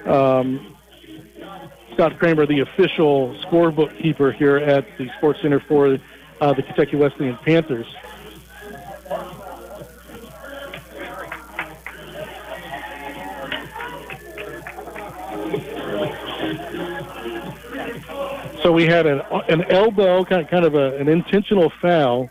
um, 0.05 0.75
Scott 1.93 2.19
Kramer, 2.19 2.45
the 2.45 2.59
official 2.59 3.33
scorebook 3.45 3.97
keeper 4.01 4.31
here 4.31 4.57
at 4.57 4.85
the 4.97 5.09
Sports 5.17 5.39
Center 5.41 5.61
for 5.61 5.97
uh, 6.41 6.53
the 6.53 6.63
Kentucky 6.63 6.95
Wesleyan 6.95 7.37
Panthers. 7.37 7.87
So 18.61 18.71
we 18.71 18.85
had 18.85 19.05
an, 19.05 19.21
an 19.47 19.63
elbow, 19.71 20.25
kind 20.25 20.47
kind 20.49 20.65
of 20.65 20.75
a, 20.75 20.97
an 20.97 21.07
intentional 21.07 21.71
foul. 21.81 22.29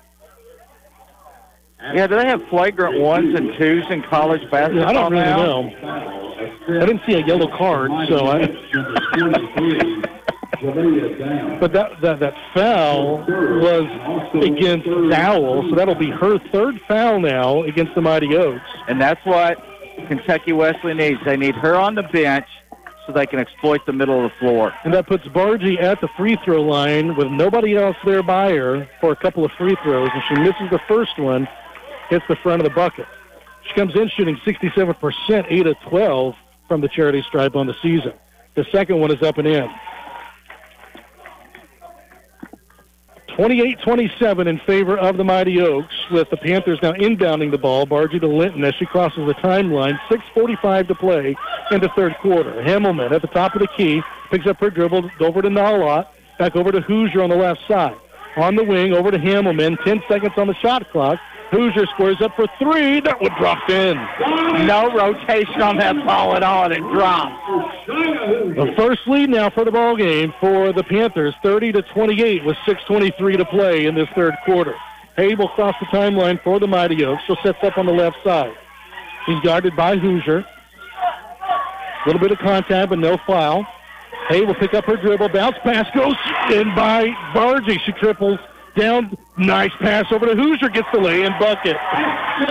Yeah, 1.80 2.06
do 2.06 2.16
they 2.16 2.26
have 2.26 2.42
flagrant 2.48 3.00
ones 3.00 3.38
and 3.38 3.52
twos 3.58 3.84
in 3.90 4.02
college 4.02 4.42
basketball 4.50 4.88
I 4.88 4.92
don't 4.92 5.12
really 5.12 5.24
now? 5.24 5.36
know. 5.36 5.70
I 6.68 6.86
didn't 6.86 7.02
see 7.06 7.14
a 7.14 7.24
yellow 7.24 7.48
card, 7.56 7.90
so 8.08 8.26
I. 8.26 8.40
but 11.60 11.72
that, 11.72 12.00
that 12.00 12.18
that 12.20 12.34
foul 12.54 13.18
was 13.18 14.32
against 14.42 14.86
Dowell, 14.86 15.68
so 15.68 15.76
that'll 15.76 15.94
be 15.94 16.10
her 16.10 16.38
third 16.50 16.80
foul 16.88 17.20
now 17.20 17.62
against 17.62 17.94
the 17.94 18.00
Mighty 18.00 18.34
Oaks. 18.36 18.64
And 18.88 19.00
that's 19.00 19.24
what 19.24 19.58
Kentucky 20.08 20.52
Wesley 20.52 20.94
needs. 20.94 21.20
They 21.24 21.36
need 21.36 21.54
her 21.56 21.76
on 21.76 21.94
the 21.94 22.02
bench 22.04 22.46
so 23.06 23.12
they 23.12 23.26
can 23.26 23.38
exploit 23.38 23.84
the 23.86 23.92
middle 23.92 24.24
of 24.24 24.32
the 24.32 24.38
floor. 24.38 24.72
And 24.84 24.92
that 24.94 25.06
puts 25.06 25.24
Bargy 25.26 25.80
at 25.80 26.00
the 26.00 26.08
free 26.16 26.36
throw 26.44 26.62
line 26.62 27.16
with 27.16 27.28
nobody 27.28 27.76
else 27.76 27.96
there 28.04 28.22
by 28.22 28.52
her 28.52 28.88
for 29.00 29.12
a 29.12 29.16
couple 29.16 29.44
of 29.44 29.52
free 29.56 29.76
throws. 29.82 30.08
And 30.12 30.22
she 30.28 30.34
misses 30.40 30.70
the 30.70 30.80
first 30.88 31.18
one, 31.18 31.46
hits 32.08 32.24
the 32.28 32.36
front 32.36 32.60
of 32.62 32.68
the 32.68 32.74
bucket. 32.74 33.06
She 33.68 33.74
comes 33.74 33.94
in 33.94 34.08
shooting 34.10 34.36
67%, 34.46 35.46
8 35.48 35.66
of 35.66 35.76
12 35.88 36.34
from 36.68 36.80
the 36.80 36.88
charity 36.88 37.22
stripe 37.22 37.56
on 37.56 37.66
the 37.66 37.74
season. 37.82 38.12
The 38.54 38.64
second 38.72 39.00
one 39.00 39.10
is 39.10 39.22
up 39.22 39.38
and 39.38 39.46
in. 39.46 39.68
28-27 43.36 44.46
in 44.46 44.58
favor 44.60 44.96
of 44.96 45.18
the 45.18 45.24
Mighty 45.24 45.60
Oaks, 45.60 45.94
with 46.10 46.30
the 46.30 46.38
Panthers 46.38 46.78
now 46.82 46.92
inbounding 46.92 47.50
the 47.50 47.58
ball. 47.58 47.86
Bargy 47.86 48.18
to 48.18 48.26
Linton 48.26 48.64
as 48.64 48.74
she 48.76 48.86
crosses 48.86 49.26
the 49.26 49.34
timeline. 49.34 49.98
6.45 50.08 50.88
to 50.88 50.94
play 50.94 51.36
in 51.70 51.80
the 51.80 51.90
third 51.94 52.16
quarter. 52.22 52.62
Himmelman 52.62 53.12
at 53.12 53.20
the 53.20 53.28
top 53.28 53.54
of 53.54 53.60
the 53.60 53.68
key, 53.76 54.00
picks 54.30 54.46
up 54.46 54.58
her 54.60 54.70
dribble, 54.70 55.10
over 55.20 55.42
to 55.42 55.48
Nolot, 55.48 56.06
back 56.38 56.56
over 56.56 56.72
to 56.72 56.80
Hoosier 56.80 57.22
on 57.22 57.28
the 57.28 57.36
left 57.36 57.60
side. 57.68 57.96
On 58.36 58.56
the 58.56 58.64
wing, 58.64 58.94
over 58.94 59.10
to 59.10 59.18
Himmelman. 59.18 59.82
10 59.84 60.02
seconds 60.08 60.32
on 60.38 60.46
the 60.46 60.54
shot 60.54 60.90
clock. 60.90 61.18
Hoosier 61.50 61.86
squares 61.86 62.20
up 62.20 62.34
for 62.34 62.46
three. 62.58 63.00
That 63.00 63.20
one 63.20 63.30
dropped 63.38 63.70
in. 63.70 63.96
No 64.66 64.92
rotation 64.92 65.62
on 65.62 65.76
that 65.78 65.94
ball 66.04 66.34
at 66.34 66.42
all, 66.42 66.64
and 66.64 66.72
it 66.72 66.80
dropped. 66.80 67.34
The 67.86 68.72
first 68.76 69.06
lead 69.06 69.30
now 69.30 69.50
for 69.50 69.64
the 69.64 69.70
ball 69.70 69.96
game 69.96 70.34
for 70.40 70.72
the 70.72 70.82
Panthers, 70.82 71.34
30 71.42 71.72
to 71.72 71.82
28, 71.82 72.44
with 72.44 72.56
6:23 72.66 73.36
to 73.36 73.44
play 73.44 73.86
in 73.86 73.94
this 73.94 74.08
third 74.14 74.34
quarter. 74.44 74.74
Hay 75.16 75.34
will 75.34 75.48
cross 75.48 75.74
the 75.80 75.86
timeline 75.86 76.42
for 76.42 76.58
the 76.58 76.66
Mighty 76.66 77.04
Oaks. 77.04 77.22
She'll 77.26 77.38
set 77.42 77.62
up 77.64 77.78
on 77.78 77.86
the 77.86 77.92
left 77.92 78.16
side. 78.24 78.52
He's 79.24 79.40
guarded 79.40 79.74
by 79.76 79.96
Hoosier. 79.96 80.38
A 80.38 82.06
little 82.06 82.20
bit 82.20 82.32
of 82.32 82.38
contact, 82.38 82.90
but 82.90 82.98
no 82.98 83.16
foul. 83.26 83.66
Hay 84.28 84.44
will 84.44 84.54
pick 84.54 84.74
up 84.74 84.84
her 84.84 84.96
dribble. 84.96 85.28
Bounce 85.30 85.56
pass 85.62 85.86
goes 85.94 86.16
in 86.52 86.74
by 86.74 87.08
Bargy. 87.32 87.80
She 87.84 87.92
triples 87.92 88.38
down. 88.76 89.16
Nice 89.36 89.72
pass 89.80 90.06
over 90.12 90.26
to 90.26 90.34
Hoosier. 90.34 90.68
Gets 90.68 90.88
the 90.92 91.00
lay-in 91.00 91.32
bucket. 91.38 91.76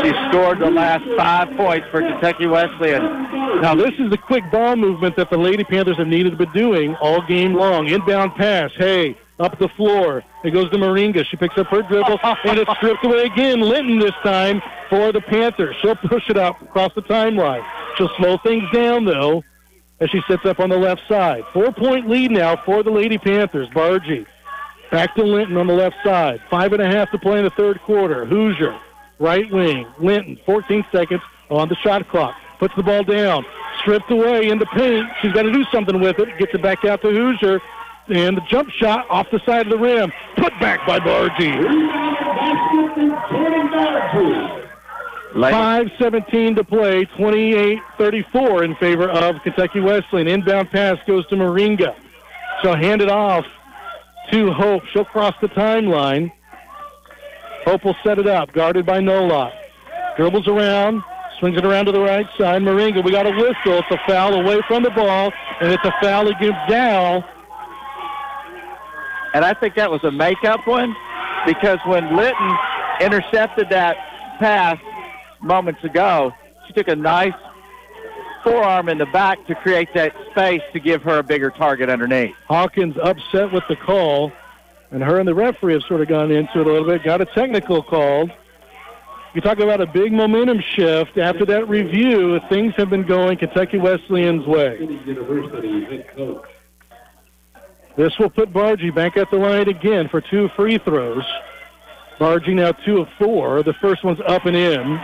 She 0.02 0.10
scored 0.30 0.60
the 0.60 0.70
last 0.70 1.04
five 1.18 1.56
points 1.56 1.88
for 1.92 2.02
Kentucky 2.02 2.48
Wesleyan. 2.48 3.62
Now 3.62 3.76
this 3.76 3.94
is 4.00 4.10
the 4.10 4.18
quick 4.18 4.44
ball 4.52 4.76
movement 4.76 5.16
that 5.16 5.30
the 5.30 5.38
Lady 5.38 5.64
Panthers 5.64 5.98
have 5.98 6.08
needed 6.08 6.32
to 6.32 6.38
be 6.38 6.52
doing 6.54 6.96
all 6.96 7.22
game 7.22 7.54
long. 7.54 7.88
Inbound 7.88 8.36
pass. 8.36 8.72
Hay, 8.78 9.18
up 9.40 9.58
the 9.60 9.70
floor. 9.70 10.24
It 10.44 10.52
goes 10.52 10.70
to 10.72 10.78
Moringa. 10.78 11.26
She 11.26 11.38
picks 11.38 11.58
up 11.58 11.68
her 11.68 11.82
dribble 11.84 12.20
and 12.24 12.60
it's 12.60 12.72
stripped 12.78 13.06
away 13.06 13.24
again. 13.26 13.62
Linton 13.62 14.00
this 14.00 14.14
time 14.24 14.62
for 14.90 15.12
the 15.12 15.22
Panthers. 15.22 15.76
She'll 15.82 15.96
push 15.96 16.30
it 16.30 16.38
up 16.38 16.62
across 16.62 16.94
the 16.96 17.02
timeline. 17.04 17.66
She'll 17.98 18.12
slow 18.18 18.38
things 18.38 18.64
down 18.72 19.06
though 19.06 19.44
as 20.00 20.10
she 20.10 20.22
sits 20.28 20.46
up 20.46 20.60
on 20.60 20.70
the 20.70 20.78
left 20.78 21.02
side. 21.08 21.44
Four 21.54 21.72
point 21.72 22.10
lead 22.10 22.32
now 22.32 22.62
for 22.66 22.84
the 22.84 22.92
Lady 22.92 23.18
Panthers. 23.18 23.70
Bargy. 23.70 24.26
Back 24.92 25.16
to 25.16 25.24
Linton 25.24 25.58
on 25.58 25.68
the 25.68 25.74
left 25.74 25.96
side. 26.04 26.42
Five 26.50 26.74
and 26.74 26.82
a 26.82 26.88
half 26.88 27.12
to 27.12 27.18
play 27.18 27.40
in 27.40 27.44
the 27.44 27.50
third 27.52 27.82
quarter. 27.82 28.26
Hoosier, 28.26 28.80
right 29.20 29.50
wing. 29.52 29.88
Linton, 30.00 30.40
14 30.46 30.86
seconds 30.92 31.22
on 31.50 31.70
the 31.70 31.76
shot 31.76 32.08
clock. 32.10 32.36
Puts 32.60 32.76
the 32.76 32.84
ball 32.84 33.04
down. 33.04 33.46
Stripped 33.80 34.10
away 34.10 34.50
into 34.50 34.66
paint. 34.68 35.08
She's 35.22 35.34
got 35.34 35.44
to 35.44 35.52
do 35.52 35.66
something 35.72 36.00
with 36.00 36.20
it. 36.20 36.38
Gets 36.38 36.54
it 36.54 36.62
back 36.62 36.86
out 36.86 37.02
to 37.02 37.10
Hoosier. 37.10 37.62
And 38.08 38.38
the 38.38 38.42
jump 38.42 38.70
shot 38.70 39.10
off 39.10 39.28
the 39.32 39.40
side 39.46 39.66
of 39.66 39.72
the 39.72 39.78
rim. 39.78 40.14
Put 40.38 40.58
back 40.60 40.86
by 40.88 41.00
Bargy. 41.00 41.52
5.17 45.34 46.56
to 46.56 46.64
play, 46.64 47.04
28-34 47.06 48.64
in 48.64 48.76
favor 48.76 49.10
of 49.10 49.42
Kentucky 49.42 49.82
Wesleyan. 49.82 50.28
Inbound 50.28 50.72
pass 50.72 50.98
goes 51.06 51.28
to 51.28 51.36
Moringa. 51.36 51.94
She'll 52.62 52.76
hand 52.76 53.02
it 53.02 53.10
off 53.10 53.46
to 54.32 54.52
Hope. 54.52 54.84
She'll 54.92 55.06
cross 55.06 55.34
the 55.42 55.48
timeline. 55.50 56.32
Hope 57.66 57.84
will 57.84 57.96
set 58.04 58.20
it 58.20 58.28
up, 58.28 58.54
guarded 58.54 58.86
by 58.86 59.00
Nolot. 59.00 59.52
Dribbles 60.18 60.48
around, 60.48 61.04
swings 61.40 61.58
it 61.58 61.66
around 61.66 61.88
to 61.88 61.92
the 61.92 62.00
right 62.00 62.28
side. 62.38 62.62
Moringa, 62.62 63.04
we 63.04 63.12
got 63.12 63.26
a 63.26 63.32
whistle. 63.32 63.80
It's 63.80 63.92
a 63.92 64.00
foul 64.08 64.34
away 64.36 64.62
from 64.68 64.84
the 64.84 64.92
ball, 64.92 65.34
and 65.60 65.72
it's 65.72 65.84
a 65.84 65.94
foul 66.02 66.28
against 66.28 66.60
Dow. 66.70 67.24
And 69.34 69.44
I 69.44 69.54
think 69.54 69.76
that 69.76 69.92
was 69.92 70.04
a 70.04 70.12
makeup 70.12 70.66
one 70.66 70.96
because 71.46 71.80
when 71.86 72.16
Linton 72.16 72.58
intercepted 73.02 73.70
that 73.70 73.98
pass 74.40 74.78
moments 75.42 75.84
ago, 75.84 76.32
she 76.68 76.74
took 76.74 76.88
a 76.88 76.96
nice 76.96 77.34
forearm 78.46 78.88
in 78.88 79.00
the 79.00 79.08
back 79.08 79.46
to 79.48 79.56
create 79.56 79.90
that 79.96 80.16
space 80.32 80.62
to 80.72 80.80
give 80.80 81.02
her 81.02 81.18
a 81.18 81.24
bigger 81.24 81.50
target 81.50 81.90
underneath. 81.90 82.36
Hawkins 82.48 82.96
upset 83.02 83.52
with 83.52 83.64
the 83.68 83.76
call, 83.76 84.32
and 84.92 85.04
her 85.04 85.20
and 85.20 85.28
the 85.28 85.36
referee 85.36 85.74
have 85.74 85.84
sort 85.84 86.02
of 86.02 86.08
gone 86.08 86.32
into 86.32 86.62
it 86.62 86.68
a 86.68 86.72
little 86.72 86.88
bit. 86.88 87.04
Got 87.04 87.22
a 87.22 87.26
technical 87.26 87.82
called 87.84 88.32
You 89.34 89.42
talk 89.42 89.60
about 89.60 89.82
a 89.82 89.88
big 89.88 90.14
momentum 90.14 90.62
shift. 90.62 91.18
After 91.18 91.46
that 91.48 91.68
review, 91.68 92.40
things 92.48 92.74
have 92.78 92.90
been 92.90 93.04
going 93.04 93.38
Kentucky 93.38 93.80
Wesleyan's 93.80 94.46
way. 94.46 94.78
This 97.98 98.18
will 98.20 98.30
put 98.30 98.54
Bargy 98.54 98.94
back 98.94 99.18
at 99.18 99.32
the 99.32 99.38
line 99.38 99.68
again 99.68 100.08
for 100.08 100.22
two 100.22 100.50
free 100.56 100.78
throws. 100.78 101.26
Bargy 102.20 102.54
now 102.54 102.72
two 102.72 103.00
of 103.00 103.10
four. 103.18 103.64
The 103.64 103.74
first 103.74 104.04
one's 104.04 104.20
up 104.28 104.46
and 104.46 104.56
in. 104.56 105.02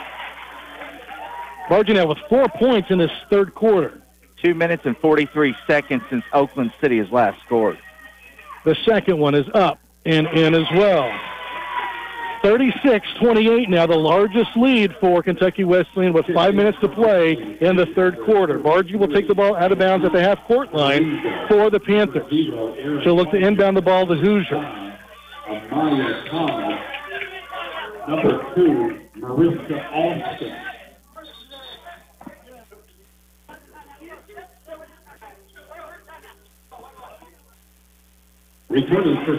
Bargy 1.72 1.94
now 1.94 2.06
with 2.06 2.18
four 2.28 2.50
points 2.50 2.92
in 2.92 2.98
this 2.98 3.12
third 3.30 3.56
quarter. 3.56 4.02
Two 4.44 4.54
minutes 4.54 4.84
and 4.86 4.98
43 4.98 5.56
seconds 5.66 6.04
since 6.10 6.22
Oakland 6.34 6.74
City 6.82 6.98
has 6.98 7.10
last 7.12 7.42
scored. 7.46 7.78
The 8.66 8.76
second 8.86 9.20
one 9.20 9.36
is 9.36 9.46
up 9.54 9.80
and 10.06 10.28
in 10.28 10.54
as 10.54 10.70
well. 10.76 11.10
36-28 12.44 13.70
now, 13.70 13.88
the 13.88 13.96
largest 13.96 14.50
lead 14.58 14.94
for 15.00 15.24
Kentucky 15.24 15.64
Wesleyan 15.64 16.12
with 16.12 16.26
five 16.34 16.56
minutes 16.56 16.78
to 16.82 16.90
play 16.90 17.38
in 17.62 17.78
the 17.78 17.86
third 17.96 18.20
quarter. 18.26 18.60
Bargy 18.60 18.98
will 18.98 19.08
take 19.08 19.30
the 19.30 19.36
ball 19.36 19.56
out 19.56 19.72
of 19.72 19.80
bounds 19.80 20.06
at 20.06 20.12
the 20.12 20.22
half-court 20.22 20.74
line 20.74 21.22
for 21.48 21.70
the 21.70 21.80
Panthers. 21.80 22.30
She'll 23.02 23.16
look 23.16 23.32
to 23.32 23.38
inbound 23.38 23.78
the 23.78 23.82
ball 23.82 24.06
to 24.08 24.16
Hoosier. 24.16 24.58
Amaya 25.48 26.30
Thomas. 26.30 26.80
Number 28.10 28.56
two, 28.56 29.00
Marissa 29.22 29.90
Austin. 29.94 30.71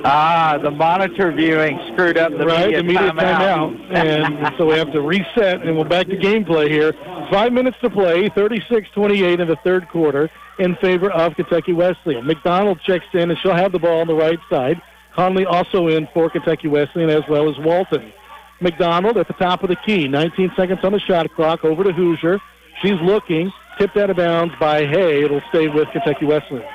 Ah, 0.04 0.59
the 0.62 0.70
monitor 0.70 1.32
viewing 1.32 1.78
screwed 1.92 2.18
up 2.18 2.32
the 2.32 2.44
right, 2.44 2.66
media 2.66 2.80
immediate 2.80 3.14
timeout. 3.14 3.88
timeout. 3.88 3.96
and 3.96 4.54
so 4.59 4.66
we 4.66 4.76
have 4.76 4.92
to 4.92 5.00
reset, 5.00 5.62
and 5.62 5.78
we're 5.78 5.88
back 5.88 6.06
to 6.09 6.16
gameplay 6.16 6.68
here. 6.68 6.92
Five 7.30 7.52
minutes 7.52 7.78
to 7.80 7.88
play, 7.88 8.28
36-28 8.30 9.40
in 9.40 9.48
the 9.48 9.56
third 9.64 9.88
quarter 9.88 10.30
in 10.59 10.76
favor 10.76 11.10
of 11.10 11.34
Kentucky 11.34 11.72
Wesleyan. 11.72 12.26
McDonald 12.26 12.80
checks 12.82 13.06
in, 13.14 13.30
and 13.30 13.38
she'll 13.38 13.54
have 13.54 13.72
the 13.72 13.78
ball 13.78 14.00
on 14.00 14.06
the 14.06 14.14
right 14.14 14.38
side. 14.50 14.82
Conley 15.14 15.46
also 15.46 15.88
in 15.88 16.06
for 16.12 16.28
Kentucky 16.28 16.68
Wesleyan, 16.68 17.10
as 17.10 17.22
well 17.28 17.48
as 17.48 17.59
Walton. 17.59 18.12
McDonald 18.60 19.16
at 19.16 19.28
the 19.28 19.34
top 19.34 19.62
of 19.62 19.70
the 19.70 19.76
key, 19.76 20.09
19 20.09 20.52
seconds 20.56 20.80
on 20.82 20.92
the 20.92 21.00
shot 21.00 21.32
clock, 21.34 21.64
over 21.64 21.84
to 21.84 21.92
Hoosier. 21.92 22.38
She's 22.82 23.00
looking, 23.00 23.50
tipped 23.78 23.96
out 23.96 24.10
of 24.10 24.16
bounds 24.16 24.54
by 24.60 24.86
Hay. 24.86 25.24
It'll 25.24 25.42
stay 25.48 25.68
with 25.68 25.88
Kentucky 25.88 26.26
Wesleyan. 26.26 26.66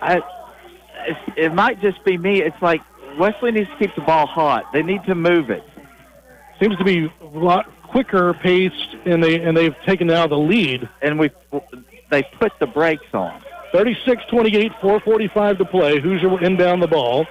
I, 0.00 0.16
it, 1.06 1.16
it 1.36 1.54
might 1.54 1.80
just 1.80 2.04
be 2.04 2.16
me. 2.16 2.42
It's 2.42 2.60
like 2.60 2.80
Wesley 3.18 3.52
needs 3.52 3.68
to 3.70 3.76
keep 3.76 3.94
the 3.94 4.02
ball 4.02 4.26
hot. 4.26 4.72
They 4.72 4.82
need 4.82 5.04
to 5.04 5.14
move 5.14 5.50
it. 5.50 5.64
Seems 6.60 6.76
to 6.76 6.84
be 6.84 7.10
a 7.20 7.24
lot 7.24 7.66
quicker 7.84 8.34
paced, 8.34 8.96
and 9.04 9.22
they 9.22 9.40
and 9.40 9.56
they've 9.56 9.74
taken 9.86 10.06
now 10.06 10.26
the 10.26 10.36
lead. 10.36 10.88
And 11.02 11.18
we 11.18 11.30
they 12.10 12.22
put 12.38 12.52
the 12.60 12.66
brakes 12.66 13.12
on. 13.12 13.42
36-28, 13.72 14.72
4:45 14.80 15.58
to 15.58 15.64
play. 15.64 16.00
Hoosier 16.00 16.28
will 16.28 16.44
inbound 16.44 16.82
the 16.82 16.88
ball 16.88 17.26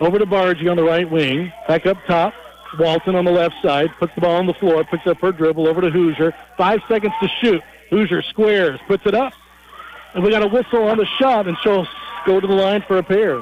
over 0.00 0.18
to 0.18 0.26
Bargy 0.26 0.70
on 0.70 0.76
the 0.76 0.84
right 0.84 1.10
wing. 1.10 1.52
Back 1.66 1.86
up 1.86 1.96
top. 2.06 2.32
Walton 2.78 3.16
on 3.16 3.24
the 3.24 3.32
left 3.32 3.56
side 3.62 3.90
puts 3.98 4.14
the 4.14 4.20
ball 4.20 4.36
on 4.36 4.46
the 4.46 4.54
floor, 4.54 4.84
picks 4.84 5.06
up 5.06 5.18
her 5.20 5.32
dribble 5.32 5.66
over 5.66 5.80
to 5.80 5.90
Hoosier. 5.90 6.32
Five 6.56 6.80
seconds 6.88 7.12
to 7.20 7.28
shoot. 7.40 7.62
Hoosier 7.90 8.22
squares, 8.22 8.78
puts 8.86 9.04
it 9.06 9.14
up, 9.14 9.32
and 10.14 10.24
we 10.24 10.30
got 10.30 10.42
a 10.42 10.48
whistle 10.48 10.84
on 10.84 10.98
the 10.98 11.06
shot, 11.18 11.46
and 11.46 11.56
she'll 11.62 11.86
go 12.26 12.40
to 12.40 12.46
the 12.46 12.54
line 12.54 12.82
for 12.86 12.98
a 12.98 13.02
pair. 13.02 13.40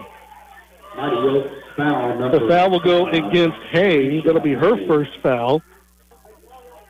Foul. 1.76 2.30
The 2.30 2.46
foul 2.48 2.70
will 2.70 2.80
go 2.80 3.06
against 3.08 3.58
Hay. 3.70 4.20
That'll 4.20 4.40
be 4.40 4.54
her 4.54 4.86
first 4.86 5.12
foul, 5.22 5.62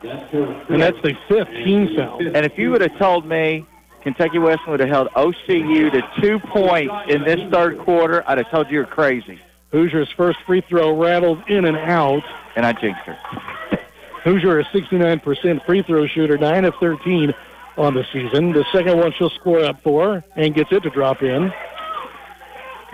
and 0.02 0.80
that's 0.80 1.00
the 1.02 1.16
15 1.28 1.96
foul. 1.96 2.18
And 2.20 2.46
if 2.46 2.56
you 2.56 2.70
would 2.70 2.80
have 2.80 2.96
told 2.98 3.26
me 3.26 3.66
Kentucky 4.02 4.38
Wesleyan 4.38 4.70
would 4.70 4.80
have 4.80 4.88
held 4.88 5.09
OCU 5.09 5.90
to 5.92 6.20
two 6.20 6.38
points 6.38 6.94
in 7.09 7.24
this 7.24 7.40
third 7.50 7.78
quarter, 7.78 8.22
I'd 8.26 8.38
have 8.38 8.50
told 8.50 8.68
you 8.68 8.74
you're 8.74 8.86
crazy. 8.86 9.40
Hoosier's 9.72 10.10
first 10.12 10.38
free 10.46 10.62
throw 10.62 10.96
rattled 10.96 11.42
in 11.48 11.64
and 11.64 11.76
out. 11.76 12.22
And 12.56 12.64
I 12.64 12.72
jinxed 12.72 13.02
her. 13.02 13.14
Hoosier, 14.24 14.60
a 14.60 14.64
69% 14.64 15.64
free 15.66 15.82
throw 15.82 16.06
shooter, 16.06 16.38
9 16.38 16.64
of 16.64 16.74
13 16.80 17.34
on 17.78 17.94
the 17.94 18.05
season. 18.12 18.52
The 18.52 18.64
second 18.72 18.98
one 18.98 19.12
she'll 19.12 19.30
score 19.30 19.64
up 19.64 19.82
for 19.82 20.24
and 20.36 20.55
gets 20.55 20.72
it 20.72 20.82
to 20.82 20.90
drop 20.90 21.22
in. 21.22 21.52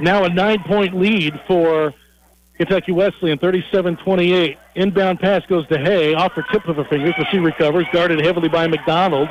Now 0.00 0.24
a 0.24 0.28
nine-point 0.28 0.94
lead 0.94 1.40
for 1.46 1.94
Kentucky 2.56 2.92
Wesleyan, 2.92 3.38
37-28. 3.38 4.56
Inbound 4.76 5.20
pass 5.20 5.44
goes 5.46 5.66
to 5.68 5.78
Hay, 5.78 6.14
off 6.14 6.32
her 6.32 6.44
tip 6.52 6.66
of 6.68 6.76
her 6.76 6.84
fingers, 6.84 7.14
but 7.16 7.26
she 7.30 7.38
recovers, 7.38 7.86
guarded 7.92 8.24
heavily 8.24 8.48
by 8.48 8.66
McDonald. 8.66 9.28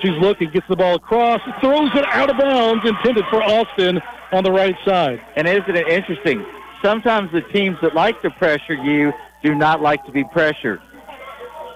She's 0.00 0.16
looking, 0.18 0.50
gets 0.50 0.66
the 0.68 0.76
ball 0.76 0.96
across, 0.96 1.40
throws 1.60 1.90
it 1.94 2.04
out 2.06 2.28
of 2.28 2.36
bounds, 2.36 2.86
intended 2.86 3.24
for 3.30 3.42
Austin 3.42 4.00
on 4.32 4.44
the 4.44 4.52
right 4.52 4.76
side. 4.84 5.22
And 5.36 5.46
isn't 5.48 5.74
it 5.74 5.88
interesting? 5.88 6.44
Sometimes 6.82 7.32
the 7.32 7.40
teams 7.40 7.78
that 7.80 7.94
like 7.94 8.20
to 8.22 8.30
pressure 8.30 8.74
you 8.74 9.12
do 9.42 9.54
not 9.54 9.80
like 9.80 10.04
to 10.04 10.12
be 10.12 10.24
pressured. 10.24 10.80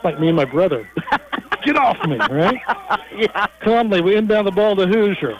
Like 0.04 0.20
me 0.20 0.28
and 0.28 0.36
my 0.36 0.44
brother. 0.44 0.88
Get 1.64 1.76
off 1.76 1.96
me, 2.06 2.16
right? 2.30 2.60
yeah. 3.16 3.46
Conley, 3.60 4.00
we 4.00 4.16
inbound 4.16 4.46
the 4.46 4.50
ball 4.52 4.76
to 4.76 4.86
Hoosier. 4.86 5.38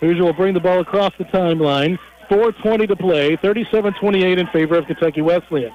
Hoosier 0.00 0.22
will 0.24 0.32
bring 0.32 0.54
the 0.54 0.60
ball 0.60 0.80
across 0.80 1.12
the 1.18 1.24
timeline. 1.24 1.98
4.20 2.28 2.88
to 2.88 2.96
play, 2.96 3.36
37-28 3.36 4.38
in 4.38 4.46
favor 4.48 4.76
of 4.76 4.86
Kentucky 4.86 5.20
Wesleyan. 5.22 5.72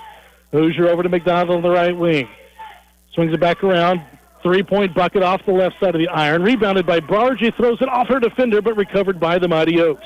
Hoosier 0.51 0.87
over 0.89 1.03
to 1.03 1.09
McDonald 1.09 1.57
on 1.57 1.61
the 1.61 1.69
right 1.69 1.95
wing. 1.95 2.27
Swings 3.13 3.33
it 3.33 3.39
back 3.39 3.63
around. 3.63 4.01
Three-point 4.41 4.93
bucket 4.95 5.21
off 5.21 5.45
the 5.45 5.51
left 5.51 5.79
side 5.79 5.95
of 5.95 5.99
the 5.99 6.07
iron. 6.07 6.41
Rebounded 6.43 6.85
by 6.85 7.01
Bargy. 7.01 7.55
Throws 7.55 7.81
it 7.81 7.89
off 7.89 8.07
her 8.07 8.19
defender, 8.19 8.61
but 8.61 8.75
recovered 8.77 9.19
by 9.19 9.37
the 9.37 9.47
Mighty 9.47 9.79
Oaks. 9.81 10.05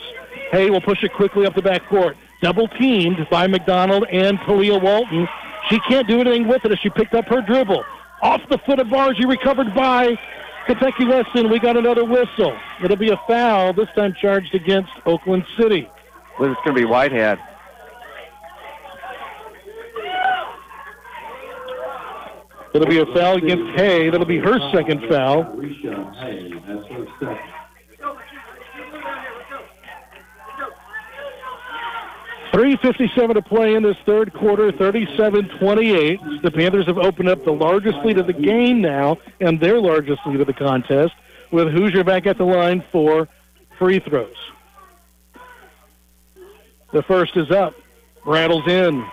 Hay 0.51 0.69
will 0.69 0.81
push 0.81 1.03
it 1.03 1.13
quickly 1.13 1.45
up 1.45 1.55
the 1.55 1.61
back 1.61 1.87
court. 1.87 2.17
Double 2.41 2.67
teamed 2.67 3.25
by 3.29 3.47
McDonald 3.47 4.05
and 4.11 4.37
Talia 4.39 4.77
Walton. 4.77 5.27
She 5.69 5.79
can't 5.81 6.07
do 6.07 6.19
anything 6.19 6.47
with 6.47 6.65
it 6.65 6.71
as 6.71 6.79
she 6.79 6.89
picked 6.89 7.13
up 7.13 7.25
her 7.27 7.41
dribble. 7.41 7.83
Off 8.23 8.41
the 8.49 8.57
foot 8.59 8.79
of 8.79 8.87
Bargy, 8.87 9.27
recovered 9.27 9.75
by 9.75 10.17
Kentucky 10.65 11.03
Wesleyan. 11.03 11.51
We 11.51 11.59
got 11.59 11.75
another 11.75 12.05
whistle. 12.05 12.57
It'll 12.81 12.95
be 12.95 13.11
a 13.11 13.19
foul, 13.27 13.73
this 13.73 13.89
time 13.97 14.15
charged 14.19 14.55
against 14.55 14.91
Oakland 15.05 15.43
City. 15.59 15.89
Well, 16.39 16.49
it's 16.49 16.61
going 16.63 16.73
to 16.73 16.81
be 16.81 16.85
Whitehead. 16.85 17.37
It'll 22.73 22.87
be 22.87 22.99
a 22.99 23.05
foul 23.07 23.35
against 23.35 23.77
Hay. 23.77 24.09
That'll 24.09 24.25
be 24.25 24.39
her 24.39 24.57
second 24.71 25.07
foul. 25.09 25.43
Risha 32.53 32.61
Hay, 32.61 32.75
that's 32.75 32.97
her 32.97 33.07
second. 33.07 33.07
Three 33.07 33.07
fifty-seven 33.07 33.35
to 33.35 33.41
play 33.41 33.75
in 33.75 33.83
this 33.83 33.97
third 34.05 34.33
quarter, 34.33 34.71
37-28. 34.71 36.41
The 36.41 36.51
Panthers 36.51 36.85
have 36.85 36.97
opened 36.97 37.29
up 37.29 37.43
the 37.45 37.51
largest 37.51 37.97
lead 38.05 38.17
of 38.17 38.27
the 38.27 38.33
game 38.33 38.81
now, 38.81 39.17
and 39.39 39.59
their 39.59 39.79
largest 39.79 40.21
lead 40.25 40.41
of 40.41 40.47
the 40.47 40.53
contest, 40.53 41.13
with 41.51 41.71
Hoosier 41.71 42.03
back 42.03 42.25
at 42.25 42.37
the 42.37 42.45
line 42.45 42.83
for 42.91 43.27
free 43.77 43.99
throws. 43.99 44.35
The 46.91 47.03
first 47.03 47.35
is 47.37 47.49
up, 47.51 47.73
rattles 48.25 48.67
in. 48.67 49.05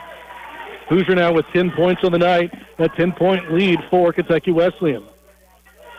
Hoosier 0.89 1.15
now 1.15 1.33
with 1.33 1.47
10 1.53 1.71
points 1.71 2.05
on 2.05 2.13
the 2.13 2.19
night, 2.19 2.53
a 2.79 2.89
10-point 2.89 3.53
lead 3.53 3.79
for 3.91 4.13
Kentucky 4.13 4.51
Wesleyan. 4.51 5.05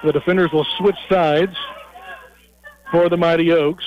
The 0.04 0.12
defenders 0.12 0.52
will 0.52 0.66
switch 0.78 0.98
sides 1.10 1.56
for 2.92 3.10
the 3.10 3.18
Mighty 3.18 3.52
Oaks. 3.52 3.86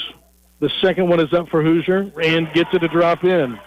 The 0.61 0.71
second 0.81 1.09
one 1.09 1.21
is 1.21 1.33
up 1.33 1.49
for 1.49 1.63
Hoosier 1.63 2.13
and 2.23 2.53
gets 2.53 2.71
it 2.73 2.79
to 2.81 2.89
drop 2.89 3.25
in. 3.25 3.59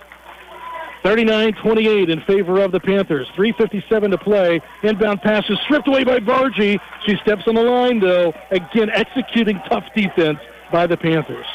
39-28 1.03 2.09
in 2.09 2.22
favor 2.22 2.59
of 2.59 2.72
the 2.72 2.80
Panthers. 2.80 3.27
3.57 3.35 4.11
to 4.11 4.18
play. 4.18 4.61
Inbound 4.84 5.22
pass 5.22 5.43
is 5.49 5.57
stripped 5.65 5.88
away 5.88 6.03
by 6.03 6.19
Bargy. 6.19 6.80
She 7.05 7.15
steps 7.18 7.43
on 7.47 7.55
the 7.55 7.61
line, 7.61 7.99
though. 7.99 8.34
Again, 8.51 8.89
executing 8.89 9.61
tough 9.69 9.85
defense 9.95 10.39
by 10.72 10.88
the 10.88 10.97
Panthers. 10.97 11.45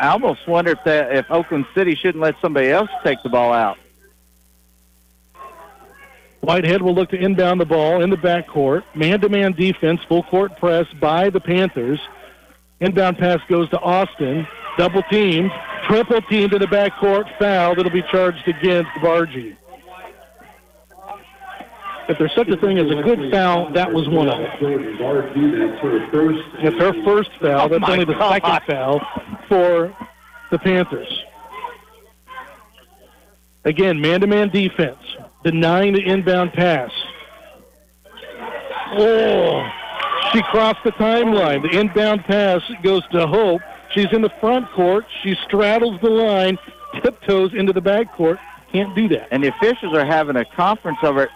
I 0.00 0.08
almost 0.08 0.46
wonder 0.46 0.72
if 0.72 0.78
that, 0.84 1.14
if 1.14 1.30
Oakland 1.30 1.66
City 1.74 1.94
shouldn't 1.94 2.22
let 2.22 2.36
somebody 2.40 2.68
else 2.68 2.90
take 3.04 3.22
the 3.22 3.28
ball 3.28 3.52
out. 3.52 3.78
Whitehead 6.40 6.82
will 6.82 6.94
look 6.94 7.10
to 7.10 7.16
inbound 7.16 7.60
the 7.60 7.66
ball 7.66 8.00
in 8.00 8.10
the 8.10 8.16
backcourt. 8.16 8.84
Man-to-man 8.94 9.52
defense, 9.52 10.00
full 10.08 10.22
court 10.22 10.56
press 10.58 10.86
by 11.00 11.30
the 11.30 11.40
Panthers. 11.40 12.00
Inbound 12.80 13.18
pass 13.18 13.40
goes 13.48 13.68
to 13.70 13.80
Austin. 13.80 14.46
Double 14.76 15.02
teamed. 15.10 15.50
Triple 15.88 16.20
teamed 16.22 16.52
in 16.54 16.60
the 16.60 16.66
backcourt. 16.66 17.24
Foul 17.38 17.74
that'll 17.74 17.90
be 17.90 18.02
charged 18.10 18.46
against 18.46 18.90
Bargy. 19.00 19.56
If 22.08 22.16
there's 22.16 22.34
such 22.34 22.48
a 22.48 22.56
thing 22.56 22.78
as 22.78 22.90
a 22.90 23.02
good 23.02 23.30
foul, 23.30 23.70
that 23.72 23.92
was 23.92 24.08
one 24.08 24.28
of 24.28 24.38
them. 24.38 24.50
Jordan 24.60 24.96
Bargy, 24.96 26.10
first. 26.10 26.40
It's 26.60 26.76
her 26.78 27.04
first 27.04 27.30
foul. 27.40 27.66
Oh, 27.66 27.68
That's 27.68 27.90
only 27.90 28.04
the 28.06 28.14
God. 28.14 28.32
second 28.42 28.60
foul 28.66 29.00
for 29.46 29.94
the 30.50 30.58
Panthers. 30.58 31.24
Again, 33.64 34.00
man-to-man 34.00 34.48
defense, 34.48 34.96
denying 35.44 35.92
the 35.92 36.00
inbound 36.00 36.54
pass. 36.54 36.90
Oh, 38.92 39.68
she 40.32 40.42
crossed 40.42 40.82
the 40.84 40.92
timeline. 40.92 41.62
The 41.62 41.78
inbound 41.78 42.24
pass 42.24 42.62
goes 42.82 43.02
to 43.12 43.26
Hope. 43.26 43.62
She's 43.92 44.12
in 44.12 44.22
the 44.22 44.32
front 44.40 44.70
court. 44.72 45.06
She 45.22 45.36
straddles 45.46 46.00
the 46.00 46.10
line, 46.10 46.58
tiptoes 47.02 47.54
into 47.54 47.72
the 47.72 47.80
back 47.80 48.14
court. 48.14 48.38
Can't 48.72 48.94
do 48.94 49.08
that. 49.08 49.28
And 49.30 49.42
the 49.42 49.48
officials 49.48 49.94
are 49.94 50.04
having 50.04 50.36
a 50.36 50.44
conference 50.44 50.98
over 51.02 51.24
it. 51.24 51.30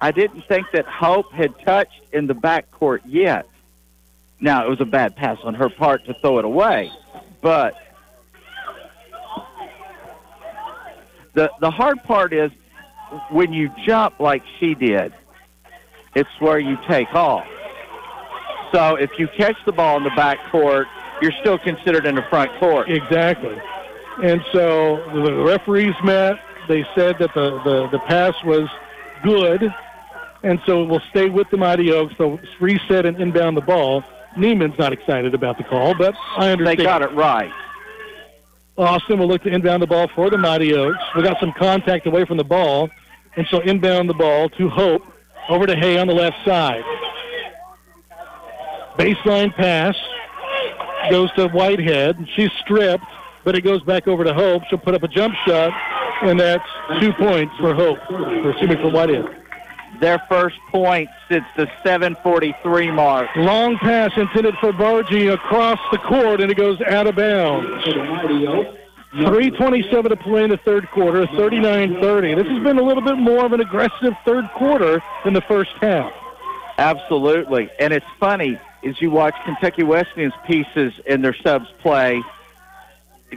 I 0.00 0.10
didn't 0.10 0.42
think 0.42 0.66
that 0.72 0.84
Hope 0.86 1.32
had 1.32 1.54
touched 1.64 2.02
in 2.12 2.26
the 2.26 2.34
back 2.34 2.70
court 2.72 3.02
yet. 3.06 3.46
Now, 4.40 4.66
it 4.66 4.68
was 4.68 4.80
a 4.80 4.84
bad 4.84 5.14
pass 5.14 5.38
on 5.44 5.54
her 5.54 5.68
part 5.68 6.04
to 6.06 6.14
throw 6.14 6.38
it 6.38 6.44
away, 6.44 6.90
but 7.40 7.76
the 11.34 11.48
the 11.60 11.70
hard 11.70 12.02
part 12.02 12.32
is 12.32 12.50
when 13.30 13.52
you 13.52 13.70
jump 13.86 14.18
like 14.18 14.42
she 14.58 14.74
did, 14.74 15.14
it's 16.16 16.28
where 16.40 16.58
you 16.58 16.76
take 16.88 17.14
off. 17.14 17.46
So 18.72 18.96
if 18.96 19.10
you 19.18 19.28
catch 19.28 19.56
the 19.66 19.72
ball 19.72 19.98
in 19.98 20.04
the 20.04 20.10
back 20.16 20.38
court, 20.50 20.86
you're 21.20 21.32
still 21.40 21.58
considered 21.58 22.06
in 22.06 22.14
the 22.14 22.22
front 22.30 22.50
court. 22.58 22.90
Exactly. 22.90 23.56
And 24.22 24.42
so 24.52 24.96
the 25.14 25.44
referees 25.44 25.94
met. 26.02 26.36
They 26.68 26.84
said 26.94 27.16
that 27.18 27.34
the, 27.34 27.62
the, 27.64 27.88
the 27.88 27.98
pass 28.00 28.34
was 28.44 28.68
good, 29.22 29.72
and 30.42 30.60
so 30.64 30.82
it 30.82 30.86
will 30.86 31.02
stay 31.10 31.28
with 31.28 31.48
the 31.50 31.56
Mighty 31.56 31.92
Oaks. 31.92 32.14
They'll 32.18 32.38
reset 32.60 33.04
and 33.04 33.20
inbound 33.20 33.56
the 33.56 33.62
ball. 33.62 34.04
Neiman's 34.36 34.78
not 34.78 34.92
excited 34.92 35.34
about 35.34 35.58
the 35.58 35.64
call, 35.64 35.94
but 35.96 36.14
I 36.36 36.50
understand. 36.50 36.78
They 36.78 36.84
got 36.84 37.02
it 37.02 37.12
right. 37.12 37.52
Austin 38.78 39.18
will 39.18 39.28
look 39.28 39.42
to 39.42 39.50
inbound 39.50 39.82
the 39.82 39.86
ball 39.86 40.08
for 40.14 40.30
the 40.30 40.38
Mighty 40.38 40.72
Oaks. 40.74 40.98
We 41.14 41.22
got 41.22 41.38
some 41.40 41.52
contact 41.52 42.06
away 42.06 42.24
from 42.24 42.38
the 42.38 42.44
ball, 42.44 42.88
and 43.36 43.46
so 43.50 43.60
inbound 43.60 44.08
the 44.08 44.14
ball 44.14 44.48
to 44.50 44.68
Hope 44.68 45.02
over 45.48 45.66
to 45.66 45.76
Hay 45.76 45.98
on 45.98 46.06
the 46.06 46.14
left 46.14 46.36
side. 46.44 46.82
Baseline 48.98 49.54
pass 49.54 49.96
goes 51.10 51.32
to 51.32 51.48
Whitehead. 51.48 52.28
She's 52.34 52.50
stripped, 52.60 53.04
but 53.44 53.54
it 53.54 53.62
goes 53.62 53.82
back 53.82 54.06
over 54.06 54.24
to 54.24 54.34
Hope. 54.34 54.62
She'll 54.68 54.78
put 54.78 54.94
up 54.94 55.02
a 55.02 55.08
jump 55.08 55.34
shot, 55.46 55.72
and 56.22 56.38
that's 56.38 56.68
two 57.00 57.12
points 57.14 57.54
for 57.58 57.74
Hope, 57.74 57.98
excuse 58.46 58.70
me, 58.70 58.76
for 58.76 58.90
Whitehead. 58.90 59.38
Their 60.00 60.20
first 60.28 60.56
point 60.70 61.08
since 61.30 61.44
the 61.56 61.68
7:43 61.84 62.92
mark. 62.92 63.28
Long 63.36 63.76
pass 63.78 64.10
intended 64.16 64.56
for 64.58 64.72
Bargy 64.72 65.32
across 65.32 65.78
the 65.90 65.98
court, 65.98 66.40
and 66.40 66.50
it 66.50 66.56
goes 66.56 66.80
out 66.82 67.06
of 67.06 67.16
bounds. 67.16 67.84
3.27 69.14 70.08
to 70.08 70.16
play 70.16 70.44
in 70.44 70.50
the 70.50 70.56
third 70.56 70.90
quarter, 70.90 71.26
39-30. 71.26 72.34
This 72.34 72.46
has 72.46 72.62
been 72.62 72.78
a 72.78 72.82
little 72.82 73.02
bit 73.02 73.18
more 73.18 73.44
of 73.44 73.52
an 73.52 73.60
aggressive 73.60 74.14
third 74.24 74.48
quarter 74.56 75.02
than 75.24 75.34
the 75.34 75.42
first 75.42 75.72
half. 75.82 76.10
Absolutely. 76.78 77.70
And 77.78 77.92
it's 77.92 78.06
funny 78.18 78.58
as 78.86 79.00
you 79.00 79.10
watch 79.10 79.34
Kentucky 79.44 79.82
Wesleyan's 79.82 80.34
pieces 80.46 80.92
and 81.08 81.24
their 81.24 81.34
subs 81.44 81.66
play 81.80 82.22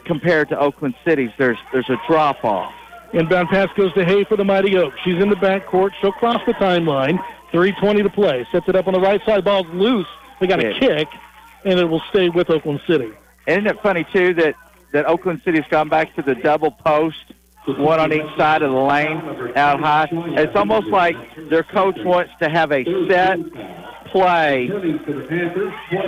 compared 0.05 0.49
to 0.49 0.59
Oakland 0.59 0.95
City's, 1.05 1.31
there's 1.37 1.57
there's 1.71 1.89
a 1.89 1.97
drop 2.07 2.43
off. 2.43 2.73
Inbound 3.13 3.49
pass 3.49 3.69
goes 3.77 3.93
to 3.93 4.03
Hay 4.03 4.25
for 4.25 4.35
the 4.35 4.43
Mighty 4.43 4.75
Oaks. 4.77 4.97
She's 5.03 5.21
in 5.21 5.29
the 5.29 5.35
back 5.37 5.65
court. 5.67 5.93
She'll 6.01 6.11
cross 6.11 6.41
the 6.45 6.53
timeline. 6.53 7.17
3.20 7.53 8.03
to 8.03 8.09
play. 8.09 8.45
Sets 8.51 8.67
it 8.67 8.75
up 8.75 8.87
on 8.87 8.93
the 8.93 8.99
right 8.99 9.21
side. 9.25 9.45
Ball's 9.45 9.67
loose. 9.67 10.07
They 10.41 10.47
got 10.47 10.59
a 10.61 10.73
Yeah. 10.73 10.79
kick, 10.79 11.07
and 11.63 11.79
it 11.79 11.85
will 11.85 12.01
stay 12.09 12.27
with 12.27 12.49
Oakland 12.49 12.81
City. 12.85 13.11
Isn't 13.47 13.67
it 13.67 13.81
funny 13.81 14.05
too 14.11 14.33
that 14.33 14.55
that 14.91 15.05
Oakland 15.07 15.41
City's 15.45 15.63
gone 15.69 15.87
back 15.87 16.13
to 16.15 16.21
the 16.21 16.35
double 16.35 16.71
post, 16.71 17.17
one 17.65 17.99
on 17.99 18.11
each 18.13 18.37
side 18.37 18.61
of 18.61 18.71
the 18.71 18.77
lane, 18.77 19.21
out 19.55 19.79
high. 19.79 20.07
It's 20.11 20.55
almost 20.55 20.87
like 20.87 21.15
their 21.49 21.63
coach 21.63 21.97
wants 21.99 22.31
to 22.39 22.49
have 22.49 22.71
a 22.71 22.83
set 23.07 23.39
play 24.15 24.69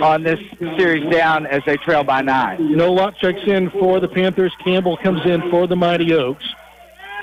on 0.00 0.22
this 0.22 0.40
series 0.78 1.12
down 1.12 1.44
as 1.46 1.62
they 1.66 1.76
trail 1.76 2.02
by 2.02 2.22
nine. 2.22 2.56
Nolot 2.74 3.14
checks 3.16 3.40
in 3.46 3.68
for 3.70 4.00
the 4.00 4.08
Panthers. 4.08 4.52
Campbell 4.64 4.96
comes 4.96 5.20
in 5.26 5.50
for 5.50 5.66
the 5.66 5.76
Mighty 5.76 6.14
Oaks. 6.14 6.44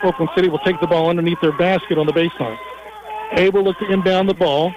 Oakland 0.03 0.29
City 0.35 0.47
will 0.47 0.59
take 0.59 0.79
the 0.79 0.85
ball 0.85 1.09
underneath 1.09 1.41
their 1.41 1.57
basket 1.57 1.97
on 1.97 2.05
the 2.05 2.13
baseline. 2.13 2.57
A 3.35 3.49
will 3.49 3.63
look 3.63 3.79
to 3.79 3.91
inbound 3.91 4.29
the 4.29 4.35
ball. 4.35 4.71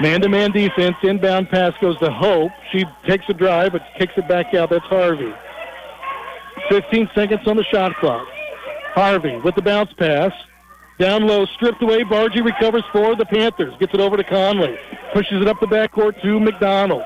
Man-to-man 0.00 0.52
defense. 0.52 0.96
Inbound 1.02 1.48
pass 1.48 1.72
goes 1.80 1.98
to 1.98 2.12
Hope. 2.12 2.52
She 2.70 2.84
takes 3.04 3.24
a 3.28 3.34
drive, 3.34 3.72
but 3.72 3.82
kicks 3.98 4.12
it 4.16 4.28
back 4.28 4.54
out. 4.54 4.70
That's 4.70 4.84
Harvey. 4.84 5.34
15 6.68 7.10
seconds 7.16 7.48
on 7.48 7.56
the 7.56 7.64
shot 7.64 7.96
clock. 7.96 8.28
Harvey 8.94 9.38
with 9.38 9.56
the 9.56 9.62
bounce 9.62 9.92
pass. 9.94 10.32
Down 10.98 11.26
low, 11.26 11.44
stripped 11.46 11.82
away. 11.82 12.04
Bargy 12.04 12.42
recovers 12.42 12.84
for 12.90 13.14
the 13.14 13.26
Panthers. 13.26 13.74
Gets 13.78 13.92
it 13.92 14.00
over 14.00 14.16
to 14.16 14.24
Conley. 14.24 14.78
Pushes 15.12 15.42
it 15.42 15.48
up 15.48 15.60
the 15.60 15.66
backcourt 15.66 16.20
to 16.22 16.40
McDonald. 16.40 17.02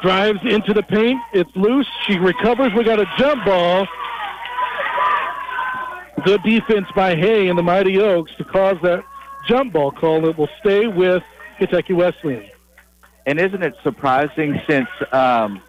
Drives 0.00 0.38
into 0.44 0.72
the 0.72 0.82
paint. 0.82 1.20
It's 1.32 1.50
loose. 1.56 1.88
She 2.06 2.18
recovers. 2.18 2.72
We 2.74 2.84
got 2.84 3.00
a 3.00 3.06
jump 3.18 3.44
ball. 3.44 3.86
Good 6.24 6.42
defense 6.44 6.86
by 6.94 7.16
Hay 7.16 7.48
and 7.48 7.58
the 7.58 7.62
Mighty 7.62 7.98
Oaks 8.00 8.32
to 8.38 8.44
cause 8.44 8.76
that 8.82 9.04
jump 9.48 9.72
ball 9.72 9.90
call 9.90 10.22
that 10.22 10.38
will 10.38 10.48
stay 10.60 10.86
with 10.86 11.22
Kentucky 11.58 11.94
Wesleyan. 11.94 12.48
And 13.26 13.40
isn't 13.40 13.62
it 13.62 13.74
surprising 13.82 14.60
since 14.68 14.88
um, 15.12 15.60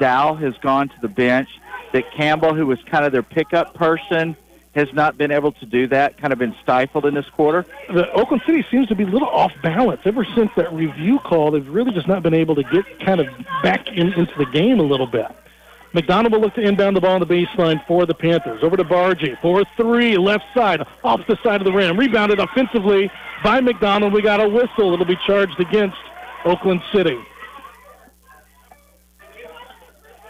Dow 0.00 0.34
has 0.34 0.54
gone 0.62 0.88
to 0.88 0.94
the 1.00 1.08
bench 1.08 1.48
that 1.92 2.04
Campbell, 2.16 2.54
who 2.54 2.66
was 2.66 2.78
kind 2.90 3.04
of 3.04 3.12
their 3.12 3.22
pickup 3.22 3.74
person, 3.74 4.36
has 4.76 4.92
not 4.92 5.16
been 5.16 5.30
able 5.30 5.52
to 5.52 5.66
do 5.66 5.86
that, 5.88 6.18
kind 6.18 6.34
of 6.34 6.38
been 6.38 6.54
stifled 6.62 7.06
in 7.06 7.14
this 7.14 7.28
quarter? 7.30 7.64
the 7.92 8.12
Oakland 8.12 8.42
City 8.46 8.64
seems 8.70 8.86
to 8.88 8.94
be 8.94 9.04
a 9.04 9.06
little 9.06 9.28
off 9.28 9.52
balance. 9.62 10.02
Ever 10.04 10.24
since 10.36 10.50
that 10.56 10.72
review 10.72 11.18
call, 11.18 11.50
they've 11.50 11.66
really 11.66 11.92
just 11.92 12.06
not 12.06 12.22
been 12.22 12.34
able 12.34 12.54
to 12.54 12.62
get 12.62 12.84
kind 13.00 13.20
of 13.20 13.26
back 13.62 13.88
in, 13.88 14.12
into 14.12 14.34
the 14.38 14.44
game 14.46 14.78
a 14.78 14.82
little 14.82 15.06
bit. 15.06 15.26
McDonald 15.94 16.34
will 16.34 16.40
look 16.40 16.54
to 16.54 16.60
inbound 16.60 16.94
the 16.94 17.00
ball 17.00 17.14
on 17.14 17.20
the 17.20 17.26
baseline 17.26 17.84
for 17.86 18.04
the 18.04 18.12
Panthers. 18.12 18.62
Over 18.62 18.76
to 18.76 18.84
Bargy 18.84 19.40
for 19.40 19.64
three, 19.78 20.18
left 20.18 20.44
side, 20.54 20.82
off 21.02 21.26
the 21.26 21.38
side 21.42 21.62
of 21.62 21.64
the 21.64 21.72
rim. 21.72 21.96
Rebounded 21.96 22.38
offensively 22.38 23.10
by 23.42 23.62
McDonald. 23.62 24.12
We 24.12 24.20
got 24.20 24.42
a 24.42 24.48
whistle. 24.48 24.92
It'll 24.92 25.06
be 25.06 25.18
charged 25.26 25.58
against 25.58 25.96
Oakland 26.44 26.82
City. 26.92 27.18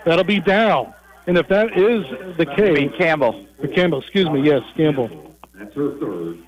That'll 0.05 0.23
be 0.23 0.39
down. 0.39 0.95
And 1.27 1.37
if 1.37 1.49
that 1.49 1.77
is 1.77 2.05
the 2.37 2.47
case, 2.47 2.93
Campbell. 2.97 3.46
Campbell, 3.75 4.01
excuse 4.01 4.29
me, 4.31 4.43
yes, 4.43 4.63
Campbell. 4.77 5.37
That's 5.55 5.75
her 5.75 5.99
third. 5.99 6.39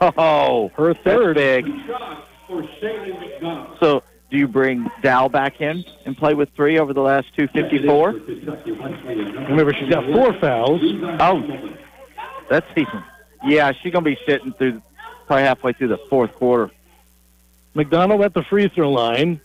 Oh, 0.00 0.70
her 0.76 0.94
third. 0.94 1.36
big. 1.36 1.66
For 2.46 2.62
Shaylee 2.62 3.18
McDonald. 3.18 3.76
So 3.80 4.02
do 4.30 4.36
you 4.36 4.46
bring 4.46 4.90
Dow 5.02 5.28
back 5.28 5.60
in 5.60 5.84
and 6.04 6.16
play 6.16 6.34
with 6.34 6.50
three 6.50 6.78
over 6.78 6.92
the 6.92 7.00
last 7.00 7.34
254? 7.36 8.10
Remember, 9.48 9.72
she's 9.74 9.88
got 9.88 10.04
four 10.12 10.32
fouls. 10.34 10.80
Oh, 11.20 11.74
that's 12.48 12.66
decent. 12.74 13.04
Yeah, 13.44 13.72
she's 13.72 13.92
going 13.92 14.04
to 14.04 14.10
be 14.10 14.18
sitting 14.26 14.52
through 14.52 14.82
probably 15.26 15.44
halfway 15.44 15.72
through 15.72 15.88
the 15.88 15.98
fourth 16.08 16.34
quarter. 16.34 16.70
McDonald 17.74 18.22
at 18.22 18.34
the 18.34 18.42
free 18.42 18.68
throw 18.68 18.90
line. 18.90 19.40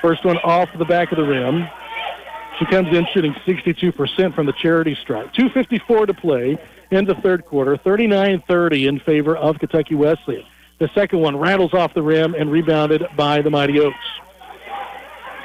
First 0.00 0.24
one 0.24 0.38
off 0.38 0.68
the 0.76 0.84
back 0.84 1.12
of 1.12 1.18
the 1.18 1.24
rim. 1.24 1.68
She 2.58 2.66
comes 2.66 2.94
in 2.94 3.06
shooting 3.12 3.32
62% 3.46 4.34
from 4.34 4.46
the 4.46 4.52
charity 4.52 4.96
stripe. 5.00 5.32
2.54 5.32 6.06
to 6.06 6.14
play 6.14 6.58
in 6.90 7.04
the 7.04 7.14
third 7.16 7.46
quarter. 7.46 7.76
39-30 7.76 8.88
in 8.88 9.00
favor 9.00 9.36
of 9.36 9.58
Kentucky 9.58 9.94
Wesleyan. 9.94 10.44
The 10.78 10.90
second 10.94 11.20
one 11.20 11.36
rattles 11.36 11.74
off 11.74 11.94
the 11.94 12.02
rim 12.02 12.34
and 12.34 12.50
rebounded 12.50 13.06
by 13.16 13.40
the 13.40 13.50
Mighty 13.50 13.80
Oaks. 13.80 13.96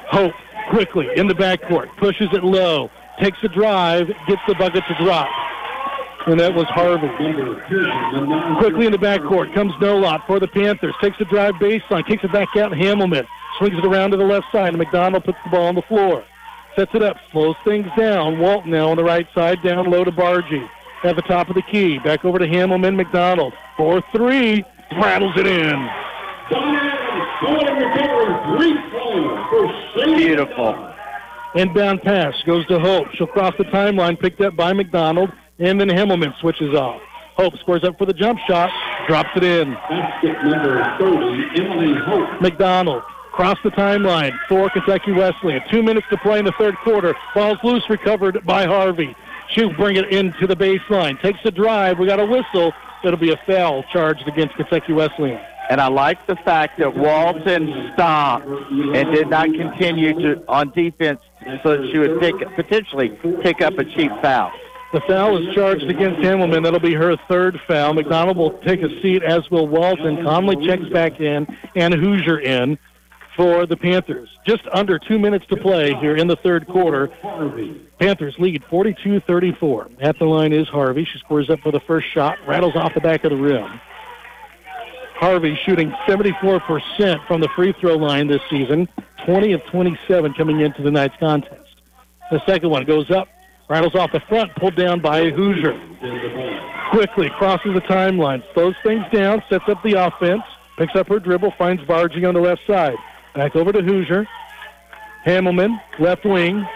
Hope 0.09 0.33
quickly 0.69 1.07
in 1.15 1.27
the 1.27 1.33
backcourt. 1.33 1.95
Pushes 1.97 2.29
it 2.33 2.43
low. 2.43 2.89
Takes 3.19 3.37
the 3.41 3.49
drive. 3.49 4.07
Gets 4.27 4.41
the 4.47 4.55
bucket 4.55 4.83
to 4.87 5.03
drop. 5.03 5.29
And 6.25 6.39
that 6.39 6.53
was 6.53 6.65
Harvey. 6.69 7.07
Quickly 8.59 8.85
in 8.85 8.91
the 8.91 8.97
backcourt 8.97 9.53
comes 9.53 9.71
Nolot 9.73 10.25
for 10.27 10.39
the 10.39 10.47
Panthers. 10.47 10.93
Takes 11.01 11.17
the 11.19 11.25
drive 11.25 11.55
baseline. 11.55 12.05
Kicks 12.05 12.23
it 12.23 12.33
back 12.33 12.49
out. 12.57 12.71
Hamelman 12.71 13.25
swings 13.57 13.77
it 13.77 13.85
around 13.85 14.11
to 14.11 14.17
the 14.17 14.25
left 14.25 14.47
side. 14.51 14.69
And 14.69 14.77
McDonald 14.77 15.23
puts 15.23 15.37
the 15.45 15.51
ball 15.51 15.67
on 15.67 15.75
the 15.75 15.81
floor. 15.83 16.23
Sets 16.77 16.91
it 16.93 17.01
up. 17.01 17.17
Slows 17.31 17.55
things 17.65 17.87
down. 17.97 18.37
Walton 18.37 18.69
now 18.69 18.91
on 18.91 18.97
the 18.97 19.03
right 19.03 19.27
side. 19.33 19.63
Down 19.63 19.89
low 19.89 20.03
to 20.03 20.11
Bargy. 20.11 20.63
At 21.03 21.15
the 21.15 21.23
top 21.23 21.49
of 21.49 21.55
the 21.55 21.63
key. 21.63 21.97
Back 21.97 22.23
over 22.23 22.37
to 22.37 22.45
Hamelman. 22.45 22.95
McDonald. 22.95 23.53
4-3. 23.79 24.63
Rattles 25.01 25.33
it 25.37 25.47
in. 25.47 25.89
Beautiful. 30.17 30.93
Inbound 31.55 32.03
pass 32.03 32.33
goes 32.45 32.67
to 32.67 32.79
Hope. 32.79 33.07
She'll 33.15 33.25
cross 33.25 33.53
the 33.57 33.63
timeline, 33.65 34.19
picked 34.19 34.41
up 34.41 34.55
by 34.55 34.73
McDonald, 34.73 35.31
and 35.57 35.81
then 35.81 35.89
Hamelman 35.89 36.39
switches 36.39 36.75
off. 36.75 37.01
Hope 37.35 37.57
squares 37.59 37.83
up 37.83 37.97
for 37.97 38.05
the 38.05 38.13
jump 38.13 38.39
shot, 38.47 38.69
drops 39.07 39.29
it 39.35 39.43
in. 39.43 39.73
Basket 39.73 40.43
number 40.43 40.83
30, 40.99 41.61
Emily 41.61 41.99
Hope. 42.05 42.41
McDonald 42.41 43.01
cross 43.37 43.57
the 43.63 43.69
timeline 43.69 44.35
for 44.49 44.67
Kentucky 44.71 45.11
Wesleyan. 45.11 45.61
Two 45.69 45.83
minutes 45.83 46.07
to 46.09 46.17
play 46.17 46.39
in 46.39 46.45
the 46.45 46.51
third 46.53 46.75
quarter. 46.77 47.15
Ball's 47.35 47.59
loose, 47.63 47.87
recovered 47.87 48.43
by 48.47 48.65
Harvey. 48.65 49.15
She'll 49.51 49.73
bring 49.73 49.95
it 49.95 50.11
into 50.11 50.47
the 50.47 50.55
baseline. 50.55 51.21
Takes 51.21 51.37
the 51.43 51.51
drive. 51.51 51.99
We 51.99 52.07
got 52.07 52.19
a 52.19 52.25
whistle. 52.25 52.73
It'll 53.03 53.19
be 53.19 53.31
a 53.31 53.39
foul 53.45 53.83
charged 53.93 54.27
against 54.27 54.55
Kentucky 54.55 54.91
Wesleyan. 54.91 55.39
And 55.69 55.79
I 55.79 55.87
like 55.87 56.25
the 56.25 56.35
fact 56.37 56.79
that 56.79 56.97
Walton 56.97 57.91
stopped 57.93 58.47
and 58.47 59.13
did 59.13 59.29
not 59.29 59.53
continue 59.53 60.19
to 60.19 60.43
on 60.47 60.71
defense 60.71 61.21
so 61.61 61.77
that 61.77 61.91
she 61.91 61.99
would 61.99 62.19
pick, 62.19 62.33
potentially 62.55 63.09
pick 63.43 63.61
up 63.61 63.77
a 63.77 63.85
cheap 63.85 64.11
foul. 64.19 64.51
The 64.93 65.01
foul 65.01 65.37
is 65.37 65.53
charged 65.53 65.83
against 65.83 66.21
Hamelman. 66.21 66.63
That'll 66.63 66.79
be 66.79 66.95
her 66.95 67.15
third 67.27 67.59
foul. 67.67 67.93
McDonald 67.93 68.37
will 68.37 68.57
take 68.59 68.81
a 68.81 68.89
seat, 69.01 69.21
as 69.21 69.51
will 69.51 69.67
Walton. 69.67 70.23
Conley 70.23 70.65
checks 70.65 70.89
back 70.91 71.19
in, 71.19 71.45
and 71.75 71.93
Hoosier 71.93 72.39
in 72.39 72.79
for 73.37 73.67
the 73.67 73.77
Panthers. 73.77 74.27
Just 74.45 74.63
under 74.73 74.99
two 74.99 75.19
minutes 75.19 75.45
to 75.47 75.55
play 75.55 75.93
here 75.93 76.15
in 76.17 76.27
the 76.27 76.35
third 76.37 76.67
quarter. 76.67 77.07
Panthers 77.99 78.35
lead 78.39 78.63
42-34. 78.63 80.01
At 80.01 80.17
the 80.19 80.25
line 80.25 80.51
is 80.51 80.67
Harvey. 80.67 81.05
She 81.05 81.19
scores 81.19 81.49
up 81.49 81.59
for 81.61 81.71
the 81.71 81.79
first 81.81 82.07
shot, 82.13 82.39
rattles 82.47 82.75
off 82.75 82.93
the 82.95 82.99
back 82.99 83.23
of 83.23 83.29
the 83.29 83.37
rim. 83.37 83.79
Harvey 85.19 85.57
shooting 85.65 85.91
74% 86.07 87.27
from 87.27 87.41
the 87.41 87.49
free 87.55 87.73
throw 87.79 87.95
line 87.95 88.27
this 88.27 88.41
season, 88.49 88.87
20 89.25 89.53
of 89.53 89.63
27 89.65 90.33
coming 90.33 90.59
into 90.59 90.81
the 90.81 90.91
night's 90.91 91.15
contest. 91.19 91.81
The 92.29 92.43
second 92.45 92.69
one 92.69 92.85
goes 92.85 93.09
up, 93.09 93.27
rattles 93.69 93.95
off 93.95 94.11
the 94.11 94.19
front, 94.21 94.53
pulled 94.55 94.75
down 94.75 94.99
by 94.99 95.29
Hoosier. 95.29 95.73
Quickly 96.91 97.29
crosses 97.37 97.73
the 97.73 97.81
timeline, 97.81 98.43
slows 98.53 98.75
things 98.83 99.03
down, 99.11 99.41
sets 99.49 99.65
up 99.67 99.81
the 99.83 99.93
offense, 99.93 100.43
picks 100.77 100.95
up 100.95 101.07
her 101.07 101.19
dribble, 101.19 101.53
finds 101.57 101.81
Bargy 101.83 102.27
on 102.27 102.35
the 102.35 102.39
left 102.39 102.61
side. 102.67 102.95
Back 103.37 103.55
over 103.55 103.71
to 103.71 103.83
Hoosier. 103.83 104.27
Hamelman, 105.23 105.79
left 105.99 106.25
wing. 106.25 106.67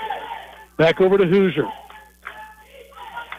Back 0.77 1.01
over 1.01 1.17
to 1.17 1.25
Hoosier. 1.25 1.67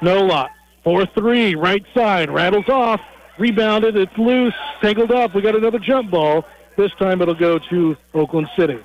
Nolot. 0.00 0.48
4-3, 0.84 1.56
right 1.56 1.84
side, 1.94 2.28
rattles 2.28 2.68
off, 2.68 3.00
rebounded, 3.38 3.96
it's 3.96 4.18
loose, 4.18 4.54
tangled 4.80 5.12
up. 5.12 5.32
We 5.32 5.40
got 5.40 5.54
another 5.54 5.78
jump 5.78 6.10
ball. 6.10 6.44
This 6.76 6.90
time 6.98 7.22
it'll 7.22 7.36
go 7.36 7.60
to 7.70 7.96
Oakland 8.12 8.48
City. 8.58 8.80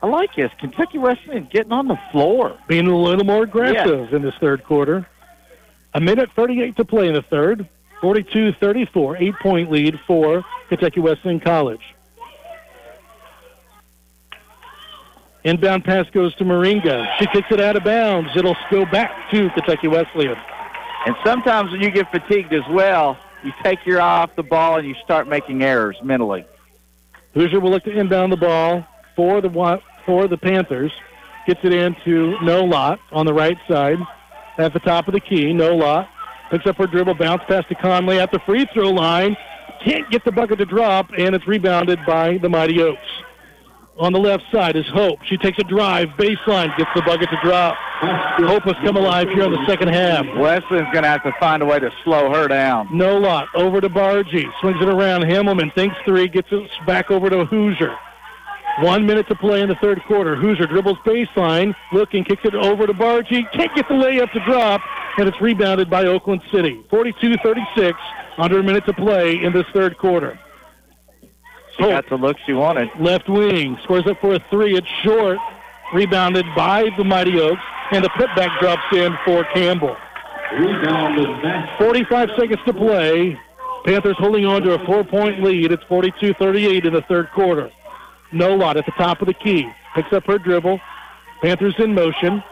I 0.00 0.06
like 0.06 0.32
this. 0.36 0.52
Kentucky 0.60 0.98
Wesleyan 0.98 1.48
getting 1.50 1.72
on 1.72 1.88
the 1.88 1.98
floor. 2.12 2.56
Being 2.68 2.86
a 2.86 2.96
little 2.96 3.24
more 3.24 3.42
aggressive 3.42 4.14
in 4.14 4.22
this 4.22 4.34
third 4.38 4.62
quarter. 4.62 5.08
A 5.94 6.00
minute 6.00 6.30
38 6.36 6.76
to 6.76 6.84
play 6.84 7.08
in 7.08 7.14
the 7.14 7.22
third. 7.22 7.68
42-34, 8.00 9.20
eight-point 9.20 9.72
lead 9.72 9.98
for 10.06 10.44
Kentucky 10.68 11.00
Wesleyan 11.00 11.40
College. 11.40 11.82
Inbound 15.44 15.84
pass 15.84 16.06
goes 16.10 16.34
to 16.36 16.44
Moringa. 16.44 17.06
She 17.18 17.26
kicks 17.26 17.48
it 17.50 17.60
out 17.60 17.76
of 17.76 17.84
bounds. 17.84 18.30
It'll 18.36 18.56
go 18.70 18.84
back 18.84 19.30
to 19.30 19.48
Kentucky 19.50 19.88
Wesleyan. 19.88 20.36
And 21.06 21.16
sometimes 21.24 21.72
when 21.72 21.80
you 21.80 21.90
get 21.90 22.10
fatigued 22.10 22.52
as 22.52 22.66
well, 22.70 23.18
you 23.42 23.52
take 23.62 23.86
your 23.86 24.02
eye 24.02 24.22
off 24.22 24.36
the 24.36 24.42
ball 24.42 24.78
and 24.78 24.86
you 24.86 24.94
start 25.02 25.26
making 25.26 25.62
errors 25.62 25.96
mentally. 26.02 26.44
Hoosier 27.32 27.60
will 27.60 27.70
look 27.70 27.84
to 27.84 27.90
inbound 27.90 28.32
the 28.32 28.36
ball 28.36 28.86
for 29.16 29.40
the 29.40 29.80
for 30.04 30.28
the 30.28 30.36
Panthers. 30.36 30.92
Gets 31.46 31.60
it 31.64 31.72
into 31.72 32.36
Nolot 32.42 32.98
on 33.12 33.24
the 33.24 33.32
right 33.32 33.56
side 33.66 33.98
at 34.58 34.74
the 34.74 34.80
top 34.80 35.08
of 35.08 35.14
the 35.14 35.20
key. 35.20 35.46
Nolot 35.46 36.06
picks 36.50 36.66
up 36.66 36.76
her 36.76 36.86
dribble, 36.86 37.14
bounce 37.14 37.42
pass 37.48 37.64
to 37.68 37.74
Conley 37.76 38.20
at 38.20 38.30
the 38.30 38.40
free 38.40 38.66
throw 38.74 38.90
line. 38.90 39.36
Can't 39.82 40.10
get 40.10 40.24
the 40.26 40.32
bucket 40.32 40.58
to 40.58 40.66
drop, 40.66 41.10
and 41.16 41.34
it's 41.34 41.46
rebounded 41.46 41.98
by 42.06 42.36
the 42.36 42.50
Mighty 42.50 42.82
Oaks. 42.82 43.00
On 43.98 44.12
the 44.12 44.18
left 44.18 44.44
side 44.50 44.76
is 44.76 44.86
Hope. 44.88 45.18
She 45.24 45.36
takes 45.36 45.58
a 45.58 45.64
drive, 45.64 46.08
baseline, 46.10 46.74
gets 46.78 46.90
the 46.94 47.02
bucket 47.02 47.28
to 47.28 47.38
drop. 47.42 47.76
Hope 48.38 48.62
has 48.62 48.76
come 48.82 48.96
alive 48.96 49.28
here 49.28 49.44
in 49.44 49.52
the 49.52 49.66
second 49.66 49.88
half. 49.88 50.24
Wesleyan's 50.38 50.90
going 50.92 51.02
to 51.02 51.08
have 51.08 51.22
to 51.24 51.32
find 51.38 51.62
a 51.62 51.66
way 51.66 51.78
to 51.78 51.90
slow 52.02 52.32
her 52.32 52.48
down. 52.48 52.88
Nolot. 52.88 53.48
Over 53.54 53.80
to 53.80 53.90
Bargy. 53.90 54.46
Swings 54.60 54.78
it 54.80 54.88
around. 54.88 55.22
Hamelman 55.24 55.74
thinks 55.74 55.96
three. 56.06 56.28
Gets 56.28 56.48
it 56.50 56.70
back 56.86 57.10
over 57.10 57.28
to 57.28 57.44
Hoosier. 57.44 57.94
One 58.80 59.04
minute 59.04 59.28
to 59.28 59.34
play 59.34 59.60
in 59.60 59.68
the 59.68 59.74
third 59.76 60.00
quarter. 60.04 60.34
Hoosier 60.34 60.66
dribbles 60.66 60.96
baseline. 61.04 61.74
Looking. 61.92 62.24
Kicks 62.24 62.44
it 62.44 62.54
over 62.54 62.86
to 62.86 62.94
Bargy. 62.94 63.50
Can't 63.52 63.74
get 63.74 63.86
the 63.88 63.94
layup 63.94 64.32
to 64.32 64.40
drop. 64.46 64.80
And 65.18 65.28
it's 65.28 65.40
rebounded 65.42 65.90
by 65.90 66.06
Oakland 66.06 66.40
City. 66.50 66.82
42-36. 66.90 67.92
Under 68.38 68.60
a 68.60 68.62
minute 68.62 68.86
to 68.86 68.94
play 68.94 69.42
in 69.42 69.52
this 69.52 69.66
third 69.74 69.98
quarter. 69.98 70.38
She 71.80 71.86
oh. 71.86 71.90
got 71.90 72.08
the 72.10 72.16
look 72.16 72.36
she 72.44 72.52
wanted. 72.52 72.90
Left 72.98 73.28
wing. 73.28 73.78
Scores 73.84 74.06
up 74.06 74.20
for 74.20 74.34
a 74.34 74.44
three. 74.50 74.76
It's 74.76 74.86
short. 75.02 75.38
Rebounded 75.94 76.44
by 76.54 76.90
the 76.98 77.04
Mighty 77.04 77.40
Oaks. 77.40 77.62
And 77.90 78.04
the 78.04 78.10
putback 78.10 78.58
drops 78.60 78.82
in 78.92 79.16
for 79.24 79.44
Campbell. 79.54 79.96
45 81.78 82.30
seconds 82.38 82.60
to 82.66 82.74
play. 82.74 83.38
Panthers 83.84 84.16
holding 84.18 84.44
on 84.44 84.60
to 84.62 84.74
a 84.74 84.84
four-point 84.84 85.42
lead. 85.42 85.72
It's 85.72 85.82
42-38 85.84 86.84
in 86.84 86.92
the 86.92 87.02
third 87.02 87.30
quarter. 87.32 87.70
Nolot 88.30 88.76
at 88.76 88.84
the 88.84 88.92
top 88.92 89.22
of 89.22 89.26
the 89.26 89.34
key. 89.34 89.66
Picks 89.94 90.12
up 90.12 90.26
her 90.26 90.38
dribble. 90.38 90.78
Panthers 91.40 91.74
in 91.78 91.94
motion. 91.94 92.42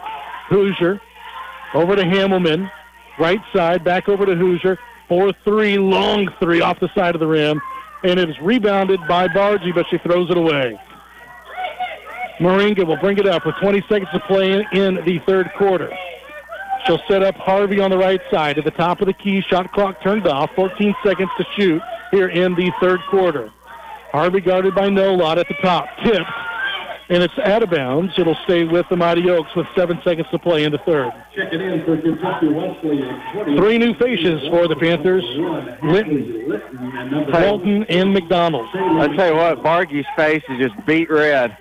Hoosier 0.47 0.99
over 1.75 1.95
to 1.95 2.03
Hamelman. 2.03 2.71
Right 3.19 3.41
side, 3.53 3.83
back 3.83 4.09
over 4.09 4.25
to 4.25 4.35
Hoosier. 4.35 4.79
4-3, 5.09 5.89
long 5.89 6.29
three 6.39 6.61
off 6.61 6.79
the 6.79 6.89
side 6.95 7.15
of 7.15 7.19
the 7.19 7.27
rim. 7.27 7.61
And 8.03 8.19
it 8.19 8.29
is 8.29 8.39
rebounded 8.39 8.99
by 9.07 9.27
Bargy, 9.27 9.73
but 9.73 9.85
she 9.89 9.97
throws 9.97 10.29
it 10.29 10.37
away. 10.37 10.79
Moringa 12.39 12.85
will 12.85 12.97
bring 12.97 13.17
it 13.17 13.27
up 13.27 13.45
with 13.45 13.55
20 13.61 13.81
seconds 13.89 14.09
to 14.13 14.19
play 14.21 14.65
in, 14.71 14.95
the 15.05 15.19
third 15.25 15.51
quarter. 15.57 15.91
She'll 16.85 17.01
set 17.09 17.21
up 17.21 17.35
Harvey 17.35 17.81
on 17.81 17.91
the 17.91 17.97
right 17.97 18.21
side 18.31 18.57
at 18.57 18.63
the 18.63 18.71
top 18.71 19.01
of 19.01 19.07
the 19.07 19.13
key. 19.13 19.41
Shot 19.41 19.71
clock 19.73 20.01
turned 20.01 20.25
off. 20.25 20.49
14 20.55 20.95
seconds 21.03 21.29
to 21.37 21.45
shoot 21.57 21.81
here 22.11 22.29
in 22.29 22.55
the 22.55 22.71
third 22.79 23.01
quarter. 23.09 23.51
Harvey 24.11 24.39
guarded 24.39 24.73
by 24.73 24.87
Nolot 24.87 25.37
at 25.37 25.47
the 25.49 25.55
top. 25.61 25.87
Tipped. 26.03 26.29
And 27.11 27.23
it's 27.23 27.37
out 27.39 27.63
of 27.63 27.71
bounds. 27.71 28.13
It'll 28.19 28.37
stay 28.43 28.65
with 28.65 28.87
the 28.89 28.95
Mighty 28.95 29.27
Oaks 29.31 29.55
with 29.55 29.65
seven 29.75 29.99
seconds 30.03 30.27
to 30.29 30.37
play 30.37 30.63
in 30.63 30.71
the 30.71 30.77
third. 30.77 31.11
Checking 31.35 31.59
in 31.59 31.83
for 31.83 31.97
Kentucky 31.97 32.49
Wesleyan. 32.49 33.57
Three 33.57 33.79
new 33.79 33.95
faces 33.95 34.47
for 34.49 34.67
the 34.67 34.75
Panthers. 34.75 35.23
Linton, 35.81 36.61
Bolton, 37.31 37.83
and 37.85 38.13
McDonald. 38.13 38.67
I 38.73 39.07
tell 39.15 39.29
you 39.29 39.35
what, 39.35 39.63
Bargy's 39.63 40.05
face 40.15 40.43
is 40.49 40.59
just 40.59 40.85
beat 40.85 41.09
red. 41.09 41.57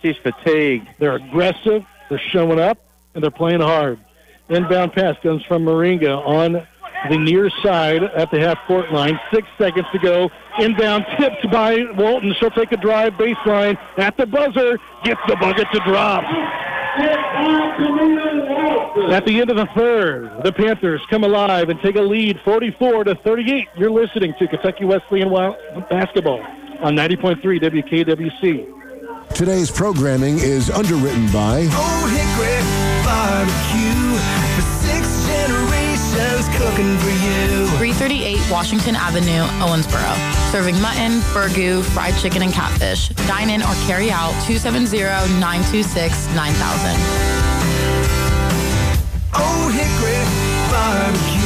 She's 0.00 0.16
fatigued. 0.16 0.88
They're 0.98 1.16
aggressive. 1.16 1.84
They're 2.08 2.18
showing 2.18 2.58
up, 2.58 2.78
and 3.14 3.22
they're 3.22 3.30
playing 3.30 3.60
hard. 3.60 4.00
Inbound 4.48 4.94
pass 4.94 5.14
comes 5.22 5.44
from 5.44 5.66
Moringa 5.66 6.26
on 6.26 6.66
the 7.08 7.18
near 7.18 7.50
side 7.62 8.02
at 8.02 8.30
the 8.30 8.40
half-court 8.40 8.92
line. 8.92 9.18
Six 9.32 9.48
seconds 9.58 9.86
to 9.92 9.98
go. 9.98 10.30
Inbound 10.58 11.06
tipped 11.18 11.50
by 11.50 11.84
Walton. 11.94 12.34
She'll 12.38 12.50
take 12.50 12.72
a 12.72 12.76
drive 12.76 13.14
baseline 13.14 13.78
at 13.96 14.16
the 14.16 14.26
buzzer. 14.26 14.78
Gets 15.04 15.20
the 15.28 15.36
bucket 15.36 15.66
to 15.72 15.80
drop. 15.80 16.24
At 19.10 19.24
the 19.24 19.40
end 19.40 19.50
of 19.50 19.56
the 19.56 19.68
third, 19.74 20.42
the 20.44 20.52
Panthers 20.52 21.00
come 21.08 21.24
alive 21.24 21.68
and 21.68 21.80
take 21.80 21.96
a 21.96 22.02
lead 22.02 22.38
44 22.44 23.04
to 23.04 23.14
38. 23.14 23.68
You're 23.76 23.90
listening 23.90 24.34
to 24.38 24.48
Kentucky 24.48 24.84
Wesleyan 24.84 25.30
basketball 25.88 26.42
on 26.80 26.96
90.3 26.96 27.40
WKWC. 27.40 29.34
Today's 29.34 29.70
programming 29.70 30.38
is 30.38 30.70
underwritten 30.70 31.30
by 31.32 31.60
Old 31.60 32.10
Hickory 32.10 32.60
Barbecue 33.04 33.10
for 33.10 33.18
six 33.40 33.89
generations 33.89 33.89
cooking 36.60 36.92
for 36.98 37.08
you. 37.08 37.66
338 37.80 38.36
Washington 38.50 38.94
Avenue, 38.94 39.44
Owensboro. 39.64 40.12
Serving 40.52 40.78
mutton, 40.80 41.20
burgoo, 41.32 41.82
fried 41.82 42.14
chicken, 42.20 42.42
and 42.42 42.52
catfish. 42.52 43.08
Dine 43.26 43.48
in 43.48 43.62
or 43.62 43.74
carry 43.86 44.10
out 44.10 44.34
270-926-9000. 44.44 45.40
Old 49.40 49.72
Hickory 49.72 50.20
Barbecue. 50.70 51.39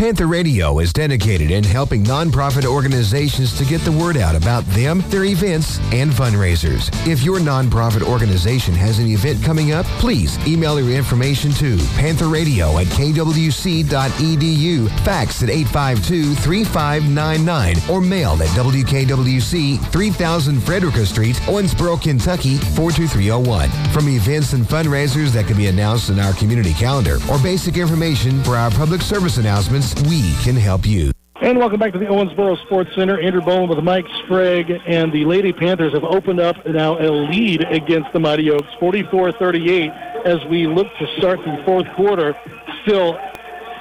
Panther 0.00 0.26
Radio 0.26 0.78
is 0.78 0.94
dedicated 0.94 1.50
in 1.50 1.62
helping 1.62 2.02
nonprofit 2.02 2.64
organizations 2.64 3.52
to 3.58 3.66
get 3.66 3.82
the 3.82 3.92
word 3.92 4.16
out 4.16 4.34
about 4.34 4.64
them, 4.68 5.04
their 5.08 5.24
events, 5.24 5.78
and 5.92 6.10
fundraisers. 6.10 6.88
If 7.06 7.22
your 7.22 7.38
nonprofit 7.38 8.00
organization 8.00 8.72
has 8.72 8.98
an 8.98 9.08
event 9.08 9.42
coming 9.42 9.72
up, 9.72 9.84
please 9.98 10.38
email 10.48 10.80
your 10.80 10.96
information 10.96 11.52
to 11.52 11.76
pantherradio 11.98 12.80
at 12.80 12.86
kwc.edu, 12.86 14.88
fax 15.04 15.42
at 15.42 15.50
852-3599, 15.50 17.90
or 17.90 18.00
mail 18.00 18.42
at 18.42 18.48
WKWC 18.56 19.92
3000 19.92 20.60
Frederica 20.62 21.04
Street, 21.04 21.36
Owensboro, 21.40 22.00
Kentucky 22.00 22.56
42301. 22.56 23.68
From 23.92 24.08
events 24.08 24.54
and 24.54 24.64
fundraisers 24.64 25.32
that 25.32 25.46
can 25.46 25.58
be 25.58 25.66
announced 25.66 26.08
in 26.08 26.18
our 26.18 26.32
community 26.32 26.72
calendar 26.72 27.18
or 27.30 27.38
basic 27.40 27.76
information 27.76 28.42
for 28.44 28.56
our 28.56 28.70
public 28.70 29.02
service 29.02 29.36
announcements, 29.36 29.89
we 30.08 30.34
can 30.42 30.56
help 30.56 30.86
you. 30.86 31.12
And 31.42 31.58
welcome 31.58 31.80
back 31.80 31.92
to 31.94 31.98
the 31.98 32.04
Owensboro 32.04 32.62
Sports 32.66 32.90
Center. 32.94 33.18
Andrew 33.18 33.40
Bowen 33.40 33.68
with 33.68 33.78
Mike 33.78 34.04
Sprague, 34.24 34.70
and 34.86 35.10
the 35.10 35.24
Lady 35.24 35.54
Panthers 35.54 35.94
have 35.94 36.04
opened 36.04 36.38
up 36.38 36.56
now 36.66 36.98
a 36.98 37.08
lead 37.10 37.62
against 37.72 38.12
the 38.12 38.20
Mighty 38.20 38.50
Oaks, 38.50 38.68
44-38, 38.78 40.26
as 40.26 40.38
we 40.50 40.66
look 40.66 40.86
to 40.98 41.06
start 41.16 41.38
the 41.38 41.62
fourth 41.64 41.86
quarter. 41.96 42.36
Still 42.82 43.18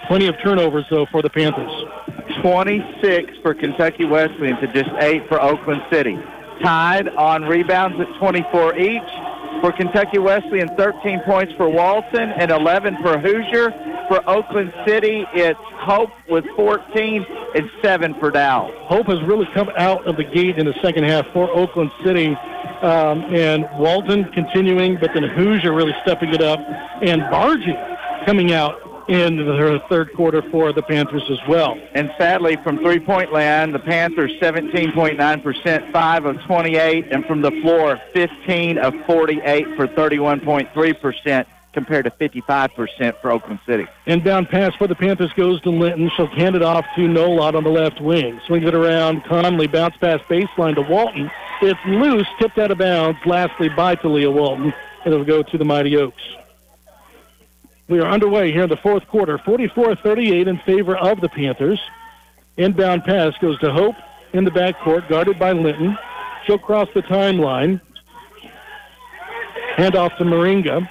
plenty 0.08 0.28
of 0.28 0.36
turnovers, 0.42 0.86
though, 0.90 1.06
for 1.12 1.22
the 1.22 1.30
Panthers. 1.30 1.70
26 2.42 3.34
for 3.42 3.54
Kentucky 3.54 4.06
Wesleyan 4.06 4.56
to 4.62 4.68
just 4.68 4.90
8 5.02 5.28
for 5.28 5.42
Oakland 5.42 5.82
City. 5.92 6.18
Tied 6.64 7.10
on 7.10 7.44
rebounds 7.44 8.00
at 8.00 8.08
24 8.20 8.78
each. 8.78 9.02
For 9.62 9.72
Kentucky 9.74 10.20
Wesleyan, 10.20 10.70
13 10.78 11.22
points 11.22 11.54
for 11.54 11.68
Walton 11.68 12.32
and 12.32 12.50
11 12.50 12.98
for 13.02 13.18
Hoosier. 13.18 13.72
For 14.08 14.28
Oakland 14.28 14.74
City, 14.88 15.26
it's 15.34 15.60
Hope 15.80 16.12
with 16.30 16.46
14 16.56 17.26
and 17.56 17.70
7 17.82 18.14
for 18.16 18.32
Dow. 18.32 18.72
Hope 18.86 19.08
has 19.08 19.22
really 19.24 19.48
come 19.54 19.70
out 19.78 20.08
of 20.08 20.18
the 20.18 20.24
gate 20.24 20.58
in 20.58 20.66
the 20.66 20.74
second 20.82 21.04
half 21.04 21.26
for 21.34 21.50
Oakland 21.52 21.92
City. 22.04 22.36
Um, 22.82 23.24
and 23.36 23.68
Walton 23.78 24.32
continuing, 24.32 24.98
but 25.00 25.12
then 25.14 25.24
Hoosier 25.24 25.74
really 25.74 25.96
stepping 26.04 26.34
it 26.34 26.42
up. 26.42 26.60
And 27.02 27.22
Bargy 27.24 28.26
coming 28.26 28.54
out 28.54 28.89
in 29.10 29.38
the 29.38 29.82
third 29.90 30.14
quarter 30.14 30.44
for 30.52 30.72
the 30.72 30.84
Panthers 30.84 31.24
as 31.32 31.40
well. 31.48 31.76
And 31.96 32.12
sadly, 32.18 32.58
from 32.64 32.78
three-point 32.78 33.34
land, 33.34 33.74
the 33.74 33.80
Panthers 33.80 34.32
17.9%, 34.40 35.92
5 35.92 36.26
of 36.26 36.42
28, 36.44 37.08
and 37.12 37.26
from 37.26 37.42
the 37.42 37.52
floor, 37.64 38.00
15 38.14 38.78
of 38.78 38.94
48 39.08 39.76
for 39.76 39.88
31.3% 39.88 41.46
compared 41.74 42.06
to 42.06 42.12
55% 42.12 43.22
for 43.22 43.32
Oakland 43.32 43.60
City. 43.66 43.88
Inbound 44.06 44.50
pass 44.50 44.76
for 44.76 44.88
the 44.88 44.96
Panthers 44.96 45.34
goes 45.34 45.60
to 45.62 45.70
Linton. 45.70 46.12
She'll 46.16 46.28
hand 46.28 46.56
it 46.56 46.62
off 46.62 46.86
to 46.96 47.02
Nolot 47.02 47.56
on 47.56 47.64
the 47.64 47.70
left 47.70 48.02
wing. 48.02 48.40
Swings 48.46 48.68
it 48.68 48.76
around. 48.76 49.24
Conley 49.26 49.68
bounce 49.68 49.96
pass 49.98 50.20
baseline 50.30 50.76
to 50.76 50.82
Walton. 50.82 51.32
It's 51.62 51.80
loose, 51.88 52.28
tipped 52.40 52.58
out 52.58 52.72
of 52.72 52.78
bounds. 52.78 53.20
Lastly 53.26 53.70
by 53.70 53.96
Talia 53.96 54.30
Walton. 54.30 54.74
And 55.06 55.14
it'll 55.14 55.26
go 55.26 55.44
to 55.44 55.58
the 55.58 55.66
Mighty 55.66 55.96
Oaks. 55.96 56.22
We 57.90 58.00
are 58.00 58.08
underway 58.08 58.52
here 58.52 58.64
in 58.64 58.70
the 58.70 58.78
fourth 58.78 59.08
quarter. 59.08 59.40
44-38 59.40 60.48
in 60.48 60.60
favor 60.60 60.96
of 60.96 61.22
the 61.22 61.30
Panthers. 61.30 61.82
Inbound 62.56 63.04
pass 63.04 63.34
goes 63.42 63.60
to 63.60 63.72
Hope 63.74 63.96
in 64.32 64.44
the 64.44 64.52
backcourt, 64.52 65.10
guarded 65.10 65.40
by 65.40 65.54
Linton. 65.54 65.98
She'll 66.46 66.60
cross 66.60 66.88
the 66.94 67.02
timeline. 67.02 67.82
Hand 69.76 69.96
off 69.96 70.16
to 70.20 70.24
Moringa. 70.24 70.88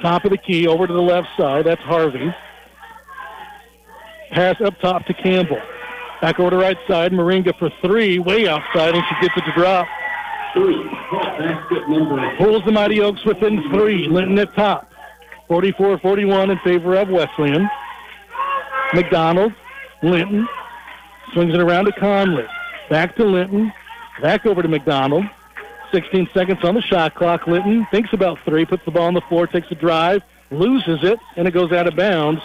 Top 0.00 0.24
of 0.24 0.30
the 0.30 0.38
key, 0.38 0.66
over 0.66 0.86
to 0.86 0.92
the 0.92 1.02
left 1.02 1.28
side. 1.36 1.66
That's 1.66 1.82
Harvey. 1.82 2.34
Pass 4.30 4.60
up 4.62 4.78
top 4.80 5.04
to 5.06 5.14
Campbell. 5.14 5.60
Back 6.22 6.40
over 6.40 6.50
to 6.50 6.56
right 6.56 6.78
side. 6.88 7.12
Moringa 7.12 7.58
for 7.58 7.70
three, 7.82 8.18
way 8.18 8.48
outside, 8.48 8.94
and 8.94 9.04
she 9.08 9.26
gets 9.26 9.36
it 9.36 9.44
to 9.44 9.52
drop. 9.52 9.86
Three. 10.54 10.90
Oh, 11.12 11.84
number 11.88 12.36
Pulls 12.36 12.64
the 12.64 12.72
Mighty 12.72 13.00
Oaks 13.00 13.24
within 13.26 13.62
three. 13.70 14.08
Linton 14.08 14.38
at 14.38 14.54
top. 14.54 14.87
44-41 15.48 16.50
in 16.50 16.58
favor 16.58 16.96
of 16.96 17.08
Wesleyan. 17.08 17.68
McDonald, 18.94 19.52
Linton, 20.02 20.48
swings 21.32 21.54
it 21.54 21.60
around 21.60 21.86
to 21.86 21.92
Conley. 21.92 22.46
Back 22.90 23.16
to 23.16 23.24
Linton. 23.24 23.72
Back 24.20 24.46
over 24.46 24.62
to 24.62 24.68
McDonald. 24.68 25.24
16 25.92 26.28
seconds 26.34 26.62
on 26.64 26.74
the 26.74 26.82
shot 26.82 27.14
clock. 27.14 27.46
Linton 27.46 27.86
thinks 27.90 28.12
about 28.12 28.38
three, 28.44 28.64
puts 28.64 28.84
the 28.84 28.90
ball 28.90 29.06
on 29.06 29.14
the 29.14 29.22
floor, 29.22 29.46
takes 29.46 29.70
a 29.70 29.74
drive, 29.74 30.22
loses 30.50 31.02
it, 31.02 31.18
and 31.36 31.48
it 31.48 31.52
goes 31.52 31.72
out 31.72 31.86
of 31.86 31.96
bounds. 31.96 32.40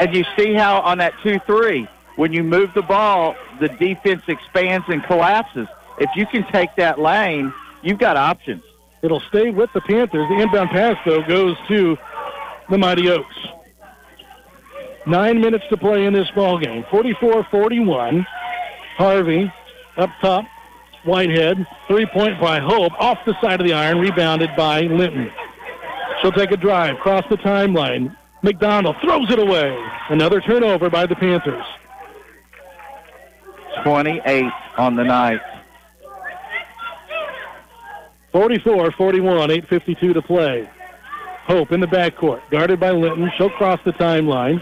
And 0.00 0.14
you 0.14 0.24
see 0.36 0.54
how 0.54 0.80
on 0.80 0.98
that 0.98 1.14
2-3, 1.24 1.88
when 2.16 2.32
you 2.32 2.42
move 2.42 2.70
the 2.74 2.82
ball, 2.82 3.34
the 3.60 3.68
defense 3.68 4.22
expands 4.28 4.86
and 4.88 5.02
collapses. 5.04 5.66
If 5.98 6.10
you 6.16 6.26
can 6.26 6.44
take 6.52 6.74
that 6.76 6.98
lane, 6.98 7.52
you've 7.82 7.98
got 7.98 8.16
options. 8.16 8.62
It'll 9.04 9.20
stay 9.20 9.50
with 9.50 9.70
the 9.74 9.82
Panthers. 9.82 10.26
The 10.30 10.40
inbound 10.40 10.70
pass, 10.70 10.96
though, 11.04 11.22
goes 11.22 11.56
to 11.68 11.98
the 12.70 12.78
Mighty 12.78 13.10
Oaks. 13.10 13.36
Nine 15.06 15.42
minutes 15.42 15.66
to 15.68 15.76
play 15.76 16.06
in 16.06 16.14
this 16.14 16.30
ball 16.30 16.58
game. 16.58 16.84
44-41. 16.84 18.26
Harvey 18.96 19.52
up 19.98 20.08
top. 20.22 20.46
Whitehead. 21.04 21.66
Three-point 21.86 22.40
by 22.40 22.60
Hope. 22.60 22.92
Off 22.98 23.18
the 23.26 23.38
side 23.42 23.60
of 23.60 23.66
the 23.66 23.74
iron. 23.74 23.98
Rebounded 23.98 24.48
by 24.56 24.80
Linton. 24.80 25.30
She'll 26.22 26.32
take 26.32 26.50
a 26.52 26.56
drive. 26.56 26.96
Cross 27.00 27.24
the 27.28 27.36
timeline. 27.36 28.16
McDonald 28.40 28.96
throws 29.02 29.30
it 29.30 29.38
away. 29.38 29.76
Another 30.08 30.40
turnover 30.40 30.88
by 30.88 31.04
the 31.04 31.14
Panthers. 31.14 31.64
28 33.82 34.44
on 34.78 34.96
the 34.96 35.04
night. 35.04 35.40
44-41, 38.34 39.62
8.52 39.68 40.14
to 40.14 40.20
play. 40.20 40.68
Hope 41.46 41.70
in 41.70 41.78
the 41.78 41.86
backcourt, 41.86 42.40
guarded 42.50 42.80
by 42.80 42.90
Linton. 42.90 43.30
She'll 43.36 43.50
cross 43.50 43.78
the 43.84 43.92
timeline. 43.92 44.60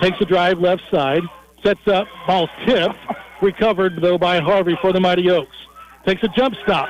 Takes 0.00 0.20
a 0.20 0.26
drive 0.26 0.58
left 0.58 0.82
side. 0.90 1.22
Sets 1.62 1.88
up. 1.88 2.06
Ball 2.26 2.48
tipped. 2.66 2.98
Recovered, 3.40 4.02
though, 4.02 4.18
by 4.18 4.40
Harvey 4.40 4.76
for 4.82 4.92
the 4.92 5.00
Mighty 5.00 5.30
Oaks. 5.30 5.56
Takes 6.04 6.22
a 6.22 6.28
jump 6.28 6.54
stop. 6.62 6.88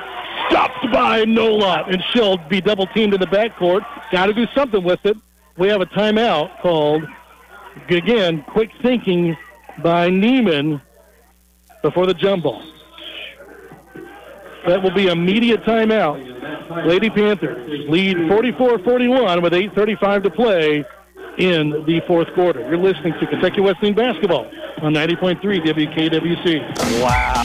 Stopped 0.49 0.91
by 0.91 1.23
Nolot, 1.23 1.91
and 1.91 2.03
she'll 2.11 2.37
be 2.37 2.59
double 2.59 2.87
teamed 2.87 3.13
in 3.13 3.21
the 3.21 3.27
backcourt. 3.27 3.85
Got 4.11 4.25
to 4.25 4.33
do 4.33 4.45
something 4.53 4.83
with 4.83 5.05
it. 5.05 5.15
We 5.57 5.69
have 5.69 5.79
a 5.79 5.85
timeout 5.85 6.59
called, 6.59 7.03
again, 7.87 8.43
quick 8.43 8.71
thinking 8.81 9.37
by 9.81 10.09
Neumann 10.09 10.81
before 11.81 12.05
the 12.05 12.13
jump 12.13 12.43
ball. 12.43 12.61
That 14.67 14.81
will 14.81 14.93
be 14.93 15.07
immediate 15.07 15.63
timeout. 15.63 16.85
Lady 16.87 17.09
Panthers 17.09 17.67
lead 17.89 18.17
44-41 18.17 19.41
with 19.41 19.53
8.35 19.53 20.23
to 20.23 20.29
play 20.29 20.85
in 21.37 21.69
the 21.85 22.01
fourth 22.07 22.33
quarter. 22.33 22.61
You're 22.61 22.77
listening 22.77 23.13
to 23.19 23.27
Kentucky 23.27 23.61
Wesleyan 23.61 23.93
basketball 23.93 24.49
on 24.81 24.93
90.3 24.93 25.39
WKWC. 25.41 27.01
Wow. 27.03 27.43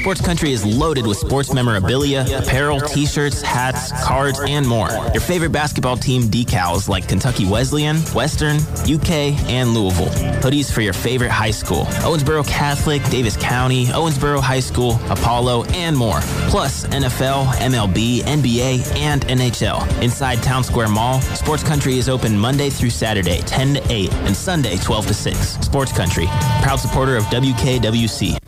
Sports 0.00 0.22
Country 0.22 0.52
is 0.52 0.64
loaded 0.64 1.06
with 1.06 1.18
sports 1.18 1.52
memorabilia, 1.52 2.24
apparel, 2.34 2.80
t-shirts, 2.80 3.42
hats, 3.42 3.92
cards, 4.02 4.40
and 4.48 4.66
more. 4.66 4.88
Your 5.12 5.20
favorite 5.20 5.52
basketball 5.52 5.98
team 5.98 6.22
decals 6.22 6.88
like 6.88 7.06
Kentucky 7.06 7.46
Wesleyan, 7.46 7.98
Western, 8.14 8.56
UK, 8.88 9.36
and 9.50 9.74
Louisville. 9.74 10.08
Hoodies 10.40 10.72
for 10.72 10.80
your 10.80 10.94
favorite 10.94 11.30
high 11.30 11.50
school. 11.50 11.84
Owensboro 12.00 12.48
Catholic, 12.48 13.02
Daviess 13.02 13.38
County, 13.38 13.86
Owensboro 13.88 14.40
High 14.40 14.60
School, 14.60 14.98
Apollo, 15.10 15.64
and 15.74 15.94
more. 15.94 16.20
Plus 16.48 16.86
NFL, 16.86 17.44
MLB, 17.58 18.20
NBA, 18.22 18.96
and 18.96 19.26
NHL. 19.26 20.02
Inside 20.02 20.42
Town 20.42 20.64
Square 20.64 20.88
Mall, 20.88 21.20
Sports 21.20 21.62
Country 21.62 21.98
is 21.98 22.08
open 22.08 22.38
Monday 22.38 22.70
through 22.70 22.88
Saturday, 22.88 23.42
10 23.42 23.74
to 23.74 23.92
8, 23.92 24.10
and 24.14 24.34
Sunday, 24.34 24.78
12 24.78 25.08
to 25.08 25.14
6. 25.14 25.38
Sports 25.60 25.92
Country, 25.92 26.24
proud 26.62 26.80
supporter 26.80 27.18
of 27.18 27.24
WKWC. 27.24 28.39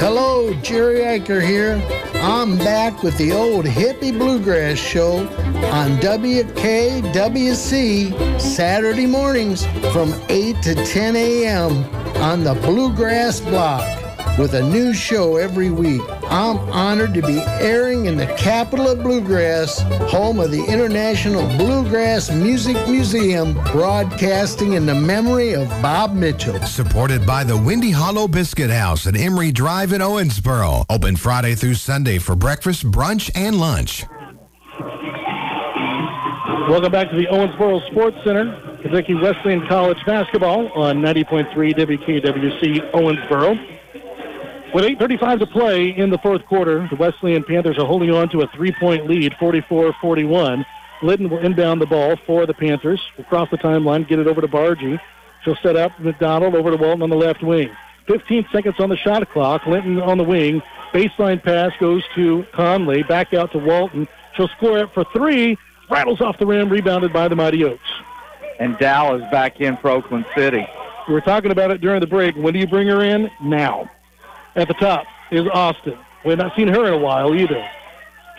Hello, 0.00 0.54
Jerry 0.62 1.00
Aker 1.00 1.44
here. 1.44 1.82
I'm 2.22 2.56
back 2.56 3.02
with 3.02 3.18
the 3.18 3.32
old 3.32 3.64
hippie 3.64 4.16
bluegrass 4.16 4.78
show 4.78 5.26
on 5.72 5.96
WKWC 5.98 7.50
Saturday 8.40 9.06
mornings 9.06 9.66
from 9.92 10.14
8 10.28 10.62
to 10.62 10.76
10 10.76 11.16
a.m. 11.16 11.84
on 12.22 12.44
the 12.44 12.54
Bluegrass 12.54 13.40
Block 13.40 14.07
with 14.38 14.54
a 14.54 14.62
new 14.62 14.94
show 14.94 15.36
every 15.36 15.70
week. 15.70 16.00
I'm 16.24 16.58
honored 16.70 17.12
to 17.14 17.22
be 17.22 17.40
airing 17.60 18.06
in 18.06 18.16
the 18.16 18.26
capital 18.38 18.86
of 18.88 19.02
bluegrass, 19.02 19.80
home 20.10 20.38
of 20.38 20.52
the 20.52 20.64
International 20.64 21.42
Bluegrass 21.58 22.30
Music 22.30 22.76
Museum, 22.88 23.54
broadcasting 23.72 24.74
in 24.74 24.86
the 24.86 24.94
memory 24.94 25.54
of 25.54 25.68
Bob 25.82 26.14
Mitchell. 26.14 26.60
Supported 26.62 27.26
by 27.26 27.42
the 27.42 27.56
Windy 27.56 27.90
Hollow 27.90 28.28
Biscuit 28.28 28.70
House 28.70 29.08
at 29.08 29.16
Emery 29.16 29.50
Drive 29.50 29.92
in 29.92 30.00
Owensboro. 30.00 30.84
Open 30.88 31.16
Friday 31.16 31.56
through 31.56 31.74
Sunday 31.74 32.18
for 32.18 32.36
breakfast, 32.36 32.88
brunch, 32.88 33.32
and 33.34 33.58
lunch. 33.58 34.04
Welcome 36.68 36.92
back 36.92 37.10
to 37.10 37.16
the 37.16 37.26
Owensboro 37.26 37.84
Sports 37.90 38.18
Center. 38.24 38.78
Kentucky 38.82 39.14
Wesleyan 39.14 39.66
College 39.66 39.98
basketball 40.06 40.70
on 40.72 40.98
90.3 40.98 41.74
WKWC 41.74 42.92
Owensboro. 42.92 43.77
With 44.74 44.84
8.35 44.84 45.38
to 45.38 45.46
play 45.46 45.88
in 45.88 46.10
the 46.10 46.18
fourth 46.18 46.44
quarter, 46.44 46.86
the 46.90 46.96
Wesleyan 46.96 47.42
Panthers 47.42 47.78
are 47.78 47.86
holding 47.86 48.10
on 48.10 48.28
to 48.28 48.42
a 48.42 48.46
three-point 48.48 49.08
lead, 49.08 49.32
44-41. 49.40 50.64
Linton 51.02 51.30
will 51.30 51.38
inbound 51.38 51.80
the 51.80 51.86
ball 51.86 52.16
for 52.26 52.44
the 52.44 52.52
Panthers. 52.52 53.00
Across 53.18 53.50
the 53.50 53.56
timeline, 53.56 54.06
get 54.06 54.18
it 54.18 54.26
over 54.26 54.42
to 54.42 54.48
Bargy. 54.48 55.00
She'll 55.42 55.56
set 55.62 55.76
up 55.76 55.98
McDonald 55.98 56.54
over 56.54 56.70
to 56.70 56.76
Walton 56.76 57.02
on 57.02 57.08
the 57.08 57.16
left 57.16 57.42
wing. 57.42 57.70
15 58.08 58.46
seconds 58.52 58.74
on 58.78 58.90
the 58.90 58.96
shot 58.96 59.26
clock. 59.30 59.66
Linton 59.66 60.02
on 60.02 60.18
the 60.18 60.24
wing. 60.24 60.60
Baseline 60.92 61.42
pass 61.42 61.72
goes 61.80 62.02
to 62.14 62.44
Conley. 62.52 63.02
Back 63.04 63.32
out 63.32 63.52
to 63.52 63.58
Walton. 63.58 64.06
She'll 64.34 64.48
score 64.48 64.78
it 64.78 64.92
for 64.92 65.04
three. 65.14 65.56
Rattles 65.90 66.20
off 66.20 66.38
the 66.38 66.46
rim, 66.46 66.68
rebounded 66.68 67.12
by 67.12 67.28
the 67.28 67.36
Mighty 67.36 67.64
Oaks. 67.64 67.90
And 68.60 68.76
Dow 68.78 69.14
is 69.14 69.22
back 69.30 69.60
in 69.60 69.78
for 69.78 69.88
Oakland 69.88 70.26
City. 70.36 70.66
We 71.06 71.14
were 71.14 71.22
talking 71.22 71.52
about 71.52 71.70
it 71.70 71.80
during 71.80 72.00
the 72.00 72.06
break. 72.06 72.36
When 72.36 72.52
do 72.52 72.58
you 72.58 72.66
bring 72.66 72.88
her 72.88 73.02
in? 73.02 73.30
Now. 73.40 73.90
At 74.58 74.66
the 74.66 74.74
top 74.74 75.06
is 75.30 75.46
Austin. 75.52 75.96
We 76.24 76.30
have 76.30 76.38
not 76.40 76.56
seen 76.56 76.66
her 76.66 76.88
in 76.88 76.92
a 76.92 76.98
while 76.98 77.32
either. 77.32 77.64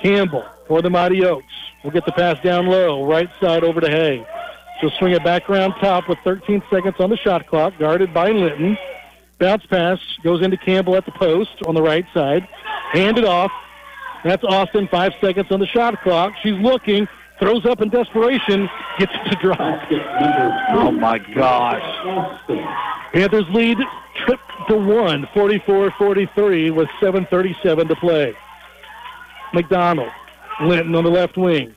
Campbell 0.04 0.44
for 0.68 0.82
the 0.82 0.90
Mighty 0.90 1.24
Oaks. 1.24 1.46
We'll 1.82 1.94
get 1.94 2.06
the 2.06 2.12
pass 2.12 2.38
down 2.44 2.68
low, 2.68 3.06
right 3.06 3.30
side 3.40 3.64
over 3.64 3.80
to 3.80 3.90
Hay. 3.90 4.28
She'll 4.80 4.92
swing 5.00 5.14
it 5.14 5.24
back 5.24 5.50
around 5.50 5.76
top 5.80 6.10
with 6.10 6.18
13 6.26 6.62
seconds 6.70 6.96
on 7.00 7.10
the 7.10 7.16
shot 7.16 7.48
clock, 7.48 7.74
guarded 7.80 8.14
by 8.14 8.32
Linton. 8.32 8.78
Bounce 9.40 9.66
pass 9.68 9.98
goes 10.22 10.42
into 10.42 10.58
Campbell 10.58 10.98
at 10.98 11.06
the 11.06 11.14
post 11.14 11.56
on 11.66 11.74
the 11.74 11.82
right 11.82 12.06
side. 12.14 12.46
Handed 12.92 13.24
off. 13.24 13.52
That's 14.26 14.44
Austin, 14.44 14.90
five 14.90 15.14
seconds 15.22 15.48
on 15.52 15.62
the 15.62 15.68
shot 15.68 16.02
clock. 16.02 16.34
She's 16.44 16.60
looking, 16.60 17.08
throws 17.40 17.66
up 17.66 17.82
in 17.82 17.90
desperation, 17.90 18.70
gets 18.98 19.14
to 19.30 19.36
drop. 19.42 19.88
Oh 20.72 20.92
my 20.92 21.18
gosh. 21.18 21.84
Panthers 23.14 23.46
lead 23.50 23.78
trip 24.26 24.40
to 24.68 24.76
one, 24.76 25.26
44-43 25.34 26.76
with 26.76 26.88
7.37 27.02 27.88
to 27.88 27.96
play. 27.96 28.36
McDonald, 29.54 30.12
Linton 30.62 30.96
on 30.96 31.04
the 31.04 31.10
left 31.10 31.38
wing. 31.38 31.74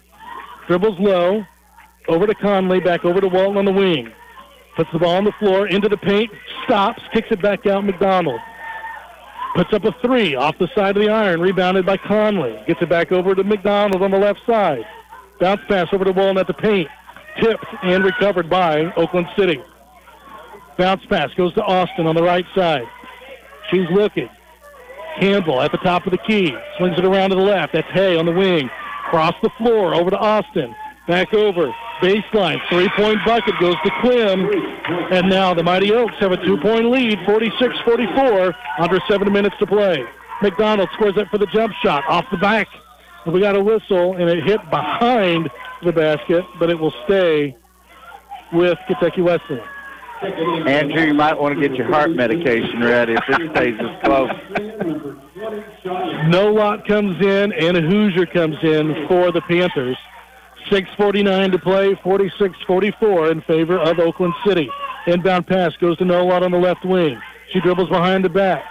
Dribbles 0.66 0.98
low, 0.98 1.44
over 2.09 2.26
to 2.26 2.34
Conley, 2.34 2.80
back 2.80 3.05
over 3.05 3.20
to 3.20 3.28
Walton 3.28 3.56
on 3.56 3.64
the 3.64 3.72
wing. 3.72 4.12
Puts 4.76 4.90
the 4.93 4.98
ball 4.98 5.16
on 5.16 5.24
the 5.24 5.32
floor, 5.32 5.66
into 5.68 5.89
the 5.89 5.97
paint, 5.97 6.30
stops, 6.64 7.02
kicks 7.12 7.28
it 7.30 7.40
back 7.43 7.66
out 7.66 7.84
McDonald. 7.84 8.40
Puts 9.55 9.72
up 9.74 9.84
a 9.84 9.93
three 10.01 10.34
off 10.34 10.56
the 10.59 10.68
side 10.74 10.97
of 10.97 11.02
the 11.02 11.10
iron, 11.10 11.40
rebounded 11.40 11.84
by 11.84 11.98
Conley. 11.98 12.59
Gets 12.66 12.80
it 12.80 12.89
back 12.89 13.12
over 13.12 13.34
to 13.34 13.44
McDonald 13.44 14.02
on 14.02 14.10
the 14.10 14.18
left 14.18 14.40
side. 14.47 14.84
Bounce 15.43 15.60
pass 15.66 15.89
over 15.93 16.05
to 16.05 16.12
Walton 16.12 16.39
at 16.39 16.47
the 16.47 16.55
paint. 16.55 16.89
Tipped 17.40 17.66
and 17.82 18.05
recovered 18.05 18.48
by 18.48 18.93
Oakland 18.94 19.27
City. 19.36 19.60
Bounce 20.78 21.05
pass 21.06 21.35
goes 21.35 21.52
to 21.55 21.64
Austin 21.64 22.06
on 22.06 22.14
the 22.14 22.23
right 22.23 22.47
side. 22.55 22.86
She's 23.69 23.90
looking. 23.90 24.31
Campbell 25.19 25.60
at 25.60 25.73
the 25.73 25.78
top 25.78 26.06
of 26.06 26.12
the 26.12 26.19
key. 26.19 26.56
Swings 26.78 26.97
it 26.97 27.05
around 27.05 27.31
to 27.31 27.36
the 27.36 27.43
left. 27.43 27.73
That's 27.73 27.90
Hay 27.90 28.16
on 28.16 28.24
the 28.24 28.32
wing. 28.32 28.70
Cross 29.10 29.35
the 29.43 29.51
floor 29.59 29.97
over 29.97 30.10
to 30.10 30.16
Austin. 30.16 30.77
Back 31.09 31.35
over. 31.35 31.74
Baseline. 32.01 32.60
Three 32.70 32.89
point 32.90 33.19
bucket 33.27 33.59
goes 33.59 33.74
to 33.85 33.90
Clem. 34.01 34.48
And 35.10 35.28
now 35.28 35.55
the 35.55 35.64
Mighty 35.64 35.93
Oaks 35.93 36.14
have 36.20 36.31
a 36.31 36.36
two 36.36 36.56
point 36.59 36.89
lead, 36.89 37.19
46 37.27 37.81
44, 37.85 38.55
under 38.78 39.01
seven 39.09 39.32
minutes 39.32 39.56
to 39.59 39.66
play. 39.66 40.05
McDonald 40.40 40.89
scores 40.93 41.16
it 41.16 41.28
for 41.31 41.39
the 41.39 41.47
jump 41.47 41.73
shot 41.82 42.05
off 42.06 42.27
the 42.31 42.39
back. 42.39 42.69
We 43.26 43.40
got 43.40 43.54
a 43.54 43.62
whistle, 43.62 44.16
and 44.16 44.28
it 44.28 44.42
hit 44.44 44.60
behind 44.70 45.48
the 45.82 45.92
basket, 45.92 46.44
but 46.58 46.70
it 46.70 46.78
will 46.78 46.94
stay 47.04 47.56
with 48.52 48.78
Kentucky 48.86 49.22
Wesleyan. 49.22 49.64
Andrew, 50.22 51.06
you 51.06 51.14
might 51.14 51.38
want 51.38 51.54
to 51.54 51.60
get 51.60 51.76
your 51.76 51.86
heart 51.88 52.10
medication 52.10 52.80
ready 52.80 53.14
if 53.14 53.24
this 53.28 53.50
stays 53.50 53.78
this 53.78 53.90
close. 54.04 54.30
Nolot 56.30 56.86
comes 56.86 57.20
in, 57.24 57.52
and 57.52 57.76
a 57.76 57.80
Hoosier 57.80 58.26
comes 58.26 58.56
in 58.62 59.06
for 59.08 59.32
the 59.32 59.40
Panthers. 59.42 59.96
6.49 60.70 61.52
to 61.52 61.58
play, 61.58 61.94
46-44 61.94 63.32
in 63.32 63.40
favor 63.42 63.78
of 63.78 63.98
Oakland 63.98 64.34
City. 64.46 64.70
Inbound 65.06 65.46
pass 65.46 65.76
goes 65.76 65.98
to 65.98 66.04
No 66.04 66.24
Nolot 66.24 66.42
on 66.42 66.52
the 66.52 66.58
left 66.58 66.84
wing. 66.84 67.20
She 67.52 67.60
dribbles 67.60 67.88
behind 67.88 68.24
the 68.24 68.28
back. 68.28 68.64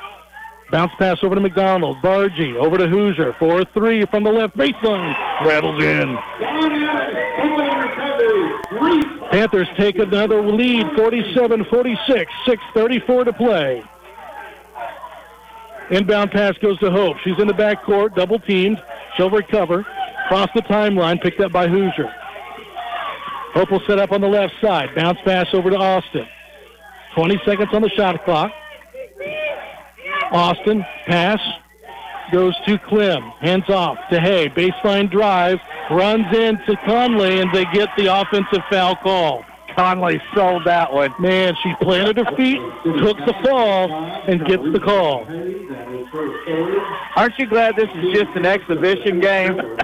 Bounce 0.72 0.94
pass 0.98 1.18
over 1.22 1.36
to 1.36 1.42
McDonald. 1.42 1.98
Bargy 1.98 2.56
over 2.56 2.78
to 2.78 2.88
Hoosier. 2.88 3.34
4-3 3.34 4.10
from 4.10 4.24
the 4.24 4.32
left 4.32 4.56
baseline. 4.56 5.14
Rattles 5.46 5.84
in. 5.84 6.18
Panthers 9.32 9.68
take 9.78 9.98
another 9.98 10.42
lead, 10.42 10.86
47-46. 10.88 12.26
6.34 12.46 13.26
to 13.26 13.34
play. 13.34 13.84
Inbound 15.90 16.32
pass 16.32 16.58
goes 16.60 16.80
to 16.80 16.90
Hope. 16.90 17.18
She's 17.24 17.38
in 17.38 17.48
the 17.48 17.54
backcourt, 17.54 18.16
double 18.16 18.40
teamed. 18.40 18.82
She'll 19.18 19.30
recover. 19.30 19.86
Cross 20.30 20.50
the 20.56 20.62
timeline, 20.62 21.22
picked 21.22 21.42
up 21.42 21.52
by 21.52 21.68
Hoosier. 21.68 22.10
Hope 23.54 23.72
will 23.72 23.82
set 23.86 24.00
up 24.00 24.14
on 24.14 24.22
the 24.22 24.28
left 24.28 24.54
side. 24.62 24.96
Bounce 24.96 25.20
pass 25.26 25.48
over 25.54 25.70
to 25.70 25.76
Austin. 25.76 26.26
20 27.16 27.42
seconds 27.44 27.70
on 27.74 27.82
the 27.82 27.90
shot 27.90 28.24
clock. 28.24 28.54
Austin, 30.32 30.86
pass, 31.06 31.40
goes 32.32 32.56
to 32.66 32.78
Clem. 32.80 33.22
Hands 33.42 33.70
off 33.70 33.98
to 34.10 34.20
Hay. 34.20 34.50
Baseline 34.50 35.12
drive, 35.12 35.60
runs 35.90 36.26
into 36.36 36.76
Conley, 36.86 37.40
and 37.40 37.54
they 37.54 37.66
get 37.74 37.90
the 37.98 38.08
offensive 38.08 38.64
foul 38.70 38.96
call. 38.96 39.44
Conley 39.76 40.22
sold 40.36 40.66
that 40.66 40.92
one. 40.92 41.14
Man, 41.20 41.56
she 41.62 41.74
planted 41.82 42.18
her 42.18 42.36
feet, 42.36 42.60
took 43.00 43.18
the 43.26 43.36
fall, 43.44 43.92
and 44.28 44.46
gets 44.46 44.64
the 44.64 44.80
call. 44.80 45.26
Aren't 47.16 47.38
you 47.38 47.46
glad 47.48 47.76
this 47.76 47.90
is 47.96 48.14
just 48.14 48.36
an 48.36 48.46
exhibition 48.46 49.20
game? 49.20 49.58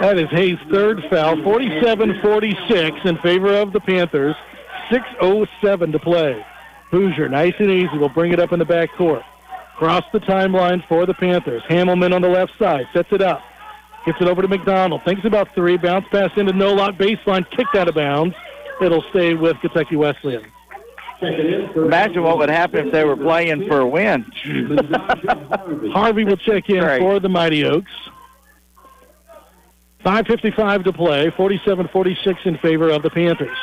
that 0.00 0.18
is 0.18 0.28
Hay's 0.30 0.58
third 0.70 1.02
foul, 1.10 1.36
47-46 1.36 3.06
in 3.06 3.18
favor 3.18 3.54
of 3.54 3.72
the 3.72 3.80
Panthers. 3.80 4.36
6.07 4.90 5.92
to 5.92 5.98
play. 5.98 6.44
Hoosier, 6.94 7.28
nice 7.28 7.54
and 7.58 7.68
easy, 7.70 7.98
will 7.98 8.08
bring 8.08 8.32
it 8.32 8.38
up 8.38 8.52
in 8.52 8.60
the 8.60 8.64
back 8.64 8.88
court. 8.96 9.22
Cross 9.76 10.04
the 10.12 10.20
timeline 10.20 10.86
for 10.86 11.06
the 11.06 11.14
Panthers. 11.14 11.62
Hamelman 11.68 12.14
on 12.14 12.22
the 12.22 12.28
left 12.28 12.52
side, 12.56 12.86
sets 12.92 13.08
it 13.10 13.20
up. 13.20 13.42
Gets 14.06 14.20
it 14.20 14.28
over 14.28 14.42
to 14.42 14.46
McDonald. 14.46 15.02
Thinks 15.02 15.24
about 15.24 15.52
three. 15.56 15.76
Bounce 15.76 16.06
pass 16.12 16.30
into 16.36 16.52
Nolot 16.52 16.96
baseline. 16.96 17.50
Kicked 17.50 17.74
out 17.74 17.88
of 17.88 17.96
bounds. 17.96 18.36
It'll 18.80 19.02
stay 19.10 19.34
with 19.34 19.58
Kentucky 19.60 19.96
Wesleyan. 19.96 20.44
Imagine 21.20 22.22
what 22.22 22.38
would 22.38 22.48
happen 22.50 22.86
if 22.86 22.92
they 22.92 23.02
were 23.02 23.16
playing 23.16 23.66
for 23.66 23.80
a 23.80 23.86
win. 23.88 24.22
Harvey 25.92 26.22
will 26.22 26.36
check 26.36 26.68
in 26.68 26.80
Great. 26.80 27.00
for 27.00 27.18
the 27.18 27.28
Mighty 27.28 27.64
Oaks. 27.64 27.90
5.55 30.04 30.84
to 30.84 30.92
play. 30.92 31.30
47-46 31.30 32.46
in 32.46 32.58
favor 32.58 32.90
of 32.90 33.02
the 33.02 33.10
Panthers. 33.10 33.56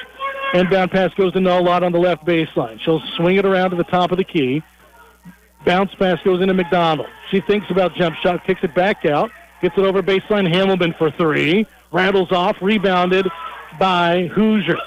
Inbound 0.54 0.92
pass 0.92 1.14
goes 1.14 1.32
to 1.34 1.40
Nolot 1.40 1.82
on 1.82 1.92
the 1.92 2.00
left 2.00 2.26
baseline. 2.26 2.80
She'll 2.82 3.02
swing 3.16 3.38
it 3.38 3.46
around 3.46 3.70
to 3.70 3.78
the 3.78 3.86
top 3.86 4.12
of 4.12 4.18
the 4.18 4.24
key. 4.24 4.62
Bounce 5.66 5.94
pass 5.96 6.22
goes 6.24 6.42
into 6.42 6.54
McDonald. 6.54 7.08
She 7.30 7.40
thinks 7.40 7.70
about 7.70 7.96
jump 7.96 8.16
shot, 8.18 8.44
kicks 8.46 8.64
it 8.64 8.74
back 8.74 9.06
out, 9.06 9.32
gets 9.62 9.78
it 9.78 9.82
over 9.82 10.02
baseline. 10.02 10.52
Hamelman 10.52 10.98
for 10.98 11.12
three. 11.12 11.66
Rattles 11.92 12.32
off, 12.32 12.58
rebounded 12.62 13.28
by 13.80 14.28
Hoosier. 14.34 14.78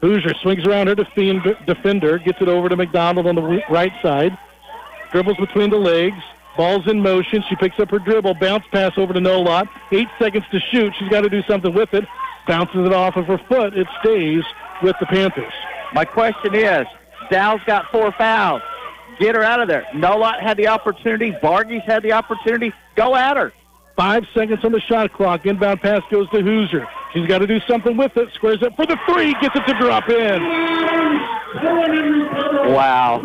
Hoosier 0.00 0.34
swings 0.42 0.64
around 0.64 0.86
her 0.86 0.94
defend- 0.94 1.56
defender, 1.66 2.18
gets 2.18 2.40
it 2.40 2.48
over 2.48 2.68
to 2.68 2.76
McDonald 2.76 3.26
on 3.26 3.34
the 3.34 3.62
right 3.68 3.92
side. 4.02 4.36
Dribbles 5.12 5.36
between 5.38 5.70
the 5.70 5.78
legs. 5.78 6.18
Ball's 6.56 6.86
in 6.88 7.00
motion. 7.00 7.44
She 7.48 7.54
picks 7.56 7.78
up 7.78 7.90
her 7.90 7.98
dribble. 7.98 8.34
Bounce 8.34 8.64
pass 8.72 8.92
over 8.96 9.12
to 9.12 9.20
Nolot. 9.20 9.68
Eight 9.92 10.08
seconds 10.18 10.44
to 10.50 10.58
shoot. 10.58 10.92
She's 10.98 11.08
got 11.08 11.20
to 11.20 11.28
do 11.28 11.42
something 11.44 11.72
with 11.72 11.94
it. 11.94 12.04
Bounces 12.48 12.86
it 12.86 12.92
off 12.92 13.16
of 13.16 13.26
her 13.26 13.38
foot. 13.48 13.76
It 13.76 13.86
stays 14.00 14.42
with 14.82 14.96
the 14.98 15.06
Panthers. 15.06 15.52
My 15.92 16.04
question 16.04 16.54
is, 16.54 16.86
Dow's 17.30 17.60
got 17.66 17.90
four 17.92 18.10
fouls. 18.12 18.62
Get 19.20 19.34
her 19.34 19.42
out 19.42 19.60
of 19.60 19.68
there. 19.68 19.86
Nolot 19.94 20.40
had 20.40 20.56
the 20.56 20.68
opportunity. 20.68 21.32
Bargy's 21.42 21.84
had 21.84 22.02
the 22.02 22.12
opportunity. 22.12 22.72
Go 22.96 23.14
at 23.14 23.36
her. 23.36 23.52
Five 23.96 24.24
seconds 24.32 24.64
on 24.64 24.72
the 24.72 24.80
shot 24.80 25.12
clock. 25.12 25.44
Inbound 25.44 25.80
pass 25.80 26.02
goes 26.10 26.30
to 26.30 26.40
Hoosier. 26.40 26.86
She's 27.12 27.26
got 27.26 27.38
to 27.38 27.46
do 27.46 27.58
something 27.68 27.96
with 27.96 28.16
it. 28.16 28.32
Squares 28.34 28.62
it 28.62 28.74
for 28.76 28.86
the 28.86 28.96
three. 29.08 29.34
Gets 29.40 29.56
it 29.56 29.66
to 29.66 29.74
drop 29.78 30.08
in. 30.08 30.40
Wow. 32.72 33.20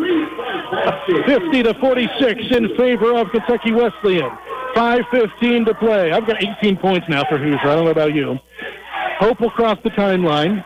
50 1.27 1.63
to 1.63 1.73
46 1.79 2.41
in 2.51 2.75
favor 2.75 3.15
of 3.15 3.29
Kentucky 3.29 3.71
Wesleyan. 3.71 4.31
5.15 4.75 5.65
to 5.67 5.75
play. 5.75 6.11
I've 6.11 6.25
got 6.25 6.43
18 6.43 6.77
points 6.77 7.07
now 7.07 7.23
for 7.29 7.37
Hoosier. 7.37 7.59
I 7.59 7.75
don't 7.75 7.85
know 7.85 7.91
about 7.91 8.15
you. 8.15 8.39
Hope 9.19 9.39
will 9.39 9.51
cross 9.51 9.77
the 9.83 9.89
timeline. 9.91 10.65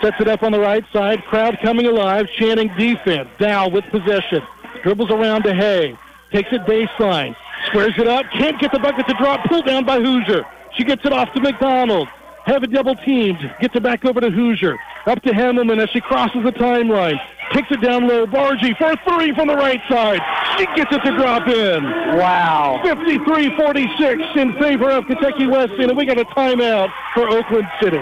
Sets 0.00 0.16
it 0.20 0.28
up 0.28 0.42
on 0.42 0.52
the 0.52 0.60
right 0.60 0.84
side. 0.92 1.24
Crowd 1.24 1.58
coming 1.62 1.86
alive, 1.86 2.26
chanting 2.36 2.68
defense. 2.76 3.28
Dow 3.38 3.68
with 3.68 3.84
possession. 3.86 4.42
Dribbles 4.82 5.10
around 5.10 5.42
to 5.44 5.54
Hay. 5.54 5.96
Takes 6.32 6.52
it 6.52 6.62
baseline. 6.62 7.36
Squares 7.66 7.94
it 7.98 8.08
up. 8.08 8.26
Can't 8.32 8.60
get 8.60 8.72
the 8.72 8.78
bucket 8.78 9.06
to 9.06 9.14
drop. 9.14 9.44
Pulled 9.48 9.66
down 9.66 9.84
by 9.84 10.00
Hoosier. 10.00 10.44
She 10.76 10.84
gets 10.84 11.04
it 11.04 11.12
off 11.12 11.32
to 11.34 11.40
McDonald. 11.40 12.08
Have 12.44 12.64
it 12.64 12.72
double 12.72 12.96
teamed. 12.96 13.38
Gets 13.60 13.76
it 13.76 13.82
back 13.82 14.04
over 14.04 14.20
to 14.20 14.30
Hoosier. 14.30 14.76
Up 15.06 15.22
to 15.22 15.30
Hamelman 15.30 15.80
as 15.80 15.90
she 15.90 16.00
crosses 16.00 16.42
the 16.42 16.52
timeline. 16.52 17.20
Kicks 17.52 17.68
it 17.70 17.82
down 17.82 18.08
low. 18.08 18.26
Bargy 18.26 18.76
for 18.78 18.94
three 19.08 19.34
from 19.34 19.48
the 19.48 19.54
right 19.54 19.80
side. 19.88 20.20
She 20.58 20.66
gets 20.74 20.94
it 20.94 21.02
to 21.04 21.16
drop 21.16 21.46
in. 21.48 21.84
Wow. 22.16 22.80
53-46 22.84 24.36
in 24.36 24.58
favor 24.58 24.90
of 24.90 25.06
Kentucky 25.06 25.46
Wesleyan, 25.46 25.90
and 25.90 25.98
we 25.98 26.06
got 26.06 26.18
a 26.18 26.24
timeout 26.24 26.90
for 27.14 27.28
Oakland 27.28 27.68
City. 27.82 28.00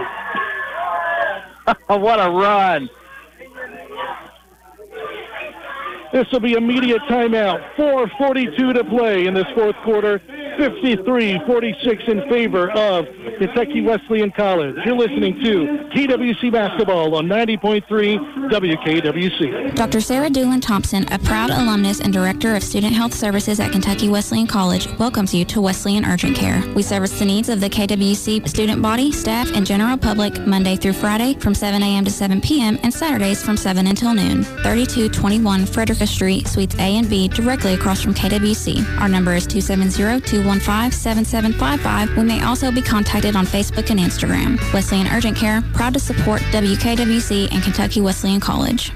what 1.87 2.21
a 2.21 2.31
run. 2.31 2.89
This 6.13 6.27
will 6.33 6.41
be 6.41 6.55
immediate 6.55 7.03
timeout. 7.03 7.75
4.42 7.77 8.75
to 8.75 8.85
play 8.85 9.27
in 9.27 9.35
this 9.35 9.47
fourth 9.55 9.77
quarter. 9.85 10.21
53-46 10.59 12.09
in 12.09 12.29
favor 12.29 12.71
of 12.73 13.07
Kentucky 13.39 13.81
Wesleyan 13.81 14.31
College. 14.33 14.77
You're 14.85 14.97
listening 14.97 15.41
to 15.43 15.89
KWC 15.95 16.53
Basketball 16.53 17.15
on 17.15 17.27
90.3 17.27 18.51
WKWC. 18.51 19.75
Dr. 19.75 20.01
Sarah 20.01 20.29
Doolin 20.29 20.61
Thompson, 20.61 21.11
a 21.13 21.19
proud 21.19 21.51
alumnus 21.51 22.01
and 22.01 22.13
director 22.13 22.57
of 22.57 22.63
student 22.63 22.93
health 22.93 23.15
services 23.15 23.61
at 23.61 23.73
Kentucky 23.73 24.09
Wesleyan 24.09 24.47
College, 24.47 24.89
welcomes 24.99 25.33
you 25.33 25.45
to 25.47 25.61
Wesleyan 25.61 26.05
Urgent 26.05 26.37
Care. 26.37 26.63
We 26.75 26.83
service 26.83 27.19
the 27.19 27.25
needs 27.25 27.49
of 27.49 27.61
the 27.61 27.71
KWC 27.71 28.47
student 28.49 28.83
body, 28.83 29.13
staff, 29.13 29.51
and 29.55 29.65
general 29.65 29.97
public 29.97 30.47
Monday 30.47 30.77
through 30.77 30.95
Friday 30.95 31.35
from 31.35 31.55
7 31.55 31.83
a.m. 31.83 32.05
to 32.05 32.11
7 32.11 32.41
p.m. 32.41 32.79
and 32.83 32.93
Saturdays 32.93 33.43
from 33.43 33.57
7 33.57 33.87
until 33.87 34.13
noon. 34.15 34.43
3221 34.43 35.65
Street, 36.07 36.47
Suites 36.47 36.75
A 36.77 36.97
and 36.97 37.09
B, 37.09 37.29
directly 37.29 37.73
across 37.75 38.03
from 38.03 38.15
KWC. 38.15 39.01
Our 39.01 39.09
number 39.09 39.35
is 39.35 39.47
270-215-7755. 39.47 42.17
We 42.17 42.25
may 42.25 42.43
also 42.43 42.71
be 42.71 42.83
contacted 42.83 43.37
on 43.37 43.47
Facebook 43.47 43.91
and 43.91 44.01
Instagram. 44.01 44.59
Wesleyan 44.73 45.09
Urgent 45.09 45.37
Care, 45.37 45.63
proud 45.73 45.95
to 45.95 46.01
support 46.01 46.41
WKWC 46.53 47.53
and 47.53 47.63
Kentucky 47.63 48.01
Wesleyan 48.01 48.41
College. 48.41 48.93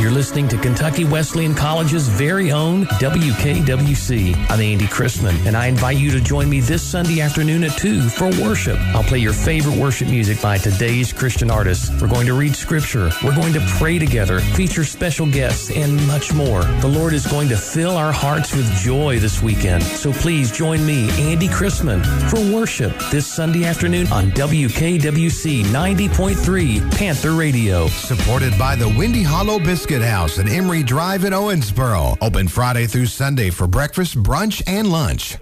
You're 0.00 0.10
listening 0.10 0.48
to 0.48 0.56
Kentucky 0.56 1.04
Wesleyan 1.04 1.54
College's 1.54 2.08
very 2.08 2.50
own 2.50 2.84
WKWC. 2.86 4.34
I'm 4.48 4.60
Andy 4.60 4.86
Christman, 4.86 5.44
and 5.46 5.54
I 5.56 5.66
invite 5.66 5.98
you 5.98 6.10
to 6.12 6.20
join 6.20 6.48
me 6.48 6.60
this 6.60 6.82
Sunday 6.82 7.20
afternoon 7.20 7.64
at 7.64 7.76
2 7.76 8.08
for 8.08 8.30
worship. 8.42 8.78
I'll 8.94 9.02
play 9.02 9.18
your 9.18 9.32
favorite 9.34 9.76
worship 9.76 10.08
music 10.08 10.40
by 10.40 10.56
today's 10.58 11.12
Christian 11.12 11.50
artists. 11.50 11.90
We're 12.00 12.08
going 12.08 12.26
to 12.26 12.34
read 12.34 12.56
scripture. 12.56 13.10
We're 13.22 13.34
going 13.34 13.52
to 13.52 13.60
pray 13.78 13.98
together, 13.98 14.40
feature 14.40 14.84
special 14.84 15.26
guests, 15.26 15.70
and 15.70 15.94
much 16.06 16.32
more. 16.32 16.62
The 16.80 16.88
Lord 16.88 17.12
is 17.12 17.26
going 17.26 17.48
to 17.48 17.56
fill 17.56 17.96
our 17.96 18.12
hearts 18.12 18.54
with 18.54 18.70
joy 18.76 19.18
this 19.18 19.42
weekend. 19.42 19.82
So 19.82 20.12
please 20.12 20.50
join 20.50 20.86
me, 20.86 21.10
Andy 21.20 21.48
Christman, 21.48 22.04
for 22.30 22.40
worship 22.54 22.98
this 23.10 23.26
Sunday 23.26 23.64
afternoon 23.64 24.06
on 24.12 24.30
WKWC 24.30 25.64
90.3 25.64 26.96
Panther 26.96 27.32
Radio. 27.32 27.88
Supported 27.88 28.58
by 28.58 28.76
the 28.76 28.88
Windy 28.88 29.22
Hollow 29.22 29.58
Biscuit 29.66 30.00
House 30.00 30.38
at 30.38 30.48
Emery 30.48 30.84
Drive 30.84 31.24
in 31.24 31.32
Owensboro. 31.32 32.16
Open 32.22 32.46
Friday 32.46 32.86
through 32.86 33.06
Sunday 33.06 33.50
for 33.50 33.66
breakfast, 33.66 34.14
brunch, 34.22 34.62
and 34.64 34.92
lunch. 34.92 35.38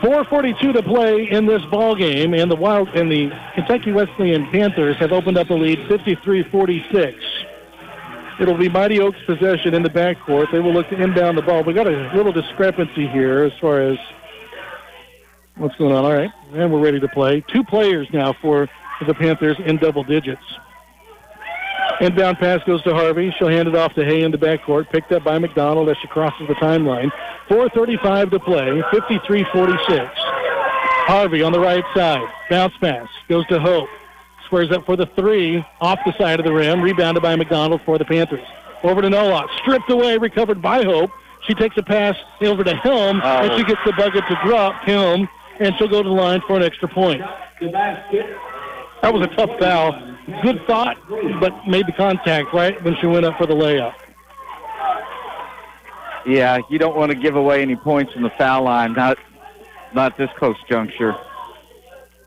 4:42 0.00 0.72
to 0.74 0.82
play 0.84 1.28
in 1.28 1.44
this 1.44 1.60
ball 1.72 1.96
game, 1.96 2.34
and 2.34 2.48
the 2.48 2.54
Wild 2.54 2.88
and 2.90 3.10
the 3.10 3.32
Kentucky 3.56 3.90
Wesleyan 3.90 4.46
Panthers 4.52 4.96
have 4.98 5.10
opened 5.10 5.38
up 5.38 5.50
a 5.50 5.54
lead, 5.54 5.80
53-46. 5.88 7.16
It'll 8.38 8.56
be 8.56 8.68
Mighty 8.68 9.00
Oaks 9.00 9.18
possession 9.26 9.74
in 9.74 9.82
the 9.82 9.90
backcourt. 9.90 10.52
They 10.52 10.60
will 10.60 10.72
look 10.72 10.88
to 10.90 11.02
inbound 11.02 11.36
the 11.36 11.42
ball. 11.42 11.64
We 11.64 11.72
got 11.72 11.88
a 11.88 12.12
little 12.14 12.32
discrepancy 12.32 13.08
here 13.08 13.42
as 13.42 13.52
far 13.60 13.80
as 13.80 13.98
what's 15.56 15.74
going 15.74 15.92
on. 15.92 16.04
All 16.04 16.14
right, 16.14 16.30
and 16.54 16.72
we're 16.72 16.78
ready 16.78 17.00
to 17.00 17.08
play. 17.08 17.42
Two 17.52 17.64
players 17.64 18.06
now 18.12 18.34
for 18.40 18.68
the 19.04 19.14
Panthers 19.14 19.56
in 19.66 19.78
double 19.78 20.04
digits. 20.04 20.44
Inbound 22.00 22.38
pass 22.38 22.60
goes 22.64 22.82
to 22.84 22.94
Harvey. 22.94 23.34
She'll 23.38 23.48
hand 23.48 23.66
it 23.66 23.74
off 23.74 23.92
to 23.94 24.04
Hay 24.04 24.22
in 24.22 24.30
the 24.30 24.38
backcourt. 24.38 24.88
Picked 24.90 25.10
up 25.12 25.24
by 25.24 25.38
McDonald 25.38 25.88
as 25.88 25.96
she 26.00 26.06
crosses 26.06 26.46
the 26.46 26.54
timeline. 26.54 27.10
4.35 27.48 28.30
to 28.30 28.38
play. 28.38 28.82
53-46. 28.92 30.10
Harvey 30.14 31.42
on 31.42 31.52
the 31.52 31.58
right 31.58 31.84
side. 31.94 32.26
Bounce 32.50 32.74
pass. 32.80 33.08
Goes 33.28 33.46
to 33.48 33.58
Hope. 33.58 33.88
Squares 34.46 34.70
up 34.70 34.86
for 34.86 34.96
the 34.96 35.06
three. 35.16 35.64
Off 35.80 35.98
the 36.06 36.16
side 36.18 36.38
of 36.38 36.46
the 36.46 36.52
rim. 36.52 36.80
Rebounded 36.80 37.22
by 37.22 37.34
McDonald 37.34 37.80
for 37.84 37.98
the 37.98 38.04
Panthers. 38.04 38.46
Over 38.84 39.02
to 39.02 39.08
Nolot. 39.08 39.48
Stripped 39.58 39.90
away. 39.90 40.18
Recovered 40.18 40.62
by 40.62 40.84
Hope. 40.84 41.10
She 41.46 41.54
takes 41.54 41.76
a 41.78 41.82
pass 41.82 42.14
over 42.42 42.62
to 42.62 42.80
Clem. 42.82 43.20
Oh. 43.24 43.26
And 43.26 43.52
she 43.54 43.64
oh. 43.64 43.66
gets 43.66 43.80
the 43.84 43.92
bucket 43.94 44.24
to 44.28 44.38
drop. 44.44 44.84
Clem. 44.84 45.28
And 45.58 45.74
she'll 45.76 45.88
go 45.88 46.02
to 46.02 46.08
the 46.08 46.14
line 46.14 46.42
for 46.46 46.56
an 46.56 46.62
extra 46.62 46.88
point. 46.88 47.20
That 49.02 49.14
was 49.14 49.22
a 49.22 49.34
tough 49.36 49.50
foul. 49.58 49.92
Good 50.42 50.60
thought, 50.66 50.96
but 51.40 51.66
made 51.66 51.86
the 51.86 51.92
contact 51.92 52.52
right 52.52 52.82
when 52.84 52.96
she 53.00 53.06
went 53.06 53.24
up 53.24 53.38
for 53.38 53.46
the 53.46 53.54
layup. 53.54 53.94
Yeah, 56.26 56.58
you 56.68 56.78
don't 56.78 56.96
want 56.96 57.10
to 57.12 57.16
give 57.16 57.36
away 57.36 57.62
any 57.62 57.76
points 57.76 58.12
from 58.12 58.22
the 58.22 58.30
foul 58.36 58.64
line. 58.64 58.92
Not, 58.92 59.18
not 59.94 60.18
this 60.18 60.28
close 60.36 60.56
juncture. 60.68 61.16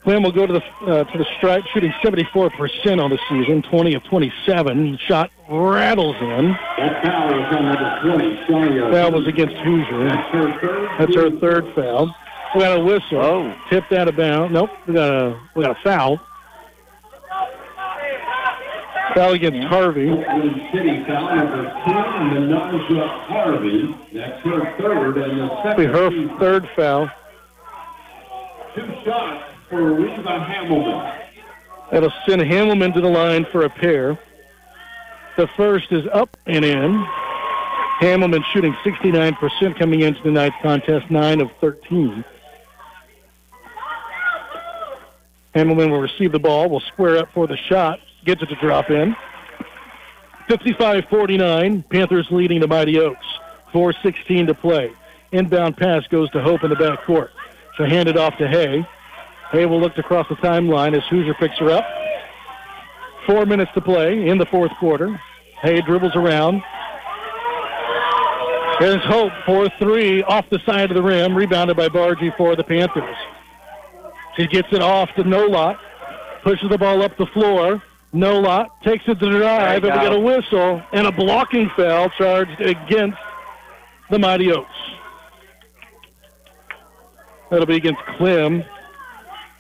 Clem 0.04 0.24
will 0.24 0.32
go 0.32 0.48
to 0.48 0.54
the 0.54 0.64
uh, 0.88 1.04
to 1.04 1.18
the 1.18 1.26
stripe, 1.38 1.64
shooting 1.72 1.92
74% 2.04 3.04
on 3.04 3.12
the 3.12 3.20
season, 3.30 3.62
20 3.62 3.94
of 3.94 4.04
27. 4.06 4.98
Shot 5.08 5.30
rattles 5.48 6.16
in. 6.20 6.58
That 6.78 7.04
foul 7.04 7.40
is 7.40 7.56
on 7.56 7.66
number 7.66 8.00
20, 8.02 8.38
Shalia. 8.48 8.92
Foul 8.92 9.12
was 9.12 9.28
against 9.28 9.56
Hoosier. 9.58 10.06
That's 10.06 10.34
her 10.34 10.60
third. 10.60 10.90
That's 10.98 11.16
her 11.16 11.40
third 11.40 11.76
foul. 11.76 12.16
We 12.56 12.62
got 12.62 12.80
a 12.80 12.84
whistle. 12.84 13.22
Oh. 13.22 13.56
Tipped 13.70 13.94
out 13.94 14.08
of 14.08 14.18
bounds. 14.18 14.52
Nope. 14.52 14.72
We 14.88 14.96
got 14.96 15.14
a 15.14 15.40
we 15.56 15.64
got 15.64 15.78
a 15.78 15.84
foul. 15.84 16.20
Foul 19.16 19.34
against 19.34 19.68
Harvey. 19.68 20.08
City 20.72 21.04
foul 21.06 21.36
number 21.36 21.64
10, 21.86 21.96
and 21.96 22.36
the 22.36 22.56
Naja 22.56 23.08
Harvey. 23.28 23.96
That's 24.14 24.40
her 24.44 24.78
third, 24.78 25.18
and 25.18 25.40
the 25.40 25.48
That'll 25.64 25.78
be 25.78 25.86
second. 25.86 26.30
her 26.30 26.40
third 26.40 26.70
foul. 26.76 27.10
Two 28.76 28.88
shots 29.04 29.44
for 29.70 29.94
Reba 29.94 30.24
Hamelman. 30.24 31.26
That'll 31.92 32.14
send 32.28 32.42
Hamelman 32.42 32.94
to 32.94 33.02
the 33.02 33.10
line 33.10 33.46
for 33.52 33.66
a 33.66 33.70
pair. 33.70 34.18
The 35.38 35.48
first 35.58 35.92
is 35.92 36.06
up 36.14 36.38
and 36.48 36.64
in. 36.64 37.06
Hamelman 38.00 38.44
shooting 38.54 38.74
69% 38.86 39.78
coming 39.78 40.02
into 40.02 40.22
tonight's 40.22 40.56
contest, 40.62 41.12
9 41.12 41.42
of 41.42 41.52
13. 41.60 42.24
Hamelman 45.54 45.92
will 45.92 46.00
receive 46.02 46.32
the 46.32 46.40
ball, 46.40 46.70
will 46.70 46.80
square 46.80 47.18
up 47.18 47.30
for 47.34 47.46
the 47.46 47.58
shot, 47.58 48.00
gets 48.26 48.42
it 48.42 48.48
to 48.48 48.56
drop 48.56 48.90
in. 48.90 49.16
55-49, 50.50 51.90
Panthers 51.90 52.28
leading 52.32 52.60
the 52.60 52.68
Mighty 52.68 53.00
Oaks. 53.00 53.26
4.16 53.74 54.48
to 54.48 54.54
play. 54.54 54.92
Inbound 55.32 55.78
pass 55.78 56.06
goes 56.08 56.30
to 56.32 56.42
Hope 56.42 56.64
in 56.64 56.70
the 56.70 56.76
backcourt. 56.76 57.30
She'll 57.76 57.90
hand 57.90 58.10
it 58.10 58.18
off 58.18 58.38
to 58.38 58.48
Hay. 58.48 58.86
Hay 59.52 59.66
will 59.66 59.80
look 59.80 59.96
to 59.96 60.04
cross 60.04 60.28
the 60.30 60.36
timeline 60.36 60.96
as 60.96 61.04
Hoosier 61.10 61.34
picks 61.36 61.58
her 61.60 61.72
up. 61.72 61.86
Four 63.26 63.46
minutes 63.46 63.72
to 63.76 63.82
play 63.82 64.28
in 64.28 64.38
the 64.38 64.46
fourth 64.46 64.72
quarter. 64.80 65.20
Hay 65.62 65.82
dribbles 65.82 66.16
around. 66.16 66.62
There's 68.80 69.04
Hope 69.04 69.32
for 69.46 69.70
three 69.80 70.24
off 70.24 70.50
the 70.50 70.60
side 70.66 70.90
of 70.90 70.96
the 70.96 71.04
rim, 71.04 71.36
rebounded 71.36 71.78
by 71.78 71.88
Bargy 71.88 72.36
for 72.36 72.56
the 72.56 72.64
Panthers. 72.64 73.16
She 74.36 74.48
gets 74.48 74.70
it 74.72 74.82
off 74.82 75.10
to 75.16 75.24
Nolot, 75.24 75.78
pushes 76.44 76.70
the 76.70 76.78
ball 76.78 77.04
up 77.04 77.16
the 77.18 77.28
floor. 77.28 77.82
Nolot 78.14 78.70
takes 78.84 79.06
it 79.08 79.20
to 79.20 79.26
the 79.26 79.38
drive, 79.38 79.84
and 79.84 79.94
you 79.94 80.00
we 80.00 80.06
get 80.06 80.14
a 80.14 80.20
whistle 80.20 80.82
and 80.92 81.08
a 81.08 81.12
blocking 81.12 81.70
foul 81.78 82.10
charged 82.18 82.60
against 82.60 83.18
the 84.10 84.20
Mighty 84.20 84.52
Oaks. 84.52 84.70
That'll 87.50 87.66
be 87.66 87.78
against 87.78 88.02
Clem. 88.18 88.66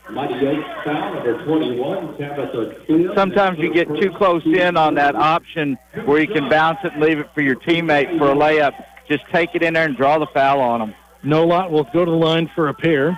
Mighty 0.10 0.46
Oaks 0.48 0.68
foul 0.84 1.14
number 1.14 1.46
21, 1.46 2.18
Tabitha 2.18 2.76
Clem. 2.86 3.12
Sometimes 3.16 3.60
you 3.60 3.74
get 3.74 3.88
too 3.88 4.12
close 4.12 4.46
in 4.46 4.76
on 4.76 4.96
that 4.96 5.16
option 5.16 5.78
where 6.04 6.20
you 6.20 6.28
can 6.28 6.50
bounce 6.50 6.80
it 6.84 6.92
and 6.92 7.02
leave 7.02 7.20
it 7.20 7.30
for 7.34 7.42
your 7.42 7.56
teammate 7.56 8.18
for 8.18 8.32
a 8.32 8.36
layup. 8.36 8.74
Just 9.08 9.24
take 9.32 9.56
it 9.56 9.64
in 9.64 9.76
there 9.76 9.86
and 9.86 9.96
draw 9.96 10.20
the 10.20 10.28
foul 10.28 10.60
on 10.60 10.80
them. 10.82 10.96
Nolot 11.24 11.70
will 11.70 11.86
go 11.86 12.04
to 12.04 12.12
the 12.12 12.18
line 12.18 12.50
for 12.54 12.68
a 12.68 12.74
pair. 12.74 13.18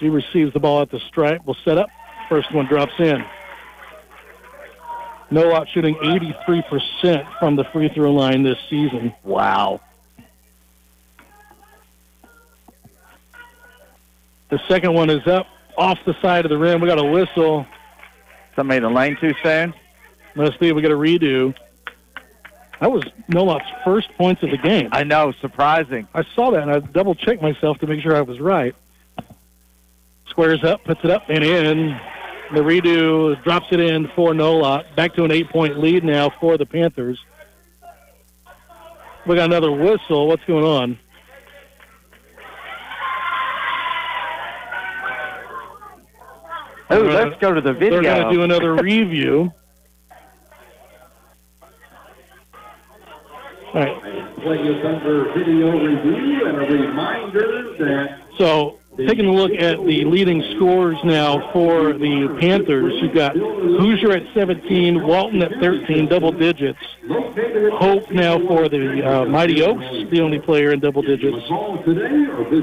She 0.00 0.08
receives 0.08 0.52
the 0.52 0.60
ball 0.60 0.82
at 0.82 0.90
the 0.90 0.98
stripe. 0.98 1.44
Will 1.44 1.56
set 1.64 1.78
up. 1.78 1.88
First 2.28 2.52
one 2.52 2.66
drops 2.66 2.94
in. 2.98 3.24
Nolot 5.32 5.66
shooting 5.68 5.94
83% 5.96 7.38
from 7.38 7.56
the 7.56 7.64
free 7.64 7.88
throw 7.88 8.12
line 8.12 8.42
this 8.42 8.58
season. 8.68 9.14
Wow. 9.24 9.80
The 14.50 14.60
second 14.68 14.92
one 14.92 15.08
is 15.08 15.26
up 15.26 15.46
off 15.78 15.98
the 16.04 16.14
side 16.20 16.44
of 16.44 16.50
the 16.50 16.58
rim. 16.58 16.82
We 16.82 16.86
got 16.86 16.98
a 16.98 17.04
whistle. 17.04 17.66
Somebody 18.54 18.76
in 18.76 18.82
the 18.82 18.90
lane 18.90 19.16
too 19.18 19.32
soon? 19.42 19.72
Let's 20.36 20.58
see. 20.60 20.72
We 20.72 20.82
got 20.82 20.90
a 20.90 20.96
redo. 20.96 21.56
That 22.80 22.92
was 22.92 23.04
Nolot's 23.30 23.70
first 23.84 24.12
points 24.18 24.42
of 24.42 24.50
the 24.50 24.58
game. 24.58 24.90
I 24.92 25.04
know, 25.04 25.32
surprising. 25.40 26.06
I 26.12 26.24
saw 26.34 26.50
that 26.50 26.62
and 26.62 26.70
I 26.70 26.80
double 26.80 27.14
checked 27.14 27.40
myself 27.40 27.78
to 27.78 27.86
make 27.86 28.02
sure 28.02 28.14
I 28.14 28.20
was 28.20 28.40
right. 28.40 28.74
Squares 30.28 30.62
up, 30.64 30.84
puts 30.84 31.00
it 31.04 31.10
up 31.10 31.22
and 31.28 31.42
in. 31.42 31.98
The 32.52 32.60
redo 32.60 33.42
drops 33.44 33.66
it 33.70 33.80
in 33.80 34.08
for 34.14 34.32
Nolot. 34.32 34.94
Back 34.94 35.14
to 35.14 35.24
an 35.24 35.30
eight 35.30 35.48
point 35.48 35.78
lead 35.78 36.04
now 36.04 36.28
for 36.38 36.58
the 36.58 36.66
Panthers. 36.66 37.18
We 39.26 39.36
got 39.36 39.46
another 39.46 39.72
whistle. 39.72 40.28
What's 40.28 40.44
going 40.44 40.64
on? 40.64 40.98
Oh, 46.90 47.02
gonna- 47.02 47.14
let's 47.30 47.40
go 47.40 47.54
to 47.54 47.60
the 47.60 47.72
video. 47.72 48.02
They're 48.02 48.02
going 48.02 48.28
to 48.28 48.34
do 48.34 48.42
another 48.42 48.74
review. 48.82 49.52
All 53.74 53.80
right. 53.80 54.02
play 54.42 54.58
is 54.58 54.84
under 54.84 55.32
video 55.32 55.70
review 55.70 56.46
and 56.46 56.56
a 56.58 56.66
reminder 56.66 57.74
that 57.78 58.20
So 58.36 58.78
taking 58.96 59.26
a 59.26 59.32
look 59.32 59.52
at 59.52 59.78
the 59.84 60.04
leading 60.04 60.42
scores 60.56 60.98
now 61.04 61.50
for 61.52 61.92
the 61.92 62.36
Panthers, 62.40 62.92
you've 63.00 63.14
got 63.14 63.34
Hoosier 63.36 64.12
at 64.12 64.22
17, 64.34 65.02
Walton 65.02 65.42
at 65.42 65.52
13, 65.60 66.08
double 66.08 66.32
digits. 66.32 66.78
Hope 67.08 68.10
now 68.10 68.38
for 68.46 68.68
the 68.68 69.02
uh, 69.02 69.24
Mighty 69.24 69.62
Oaks, 69.62 69.84
the 70.10 70.20
only 70.20 70.38
player 70.38 70.72
in 70.72 70.80
double 70.80 71.02
digits. 71.02 71.48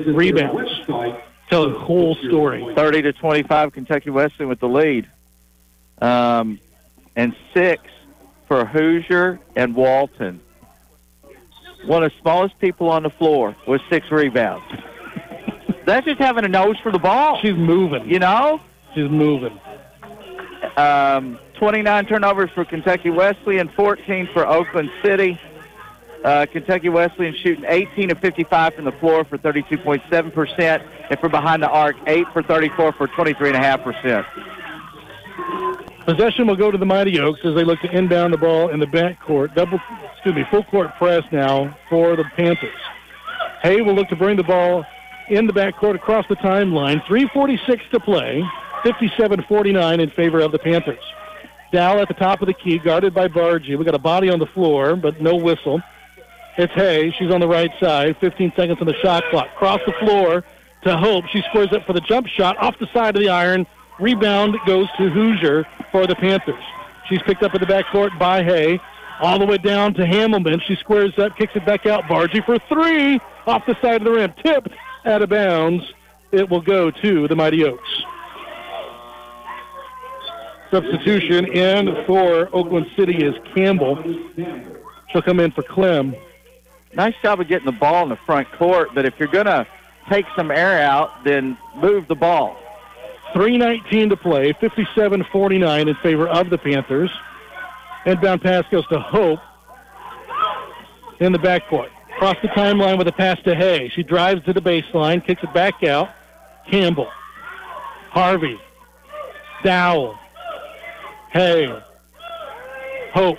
Rebounds. 0.07 0.71
Tell 1.49 1.67
the 1.67 1.79
whole 1.79 2.15
story. 2.15 2.73
30 2.75 3.01
to 3.03 3.13
25, 3.13 3.73
Kentucky 3.73 4.11
Wesleyan 4.11 4.49
with 4.49 4.59
the 4.59 4.69
lead. 4.69 5.09
Um, 5.99 6.59
and 7.15 7.35
six 7.53 7.83
for 8.47 8.65
Hoosier 8.65 9.39
and 9.55 9.75
Walton. 9.75 10.41
One 11.85 12.03
of 12.03 12.11
the 12.11 12.21
smallest 12.21 12.59
people 12.59 12.89
on 12.89 13.03
the 13.03 13.09
floor 13.09 13.55
with 13.67 13.81
six 13.89 14.11
rebounds. 14.11 14.65
That's 15.89 16.05
just 16.05 16.19
having 16.19 16.45
a 16.45 16.47
nose 16.47 16.77
for 16.83 16.91
the 16.91 16.99
ball. 16.99 17.39
She's 17.41 17.55
moving. 17.55 18.07
You 18.07 18.19
know? 18.19 18.61
She's 18.93 19.09
moving. 19.09 19.59
Um, 20.77 21.39
29 21.55 22.05
turnovers 22.05 22.51
for 22.53 22.63
Kentucky 22.63 23.09
Wesleyan, 23.09 23.69
14 23.69 24.29
for 24.31 24.45
Oakland 24.45 24.91
City. 25.03 25.39
Uh, 26.23 26.45
Kentucky 26.51 26.89
Wesleyan 26.89 27.33
shooting 27.41 27.65
18 27.67 28.11
of 28.11 28.19
55 28.19 28.75
from 28.75 28.85
the 28.85 28.91
floor 28.93 29.25
for 29.25 29.39
32.7%, 29.39 30.87
and 31.09 31.19
from 31.19 31.31
behind 31.31 31.63
the 31.63 31.69
arc, 31.69 31.95
8 32.05 32.27
for 32.33 32.43
34 32.43 32.93
for 32.93 33.07
23.5%. 33.07 34.25
Possession 36.05 36.45
will 36.45 36.55
go 36.55 36.69
to 36.69 36.77
the 36.77 36.85
Mighty 36.85 37.19
Oaks 37.19 37.39
as 37.43 37.55
they 37.55 37.63
look 37.63 37.79
to 37.81 37.89
inbound 37.89 38.31
the 38.31 38.37
ball 38.37 38.69
in 38.69 38.79
the 38.79 38.85
backcourt. 38.85 39.55
Double, 39.55 39.79
excuse 40.13 40.35
me, 40.35 40.45
full 40.51 40.65
court 40.65 40.93
press 40.99 41.23
now 41.31 41.75
for 41.89 42.15
the 42.15 42.25
Panthers. 42.35 42.79
Hay 43.63 43.81
will 43.81 43.95
look 43.95 44.09
to 44.09 44.15
bring 44.15 44.37
the 44.37 44.43
ball 44.43 44.85
in 45.29 45.47
the 45.47 45.53
backcourt 45.53 45.95
across 45.95 46.25
the 46.27 46.35
timeline. 46.37 47.03
3.46 47.05 47.89
to 47.91 47.99
play. 47.99 48.43
57-49 48.83 49.99
in 49.99 50.09
favor 50.11 50.39
of 50.39 50.51
the 50.51 50.59
Panthers. 50.59 51.03
Dow 51.71 51.99
at 51.99 52.07
the 52.07 52.13
top 52.13 52.41
of 52.41 52.47
the 52.47 52.53
key, 52.53 52.79
guarded 52.79 53.13
by 53.13 53.27
Bargy. 53.27 53.77
We 53.77 53.85
got 53.85 53.93
a 53.93 53.99
body 53.99 54.29
on 54.29 54.39
the 54.39 54.47
floor, 54.47 54.95
but 54.95 55.21
no 55.21 55.35
whistle. 55.35 55.81
It's 56.57 56.73
Hay. 56.73 57.13
She's 57.17 57.31
on 57.31 57.41
the 57.41 57.47
right 57.47 57.71
side. 57.79 58.17
15 58.17 58.53
seconds 58.55 58.79
on 58.81 58.87
the 58.87 58.95
shot 58.95 59.23
clock. 59.29 59.47
Cross 59.55 59.81
the 59.85 59.93
floor 59.93 60.43
to 60.83 60.97
Hope. 60.97 61.25
She 61.27 61.41
squares 61.43 61.71
up 61.73 61.85
for 61.85 61.93
the 61.93 62.01
jump 62.01 62.27
shot 62.27 62.57
off 62.57 62.77
the 62.79 62.87
side 62.87 63.15
of 63.15 63.21
the 63.21 63.29
iron. 63.29 63.67
Rebound 63.99 64.57
goes 64.65 64.87
to 64.97 65.09
Hoosier 65.09 65.67
for 65.91 66.07
the 66.07 66.15
Panthers. 66.15 66.63
She's 67.07 67.21
picked 67.21 67.43
up 67.43 67.53
in 67.53 67.61
the 67.61 67.67
backcourt 67.67 68.17
by 68.17 68.43
Hay. 68.43 68.79
All 69.21 69.37
the 69.37 69.45
way 69.45 69.57
down 69.57 69.93
to 69.95 70.03
Hamelman. 70.03 70.61
She 70.61 70.75
squares 70.75 71.17
up, 71.19 71.37
kicks 71.37 71.53
it 71.55 71.65
back 71.65 71.85
out. 71.85 72.05
Bargy 72.05 72.43
for 72.45 72.57
three 72.69 73.19
off 73.45 73.65
the 73.65 73.75
side 73.81 74.01
of 74.01 74.05
the 74.05 74.11
rim. 74.11 74.33
Tipped 74.43 74.69
out 75.05 75.21
of 75.21 75.29
bounds. 75.29 75.83
It 76.31 76.49
will 76.49 76.61
go 76.61 76.91
to 76.91 77.27
the 77.27 77.35
Mighty 77.35 77.63
Oaks. 77.65 77.89
Substitution 80.71 81.45
in 81.47 82.05
for 82.05 82.49
Oakland 82.53 82.85
City 82.95 83.25
is 83.25 83.33
Campbell. 83.55 84.03
She'll 85.11 85.23
come 85.23 85.39
in 85.39 85.51
for 85.51 85.63
Clem. 85.63 86.15
Nice 86.93 87.15
job 87.23 87.39
of 87.39 87.47
getting 87.47 87.65
the 87.65 87.71
ball 87.71 88.03
in 88.03 88.09
the 88.09 88.15
front 88.17 88.51
court, 88.51 88.89
but 88.93 89.05
if 89.05 89.15
you're 89.17 89.27
going 89.27 89.45
to 89.47 89.65
take 90.09 90.25
some 90.35 90.51
air 90.51 90.81
out, 90.81 91.23
then 91.23 91.57
move 91.75 92.07
the 92.07 92.15
ball. 92.15 92.55
3.19 93.33 94.09
to 94.09 94.17
play, 94.17 94.53
57-49 94.53 95.87
in 95.87 95.95
favor 95.95 96.27
of 96.27 96.49
the 96.49 96.57
Panthers. 96.57 97.11
Inbound 98.05 98.41
pass 98.41 98.65
goes 98.71 98.87
to 98.87 98.99
Hope 98.99 99.39
in 101.19 101.31
the 101.31 101.37
backcourt. 101.39 101.89
Across 102.19 102.41
the 102.41 102.49
timeline 102.49 102.97
with 102.97 103.07
a 103.07 103.13
pass 103.13 103.41
to 103.45 103.55
Hay. 103.55 103.89
She 103.95 104.03
drives 104.03 104.43
to 104.43 104.51
the 104.51 104.59
baseline, 104.59 105.25
kicks 105.25 105.41
it 105.41 105.53
back 105.53 105.85
out. 105.85 106.09
Campbell. 106.69 107.07
Harvey. 108.09 108.59
Dowell. 109.63 110.19
Hay. 111.31 111.69
Hope. 113.13 113.37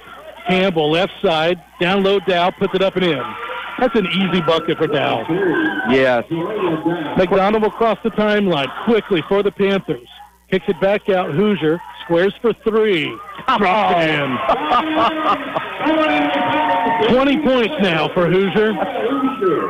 Campbell, 0.49 0.91
left 0.91 1.13
side. 1.21 1.63
Down 1.79 2.03
low, 2.03 2.21
Dow 2.21 2.53
puts 2.53 2.75
it 2.75 2.81
up 2.81 2.97
and 2.97 3.05
in. 3.05 3.23
That's 3.79 3.95
an 3.99 4.07
easy 4.07 4.41
bucket 4.41 4.79
for 4.79 4.87
Dow. 4.87 5.27
Yes. 5.91 6.25
McDonald 7.19 7.63
will 7.63 7.71
cross 7.71 7.99
the 8.03 8.11
timeline 8.13 8.73
quickly 8.87 9.23
for 9.29 9.43
the 9.43 9.53
Panthers. 9.53 10.09
Kicks 10.51 10.65
it 10.69 10.81
back 10.81 11.11
out. 11.11 11.35
Hoosier 11.35 11.79
squares 12.11 12.35
for 12.43 12.53
three. 12.65 13.07
It 13.49 13.63
in. 14.11 14.37
20 17.15 17.43
points 17.43 17.75
now 17.81 18.13
for 18.13 18.29
Hoosier. 18.29 18.73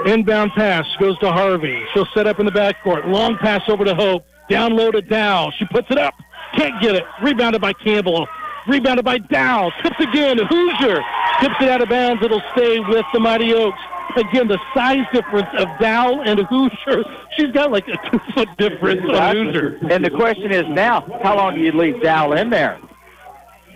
Inbound 0.06 0.52
pass 0.56 0.86
goes 0.98 1.18
to 1.18 1.30
Harvey. 1.30 1.84
She'll 1.92 2.08
set 2.14 2.26
up 2.26 2.40
in 2.40 2.46
the 2.46 2.52
backcourt. 2.52 3.06
Long 3.10 3.36
pass 3.36 3.60
over 3.68 3.84
to 3.84 3.94
Hope. 3.94 4.24
Down 4.48 4.74
low 4.74 4.90
to 4.90 5.02
Dow. 5.02 5.50
She 5.58 5.66
puts 5.66 5.90
it 5.90 5.98
up. 5.98 6.14
Can't 6.56 6.80
get 6.80 6.94
it. 6.94 7.04
Rebounded 7.22 7.60
by 7.60 7.74
Campbell. 7.74 8.26
Rebounded 8.66 9.04
by 9.04 9.18
Dow. 9.18 9.70
Tips 9.82 10.00
again. 10.00 10.38
Hoosier 10.38 11.02
tips 11.40 11.56
it 11.60 11.68
out 11.68 11.82
of 11.82 11.90
bounds. 11.90 12.24
It'll 12.24 12.42
stay 12.52 12.80
with 12.80 13.04
the 13.12 13.20
Mighty 13.20 13.52
Oaks. 13.52 13.78
Again, 14.16 14.48
the 14.48 14.58
size 14.74 15.04
difference 15.12 15.48
of 15.58 15.68
Dow 15.78 16.20
and 16.22 16.40
Hoosier. 16.40 17.04
She's 17.36 17.52
got 17.52 17.70
like 17.70 17.86
a 17.88 17.96
two-foot 18.10 18.48
difference 18.58 19.02
on 19.10 19.36
Hoosier. 19.36 19.78
And 19.90 20.04
the 20.04 20.10
question 20.10 20.52
is 20.52 20.64
now, 20.68 21.00
how 21.22 21.36
long 21.36 21.54
do 21.54 21.60
you 21.60 21.72
leave 21.72 22.02
Dow 22.02 22.32
in 22.32 22.50
there? 22.50 22.78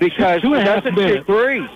Because 0.00 0.42
Two 0.42 0.54
and 0.54 0.62
a 0.62 0.64
she 0.64 0.68
half 0.68 0.84
doesn't 0.84 0.94
minutes. 0.96 1.16
shoot 1.18 1.26
threes. 1.26 1.68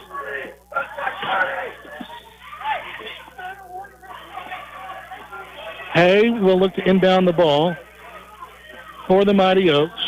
Hay 5.94 6.30
will 6.30 6.58
look 6.58 6.74
to 6.74 6.88
inbound 6.88 7.26
the 7.26 7.32
ball 7.32 7.74
for 9.06 9.24
the 9.24 9.34
Mighty 9.34 9.70
Oaks. 9.70 10.00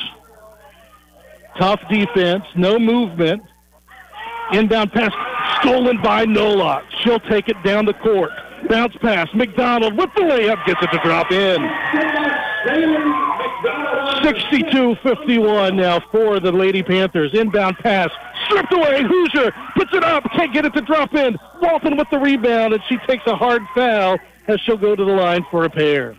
Tough 1.58 1.80
defense, 1.90 2.44
no 2.54 2.78
movement. 2.78 3.42
Inbound 4.52 4.92
pass 4.92 5.12
stolen 5.60 6.00
by 6.02 6.24
Nolot. 6.26 6.84
She'll 7.02 7.20
take 7.20 7.48
it 7.48 7.62
down 7.62 7.84
the 7.84 7.94
court. 7.94 8.30
Bounce 8.68 8.96
pass. 8.96 9.28
McDonald 9.34 9.96
with 9.96 10.10
the 10.14 10.22
layup 10.22 10.64
gets 10.66 10.82
it 10.82 10.90
to 10.90 10.98
drop 10.98 11.32
in. 11.32 11.60
62-51 14.22 15.74
now 15.74 16.00
for 16.12 16.40
the 16.40 16.52
Lady 16.52 16.82
Panthers. 16.82 17.32
Inbound 17.34 17.78
pass 17.78 18.10
stripped 18.44 18.72
away. 18.72 19.02
Hoosier 19.02 19.52
puts 19.76 19.92
it 19.94 20.04
up. 20.04 20.24
Can't 20.32 20.52
get 20.52 20.64
it 20.64 20.74
to 20.74 20.82
drop 20.82 21.14
in. 21.14 21.36
Walton 21.62 21.96
with 21.96 22.08
the 22.10 22.18
rebound, 22.18 22.74
and 22.74 22.82
she 22.88 22.98
takes 23.06 23.26
a 23.26 23.34
hard 23.34 23.62
foul 23.74 24.18
as 24.48 24.60
she'll 24.60 24.76
go 24.76 24.94
to 24.94 25.04
the 25.04 25.12
line 25.12 25.44
for 25.50 25.64
a 25.64 25.70
pair. 25.70 26.16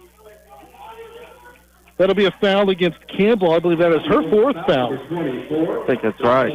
That'll 1.97 2.15
be 2.15 2.25
a 2.25 2.31
foul 2.41 2.69
against 2.71 2.97
Campbell. 3.07 3.53
I 3.53 3.59
believe 3.59 3.77
that 3.77 3.91
is 3.91 4.01
her 4.07 4.27
fourth 4.31 4.55
foul. 4.65 4.93
I 4.93 5.83
think 5.85 6.01
that's 6.01 6.19
right. 6.21 6.51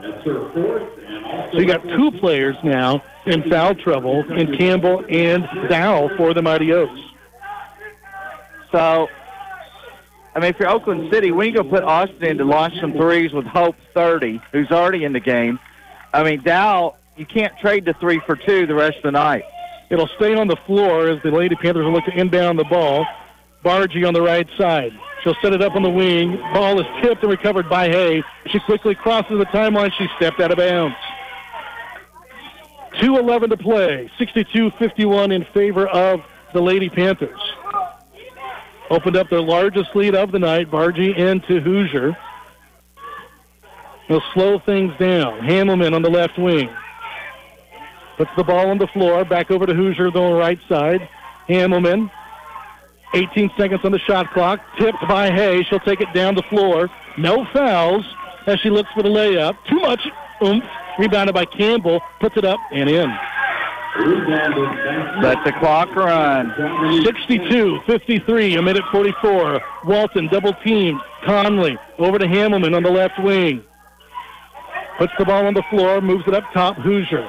That's 0.00 0.24
her 0.24 0.52
fourth 0.52 0.98
and 0.98 1.24
also 1.24 1.52
So 1.52 1.58
you 1.58 1.66
got 1.66 1.82
two 1.82 2.10
players 2.12 2.56
now 2.64 3.02
in 3.26 3.48
foul 3.48 3.74
trouble 3.74 4.24
in 4.32 4.56
Campbell 4.56 5.04
and 5.08 5.48
Dow 5.68 6.10
for 6.16 6.34
the 6.34 6.42
Mighty 6.42 6.72
Oaks. 6.72 7.00
So, 8.72 9.08
I 10.34 10.40
mean, 10.40 10.50
if 10.50 10.58
you're 10.58 10.68
Oakland 10.68 11.12
City, 11.12 11.30
when 11.30 11.46
you 11.46 11.54
go 11.54 11.62
put 11.62 11.84
Austin 11.84 12.24
in 12.24 12.38
to 12.38 12.44
launch 12.44 12.74
some 12.80 12.92
threes 12.92 13.32
with 13.32 13.46
Hope 13.46 13.76
30, 13.94 14.42
who's 14.52 14.70
already 14.70 15.04
in 15.04 15.12
the 15.12 15.20
game, 15.20 15.60
I 16.12 16.24
mean, 16.24 16.42
Dow, 16.42 16.96
you 17.16 17.24
can't 17.24 17.56
trade 17.58 17.84
the 17.84 17.94
three 17.94 18.20
for 18.26 18.34
two 18.34 18.66
the 18.66 18.74
rest 18.74 18.96
of 18.96 19.04
the 19.04 19.10
night. 19.12 19.44
It'll 19.90 20.08
stay 20.16 20.34
on 20.34 20.48
the 20.48 20.56
floor 20.66 21.08
as 21.08 21.22
the 21.22 21.30
Lady 21.30 21.54
Panthers 21.54 21.84
will 21.84 21.92
look 21.92 22.04
to 22.06 22.18
inbound 22.18 22.58
the 22.58 22.64
ball. 22.64 23.06
Bargy 23.64 24.06
on 24.06 24.12
the 24.12 24.22
right 24.22 24.48
side. 24.58 24.92
She'll 25.22 25.36
set 25.40 25.54
it 25.54 25.62
up 25.62 25.74
on 25.74 25.82
the 25.82 25.90
wing. 25.90 26.36
Ball 26.52 26.78
is 26.80 26.86
tipped 27.02 27.22
and 27.22 27.30
recovered 27.30 27.68
by 27.68 27.88
Hay. 27.88 28.22
She 28.48 28.60
quickly 28.60 28.94
crosses 28.94 29.38
the 29.38 29.46
timeline. 29.46 29.90
She 29.96 30.06
stepped 30.16 30.38
out 30.38 30.50
of 30.50 30.58
bounds. 30.58 30.96
2.11 32.96 33.48
to 33.48 33.56
play. 33.56 34.10
62-51 34.18 35.34
in 35.34 35.44
favor 35.46 35.86
of 35.86 36.20
the 36.52 36.60
Lady 36.60 36.90
Panthers. 36.90 37.40
Opened 38.90 39.16
up 39.16 39.30
their 39.30 39.40
largest 39.40 39.96
lead 39.96 40.14
of 40.14 40.30
the 40.30 40.38
night. 40.38 40.70
Bargy 40.70 41.16
into 41.16 41.60
Hoosier. 41.60 42.16
They'll 44.08 44.22
slow 44.34 44.58
things 44.58 44.92
down. 44.98 45.40
Hamelman 45.40 45.94
on 45.94 46.02
the 46.02 46.10
left 46.10 46.38
wing. 46.38 46.68
Puts 48.18 48.30
the 48.36 48.44
ball 48.44 48.68
on 48.68 48.76
the 48.76 48.86
floor. 48.88 49.24
Back 49.24 49.50
over 49.50 49.64
to 49.64 49.74
Hoosier 49.74 50.08
on 50.08 50.12
the 50.12 50.34
right 50.34 50.60
side. 50.68 51.08
Hamelman. 51.48 52.10
18 53.14 53.50
seconds 53.56 53.80
on 53.84 53.92
the 53.92 53.98
shot 54.00 54.30
clock. 54.32 54.60
Tipped 54.78 55.00
by 55.08 55.30
Hay. 55.30 55.62
She'll 55.64 55.80
take 55.80 56.00
it 56.00 56.12
down 56.12 56.34
the 56.34 56.42
floor. 56.42 56.90
No 57.16 57.44
fouls 57.52 58.04
as 58.46 58.60
she 58.60 58.70
looks 58.70 58.90
for 58.92 59.02
the 59.02 59.08
layup. 59.08 59.56
Too 59.68 59.80
much 59.80 60.06
oomph. 60.42 60.64
Rebounded 60.98 61.34
by 61.34 61.44
Campbell. 61.44 62.00
Puts 62.20 62.36
it 62.36 62.44
up 62.44 62.60
and 62.72 62.88
in. 62.88 63.10
Let 65.22 65.44
the 65.44 65.52
clock 65.60 65.94
run. 65.94 66.52
62, 67.04 67.80
53, 67.86 68.56
a 68.56 68.62
minute 68.62 68.82
44. 68.90 69.60
Walton 69.84 70.28
double 70.28 70.52
teamed. 70.64 71.00
Conley 71.24 71.78
over 71.98 72.18
to 72.18 72.26
Hamelman 72.26 72.74
on 72.74 72.82
the 72.82 72.90
left 72.90 73.22
wing. 73.22 73.62
Puts 74.98 75.12
the 75.18 75.24
ball 75.24 75.46
on 75.46 75.54
the 75.54 75.62
floor, 75.70 76.00
moves 76.00 76.24
it 76.26 76.34
up 76.34 76.44
top. 76.52 76.76
Hoosier. 76.76 77.28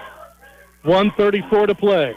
134 0.83 1.67
to 1.67 1.75
play. 1.75 2.15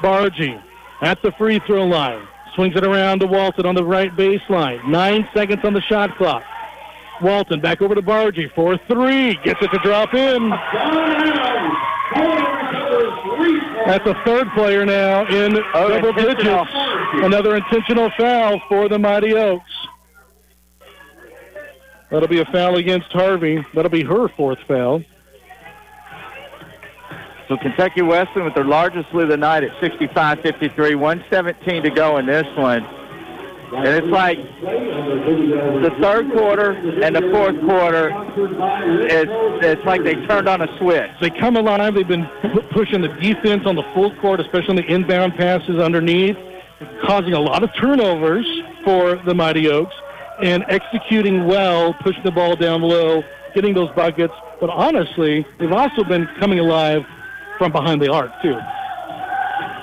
Bargy 0.00 0.60
at 1.02 1.20
the 1.22 1.32
free 1.32 1.60
throw 1.66 1.84
line. 1.84 2.26
Swings 2.54 2.74
it 2.76 2.84
around 2.84 3.20
to 3.20 3.26
Walton 3.26 3.64
on 3.66 3.74
the 3.74 3.84
right 3.84 4.14
baseline. 4.16 4.84
Nine 4.88 5.28
seconds 5.34 5.64
on 5.64 5.72
the 5.72 5.80
shot 5.82 6.16
clock. 6.16 6.42
Walton 7.22 7.60
back 7.60 7.80
over 7.82 7.94
to 7.94 8.02
Bargy 8.02 8.52
for 8.54 8.76
three. 8.88 9.34
Gets 9.44 9.62
it 9.62 9.68
to 9.68 9.78
drop 9.82 10.14
in. 10.14 10.50
That's 13.86 14.06
a 14.06 14.14
third 14.24 14.48
player 14.54 14.84
now 14.84 15.26
in 15.26 15.56
Oh, 15.74 15.88
double 15.88 16.12
digits. 16.12 16.70
Another 17.14 17.56
intentional 17.56 18.10
foul 18.18 18.60
for 18.68 18.88
the 18.88 18.98
Mighty 18.98 19.34
Oaks. 19.34 19.70
That'll 22.10 22.28
be 22.28 22.40
a 22.40 22.44
foul 22.46 22.76
against 22.76 23.12
Harvey. 23.12 23.64
That'll 23.74 23.90
be 23.90 24.02
her 24.04 24.28
fourth 24.28 24.58
foul. 24.66 25.02
So 27.50 27.56
Kentucky 27.56 28.00
Wesleyan 28.02 28.44
with 28.44 28.54
their 28.54 28.64
largest 28.64 29.12
lead 29.12 29.24
of 29.24 29.30
the 29.30 29.36
night 29.36 29.64
at 29.64 29.72
65-53, 29.82 30.94
117 30.94 31.82
to 31.82 31.90
go 31.90 32.18
in 32.18 32.26
this 32.26 32.46
one. 32.56 32.84
And 33.74 33.88
it's 33.88 34.06
like 34.06 34.38
the 34.60 35.90
third 36.00 36.30
quarter 36.30 36.70
and 36.70 37.16
the 37.16 37.28
fourth 37.32 37.60
quarter, 37.62 38.12
it's, 39.02 39.66
it's 39.66 39.84
like 39.84 40.04
they 40.04 40.14
turned 40.26 40.48
on 40.48 40.60
a 40.62 40.78
switch. 40.78 41.10
They 41.20 41.30
come 41.30 41.56
alive. 41.56 41.94
They've 41.94 42.06
been 42.06 42.28
pu- 42.40 42.62
pushing 42.70 43.00
the 43.00 43.08
defense 43.08 43.66
on 43.66 43.74
the 43.74 43.84
full 43.94 44.14
court, 44.20 44.38
especially 44.38 44.68
on 44.68 44.76
the 44.76 44.86
inbound 44.86 45.34
passes 45.34 45.80
underneath, 45.80 46.36
causing 47.04 47.32
a 47.32 47.40
lot 47.40 47.64
of 47.64 47.70
turnovers 47.74 48.46
for 48.84 49.16
the 49.26 49.34
Mighty 49.34 49.68
Oaks, 49.68 49.94
and 50.40 50.64
executing 50.68 51.46
well, 51.48 51.94
pushing 51.94 52.22
the 52.22 52.30
ball 52.30 52.54
down 52.54 52.80
low, 52.80 53.24
getting 53.56 53.74
those 53.74 53.90
buckets. 53.96 54.34
But 54.60 54.70
honestly, 54.70 55.44
they've 55.58 55.72
also 55.72 56.04
been 56.04 56.28
coming 56.38 56.60
alive 56.60 57.04
from 57.60 57.70
behind 57.72 58.00
the 58.00 58.10
arc, 58.10 58.32
too. 58.40 58.56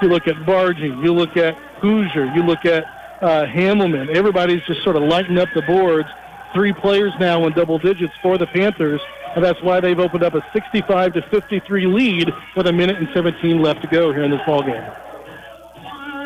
You 0.02 0.10
look 0.10 0.28
at 0.28 0.36
Bargy, 0.48 0.90
you 1.04 1.14
look 1.14 1.38
at 1.38 1.56
Hoosier, 1.80 2.26
you 2.34 2.42
look 2.42 2.66
at 2.66 2.86
uh, 3.22 3.46
Hamelman. 3.46 4.16
Everybody's 4.16 4.64
just 4.66 4.84
sort 4.84 4.96
of 4.96 5.04
lighting 5.04 5.38
up 5.38 5.48
the 5.54 5.62
boards. 5.62 6.10
Three 6.56 6.74
players 6.74 7.14
now 7.20 7.46
in 7.46 7.54
double 7.54 7.78
digits 7.78 8.14
for 8.24 8.40
the 8.40 8.48
Panthers, 8.48 9.00
and 9.36 9.46
that's 9.46 9.62
why 9.62 9.80
they've 9.80 10.00
opened 10.00 10.24
up 10.24 10.34
a 10.34 10.44
65 10.54 11.14
to 11.14 11.22
53 11.30 11.86
lead 11.86 12.34
with 12.56 12.66
a 12.66 12.74
minute 12.74 12.98
and 12.98 13.08
17 13.14 13.62
left 13.62 13.84
to 13.84 13.88
go 13.88 14.12
here 14.12 14.24
in 14.24 14.32
this 14.32 14.42
ball 14.48 14.64
game. 14.64 14.82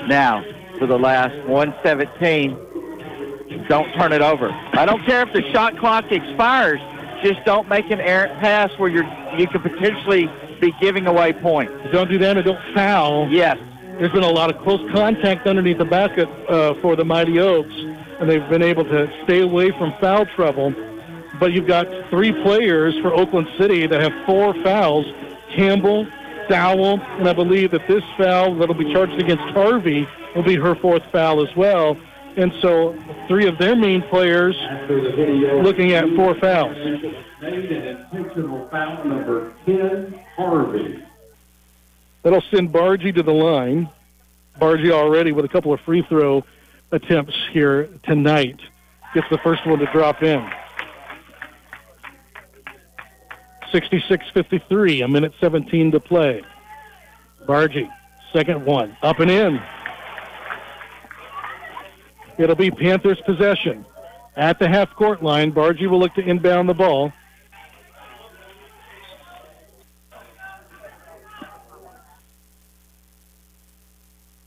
Now, 0.08 0.46
for 0.80 0.88
the 0.88 0.98
last 0.98 1.36
117, 1.48 3.68
don't 3.68 3.92
turn 3.96 4.14
it 4.14 4.22
over. 4.22 4.50
I 4.74 4.86
don't 4.86 5.06
care 5.06 5.28
if 5.28 5.34
the 5.34 5.42
shot 5.52 5.78
clock 5.78 6.10
expires. 6.14 6.80
Just 7.26 7.44
don't 7.44 7.68
make 7.68 7.92
an 7.92 8.00
errant 8.00 8.40
pass 8.40 8.72
where 8.78 8.90
you're 8.90 9.04
you 9.38 9.48
could 9.48 9.64
potentially 9.64 10.30
be 10.62 10.74
giving 10.80 11.08
away 11.08 11.34
points. 11.34 11.74
Don't 11.92 12.10
do 12.10 12.18
that 12.20 12.38
and 12.38 12.46
don't 12.46 12.74
foul. 12.74 13.28
Yes. 13.30 13.58
There's 14.00 14.12
been 14.12 14.24
a 14.24 14.30
lot 14.30 14.54
of 14.54 14.62
close 14.62 14.80
contact 14.92 15.46
underneath 15.48 15.78
the 15.78 15.86
basket 15.86 16.30
uh, 16.48 16.76
for 16.82 16.96
the 16.96 17.04
Mighty 17.04 17.40
Oaks, 17.40 17.74
and 17.74 18.30
they've 18.30 18.48
been 18.50 18.64
able 18.64 18.86
to 18.86 19.12
stay 19.26 19.42
away 19.42 19.72
from 19.72 19.94
foul 20.00 20.26
trouble. 20.28 20.74
But 21.40 21.52
you've 21.54 21.68
got 21.68 21.88
three 22.10 22.32
players 22.44 22.98
for 23.02 23.14
Oakland 23.14 23.48
City 23.60 23.88
that 23.88 24.02
have 24.02 24.14
four 24.26 24.54
fouls 24.64 25.06
Campbell, 25.56 26.08
Dowell, 26.50 27.02
and 27.02 27.28
I 27.28 27.34
believe 27.34 27.72
that 27.72 27.88
this 27.88 28.04
foul 28.18 28.56
that'll 28.56 28.76
be 28.76 28.92
charged 28.94 29.20
against 29.20 29.44
Harvey 29.54 30.08
will 30.36 30.44
be 30.44 30.56
her 30.56 30.76
fourth 30.76 31.04
foul 31.12 31.46
as 31.46 31.54
well. 31.56 31.98
And 32.38 32.54
so 32.62 32.98
three 33.28 33.48
of 33.48 33.58
their 33.58 33.76
main 33.76 34.02
players 34.04 34.56
looking 35.62 35.92
at 35.92 36.06
four 36.16 36.36
fouls. 36.36 36.78
Made 37.42 37.72
an 37.72 38.08
intentional 38.14 38.68
foul 38.70 39.04
number 39.04 39.52
10, 39.66 40.14
Harvey. 40.36 41.04
That'll 42.22 42.44
send 42.52 42.72
Bargy 42.72 43.16
to 43.16 43.24
the 43.24 43.34
line. 43.34 43.90
Bargy 44.60 44.92
already 44.92 45.32
with 45.32 45.44
a 45.46 45.48
couple 45.48 45.74
of 45.74 45.82
free 45.82 46.04
throw 46.04 46.44
attempts 46.92 47.34
here 47.52 47.90
tonight. 48.04 48.60
Gets 49.16 49.26
the 49.32 49.40
first 49.40 49.66
one 49.66 49.80
to 49.80 49.88
drop 49.88 50.22
in. 50.22 50.48
66-53, 53.74 55.04
a 55.04 55.08
minute 55.08 55.34
17 55.40 55.94
to 55.94 56.00
play. 56.00 56.44
Bargy, 57.48 57.90
second 58.32 58.64
one, 58.66 58.96
up 59.02 59.20
and 59.20 59.32
in. 59.32 59.60
It'll 62.38 62.56
be 62.56 62.70
Panthers 62.70 63.20
possession. 63.26 63.84
At 64.36 64.60
the 64.60 64.70
half-court 64.70 65.24
line, 65.24 65.52
Bargy 65.52 65.90
will 65.90 66.00
look 66.00 66.14
to 66.16 66.22
inbound 66.22 66.70
the 66.70 66.76
ball. 66.76 67.12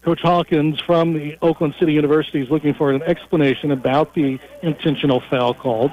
Coach 0.04 0.20
Hawkins 0.20 0.78
from 0.80 1.14
the 1.14 1.38
Oakland 1.40 1.74
City 1.80 1.94
University 1.94 2.42
is 2.42 2.50
looking 2.50 2.74
for 2.74 2.92
an 2.92 3.02
explanation 3.04 3.70
about 3.70 4.14
the 4.14 4.38
intentional 4.62 5.20
foul 5.30 5.54
called. 5.54 5.90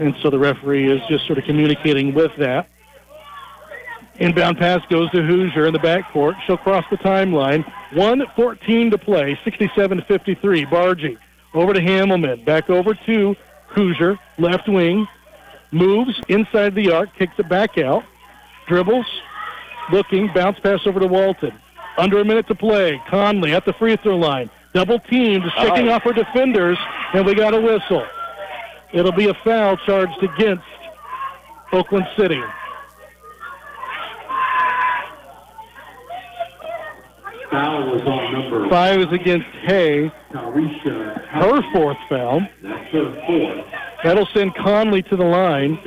And 0.00 0.16
so 0.20 0.30
the 0.30 0.38
referee 0.38 0.90
is 0.90 1.00
just 1.08 1.26
sort 1.26 1.38
of 1.38 1.44
communicating 1.44 2.12
with 2.12 2.32
that. 2.38 2.68
Inbound 4.16 4.58
pass 4.58 4.84
goes 4.90 5.10
to 5.12 5.22
Hoosier 5.22 5.66
in 5.66 5.72
the 5.72 5.78
backcourt. 5.78 6.34
She'll 6.44 6.56
cross 6.56 6.84
the 6.90 6.96
timeline. 6.98 7.64
114 7.92 8.90
to 8.90 8.98
play, 8.98 9.38
67-53. 9.44 10.66
Bargy 10.66 11.16
over 11.54 11.72
to 11.72 11.80
Hamelman. 11.80 12.44
Back 12.44 12.68
over 12.68 12.94
to 13.06 13.36
Hoosier, 13.68 14.18
left 14.38 14.68
wing. 14.68 15.06
Moves 15.70 16.20
inside 16.28 16.74
the 16.74 16.90
arc, 16.90 17.14
kicks 17.14 17.34
it 17.38 17.48
back 17.48 17.78
out. 17.78 18.02
Dribbles, 18.66 19.06
looking, 19.92 20.32
bounce 20.34 20.58
pass 20.58 20.80
over 20.84 20.98
to 20.98 21.06
Walton. 21.06 21.52
Under 22.00 22.18
a 22.18 22.24
minute 22.24 22.46
to 22.48 22.54
play. 22.54 22.98
Conley 23.10 23.52
at 23.52 23.66
the 23.66 23.74
free 23.74 23.94
throw 23.96 24.16
line. 24.16 24.48
Double 24.72 24.98
teamed, 25.00 25.44
shaking 25.58 25.90
Oh. 25.90 25.92
off 25.92 26.02
her 26.04 26.14
defenders, 26.14 26.78
and 27.12 27.26
we 27.26 27.34
got 27.34 27.52
a 27.52 27.60
whistle. 27.60 28.06
It'll 28.94 29.12
be 29.12 29.28
a 29.28 29.34
foul 29.44 29.76
charged 29.84 30.22
against 30.22 30.64
Oakland 31.72 32.06
City. 32.18 32.40
Foul 37.50 37.92
was 37.92 38.02
on 38.02 38.32
number 38.32 38.68
Five 38.70 39.00
is 39.00 39.12
against 39.12 39.46
Hay. 39.66 40.06
Uh, 40.34 40.40
her 41.32 41.62
fourth 41.72 41.96
foul. 42.08 42.40
That's 42.62 42.92
her 42.92 43.22
fourth. 43.26 43.66
That'll 44.02 44.26
send 44.26 44.54
Conley 44.54 45.02
to 45.04 45.16
the 45.16 45.24
line. 45.24 45.78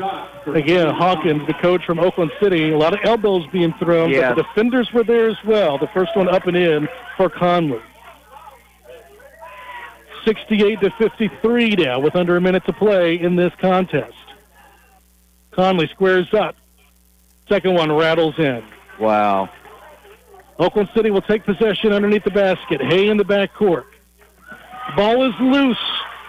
Again, 0.46 0.94
Hawkins, 0.94 1.48
the 1.48 1.54
coach 1.56 1.84
from 1.86 2.00
Oakland 2.00 2.32
City. 2.40 2.72
A 2.72 2.78
lot 2.78 2.94
of 2.94 3.00
elbows 3.04 3.46
being 3.52 3.74
thrown, 3.74 4.10
Yes. 4.12 4.30
but 4.30 4.36
the 4.36 4.44
defenders 4.44 4.92
were 4.94 5.04
there 5.04 5.30
as 5.30 5.38
well. 5.44 5.78
The 5.80 5.88
first 5.88 6.16
one 6.16 6.28
up 6.30 6.46
and 6.46 6.56
in 6.56 6.88
for 7.18 7.30
Conley. 7.30 7.82
68 10.26 10.80
to 10.82 10.90
53 10.92 11.76
now 11.76 12.00
with 12.00 12.16
under 12.16 12.38
a 12.38 12.42
minute 12.42 12.66
to 12.66 12.74
play 12.74 13.20
in 13.20 13.36
this 13.36 13.52
contest. 13.60 14.14
Conley 15.52 15.88
squares 15.88 16.34
up. 16.34 16.56
Second 17.50 17.74
one 17.74 17.92
rattles 17.92 18.36
in. 18.38 18.64
Wow. 19.00 19.50
Oakland 20.60 20.90
City 20.96 21.10
will 21.12 21.22
take 21.22 21.44
possession 21.46 21.92
underneath 21.92 22.24
the 22.24 22.32
basket. 22.32 22.80
Hay 22.82 23.10
in 23.10 23.18
the 23.18 23.26
backcourt. 23.26 23.86
Ball 24.96 25.28
is 25.28 25.34
loose. 25.42 25.78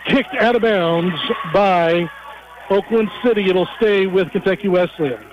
Kicked 0.06 0.34
out 0.34 0.54
of 0.56 0.62
bounds 0.62 1.14
by 1.52 2.10
Oakland 2.70 3.10
City. 3.22 3.48
It'll 3.48 3.68
stay 3.76 4.06
with 4.06 4.30
Kentucky 4.30 4.68
Wesleyan. 4.68 5.24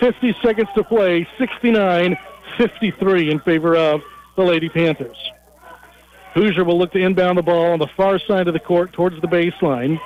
50 0.00 0.36
seconds 0.42 0.68
to 0.74 0.84
play. 0.84 1.26
69-53 1.38 3.30
in 3.30 3.40
favor 3.40 3.76
of 3.76 4.02
the 4.36 4.42
Lady 4.42 4.68
Panthers. 4.68 5.16
Hoosier 6.34 6.64
will 6.64 6.78
look 6.78 6.92
to 6.92 6.98
inbound 6.98 7.38
the 7.38 7.42
ball 7.42 7.72
on 7.72 7.78
the 7.78 7.88
far 7.96 8.18
side 8.18 8.46
of 8.46 8.54
the 8.54 8.60
court 8.60 8.92
towards 8.92 9.20
the 9.20 9.26
baseline. 9.26 9.98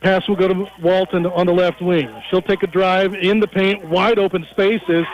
Pass 0.00 0.26
will 0.28 0.36
go 0.36 0.48
to 0.48 0.66
Walton 0.80 1.26
on 1.26 1.46
the 1.46 1.52
left 1.52 1.80
wing. 1.80 2.08
She'll 2.28 2.42
take 2.42 2.62
a 2.62 2.66
drive 2.66 3.14
in 3.14 3.40
the 3.40 3.46
paint, 3.46 3.84
wide 3.88 4.18
open 4.18 4.46
spaces. 4.50 5.06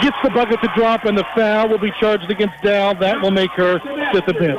Gets 0.00 0.16
the 0.24 0.30
bucket 0.30 0.60
to 0.60 0.68
drop, 0.76 1.04
and 1.04 1.16
the 1.16 1.24
foul 1.36 1.68
will 1.68 1.78
be 1.78 1.92
charged 2.00 2.28
against 2.30 2.54
Dowell. 2.62 2.96
That 2.96 3.20
will 3.20 3.30
make 3.30 3.50
her 3.52 3.80
sit 4.12 4.26
the 4.26 4.34
bench. 4.34 4.58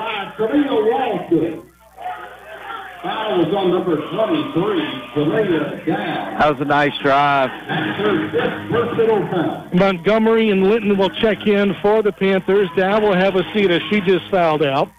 Karina 3.06 3.06
Walton. 3.06 3.12
Foul 3.12 3.38
was 3.38 3.54
on 3.56 3.72
number 3.72 3.96
23, 3.96 4.82
Jalea 5.14 5.86
Dowell. 5.86 6.40
That 6.40 6.52
was 6.52 6.62
a 6.62 6.66
nice 6.66 6.98
drive. 7.02 7.50
That's 7.68 8.00
her 8.00 8.32
fifth 8.32 8.72
personal 8.72 9.28
foul. 9.30 9.70
Montgomery 9.74 10.50
and 10.50 10.64
Linton 10.64 10.98
will 10.98 11.10
check 11.10 11.48
in 11.48 11.76
for 11.82 12.02
the 12.02 12.12
Panthers. 12.12 12.70
Dowell 12.76 13.10
will 13.10 13.16
have 13.16 13.36
a 13.36 13.44
seat 13.54 13.72
as 13.72 13.82
she 13.90 14.02
just 14.02 14.30
fouled 14.30 14.64
out. 14.64 14.90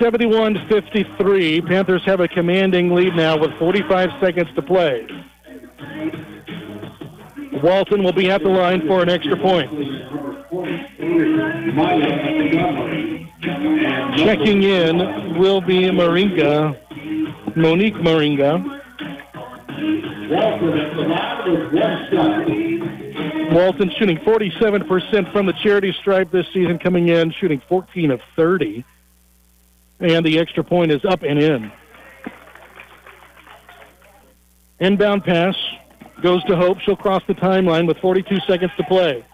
71-53. 0.00 1.66
Panthers 1.66 2.04
have 2.04 2.20
a 2.20 2.28
commanding 2.28 2.94
lead 2.94 3.14
now 3.14 3.38
with 3.38 3.52
45 3.58 4.10
seconds 4.20 4.48
to 4.56 4.62
play. 4.62 5.06
Walton 7.62 8.02
will 8.02 8.12
be 8.12 8.30
at 8.30 8.42
the 8.42 8.48
line 8.48 8.86
for 8.86 9.02
an 9.02 9.08
extra 9.08 9.36
point. 9.36 9.70
Checking 14.16 14.62
in 14.62 15.38
will 15.38 15.60
be 15.60 15.82
Moringa, 15.90 16.76
Monique 17.56 17.94
Moringa. 17.94 18.82
Walton 23.52 23.90
shooting 23.98 24.16
47% 24.18 25.32
from 25.32 25.46
the 25.46 25.52
charity 25.62 25.92
stripe 26.00 26.30
this 26.30 26.46
season, 26.52 26.78
coming 26.78 27.08
in 27.08 27.30
shooting 27.32 27.62
14 27.68 28.10
of 28.10 28.20
30. 28.36 28.84
And 30.00 30.26
the 30.26 30.38
extra 30.38 30.64
point 30.64 30.90
is 30.90 31.04
up 31.04 31.22
and 31.22 31.38
in. 31.38 31.72
Inbound 34.80 35.24
pass 35.24 35.54
goes 36.22 36.42
to 36.44 36.56
Hope. 36.56 36.80
She'll 36.80 36.96
cross 36.96 37.22
the 37.26 37.34
timeline 37.34 37.86
with 37.86 37.98
42 37.98 38.38
seconds 38.46 38.72
to 38.76 38.84
play. 38.84 39.24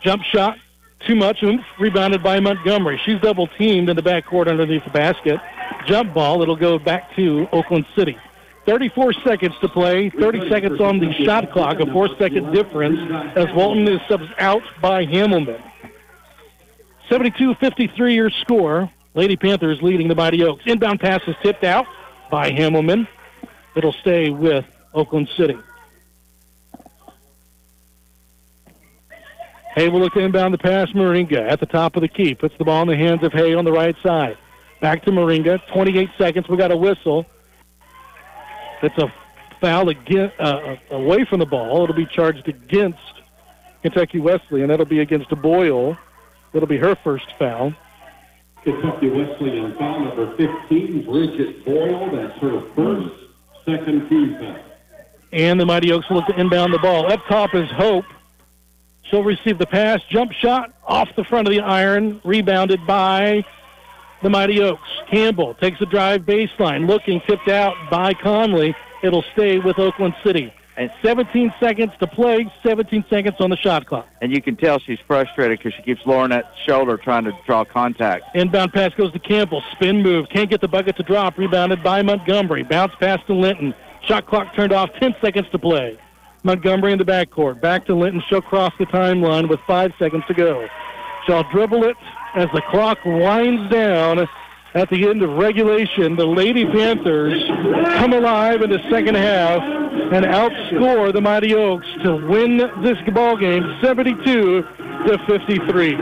Jump 0.00 0.22
shot, 0.24 0.58
too 1.06 1.14
much, 1.14 1.42
rebounded 1.78 2.22
by 2.22 2.40
Montgomery. 2.40 3.00
She's 3.04 3.20
double 3.20 3.46
teamed 3.46 3.88
in 3.88 3.96
the 3.96 4.02
backcourt 4.02 4.48
underneath 4.48 4.84
the 4.84 4.90
basket. 4.90 5.40
Jump 5.86 6.14
ball, 6.14 6.42
it'll 6.42 6.56
go 6.56 6.78
back 6.78 7.14
to 7.16 7.48
Oakland 7.52 7.86
City. 7.96 8.18
34 8.66 9.14
seconds 9.24 9.54
to 9.60 9.68
play, 9.68 10.10
30 10.10 10.48
seconds 10.50 10.80
on 10.80 10.98
the 10.98 11.10
shot 11.24 11.50
clock, 11.52 11.80
a 11.80 11.86
four 11.90 12.08
second 12.18 12.52
difference 12.52 12.98
as 13.34 13.46
Walton 13.54 13.88
is 13.88 14.00
subs 14.08 14.28
out 14.38 14.62
by 14.82 15.06
Hamelman. 15.06 15.62
72 17.08 17.54
53 17.54 18.14
your 18.14 18.30
score. 18.30 18.90
Lady 19.14 19.36
Panthers 19.36 19.80
leading 19.80 20.06
the 20.06 20.14
Mighty 20.14 20.44
Oaks. 20.44 20.62
Inbound 20.66 21.00
pass 21.00 21.22
is 21.26 21.34
tipped 21.42 21.64
out 21.64 21.86
by 22.30 22.50
Hamelman. 22.50 23.08
It'll 23.74 23.94
stay 23.94 24.28
with 24.30 24.66
Oakland 24.92 25.28
City. 25.36 25.56
Hay 29.78 29.88
will 29.88 30.00
look 30.00 30.12
to 30.14 30.18
inbound 30.18 30.52
the 30.52 30.58
pass. 30.58 30.88
Moringa 30.88 31.48
at 31.48 31.60
the 31.60 31.66
top 31.66 31.94
of 31.94 32.02
the 32.02 32.08
key. 32.08 32.34
Puts 32.34 32.52
the 32.58 32.64
ball 32.64 32.82
in 32.82 32.88
the 32.88 32.96
hands 32.96 33.22
of 33.22 33.32
Hay 33.32 33.54
on 33.54 33.64
the 33.64 33.70
right 33.70 33.94
side. 34.02 34.36
Back 34.80 35.04
to 35.04 35.12
Moringa. 35.12 35.64
28 35.72 36.10
seconds. 36.18 36.48
We 36.48 36.56
got 36.56 36.72
a 36.72 36.76
whistle. 36.76 37.26
It's 38.82 38.98
a 38.98 39.12
foul 39.60 39.88
again, 39.88 40.32
uh, 40.40 40.74
away 40.90 41.24
from 41.26 41.38
the 41.38 41.46
ball. 41.46 41.84
It'll 41.84 41.94
be 41.94 42.06
charged 42.06 42.48
against 42.48 42.98
Kentucky 43.82 44.18
Wesleyan 44.18 44.68
That'll 44.68 44.84
be 44.84 44.98
against 44.98 45.30
Boyle. 45.40 45.96
That'll 46.52 46.68
be 46.68 46.78
her 46.78 46.96
first 47.04 47.26
foul. 47.38 47.72
Kentucky 48.64 49.10
Wesleyan 49.10 49.76
foul 49.76 50.00
number 50.00 50.36
15, 50.36 51.04
Bridget 51.04 51.64
Boyle. 51.64 52.10
That's 52.16 52.36
her 52.40 52.62
first, 52.74 53.14
second 53.64 54.08
team 54.08 54.38
foul. 54.40 54.58
And 55.32 55.60
the 55.60 55.66
Mighty 55.66 55.92
Oaks 55.92 56.08
will 56.08 56.16
look 56.16 56.26
to 56.26 56.40
inbound 56.40 56.74
the 56.74 56.78
ball. 56.78 57.12
Up 57.12 57.24
top 57.28 57.54
is 57.54 57.70
Hope. 57.70 58.04
She'll 59.10 59.24
receive 59.24 59.58
the 59.58 59.66
pass. 59.66 60.00
Jump 60.10 60.32
shot 60.32 60.72
off 60.86 61.08
the 61.16 61.24
front 61.24 61.48
of 61.48 61.54
the 61.54 61.60
iron. 61.60 62.20
Rebounded 62.24 62.86
by 62.86 63.44
the 64.22 64.30
Mighty 64.30 64.60
Oaks. 64.62 64.88
Campbell 65.10 65.54
takes 65.54 65.80
a 65.80 65.86
drive 65.86 66.22
baseline. 66.22 66.86
Looking 66.86 67.20
tipped 67.26 67.48
out 67.48 67.74
by 67.90 68.14
Conley. 68.14 68.74
It'll 69.02 69.24
stay 69.32 69.58
with 69.58 69.78
Oakland 69.78 70.14
City. 70.24 70.52
And 70.76 70.92
17 71.02 71.52
seconds 71.58 71.90
to 71.98 72.06
play, 72.06 72.48
17 72.64 73.04
seconds 73.10 73.34
on 73.40 73.50
the 73.50 73.56
shot 73.56 73.86
clock. 73.86 74.06
And 74.22 74.30
you 74.32 74.40
can 74.40 74.54
tell 74.54 74.78
she's 74.78 75.00
frustrated 75.08 75.58
because 75.58 75.74
she 75.74 75.82
keeps 75.82 76.00
lowering 76.06 76.30
that 76.30 76.52
shoulder 76.68 76.96
trying 76.96 77.24
to 77.24 77.32
draw 77.46 77.64
contact. 77.64 78.36
Inbound 78.36 78.72
pass 78.72 78.94
goes 78.94 79.12
to 79.12 79.18
Campbell. 79.18 79.60
Spin 79.72 80.02
move. 80.02 80.28
Can't 80.28 80.48
get 80.48 80.60
the 80.60 80.68
bucket 80.68 80.96
to 80.98 81.02
drop. 81.02 81.36
Rebounded 81.36 81.82
by 81.82 82.02
Montgomery. 82.02 82.62
Bounce 82.62 82.92
pass 83.00 83.18
to 83.26 83.34
Linton. 83.34 83.74
Shot 84.04 84.26
clock 84.26 84.54
turned 84.54 84.72
off. 84.72 84.90
10 85.00 85.16
seconds 85.20 85.48
to 85.50 85.58
play. 85.58 85.98
Montgomery 86.44 86.92
in 86.92 86.98
the 86.98 87.04
backcourt. 87.04 87.60
Back 87.60 87.86
to 87.86 87.94
Linton. 87.94 88.22
She'll 88.28 88.42
cross 88.42 88.72
the 88.78 88.86
timeline 88.86 89.48
with 89.48 89.60
five 89.66 89.92
seconds 89.98 90.24
to 90.28 90.34
go. 90.34 90.68
She'll 91.26 91.44
dribble 91.50 91.84
it 91.84 91.96
as 92.34 92.48
the 92.54 92.62
clock 92.70 92.98
winds 93.04 93.70
down 93.70 94.28
at 94.74 94.88
the 94.90 95.08
end 95.08 95.22
of 95.22 95.30
regulation. 95.30 96.16
The 96.16 96.26
Lady 96.26 96.64
Panthers 96.64 97.42
come 97.98 98.12
alive 98.12 98.62
in 98.62 98.70
the 98.70 98.80
second 98.90 99.16
half 99.16 99.62
and 99.62 100.24
outscore 100.24 101.12
the 101.12 101.20
Mighty 101.20 101.54
Oaks 101.54 101.86
to 102.02 102.14
win 102.28 102.58
this 102.82 102.98
ball 103.12 103.36
game 103.36 103.78
72 103.82 104.62
to 104.62 105.18
53. 105.26 105.96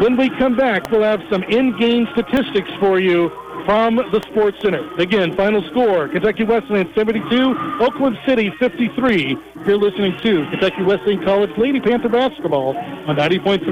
When 0.00 0.16
we 0.16 0.28
come 0.30 0.56
back, 0.56 0.90
we'll 0.90 1.02
have 1.02 1.22
some 1.30 1.42
in-game 1.44 2.06
statistics 2.12 2.70
for 2.80 2.98
you 3.00 3.30
from 3.66 3.96
the 3.96 4.22
Sports 4.30 4.56
Center. 4.62 4.88
Again, 4.98 5.36
final 5.36 5.60
score, 5.70 6.08
Kentucky 6.08 6.44
Wesleyan 6.44 6.90
72, 6.94 7.78
Oakland 7.80 8.16
City 8.24 8.50
53. 8.58 9.36
You're 9.66 9.76
listening 9.76 10.16
to 10.22 10.48
Kentucky 10.50 10.84
Wesleyan 10.84 11.24
College 11.24 11.50
Lady 11.58 11.80
Panther 11.80 12.08
Basketball 12.08 12.76
on 12.76 13.16
90.3 13.16 13.66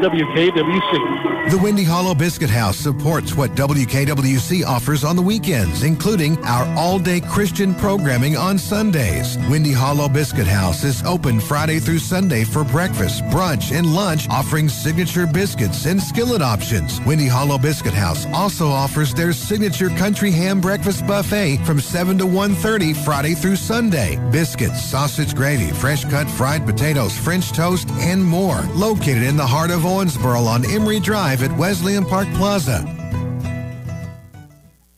WKWC. 0.00 1.50
The 1.50 1.58
Windy 1.62 1.84
Hollow 1.84 2.14
Biscuit 2.14 2.48
House 2.48 2.78
supports 2.78 3.34
what 3.34 3.50
WKWC 3.50 4.64
offers 4.64 5.04
on 5.04 5.14
the 5.14 5.20
weekends, 5.22 5.82
including 5.82 6.42
our 6.44 6.66
all-day 6.78 7.20
Christian 7.20 7.74
programming 7.74 8.34
on 8.34 8.58
Sundays. 8.58 9.36
Windy 9.50 9.72
Hollow 9.72 10.08
Biscuit 10.08 10.46
House 10.46 10.84
is 10.84 11.02
open 11.02 11.38
Friday 11.38 11.80
through 11.80 11.98
Sunday 11.98 12.44
for 12.44 12.64
breakfast, 12.64 13.22
brunch, 13.24 13.76
and 13.76 13.94
lunch, 13.94 14.26
offering 14.30 14.70
signature 14.70 15.26
biscuits 15.26 15.84
and 15.84 16.02
skillet 16.02 16.40
options. 16.40 16.98
Windy 17.02 17.28
Hollow 17.28 17.58
Biscuit 17.58 17.92
House 17.92 18.24
also 18.32 18.68
offers 18.68 19.12
their 19.12 19.33
signature 19.34 19.90
country 19.90 20.30
ham 20.30 20.60
breakfast 20.60 21.06
buffet 21.06 21.58
from 21.64 21.80
7 21.80 22.18
to 22.18 22.24
1.30 22.24 22.96
Friday 23.04 23.34
through 23.34 23.56
Sunday. 23.56 24.16
Biscuits, 24.30 24.82
sausage 24.82 25.34
gravy, 25.34 25.70
fresh 25.70 26.04
cut 26.04 26.30
fried 26.30 26.64
potatoes, 26.64 27.16
French 27.16 27.52
toast, 27.52 27.88
and 27.92 28.24
more. 28.24 28.62
Located 28.74 29.22
in 29.22 29.36
the 29.36 29.46
heart 29.46 29.70
of 29.70 29.80
Owensboro 29.80 30.46
on 30.46 30.64
Emory 30.64 31.00
Drive 31.00 31.42
at 31.42 31.56
Wesleyan 31.58 32.04
Park 32.04 32.28
Plaza. 32.34 33.03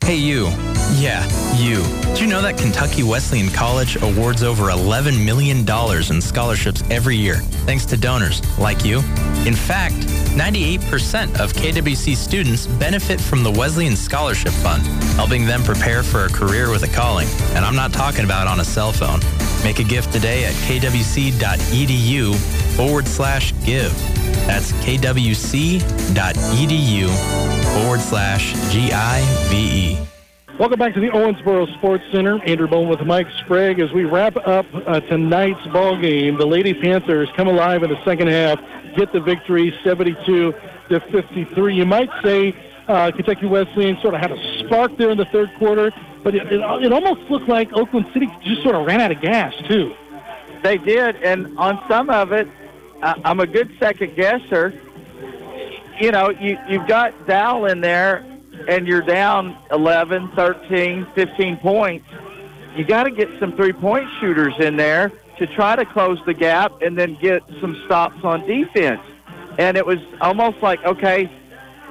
Hey, 0.07 0.19
you. 0.19 0.47
Yeah, 0.95 1.27
you. 1.57 1.83
Did 2.15 2.21
you 2.21 2.27
know 2.29 2.41
that 2.41 2.57
Kentucky 2.57 3.03
Wesleyan 3.03 3.51
College 3.51 4.01
awards 4.01 4.45
over 4.45 4.67
$11 4.67 5.25
million 5.25 5.69
in 5.69 6.21
scholarships 6.23 6.85
every 6.91 7.17
year, 7.17 7.39
thanks 7.67 7.85
to 7.87 7.97
donors 7.97 8.41
like 8.57 8.85
you? 8.85 8.99
In 9.47 9.55
fact, 9.57 9.97
98% 10.37 11.41
of 11.41 11.53
KWC 11.55 12.15
students 12.15 12.69
benefit 12.69 13.21
from 13.21 13.43
the 13.43 13.51
Wesleyan 13.51 13.97
Scholarship 13.97 14.53
Fund, 14.53 14.87
helping 15.17 15.45
them 15.45 15.65
prepare 15.65 16.05
for 16.05 16.27
a 16.27 16.29
career 16.29 16.71
with 16.71 16.85
a 16.85 16.95
calling. 16.95 17.27
And 17.57 17.65
I'm 17.65 17.75
not 17.75 17.93
talking 17.93 18.25
about 18.25 18.47
on 18.47 18.61
a 18.61 18.65
cell 18.65 18.93
phone. 18.93 19.19
Make 19.65 19.81
a 19.81 19.85
gift 19.85 20.13
today 20.13 20.45
at 20.45 20.55
kwc.edu 20.55 22.37
forward 22.77 23.09
slash 23.09 23.53
give. 23.65 23.93
That's 24.47 24.71
kwc.edu 24.71 25.83
forward 27.75 28.01
slash 28.01 28.53
G-I-V-E. 28.73 29.96
Welcome 30.59 30.79
back 30.79 30.95
to 30.95 31.01
the 31.01 31.09
Owensboro 31.09 31.71
Sports 31.77 32.03
Center. 32.11 32.43
Andrew 32.45 32.67
Bowman 32.67 32.89
with 32.89 33.03
Mike 33.03 33.27
Sprague 33.41 33.79
as 33.79 33.93
we 33.93 34.05
wrap 34.05 34.39
up 34.39 34.65
uh, 34.87 35.01
tonight's 35.01 35.67
ball 35.67 36.01
game. 36.01 36.39
The 36.39 36.47
Lady 36.47 36.73
Panthers 36.73 37.29
come 37.37 37.47
alive 37.47 37.83
in 37.83 37.91
the 37.91 38.03
second 38.07 38.29
half, 38.29 38.59
get 38.97 39.13
the 39.13 39.21
victory, 39.21 39.79
72 39.85 40.55
to 40.89 41.01
53. 41.13 41.75
You 41.75 41.85
might 41.85 42.09
say 42.23 42.55
uh, 42.89 43.13
Kentucky 43.13 43.45
Wesleyan 43.45 44.01
sort 44.01 44.15
of 44.15 44.21
had 44.23 44.33
a 44.33 44.59
spark 44.61 44.97
there 44.97 45.11
in 45.11 45.19
the 45.19 45.27
third 45.27 45.51
quarter, 45.59 45.93
but 46.25 46.35
it, 46.35 46.51
it, 46.51 46.63
it 46.85 46.91
almost 46.91 47.31
looked 47.31 47.51
like 47.51 47.71
Oakland 47.75 48.07
City 48.15 48.27
just 48.43 48.63
sort 48.63 48.77
of 48.77 48.87
ran 48.87 49.03
out 49.03 49.13
of 49.13 49.21
gas 49.21 49.53
too. 49.69 49.95
They 50.63 50.79
did, 50.79 51.17
and 51.17 51.59
on 51.59 51.85
some 51.87 52.09
of 52.09 52.33
it, 52.33 52.49
uh, 53.03 53.13
I'm 53.27 53.41
a 53.41 53.47
good 53.47 53.77
second 53.79 54.17
guesser. 54.17 54.73
You 56.01 56.13
know, 56.13 56.31
you 56.31 56.57
you've 56.67 56.87
got 56.87 57.27
Dowell 57.27 57.67
in 57.67 57.83
there, 57.83 58.25
and 58.69 58.87
you're 58.87 59.03
down 59.03 59.57
11, 59.71 60.33
13, 60.35 61.07
15 61.15 61.57
points. 61.59 62.07
You 62.77 62.85
got 62.85 63.05
to 63.05 63.11
get 63.11 63.29
some 63.41 63.57
three-point 63.57 64.09
shooters 64.21 64.55
in 64.59 64.77
there 64.77 65.13
to 65.39 65.47
try 65.47 65.77
to 65.77 65.85
close 65.85 66.19
the 66.27 66.35
gap, 66.35 66.81
and 66.83 66.97
then 66.97 67.17
get 67.21 67.43
some 67.61 67.81
stops 67.85 68.25
on 68.25 68.47
defense. 68.47 69.03
And 69.59 69.77
it 69.77 69.85
was 69.85 69.99
almost 70.21 70.63
like, 70.63 70.83
okay, 70.85 71.31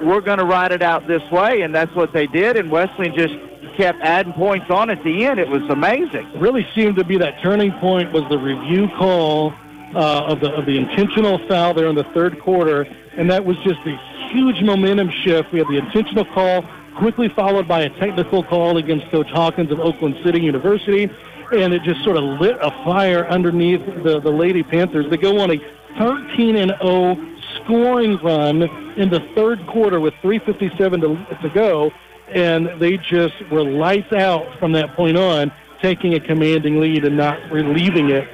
we're 0.02 0.20
going 0.20 0.38
to 0.38 0.44
ride 0.44 0.72
it 0.72 0.82
out 0.82 1.06
this 1.06 1.22
way, 1.30 1.62
and 1.62 1.74
that's 1.74 1.94
what 1.94 2.12
they 2.12 2.26
did. 2.26 2.56
And 2.56 2.70
Wesleyan 2.70 3.16
just 3.16 3.34
kept 3.76 4.00
adding 4.02 4.32
points 4.32 4.70
on 4.70 4.90
at 4.90 5.02
the 5.04 5.24
end. 5.24 5.38
It 5.38 5.48
was 5.48 5.62
amazing. 5.70 6.40
really 6.40 6.66
seemed 6.74 6.96
to 6.96 7.04
be 7.04 7.18
that 7.18 7.40
turning 7.42 7.72
point 7.72 8.12
was 8.12 8.24
the 8.28 8.38
review 8.38 8.88
call 8.98 9.54
uh, 9.94 10.24
of 10.26 10.40
the 10.40 10.52
of 10.52 10.66
the 10.66 10.76
intentional 10.76 11.38
foul 11.48 11.74
there 11.74 11.86
in 11.86 11.94
the 11.94 12.04
third 12.04 12.40
quarter, 12.40 12.82
and 13.16 13.30
that 13.30 13.44
was 13.44 13.56
just 13.58 13.80
a 13.86 13.96
huge 14.30 14.62
momentum 14.62 15.10
shift. 15.10 15.52
We 15.52 15.58
had 15.58 15.68
the 15.68 15.78
intentional 15.78 16.24
call, 16.24 16.64
quickly 16.96 17.28
followed 17.28 17.68
by 17.68 17.82
a 17.82 17.90
technical 17.90 18.42
call 18.42 18.76
against 18.78 19.10
Coach 19.10 19.28
Hawkins 19.30 19.70
of 19.70 19.80
Oakland 19.80 20.16
City 20.24 20.40
University, 20.40 21.04
and 21.52 21.72
it 21.72 21.82
just 21.82 22.02
sort 22.04 22.16
of 22.16 22.24
lit 22.40 22.56
a 22.60 22.70
fire 22.84 23.26
underneath 23.28 23.84
the 24.02 24.20
the 24.20 24.30
Lady 24.30 24.62
Panthers. 24.62 25.08
They 25.08 25.16
go 25.16 25.38
on 25.40 25.50
a 25.52 25.58
13 25.98 26.56
and 26.56 26.74
0 26.82 27.16
scoring 27.56 28.18
run 28.18 28.62
in 28.96 29.08
the 29.08 29.20
third 29.34 29.66
quarter 29.66 30.00
with 30.00 30.14
3:57 30.14 31.00
to, 31.00 31.36
to 31.42 31.48
go, 31.54 31.92
and 32.28 32.68
they 32.80 32.96
just 32.96 33.34
were 33.50 33.62
lights 33.64 34.12
out 34.12 34.58
from 34.58 34.72
that 34.72 34.94
point 34.94 35.16
on, 35.16 35.52
taking 35.80 36.14
a 36.14 36.20
commanding 36.20 36.80
lead 36.80 37.04
and 37.04 37.16
not 37.16 37.38
relieving 37.50 38.10
it 38.10 38.28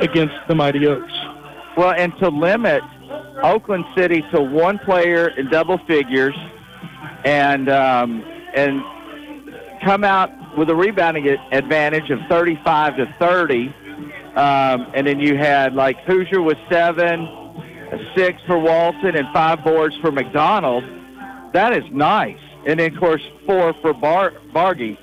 against 0.00 0.34
the 0.48 0.54
Mighty 0.54 0.86
Oaks. 0.86 1.12
Well, 1.76 1.90
and 1.92 2.12
to 2.18 2.28
limit 2.28 2.82
Oakland 3.42 3.84
City 3.96 4.22
to 4.32 4.40
one 4.40 4.78
player 4.78 5.28
in 5.28 5.50
double 5.50 5.78
figures, 5.86 6.34
and 7.24 7.68
um, 7.68 8.24
and 8.54 8.82
come 9.84 10.04
out 10.04 10.30
with 10.56 10.70
a 10.70 10.74
rebounding 10.74 11.28
advantage 11.52 12.10
of 12.10 12.18
35 12.28 12.96
to 12.96 13.14
30, 13.18 13.74
Um, 14.36 14.86
and 14.94 15.06
then 15.06 15.20
you 15.20 15.36
had 15.36 15.74
like 15.74 15.98
Hoosier 16.04 16.42
with 16.42 16.58
seven, 16.70 17.28
six 18.16 18.40
for 18.46 18.58
Walton, 18.58 19.16
and 19.16 19.26
five 19.32 19.62
boards 19.64 19.94
for 20.00 20.10
McDonald. 20.10 20.84
That 21.52 21.72
is 21.72 21.84
nice. 21.92 22.38
And 22.66 22.80
then, 22.80 22.92
of 22.92 22.98
course, 22.98 23.22
four 23.46 23.74
for 23.80 23.92
Bar- 23.94 24.32
Bargy. 24.52 24.98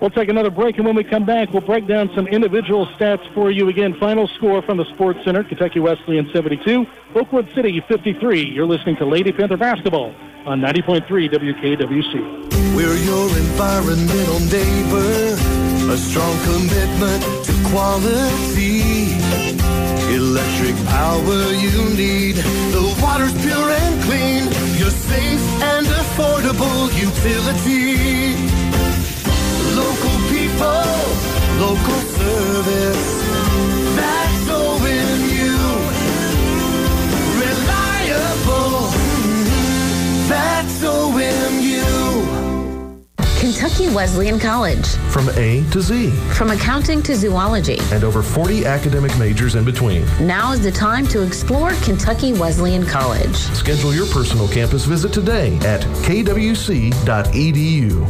We'll 0.00 0.10
take 0.10 0.28
another 0.28 0.50
break, 0.50 0.76
and 0.76 0.84
when 0.84 0.94
we 0.94 1.04
come 1.04 1.24
back, 1.24 1.52
we'll 1.52 1.62
break 1.62 1.86
down 1.86 2.10
some 2.14 2.26
individual 2.26 2.86
stats 2.98 3.32
for 3.32 3.50
you. 3.50 3.68
Again, 3.68 3.96
final 3.98 4.28
score 4.28 4.60
from 4.62 4.76
the 4.76 4.84
Sports 4.94 5.20
Center: 5.24 5.42
Kentucky 5.42 5.80
Wesleyan 5.80 6.28
72, 6.32 6.86
Oakland 7.14 7.48
City 7.54 7.82
53. 7.88 8.44
You're 8.44 8.66
listening 8.66 8.96
to 8.96 9.06
Lady 9.06 9.32
Panther 9.32 9.56
basketball 9.56 10.14
on 10.44 10.60
90.3 10.60 11.06
WKWC. 11.06 12.76
We're 12.76 12.94
your 12.94 13.28
environmental 13.38 14.40
neighbor, 14.40 15.32
a 15.90 15.96
strong 15.96 16.36
commitment 16.44 17.24
to 17.46 17.52
quality. 17.70 19.16
Electric 20.12 20.76
power 20.86 21.52
you 21.52 21.96
need, 21.96 22.36
the 22.36 22.98
water's 23.02 23.32
pure 23.42 23.70
and 23.70 24.02
clean, 24.04 24.44
your 24.78 24.90
safe 24.90 25.40
and 25.62 25.86
affordable 25.86 26.92
utility. 27.00 28.55
Local 29.76 30.16
people, 30.30 30.88
local 31.60 32.00
service, 32.16 33.06
that's 33.94 34.48
OMU. 34.48 35.52
Reliable, 37.42 38.90
that's 40.28 40.82
OMU. 40.82 42.45
Kentucky 43.46 43.88
Wesleyan 43.94 44.40
College. 44.40 44.84
From 45.12 45.28
A 45.36 45.62
to 45.70 45.80
Z. 45.80 46.10
From 46.34 46.50
accounting 46.50 47.00
to 47.04 47.14
zoology. 47.14 47.78
And 47.92 48.02
over 48.02 48.20
40 48.20 48.66
academic 48.66 49.16
majors 49.18 49.54
in 49.54 49.64
between. 49.64 50.04
Now 50.18 50.50
is 50.50 50.64
the 50.64 50.72
time 50.72 51.06
to 51.06 51.22
explore 51.22 51.70
Kentucky 51.84 52.32
Wesleyan 52.32 52.84
College. 52.84 53.36
Schedule 53.36 53.94
your 53.94 54.06
personal 54.06 54.48
campus 54.48 54.84
visit 54.84 55.12
today 55.12 55.54
at 55.58 55.82
kwc.edu. 56.02 56.90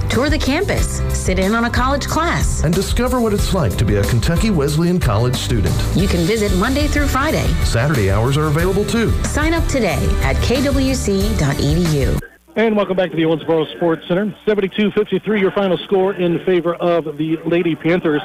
Tour 0.09 0.31
the 0.31 0.39
campus, 0.39 1.03
sit 1.15 1.39
in 1.39 1.55
on 1.55 1.67
a 1.67 1.71
college 1.71 2.07
class, 2.07 2.65
and 2.65 2.73
discover 2.75 3.21
what 3.21 3.35
it's 3.35 3.53
like 3.53 3.77
to 3.77 3.85
be 3.85 3.97
a 3.97 4.05
Kentucky 4.05 4.49
Wesleyan 4.49 4.99
College 4.99 5.37
student. 5.37 5.75
You 5.95 6.09
can 6.09 6.21
visit 6.21 6.51
Monday 6.57 6.87
through 6.87 7.09
Friday. 7.09 7.47
Saturday 7.63 8.11
hours 8.11 8.39
are 8.39 8.47
available 8.47 8.87
too. 8.87 9.11
Sign 9.25 9.53
up 9.53 9.67
today 9.69 10.03
at 10.23 10.37
kwc.edu. 10.37 12.19
And 12.57 12.75
welcome 12.75 12.97
back 12.97 13.11
to 13.11 13.17
the 13.17 13.25
Owensboro 13.25 13.71
Sports 13.77 14.09
Center. 14.09 14.35
72-53, 14.47 15.39
your 15.39 15.51
final 15.51 15.77
score 15.77 16.15
in 16.15 16.43
favor 16.47 16.75
of 16.77 17.19
the 17.19 17.37
Lady 17.45 17.75
Panthers. 17.77 18.23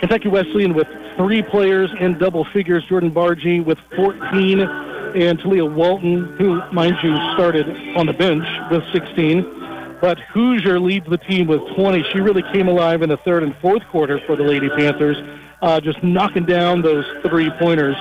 Kentucky 0.00 0.28
Wesleyan 0.28 0.72
with 0.72 0.88
three 1.18 1.42
players 1.42 1.90
in 2.00 2.16
double 2.16 2.46
figures. 2.46 2.82
Jordan 2.86 3.12
Bargy 3.12 3.62
with 3.62 3.76
14, 3.94 4.60
and 4.60 5.38
Talia 5.38 5.66
Walton, 5.66 6.34
who, 6.38 6.62
mind 6.72 6.96
you, 7.02 7.14
started 7.34 7.68
on 7.94 8.06
the 8.06 8.14
bench 8.14 8.42
with 8.70 8.82
16. 8.90 9.98
But 10.00 10.18
Hoosier 10.32 10.80
leads 10.80 11.06
the 11.10 11.18
team 11.18 11.46
with 11.46 11.60
20. 11.76 12.04
She 12.04 12.20
really 12.20 12.42
came 12.54 12.68
alive 12.68 13.02
in 13.02 13.10
the 13.10 13.18
third 13.18 13.42
and 13.42 13.54
fourth 13.56 13.82
quarter 13.88 14.18
for 14.24 14.34
the 14.34 14.44
Lady 14.44 14.70
Panthers, 14.70 15.18
uh, 15.60 15.78
just 15.78 16.02
knocking 16.02 16.46
down 16.46 16.80
those 16.80 17.04
three-pointers 17.26 17.96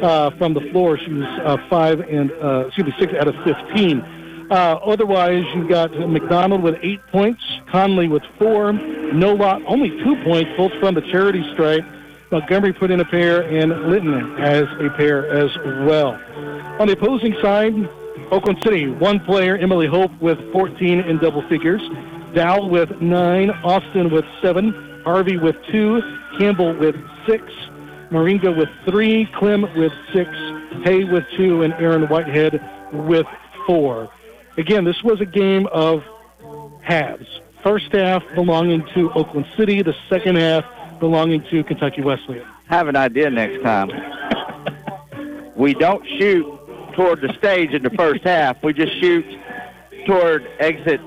uh, 0.00 0.30
from 0.38 0.54
the 0.54 0.62
floor. 0.72 0.96
She 0.96 1.12
was 1.12 1.26
uh, 1.44 1.58
five 1.68 2.00
and, 2.00 2.32
uh, 2.42 2.68
excuse 2.68 2.86
me, 2.86 2.94
six 2.98 3.12
out 3.12 3.28
of 3.28 3.34
15. 3.44 4.15
Uh, 4.50 4.78
otherwise, 4.84 5.44
you've 5.54 5.68
got 5.68 5.90
McDonald 6.08 6.62
with 6.62 6.76
eight 6.82 7.00
points, 7.10 7.42
Conley 7.70 8.06
with 8.06 8.22
four, 8.38 8.72
Nolot 8.72 9.64
only 9.66 9.90
two 9.90 10.16
points, 10.22 10.50
both 10.56 10.72
from 10.78 10.94
the 10.94 11.00
charity 11.12 11.44
stripe. 11.52 11.84
Montgomery 12.30 12.72
put 12.72 12.90
in 12.90 13.00
a 13.00 13.04
pair, 13.04 13.42
and 13.42 13.90
Linton 13.90 14.36
has 14.38 14.64
a 14.80 14.90
pair 14.96 15.28
as 15.30 15.50
well. 15.86 16.12
On 16.80 16.86
the 16.86 16.92
opposing 16.92 17.34
side, 17.42 17.74
Oakland 18.30 18.58
City, 18.62 18.88
one 18.88 19.20
player, 19.20 19.56
Emily 19.56 19.86
Hope 19.86 20.10
with 20.20 20.38
14 20.52 21.00
in 21.00 21.18
double 21.18 21.46
figures, 21.48 21.82
Dowell 22.34 22.68
with 22.68 22.90
nine, 23.00 23.50
Austin 23.50 24.10
with 24.10 24.24
seven, 24.42 25.02
Harvey 25.04 25.36
with 25.36 25.56
two, 25.72 26.00
Campbell 26.38 26.76
with 26.76 26.96
six, 27.26 27.42
Moringa 28.10 28.56
with 28.56 28.68
three, 28.84 29.28
Clem 29.36 29.62
with 29.76 29.92
six, 30.12 30.30
Hay 30.84 31.04
with 31.04 31.24
two, 31.36 31.62
and 31.62 31.72
Aaron 31.74 32.08
Whitehead 32.08 32.60
with 32.92 33.26
four. 33.66 34.10
Again, 34.56 34.84
this 34.84 35.02
was 35.02 35.20
a 35.20 35.26
game 35.26 35.66
of 35.72 36.02
halves. 36.82 37.26
First 37.62 37.92
half 37.92 38.22
belonging 38.34 38.86
to 38.94 39.10
Oakland 39.12 39.46
City, 39.56 39.82
the 39.82 39.94
second 40.08 40.36
half 40.36 40.64
belonging 40.98 41.44
to 41.50 41.64
Kentucky 41.64 42.02
Wesleyan. 42.02 42.46
Have 42.68 42.88
an 42.88 42.96
idea 42.96 43.28
next 43.30 43.62
time. 43.62 43.90
we 45.56 45.74
don't 45.74 46.04
shoot 46.18 46.46
toward 46.94 47.20
the 47.20 47.32
stage 47.38 47.72
in 47.72 47.82
the 47.82 47.90
first 47.90 48.22
half. 48.24 48.62
We 48.62 48.72
just 48.72 48.98
shoot 49.00 49.24
toward 50.06 50.46
exit 50.58 51.00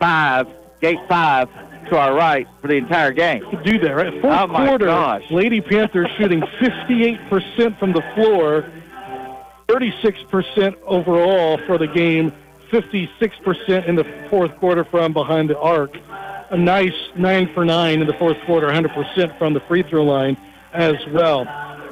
five, 0.00 0.46
gate 0.80 0.98
five 1.08 1.48
to 1.90 1.98
our 1.98 2.14
right 2.14 2.46
for 2.60 2.68
the 2.68 2.74
entire 2.74 3.12
game. 3.12 3.44
Do 3.64 3.78
that, 3.80 3.92
right? 3.92 4.12
Fourth 4.22 4.24
oh 4.24 4.46
my 4.46 4.66
quarter, 4.66 4.86
gosh. 4.86 5.22
Lady 5.30 5.60
Panthers 5.60 6.08
shooting 6.18 6.40
58% 6.40 7.78
from 7.78 7.92
the 7.92 8.02
floor, 8.14 8.70
36% 9.72 10.76
overall 10.84 11.58
for 11.66 11.78
the 11.78 11.86
game, 11.86 12.32
56% 12.70 13.88
in 13.88 13.94
the 13.96 14.04
fourth 14.28 14.54
quarter 14.56 14.84
from 14.84 15.12
behind 15.12 15.48
the 15.48 15.58
arc. 15.58 15.96
A 16.50 16.56
nice 16.56 16.92
nine 17.16 17.50
for 17.54 17.64
nine 17.64 18.02
in 18.02 18.06
the 18.06 18.12
fourth 18.14 18.36
quarter, 18.44 18.68
100% 18.68 19.38
from 19.38 19.54
the 19.54 19.60
free 19.60 19.82
throw 19.82 20.04
line 20.04 20.36
as 20.74 20.96
well. 21.08 21.46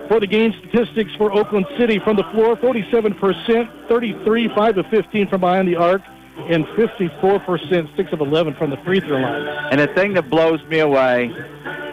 For 0.08 0.20
the 0.20 0.26
game 0.26 0.52
statistics 0.58 1.10
for 1.16 1.32
Oakland 1.32 1.66
City 1.78 1.98
from 1.98 2.16
the 2.16 2.24
floor, 2.24 2.56
47%, 2.56 3.88
33, 3.88 4.48
5 4.48 4.78
of 4.78 4.86
15 4.86 5.28
from 5.28 5.40
behind 5.40 5.68
the 5.68 5.76
arc, 5.76 6.02
and 6.48 6.66
54%, 6.66 7.96
6 7.96 8.12
of 8.12 8.20
11 8.20 8.54
from 8.54 8.70
the 8.70 8.76
free 8.78 9.00
throw 9.00 9.18
line. 9.18 9.46
And 9.70 9.80
the 9.80 9.86
thing 9.88 10.12
that 10.14 10.28
blows 10.28 10.62
me 10.64 10.80
away, 10.80 11.34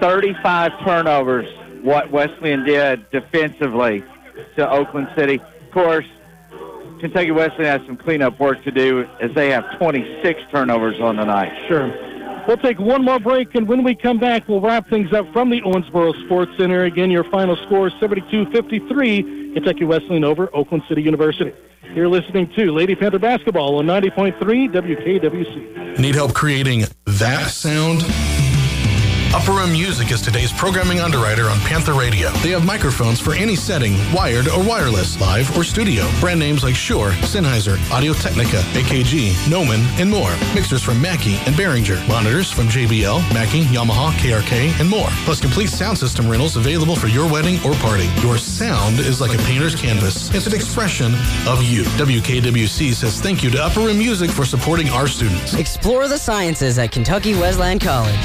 35 0.01 0.71
turnovers, 0.83 1.47
what 1.83 2.11
Wesleyan 2.11 2.65
did 2.65 3.09
defensively 3.11 4.03
to 4.57 4.69
Oakland 4.69 5.07
City. 5.15 5.39
Of 5.77 5.83
course, 5.83 6.05
Kentucky 6.99 7.29
Wesleyan 7.29 7.79
has 7.79 7.85
some 7.85 7.97
cleanup 7.97 8.39
work 8.39 8.63
to 8.63 8.71
do 8.71 9.07
as 9.21 9.31
they 9.35 9.51
have 9.51 9.77
26 9.77 10.41
turnovers 10.51 10.99
on 10.99 11.17
the 11.17 11.23
night. 11.23 11.53
Sure. 11.67 11.93
We'll 12.47 12.57
take 12.57 12.79
one 12.79 13.05
more 13.05 13.19
break, 13.19 13.53
and 13.53 13.67
when 13.67 13.83
we 13.83 13.93
come 13.93 14.17
back, 14.17 14.47
we'll 14.47 14.59
wrap 14.59 14.89
things 14.89 15.13
up 15.13 15.31
from 15.31 15.51
the 15.51 15.61
Owensboro 15.61 16.25
Sports 16.25 16.51
Center. 16.57 16.85
Again, 16.85 17.11
your 17.11 17.25
final 17.25 17.55
score 17.67 17.91
72-53, 17.91 19.53
Kentucky 19.53 19.83
Wesleyan 19.83 20.23
over 20.23 20.49
Oakland 20.55 20.81
City 20.89 21.03
University. 21.03 21.53
You're 21.93 22.09
listening 22.09 22.51
to 22.55 22.71
Lady 22.71 22.95
Panther 22.95 23.19
Basketball 23.19 23.75
on 23.75 23.85
90.3 23.85 24.39
WKWC. 24.39 25.99
Need 25.99 26.15
help 26.15 26.33
creating 26.33 26.85
that 27.05 27.51
sound? 27.51 28.03
Upper 29.33 29.51
Room 29.51 29.71
Music 29.71 30.11
is 30.11 30.21
today's 30.21 30.53
programming 30.53 30.99
underwriter 30.99 31.49
on 31.49 31.59
Panther 31.59 31.93
Radio. 31.93 32.31
They 32.41 32.49
have 32.51 32.65
microphones 32.65 33.19
for 33.19 33.33
any 33.33 33.55
setting, 33.55 33.93
wired 34.13 34.47
or 34.47 34.63
wireless, 34.63 35.19
live 35.19 35.55
or 35.57 35.63
studio. 35.63 36.09
Brand 36.19 36.39
names 36.39 36.63
like 36.63 36.75
Shure, 36.75 37.11
Sennheiser, 37.21 37.77
Audio 37.91 38.13
Technica, 38.13 38.57
AKG, 38.73 39.49
Neumann, 39.49 39.81
and 39.99 40.09
more. 40.09 40.31
Mixers 40.55 40.81
from 40.81 41.01
Mackie 41.01 41.35
and 41.45 41.55
Behringer. 41.55 42.05
Monitors 42.07 42.51
from 42.51 42.67
JBL, 42.67 43.21
Mackie, 43.33 43.63
Yamaha, 43.65 44.11
KRK, 44.13 44.79
and 44.79 44.89
more. 44.89 45.09
Plus 45.25 45.41
complete 45.41 45.69
sound 45.69 45.97
system 45.97 46.29
rentals 46.29 46.55
available 46.55 46.95
for 46.95 47.07
your 47.07 47.29
wedding 47.29 47.59
or 47.65 47.73
party. 47.75 48.09
Your 48.21 48.37
sound 48.37 48.99
is 48.99 49.19
like 49.21 49.37
a 49.37 49.43
painter's 49.43 49.75
canvas. 49.75 50.33
It's 50.33 50.47
an 50.47 50.55
expression 50.55 51.13
of 51.47 51.61
you. 51.61 51.83
WKWC 51.99 52.93
says 52.93 53.19
thank 53.21 53.43
you 53.43 53.49
to 53.51 53.63
Upper 53.63 53.81
Room 53.81 53.97
Music 53.97 54.31
for 54.31 54.45
supporting 54.45 54.89
our 54.89 55.07
students. 55.07 55.53
Explore 55.53 56.07
the 56.07 56.17
sciences 56.17 56.79
at 56.79 56.91
Kentucky 56.91 57.33
Wesleyan 57.35 57.77
College. 57.77 58.15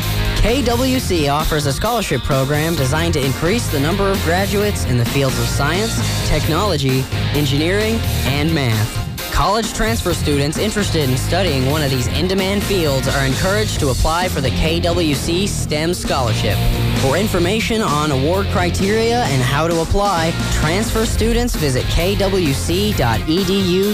KWC 0.93 1.32
offers 1.32 1.64
a 1.64 1.73
scholarship 1.73 2.20
program 2.20 2.74
designed 2.74 3.14
to 3.14 3.24
increase 3.24 3.66
the 3.69 3.81
number 3.81 4.10
of 4.10 4.23
graduates 4.24 4.85
in 4.85 4.98
the 4.98 5.06
fields 5.06 5.39
of 5.39 5.47
science, 5.47 5.97
technology, 6.28 7.02
engineering, 7.32 7.94
and 8.27 8.55
math. 8.55 9.32
College 9.32 9.73
transfer 9.73 10.12
students 10.12 10.59
interested 10.59 11.09
in 11.09 11.16
studying 11.16 11.70
one 11.70 11.82
of 11.82 11.90
these 11.90 12.09
in-demand 12.09 12.62
fields 12.62 13.09
are 13.09 13.24
encouraged 13.24 13.81
to 13.81 13.89
apply 13.89 14.28
for 14.28 14.43
the 14.43 14.51
KWC 14.51 15.48
STEM 15.48 15.94
Scholarship. 15.94 16.59
For 17.01 17.16
information 17.16 17.81
on 17.81 18.10
award 18.10 18.48
criteria 18.48 19.23
and 19.23 19.40
how 19.40 19.66
to 19.66 19.81
apply, 19.81 20.32
transfer 20.52 21.06
students 21.06 21.56
visit 21.56 21.85
kwc.edu 21.85 22.94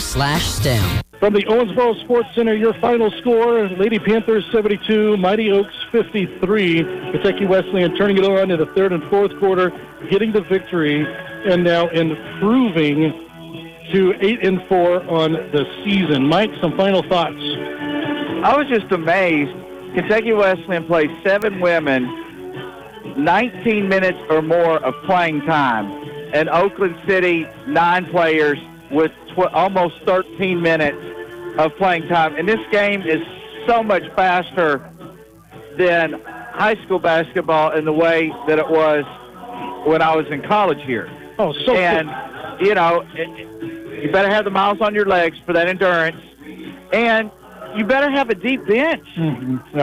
slash 0.01 0.47
STEM. 0.49 1.08
From 1.19 1.35
the 1.35 1.43
Owensboro 1.47 2.01
Sports 2.05 2.29
Center, 2.37 2.55
your 2.55 2.75
final 2.75 3.11
score, 3.21 3.69
Lady 3.71 3.99
Panthers 3.99 4.45
72, 4.53 5.17
Mighty 5.17 5.51
Oaks 5.51 5.75
53. 5.91 6.85
Kentucky 7.11 7.45
Wesleyan 7.45 7.97
turning 7.97 8.19
it 8.19 8.25
on 8.25 8.53
in 8.53 8.59
the 8.59 8.67
third 8.67 8.93
and 8.93 9.03
fourth 9.11 9.37
quarter, 9.41 9.73
getting 10.11 10.31
the 10.31 10.43
victory, 10.43 11.05
and 11.45 11.65
now 11.65 11.89
improving 11.89 13.13
to 13.93 14.15
8 14.21 14.45
and 14.47 14.63
4 14.69 15.11
on 15.11 15.33
the 15.33 15.65
season. 15.85 16.25
Mike, 16.29 16.51
some 16.61 16.77
final 16.77 17.03
thoughts. 17.03 17.35
I 17.35 18.55
was 18.57 18.69
just 18.69 18.93
amazed. 18.93 19.51
Kentucky 19.97 20.33
Wesleyan 20.33 20.87
played 20.87 21.11
seven 21.25 21.59
women 21.59 22.05
19 23.17 23.89
minutes 23.89 24.19
or 24.31 24.41
more 24.41 24.79
of 24.85 24.95
playing 25.05 25.41
time. 25.41 25.87
And 26.33 26.49
Oakland 26.49 26.97
City, 27.09 27.49
nine 27.67 28.07
players 28.07 28.59
with 28.91 29.13
tw- 29.35 29.53
almost 29.53 29.95
13 30.07 30.61
minutes 30.61 30.99
of 31.59 31.75
playing 31.77 32.09
time. 32.09 32.37
And 32.37 32.49
this 32.49 32.61
game 32.71 33.03
is 33.03 33.21
so 33.67 33.83
much 33.83 34.03
faster 34.15 34.79
than 35.77 36.15
high 36.53 36.75
school 36.85 36.99
basketball 36.99 37.73
in 37.73 37.85
the 37.85 37.93
way 37.93 38.33
that 38.47 38.59
it 38.59 38.69
was 38.69 39.05
when 39.87 40.03
I 40.03 40.15
was 40.17 40.27
in 40.31 40.43
college 40.43 40.83
here. 40.85 41.09
Oh, 41.39 41.53
so 41.65 41.77
and 41.77 42.09
you 42.61 42.75
know, 42.75 43.05
it, 43.15 44.03
you 44.05 44.11
better 44.11 44.29
have 44.29 44.45
the 44.45 44.51
miles 44.51 44.81
on 44.81 44.95
your 44.95 45.07
legs 45.07 45.39
for 45.47 45.53
that 45.53 45.69
endurance, 45.69 46.17
and 46.93 47.31
you 47.77 47.85
better 47.85 48.11
have 48.11 48.31
a 48.31 48.35
deep 48.35 48.67
bench. 48.67 49.07
Mm-hmm. 49.17 49.77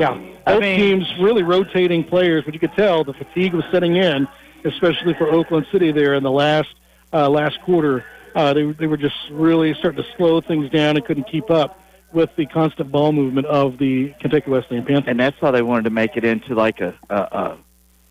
Yeah. 0.00 0.10
I 0.46 0.54
Both 0.54 0.60
mean- 0.62 0.78
teams 0.80 1.12
really 1.20 1.42
rotating 1.44 2.02
players, 2.02 2.42
but 2.44 2.54
you 2.54 2.58
could 2.60 2.72
tell 2.74 3.04
the 3.04 3.12
fatigue 3.12 3.54
was 3.54 3.64
setting 3.70 3.94
in, 3.96 4.26
especially 4.64 5.14
for 5.14 5.28
Oakland 5.28 5.66
City 5.70 5.92
there 5.92 6.14
in 6.14 6.22
the 6.24 6.30
last 6.30 6.74
uh, 7.12 7.28
last 7.28 7.60
quarter. 7.62 8.04
Uh, 8.34 8.52
they 8.54 8.64
they 8.72 8.86
were 8.86 8.96
just 8.96 9.16
really 9.30 9.74
starting 9.74 10.02
to 10.02 10.08
slow 10.16 10.40
things 10.40 10.70
down 10.70 10.96
and 10.96 11.04
couldn't 11.04 11.28
keep 11.30 11.50
up 11.50 11.78
with 12.12 12.30
the 12.36 12.46
constant 12.46 12.90
ball 12.92 13.12
movement 13.12 13.46
of 13.46 13.78
the 13.78 14.12
Kentucky 14.20 14.50
Wesleyan 14.50 14.84
Panthers. 14.84 15.04
And 15.08 15.18
that's 15.18 15.36
how 15.40 15.50
they 15.50 15.62
wanted 15.62 15.84
to 15.84 15.90
make 15.90 16.16
it 16.16 16.24
into 16.24 16.54
like 16.54 16.80
a, 16.80 16.94
a, 17.10 17.14
a 17.16 17.58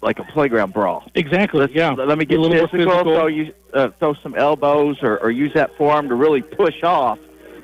like 0.02 0.18
a 0.19 0.23
playground 0.23 0.73
brawl. 0.73 1.03
Exactly. 1.14 1.68
yeah. 1.73 1.91
Let 1.91 2.18
me 2.18 2.26
get 2.26 2.39
a 2.39 2.41
little 2.41 2.68
physical, 2.68 2.91
physical. 2.93 3.15
throw 3.15 3.27
you 3.27 3.53
uh, 3.73 3.89
throw 3.99 4.14
some 4.15 4.35
elbows, 4.35 4.98
or, 5.03 5.19
or 5.19 5.31
use 5.31 5.53
that 5.53 5.76
forearm 5.77 6.10
to 6.10 6.15
really 6.15 6.41
push 6.41 6.84
off 6.84 7.19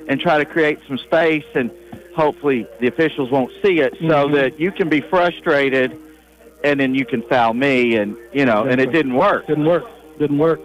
and 0.08 0.20
try 0.20 0.38
to 0.38 0.44
create 0.44 0.78
some 0.88 0.96
space, 0.98 1.44
and 1.54 1.70
hopefully 2.16 2.66
the 2.80 2.86
officials 2.86 3.30
won't 3.30 3.52
see 3.62 3.80
it, 3.80 3.92
so 4.00 4.26
Mhm. 4.28 4.34
that 4.34 4.58
you 4.58 4.72
can 4.72 4.88
be 4.88 5.00
frustrated, 5.02 5.96
and 6.64 6.80
then 6.80 6.94
you 6.94 7.04
can 7.04 7.22
foul 7.22 7.52
me, 7.52 7.96
and 7.96 8.16
you 8.32 8.44
know, 8.46 8.64
and 8.64 8.80
it 8.80 8.90
didn't 8.90 9.14
work. 9.14 9.46
Didn't 9.46 9.66
work. 9.66 9.84
Didn't 10.18 10.38
work. 10.38 10.60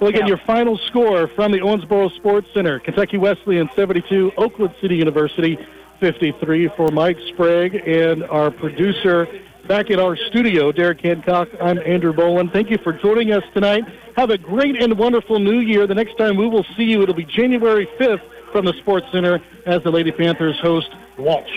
Well, 0.00 0.10
again, 0.10 0.28
your 0.28 0.38
final 0.46 0.78
score 0.86 1.26
from 1.28 1.50
the 1.50 1.58
Owensboro 1.58 2.14
Sports 2.16 2.46
Center: 2.54 2.78
Kentucky 2.78 3.16
Wesleyan 3.18 3.68
72, 3.74 4.32
Oakland 4.36 4.74
City 4.80 4.94
University 4.96 5.58
53. 5.98 6.68
For 6.76 6.88
Mike 6.92 7.16
Sprague 7.32 7.74
and 7.74 8.22
our 8.24 8.52
producer 8.52 9.26
back 9.66 9.90
in 9.90 9.98
our 9.98 10.16
studio, 10.16 10.70
Derek 10.70 11.00
Hancock, 11.00 11.48
I'm 11.60 11.78
Andrew 11.78 12.12
Boland. 12.12 12.52
Thank 12.52 12.70
you 12.70 12.78
for 12.78 12.92
joining 12.92 13.32
us 13.32 13.42
tonight. 13.52 13.82
Have 14.16 14.30
a 14.30 14.38
great 14.38 14.80
and 14.80 14.96
wonderful 14.96 15.40
New 15.40 15.58
Year. 15.58 15.86
The 15.88 15.96
next 15.96 16.16
time 16.16 16.36
we 16.36 16.46
will 16.48 16.64
see 16.76 16.84
you, 16.84 17.02
it'll 17.02 17.14
be 17.14 17.24
January 17.24 17.88
5th 17.98 18.22
from 18.52 18.66
the 18.66 18.74
Sports 18.74 19.06
Center 19.10 19.40
as 19.66 19.82
the 19.82 19.90
Lady 19.90 20.12
Panthers 20.12 20.58
host 20.60 20.88
Walsh. 21.18 21.50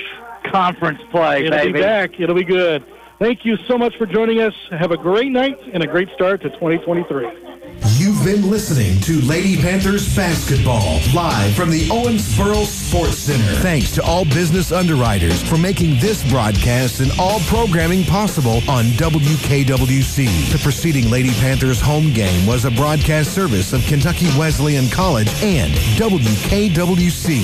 Conference 0.52 1.00
play, 1.12 1.46
It'll 1.46 1.60
baby. 1.60 1.74
be 1.74 1.80
back. 1.80 2.20
It'll 2.20 2.36
be 2.36 2.44
good. 2.44 2.84
Thank 3.20 3.46
you 3.46 3.56
so 3.68 3.78
much 3.78 3.96
for 3.98 4.08
joining 4.08 4.42
us. 4.42 4.54
Have 4.72 4.90
a 4.90 4.98
great 4.98 5.32
night 5.32 5.60
and 5.74 5.84
a 5.84 5.88
great 5.88 6.10
start 6.16 6.42
to 6.42 6.50
2023. 6.50 7.51
You've 7.90 8.24
been 8.24 8.50
listening 8.50 9.00
to 9.02 9.22
Lady 9.22 9.58
Panthers 9.60 10.16
basketball 10.16 11.00
live 11.16 11.56
from 11.56 11.72
the 11.72 11.88
Owensboro 11.90 12.64
Sports 12.66 13.18
Center. 13.18 13.56
Thanks 13.62 13.92
to 13.92 14.04
all 14.04 14.24
business 14.24 14.72
underwriters 14.72 15.42
for 15.42 15.58
making 15.58 16.00
this 16.00 16.24
broadcast 16.30 17.00
and 17.00 17.12
all 17.20 17.40
programming 17.42 18.04
possible 18.04 18.62
on 18.70 18.86
WKWC. 18.98 20.52
The 20.52 20.60
preceding 20.60 21.10
Lady 21.10 21.32
Panthers 21.34 21.82
home 21.82 22.14
game 22.14 22.46
was 22.46 22.66
a 22.66 22.72
broadcast 22.72 23.34
service 23.34 23.74
of 23.74 23.84
Kentucky 23.86 24.28
Wesleyan 24.38 24.88
College 24.90 25.32
and 25.42 25.74
WKWC. 25.98 27.42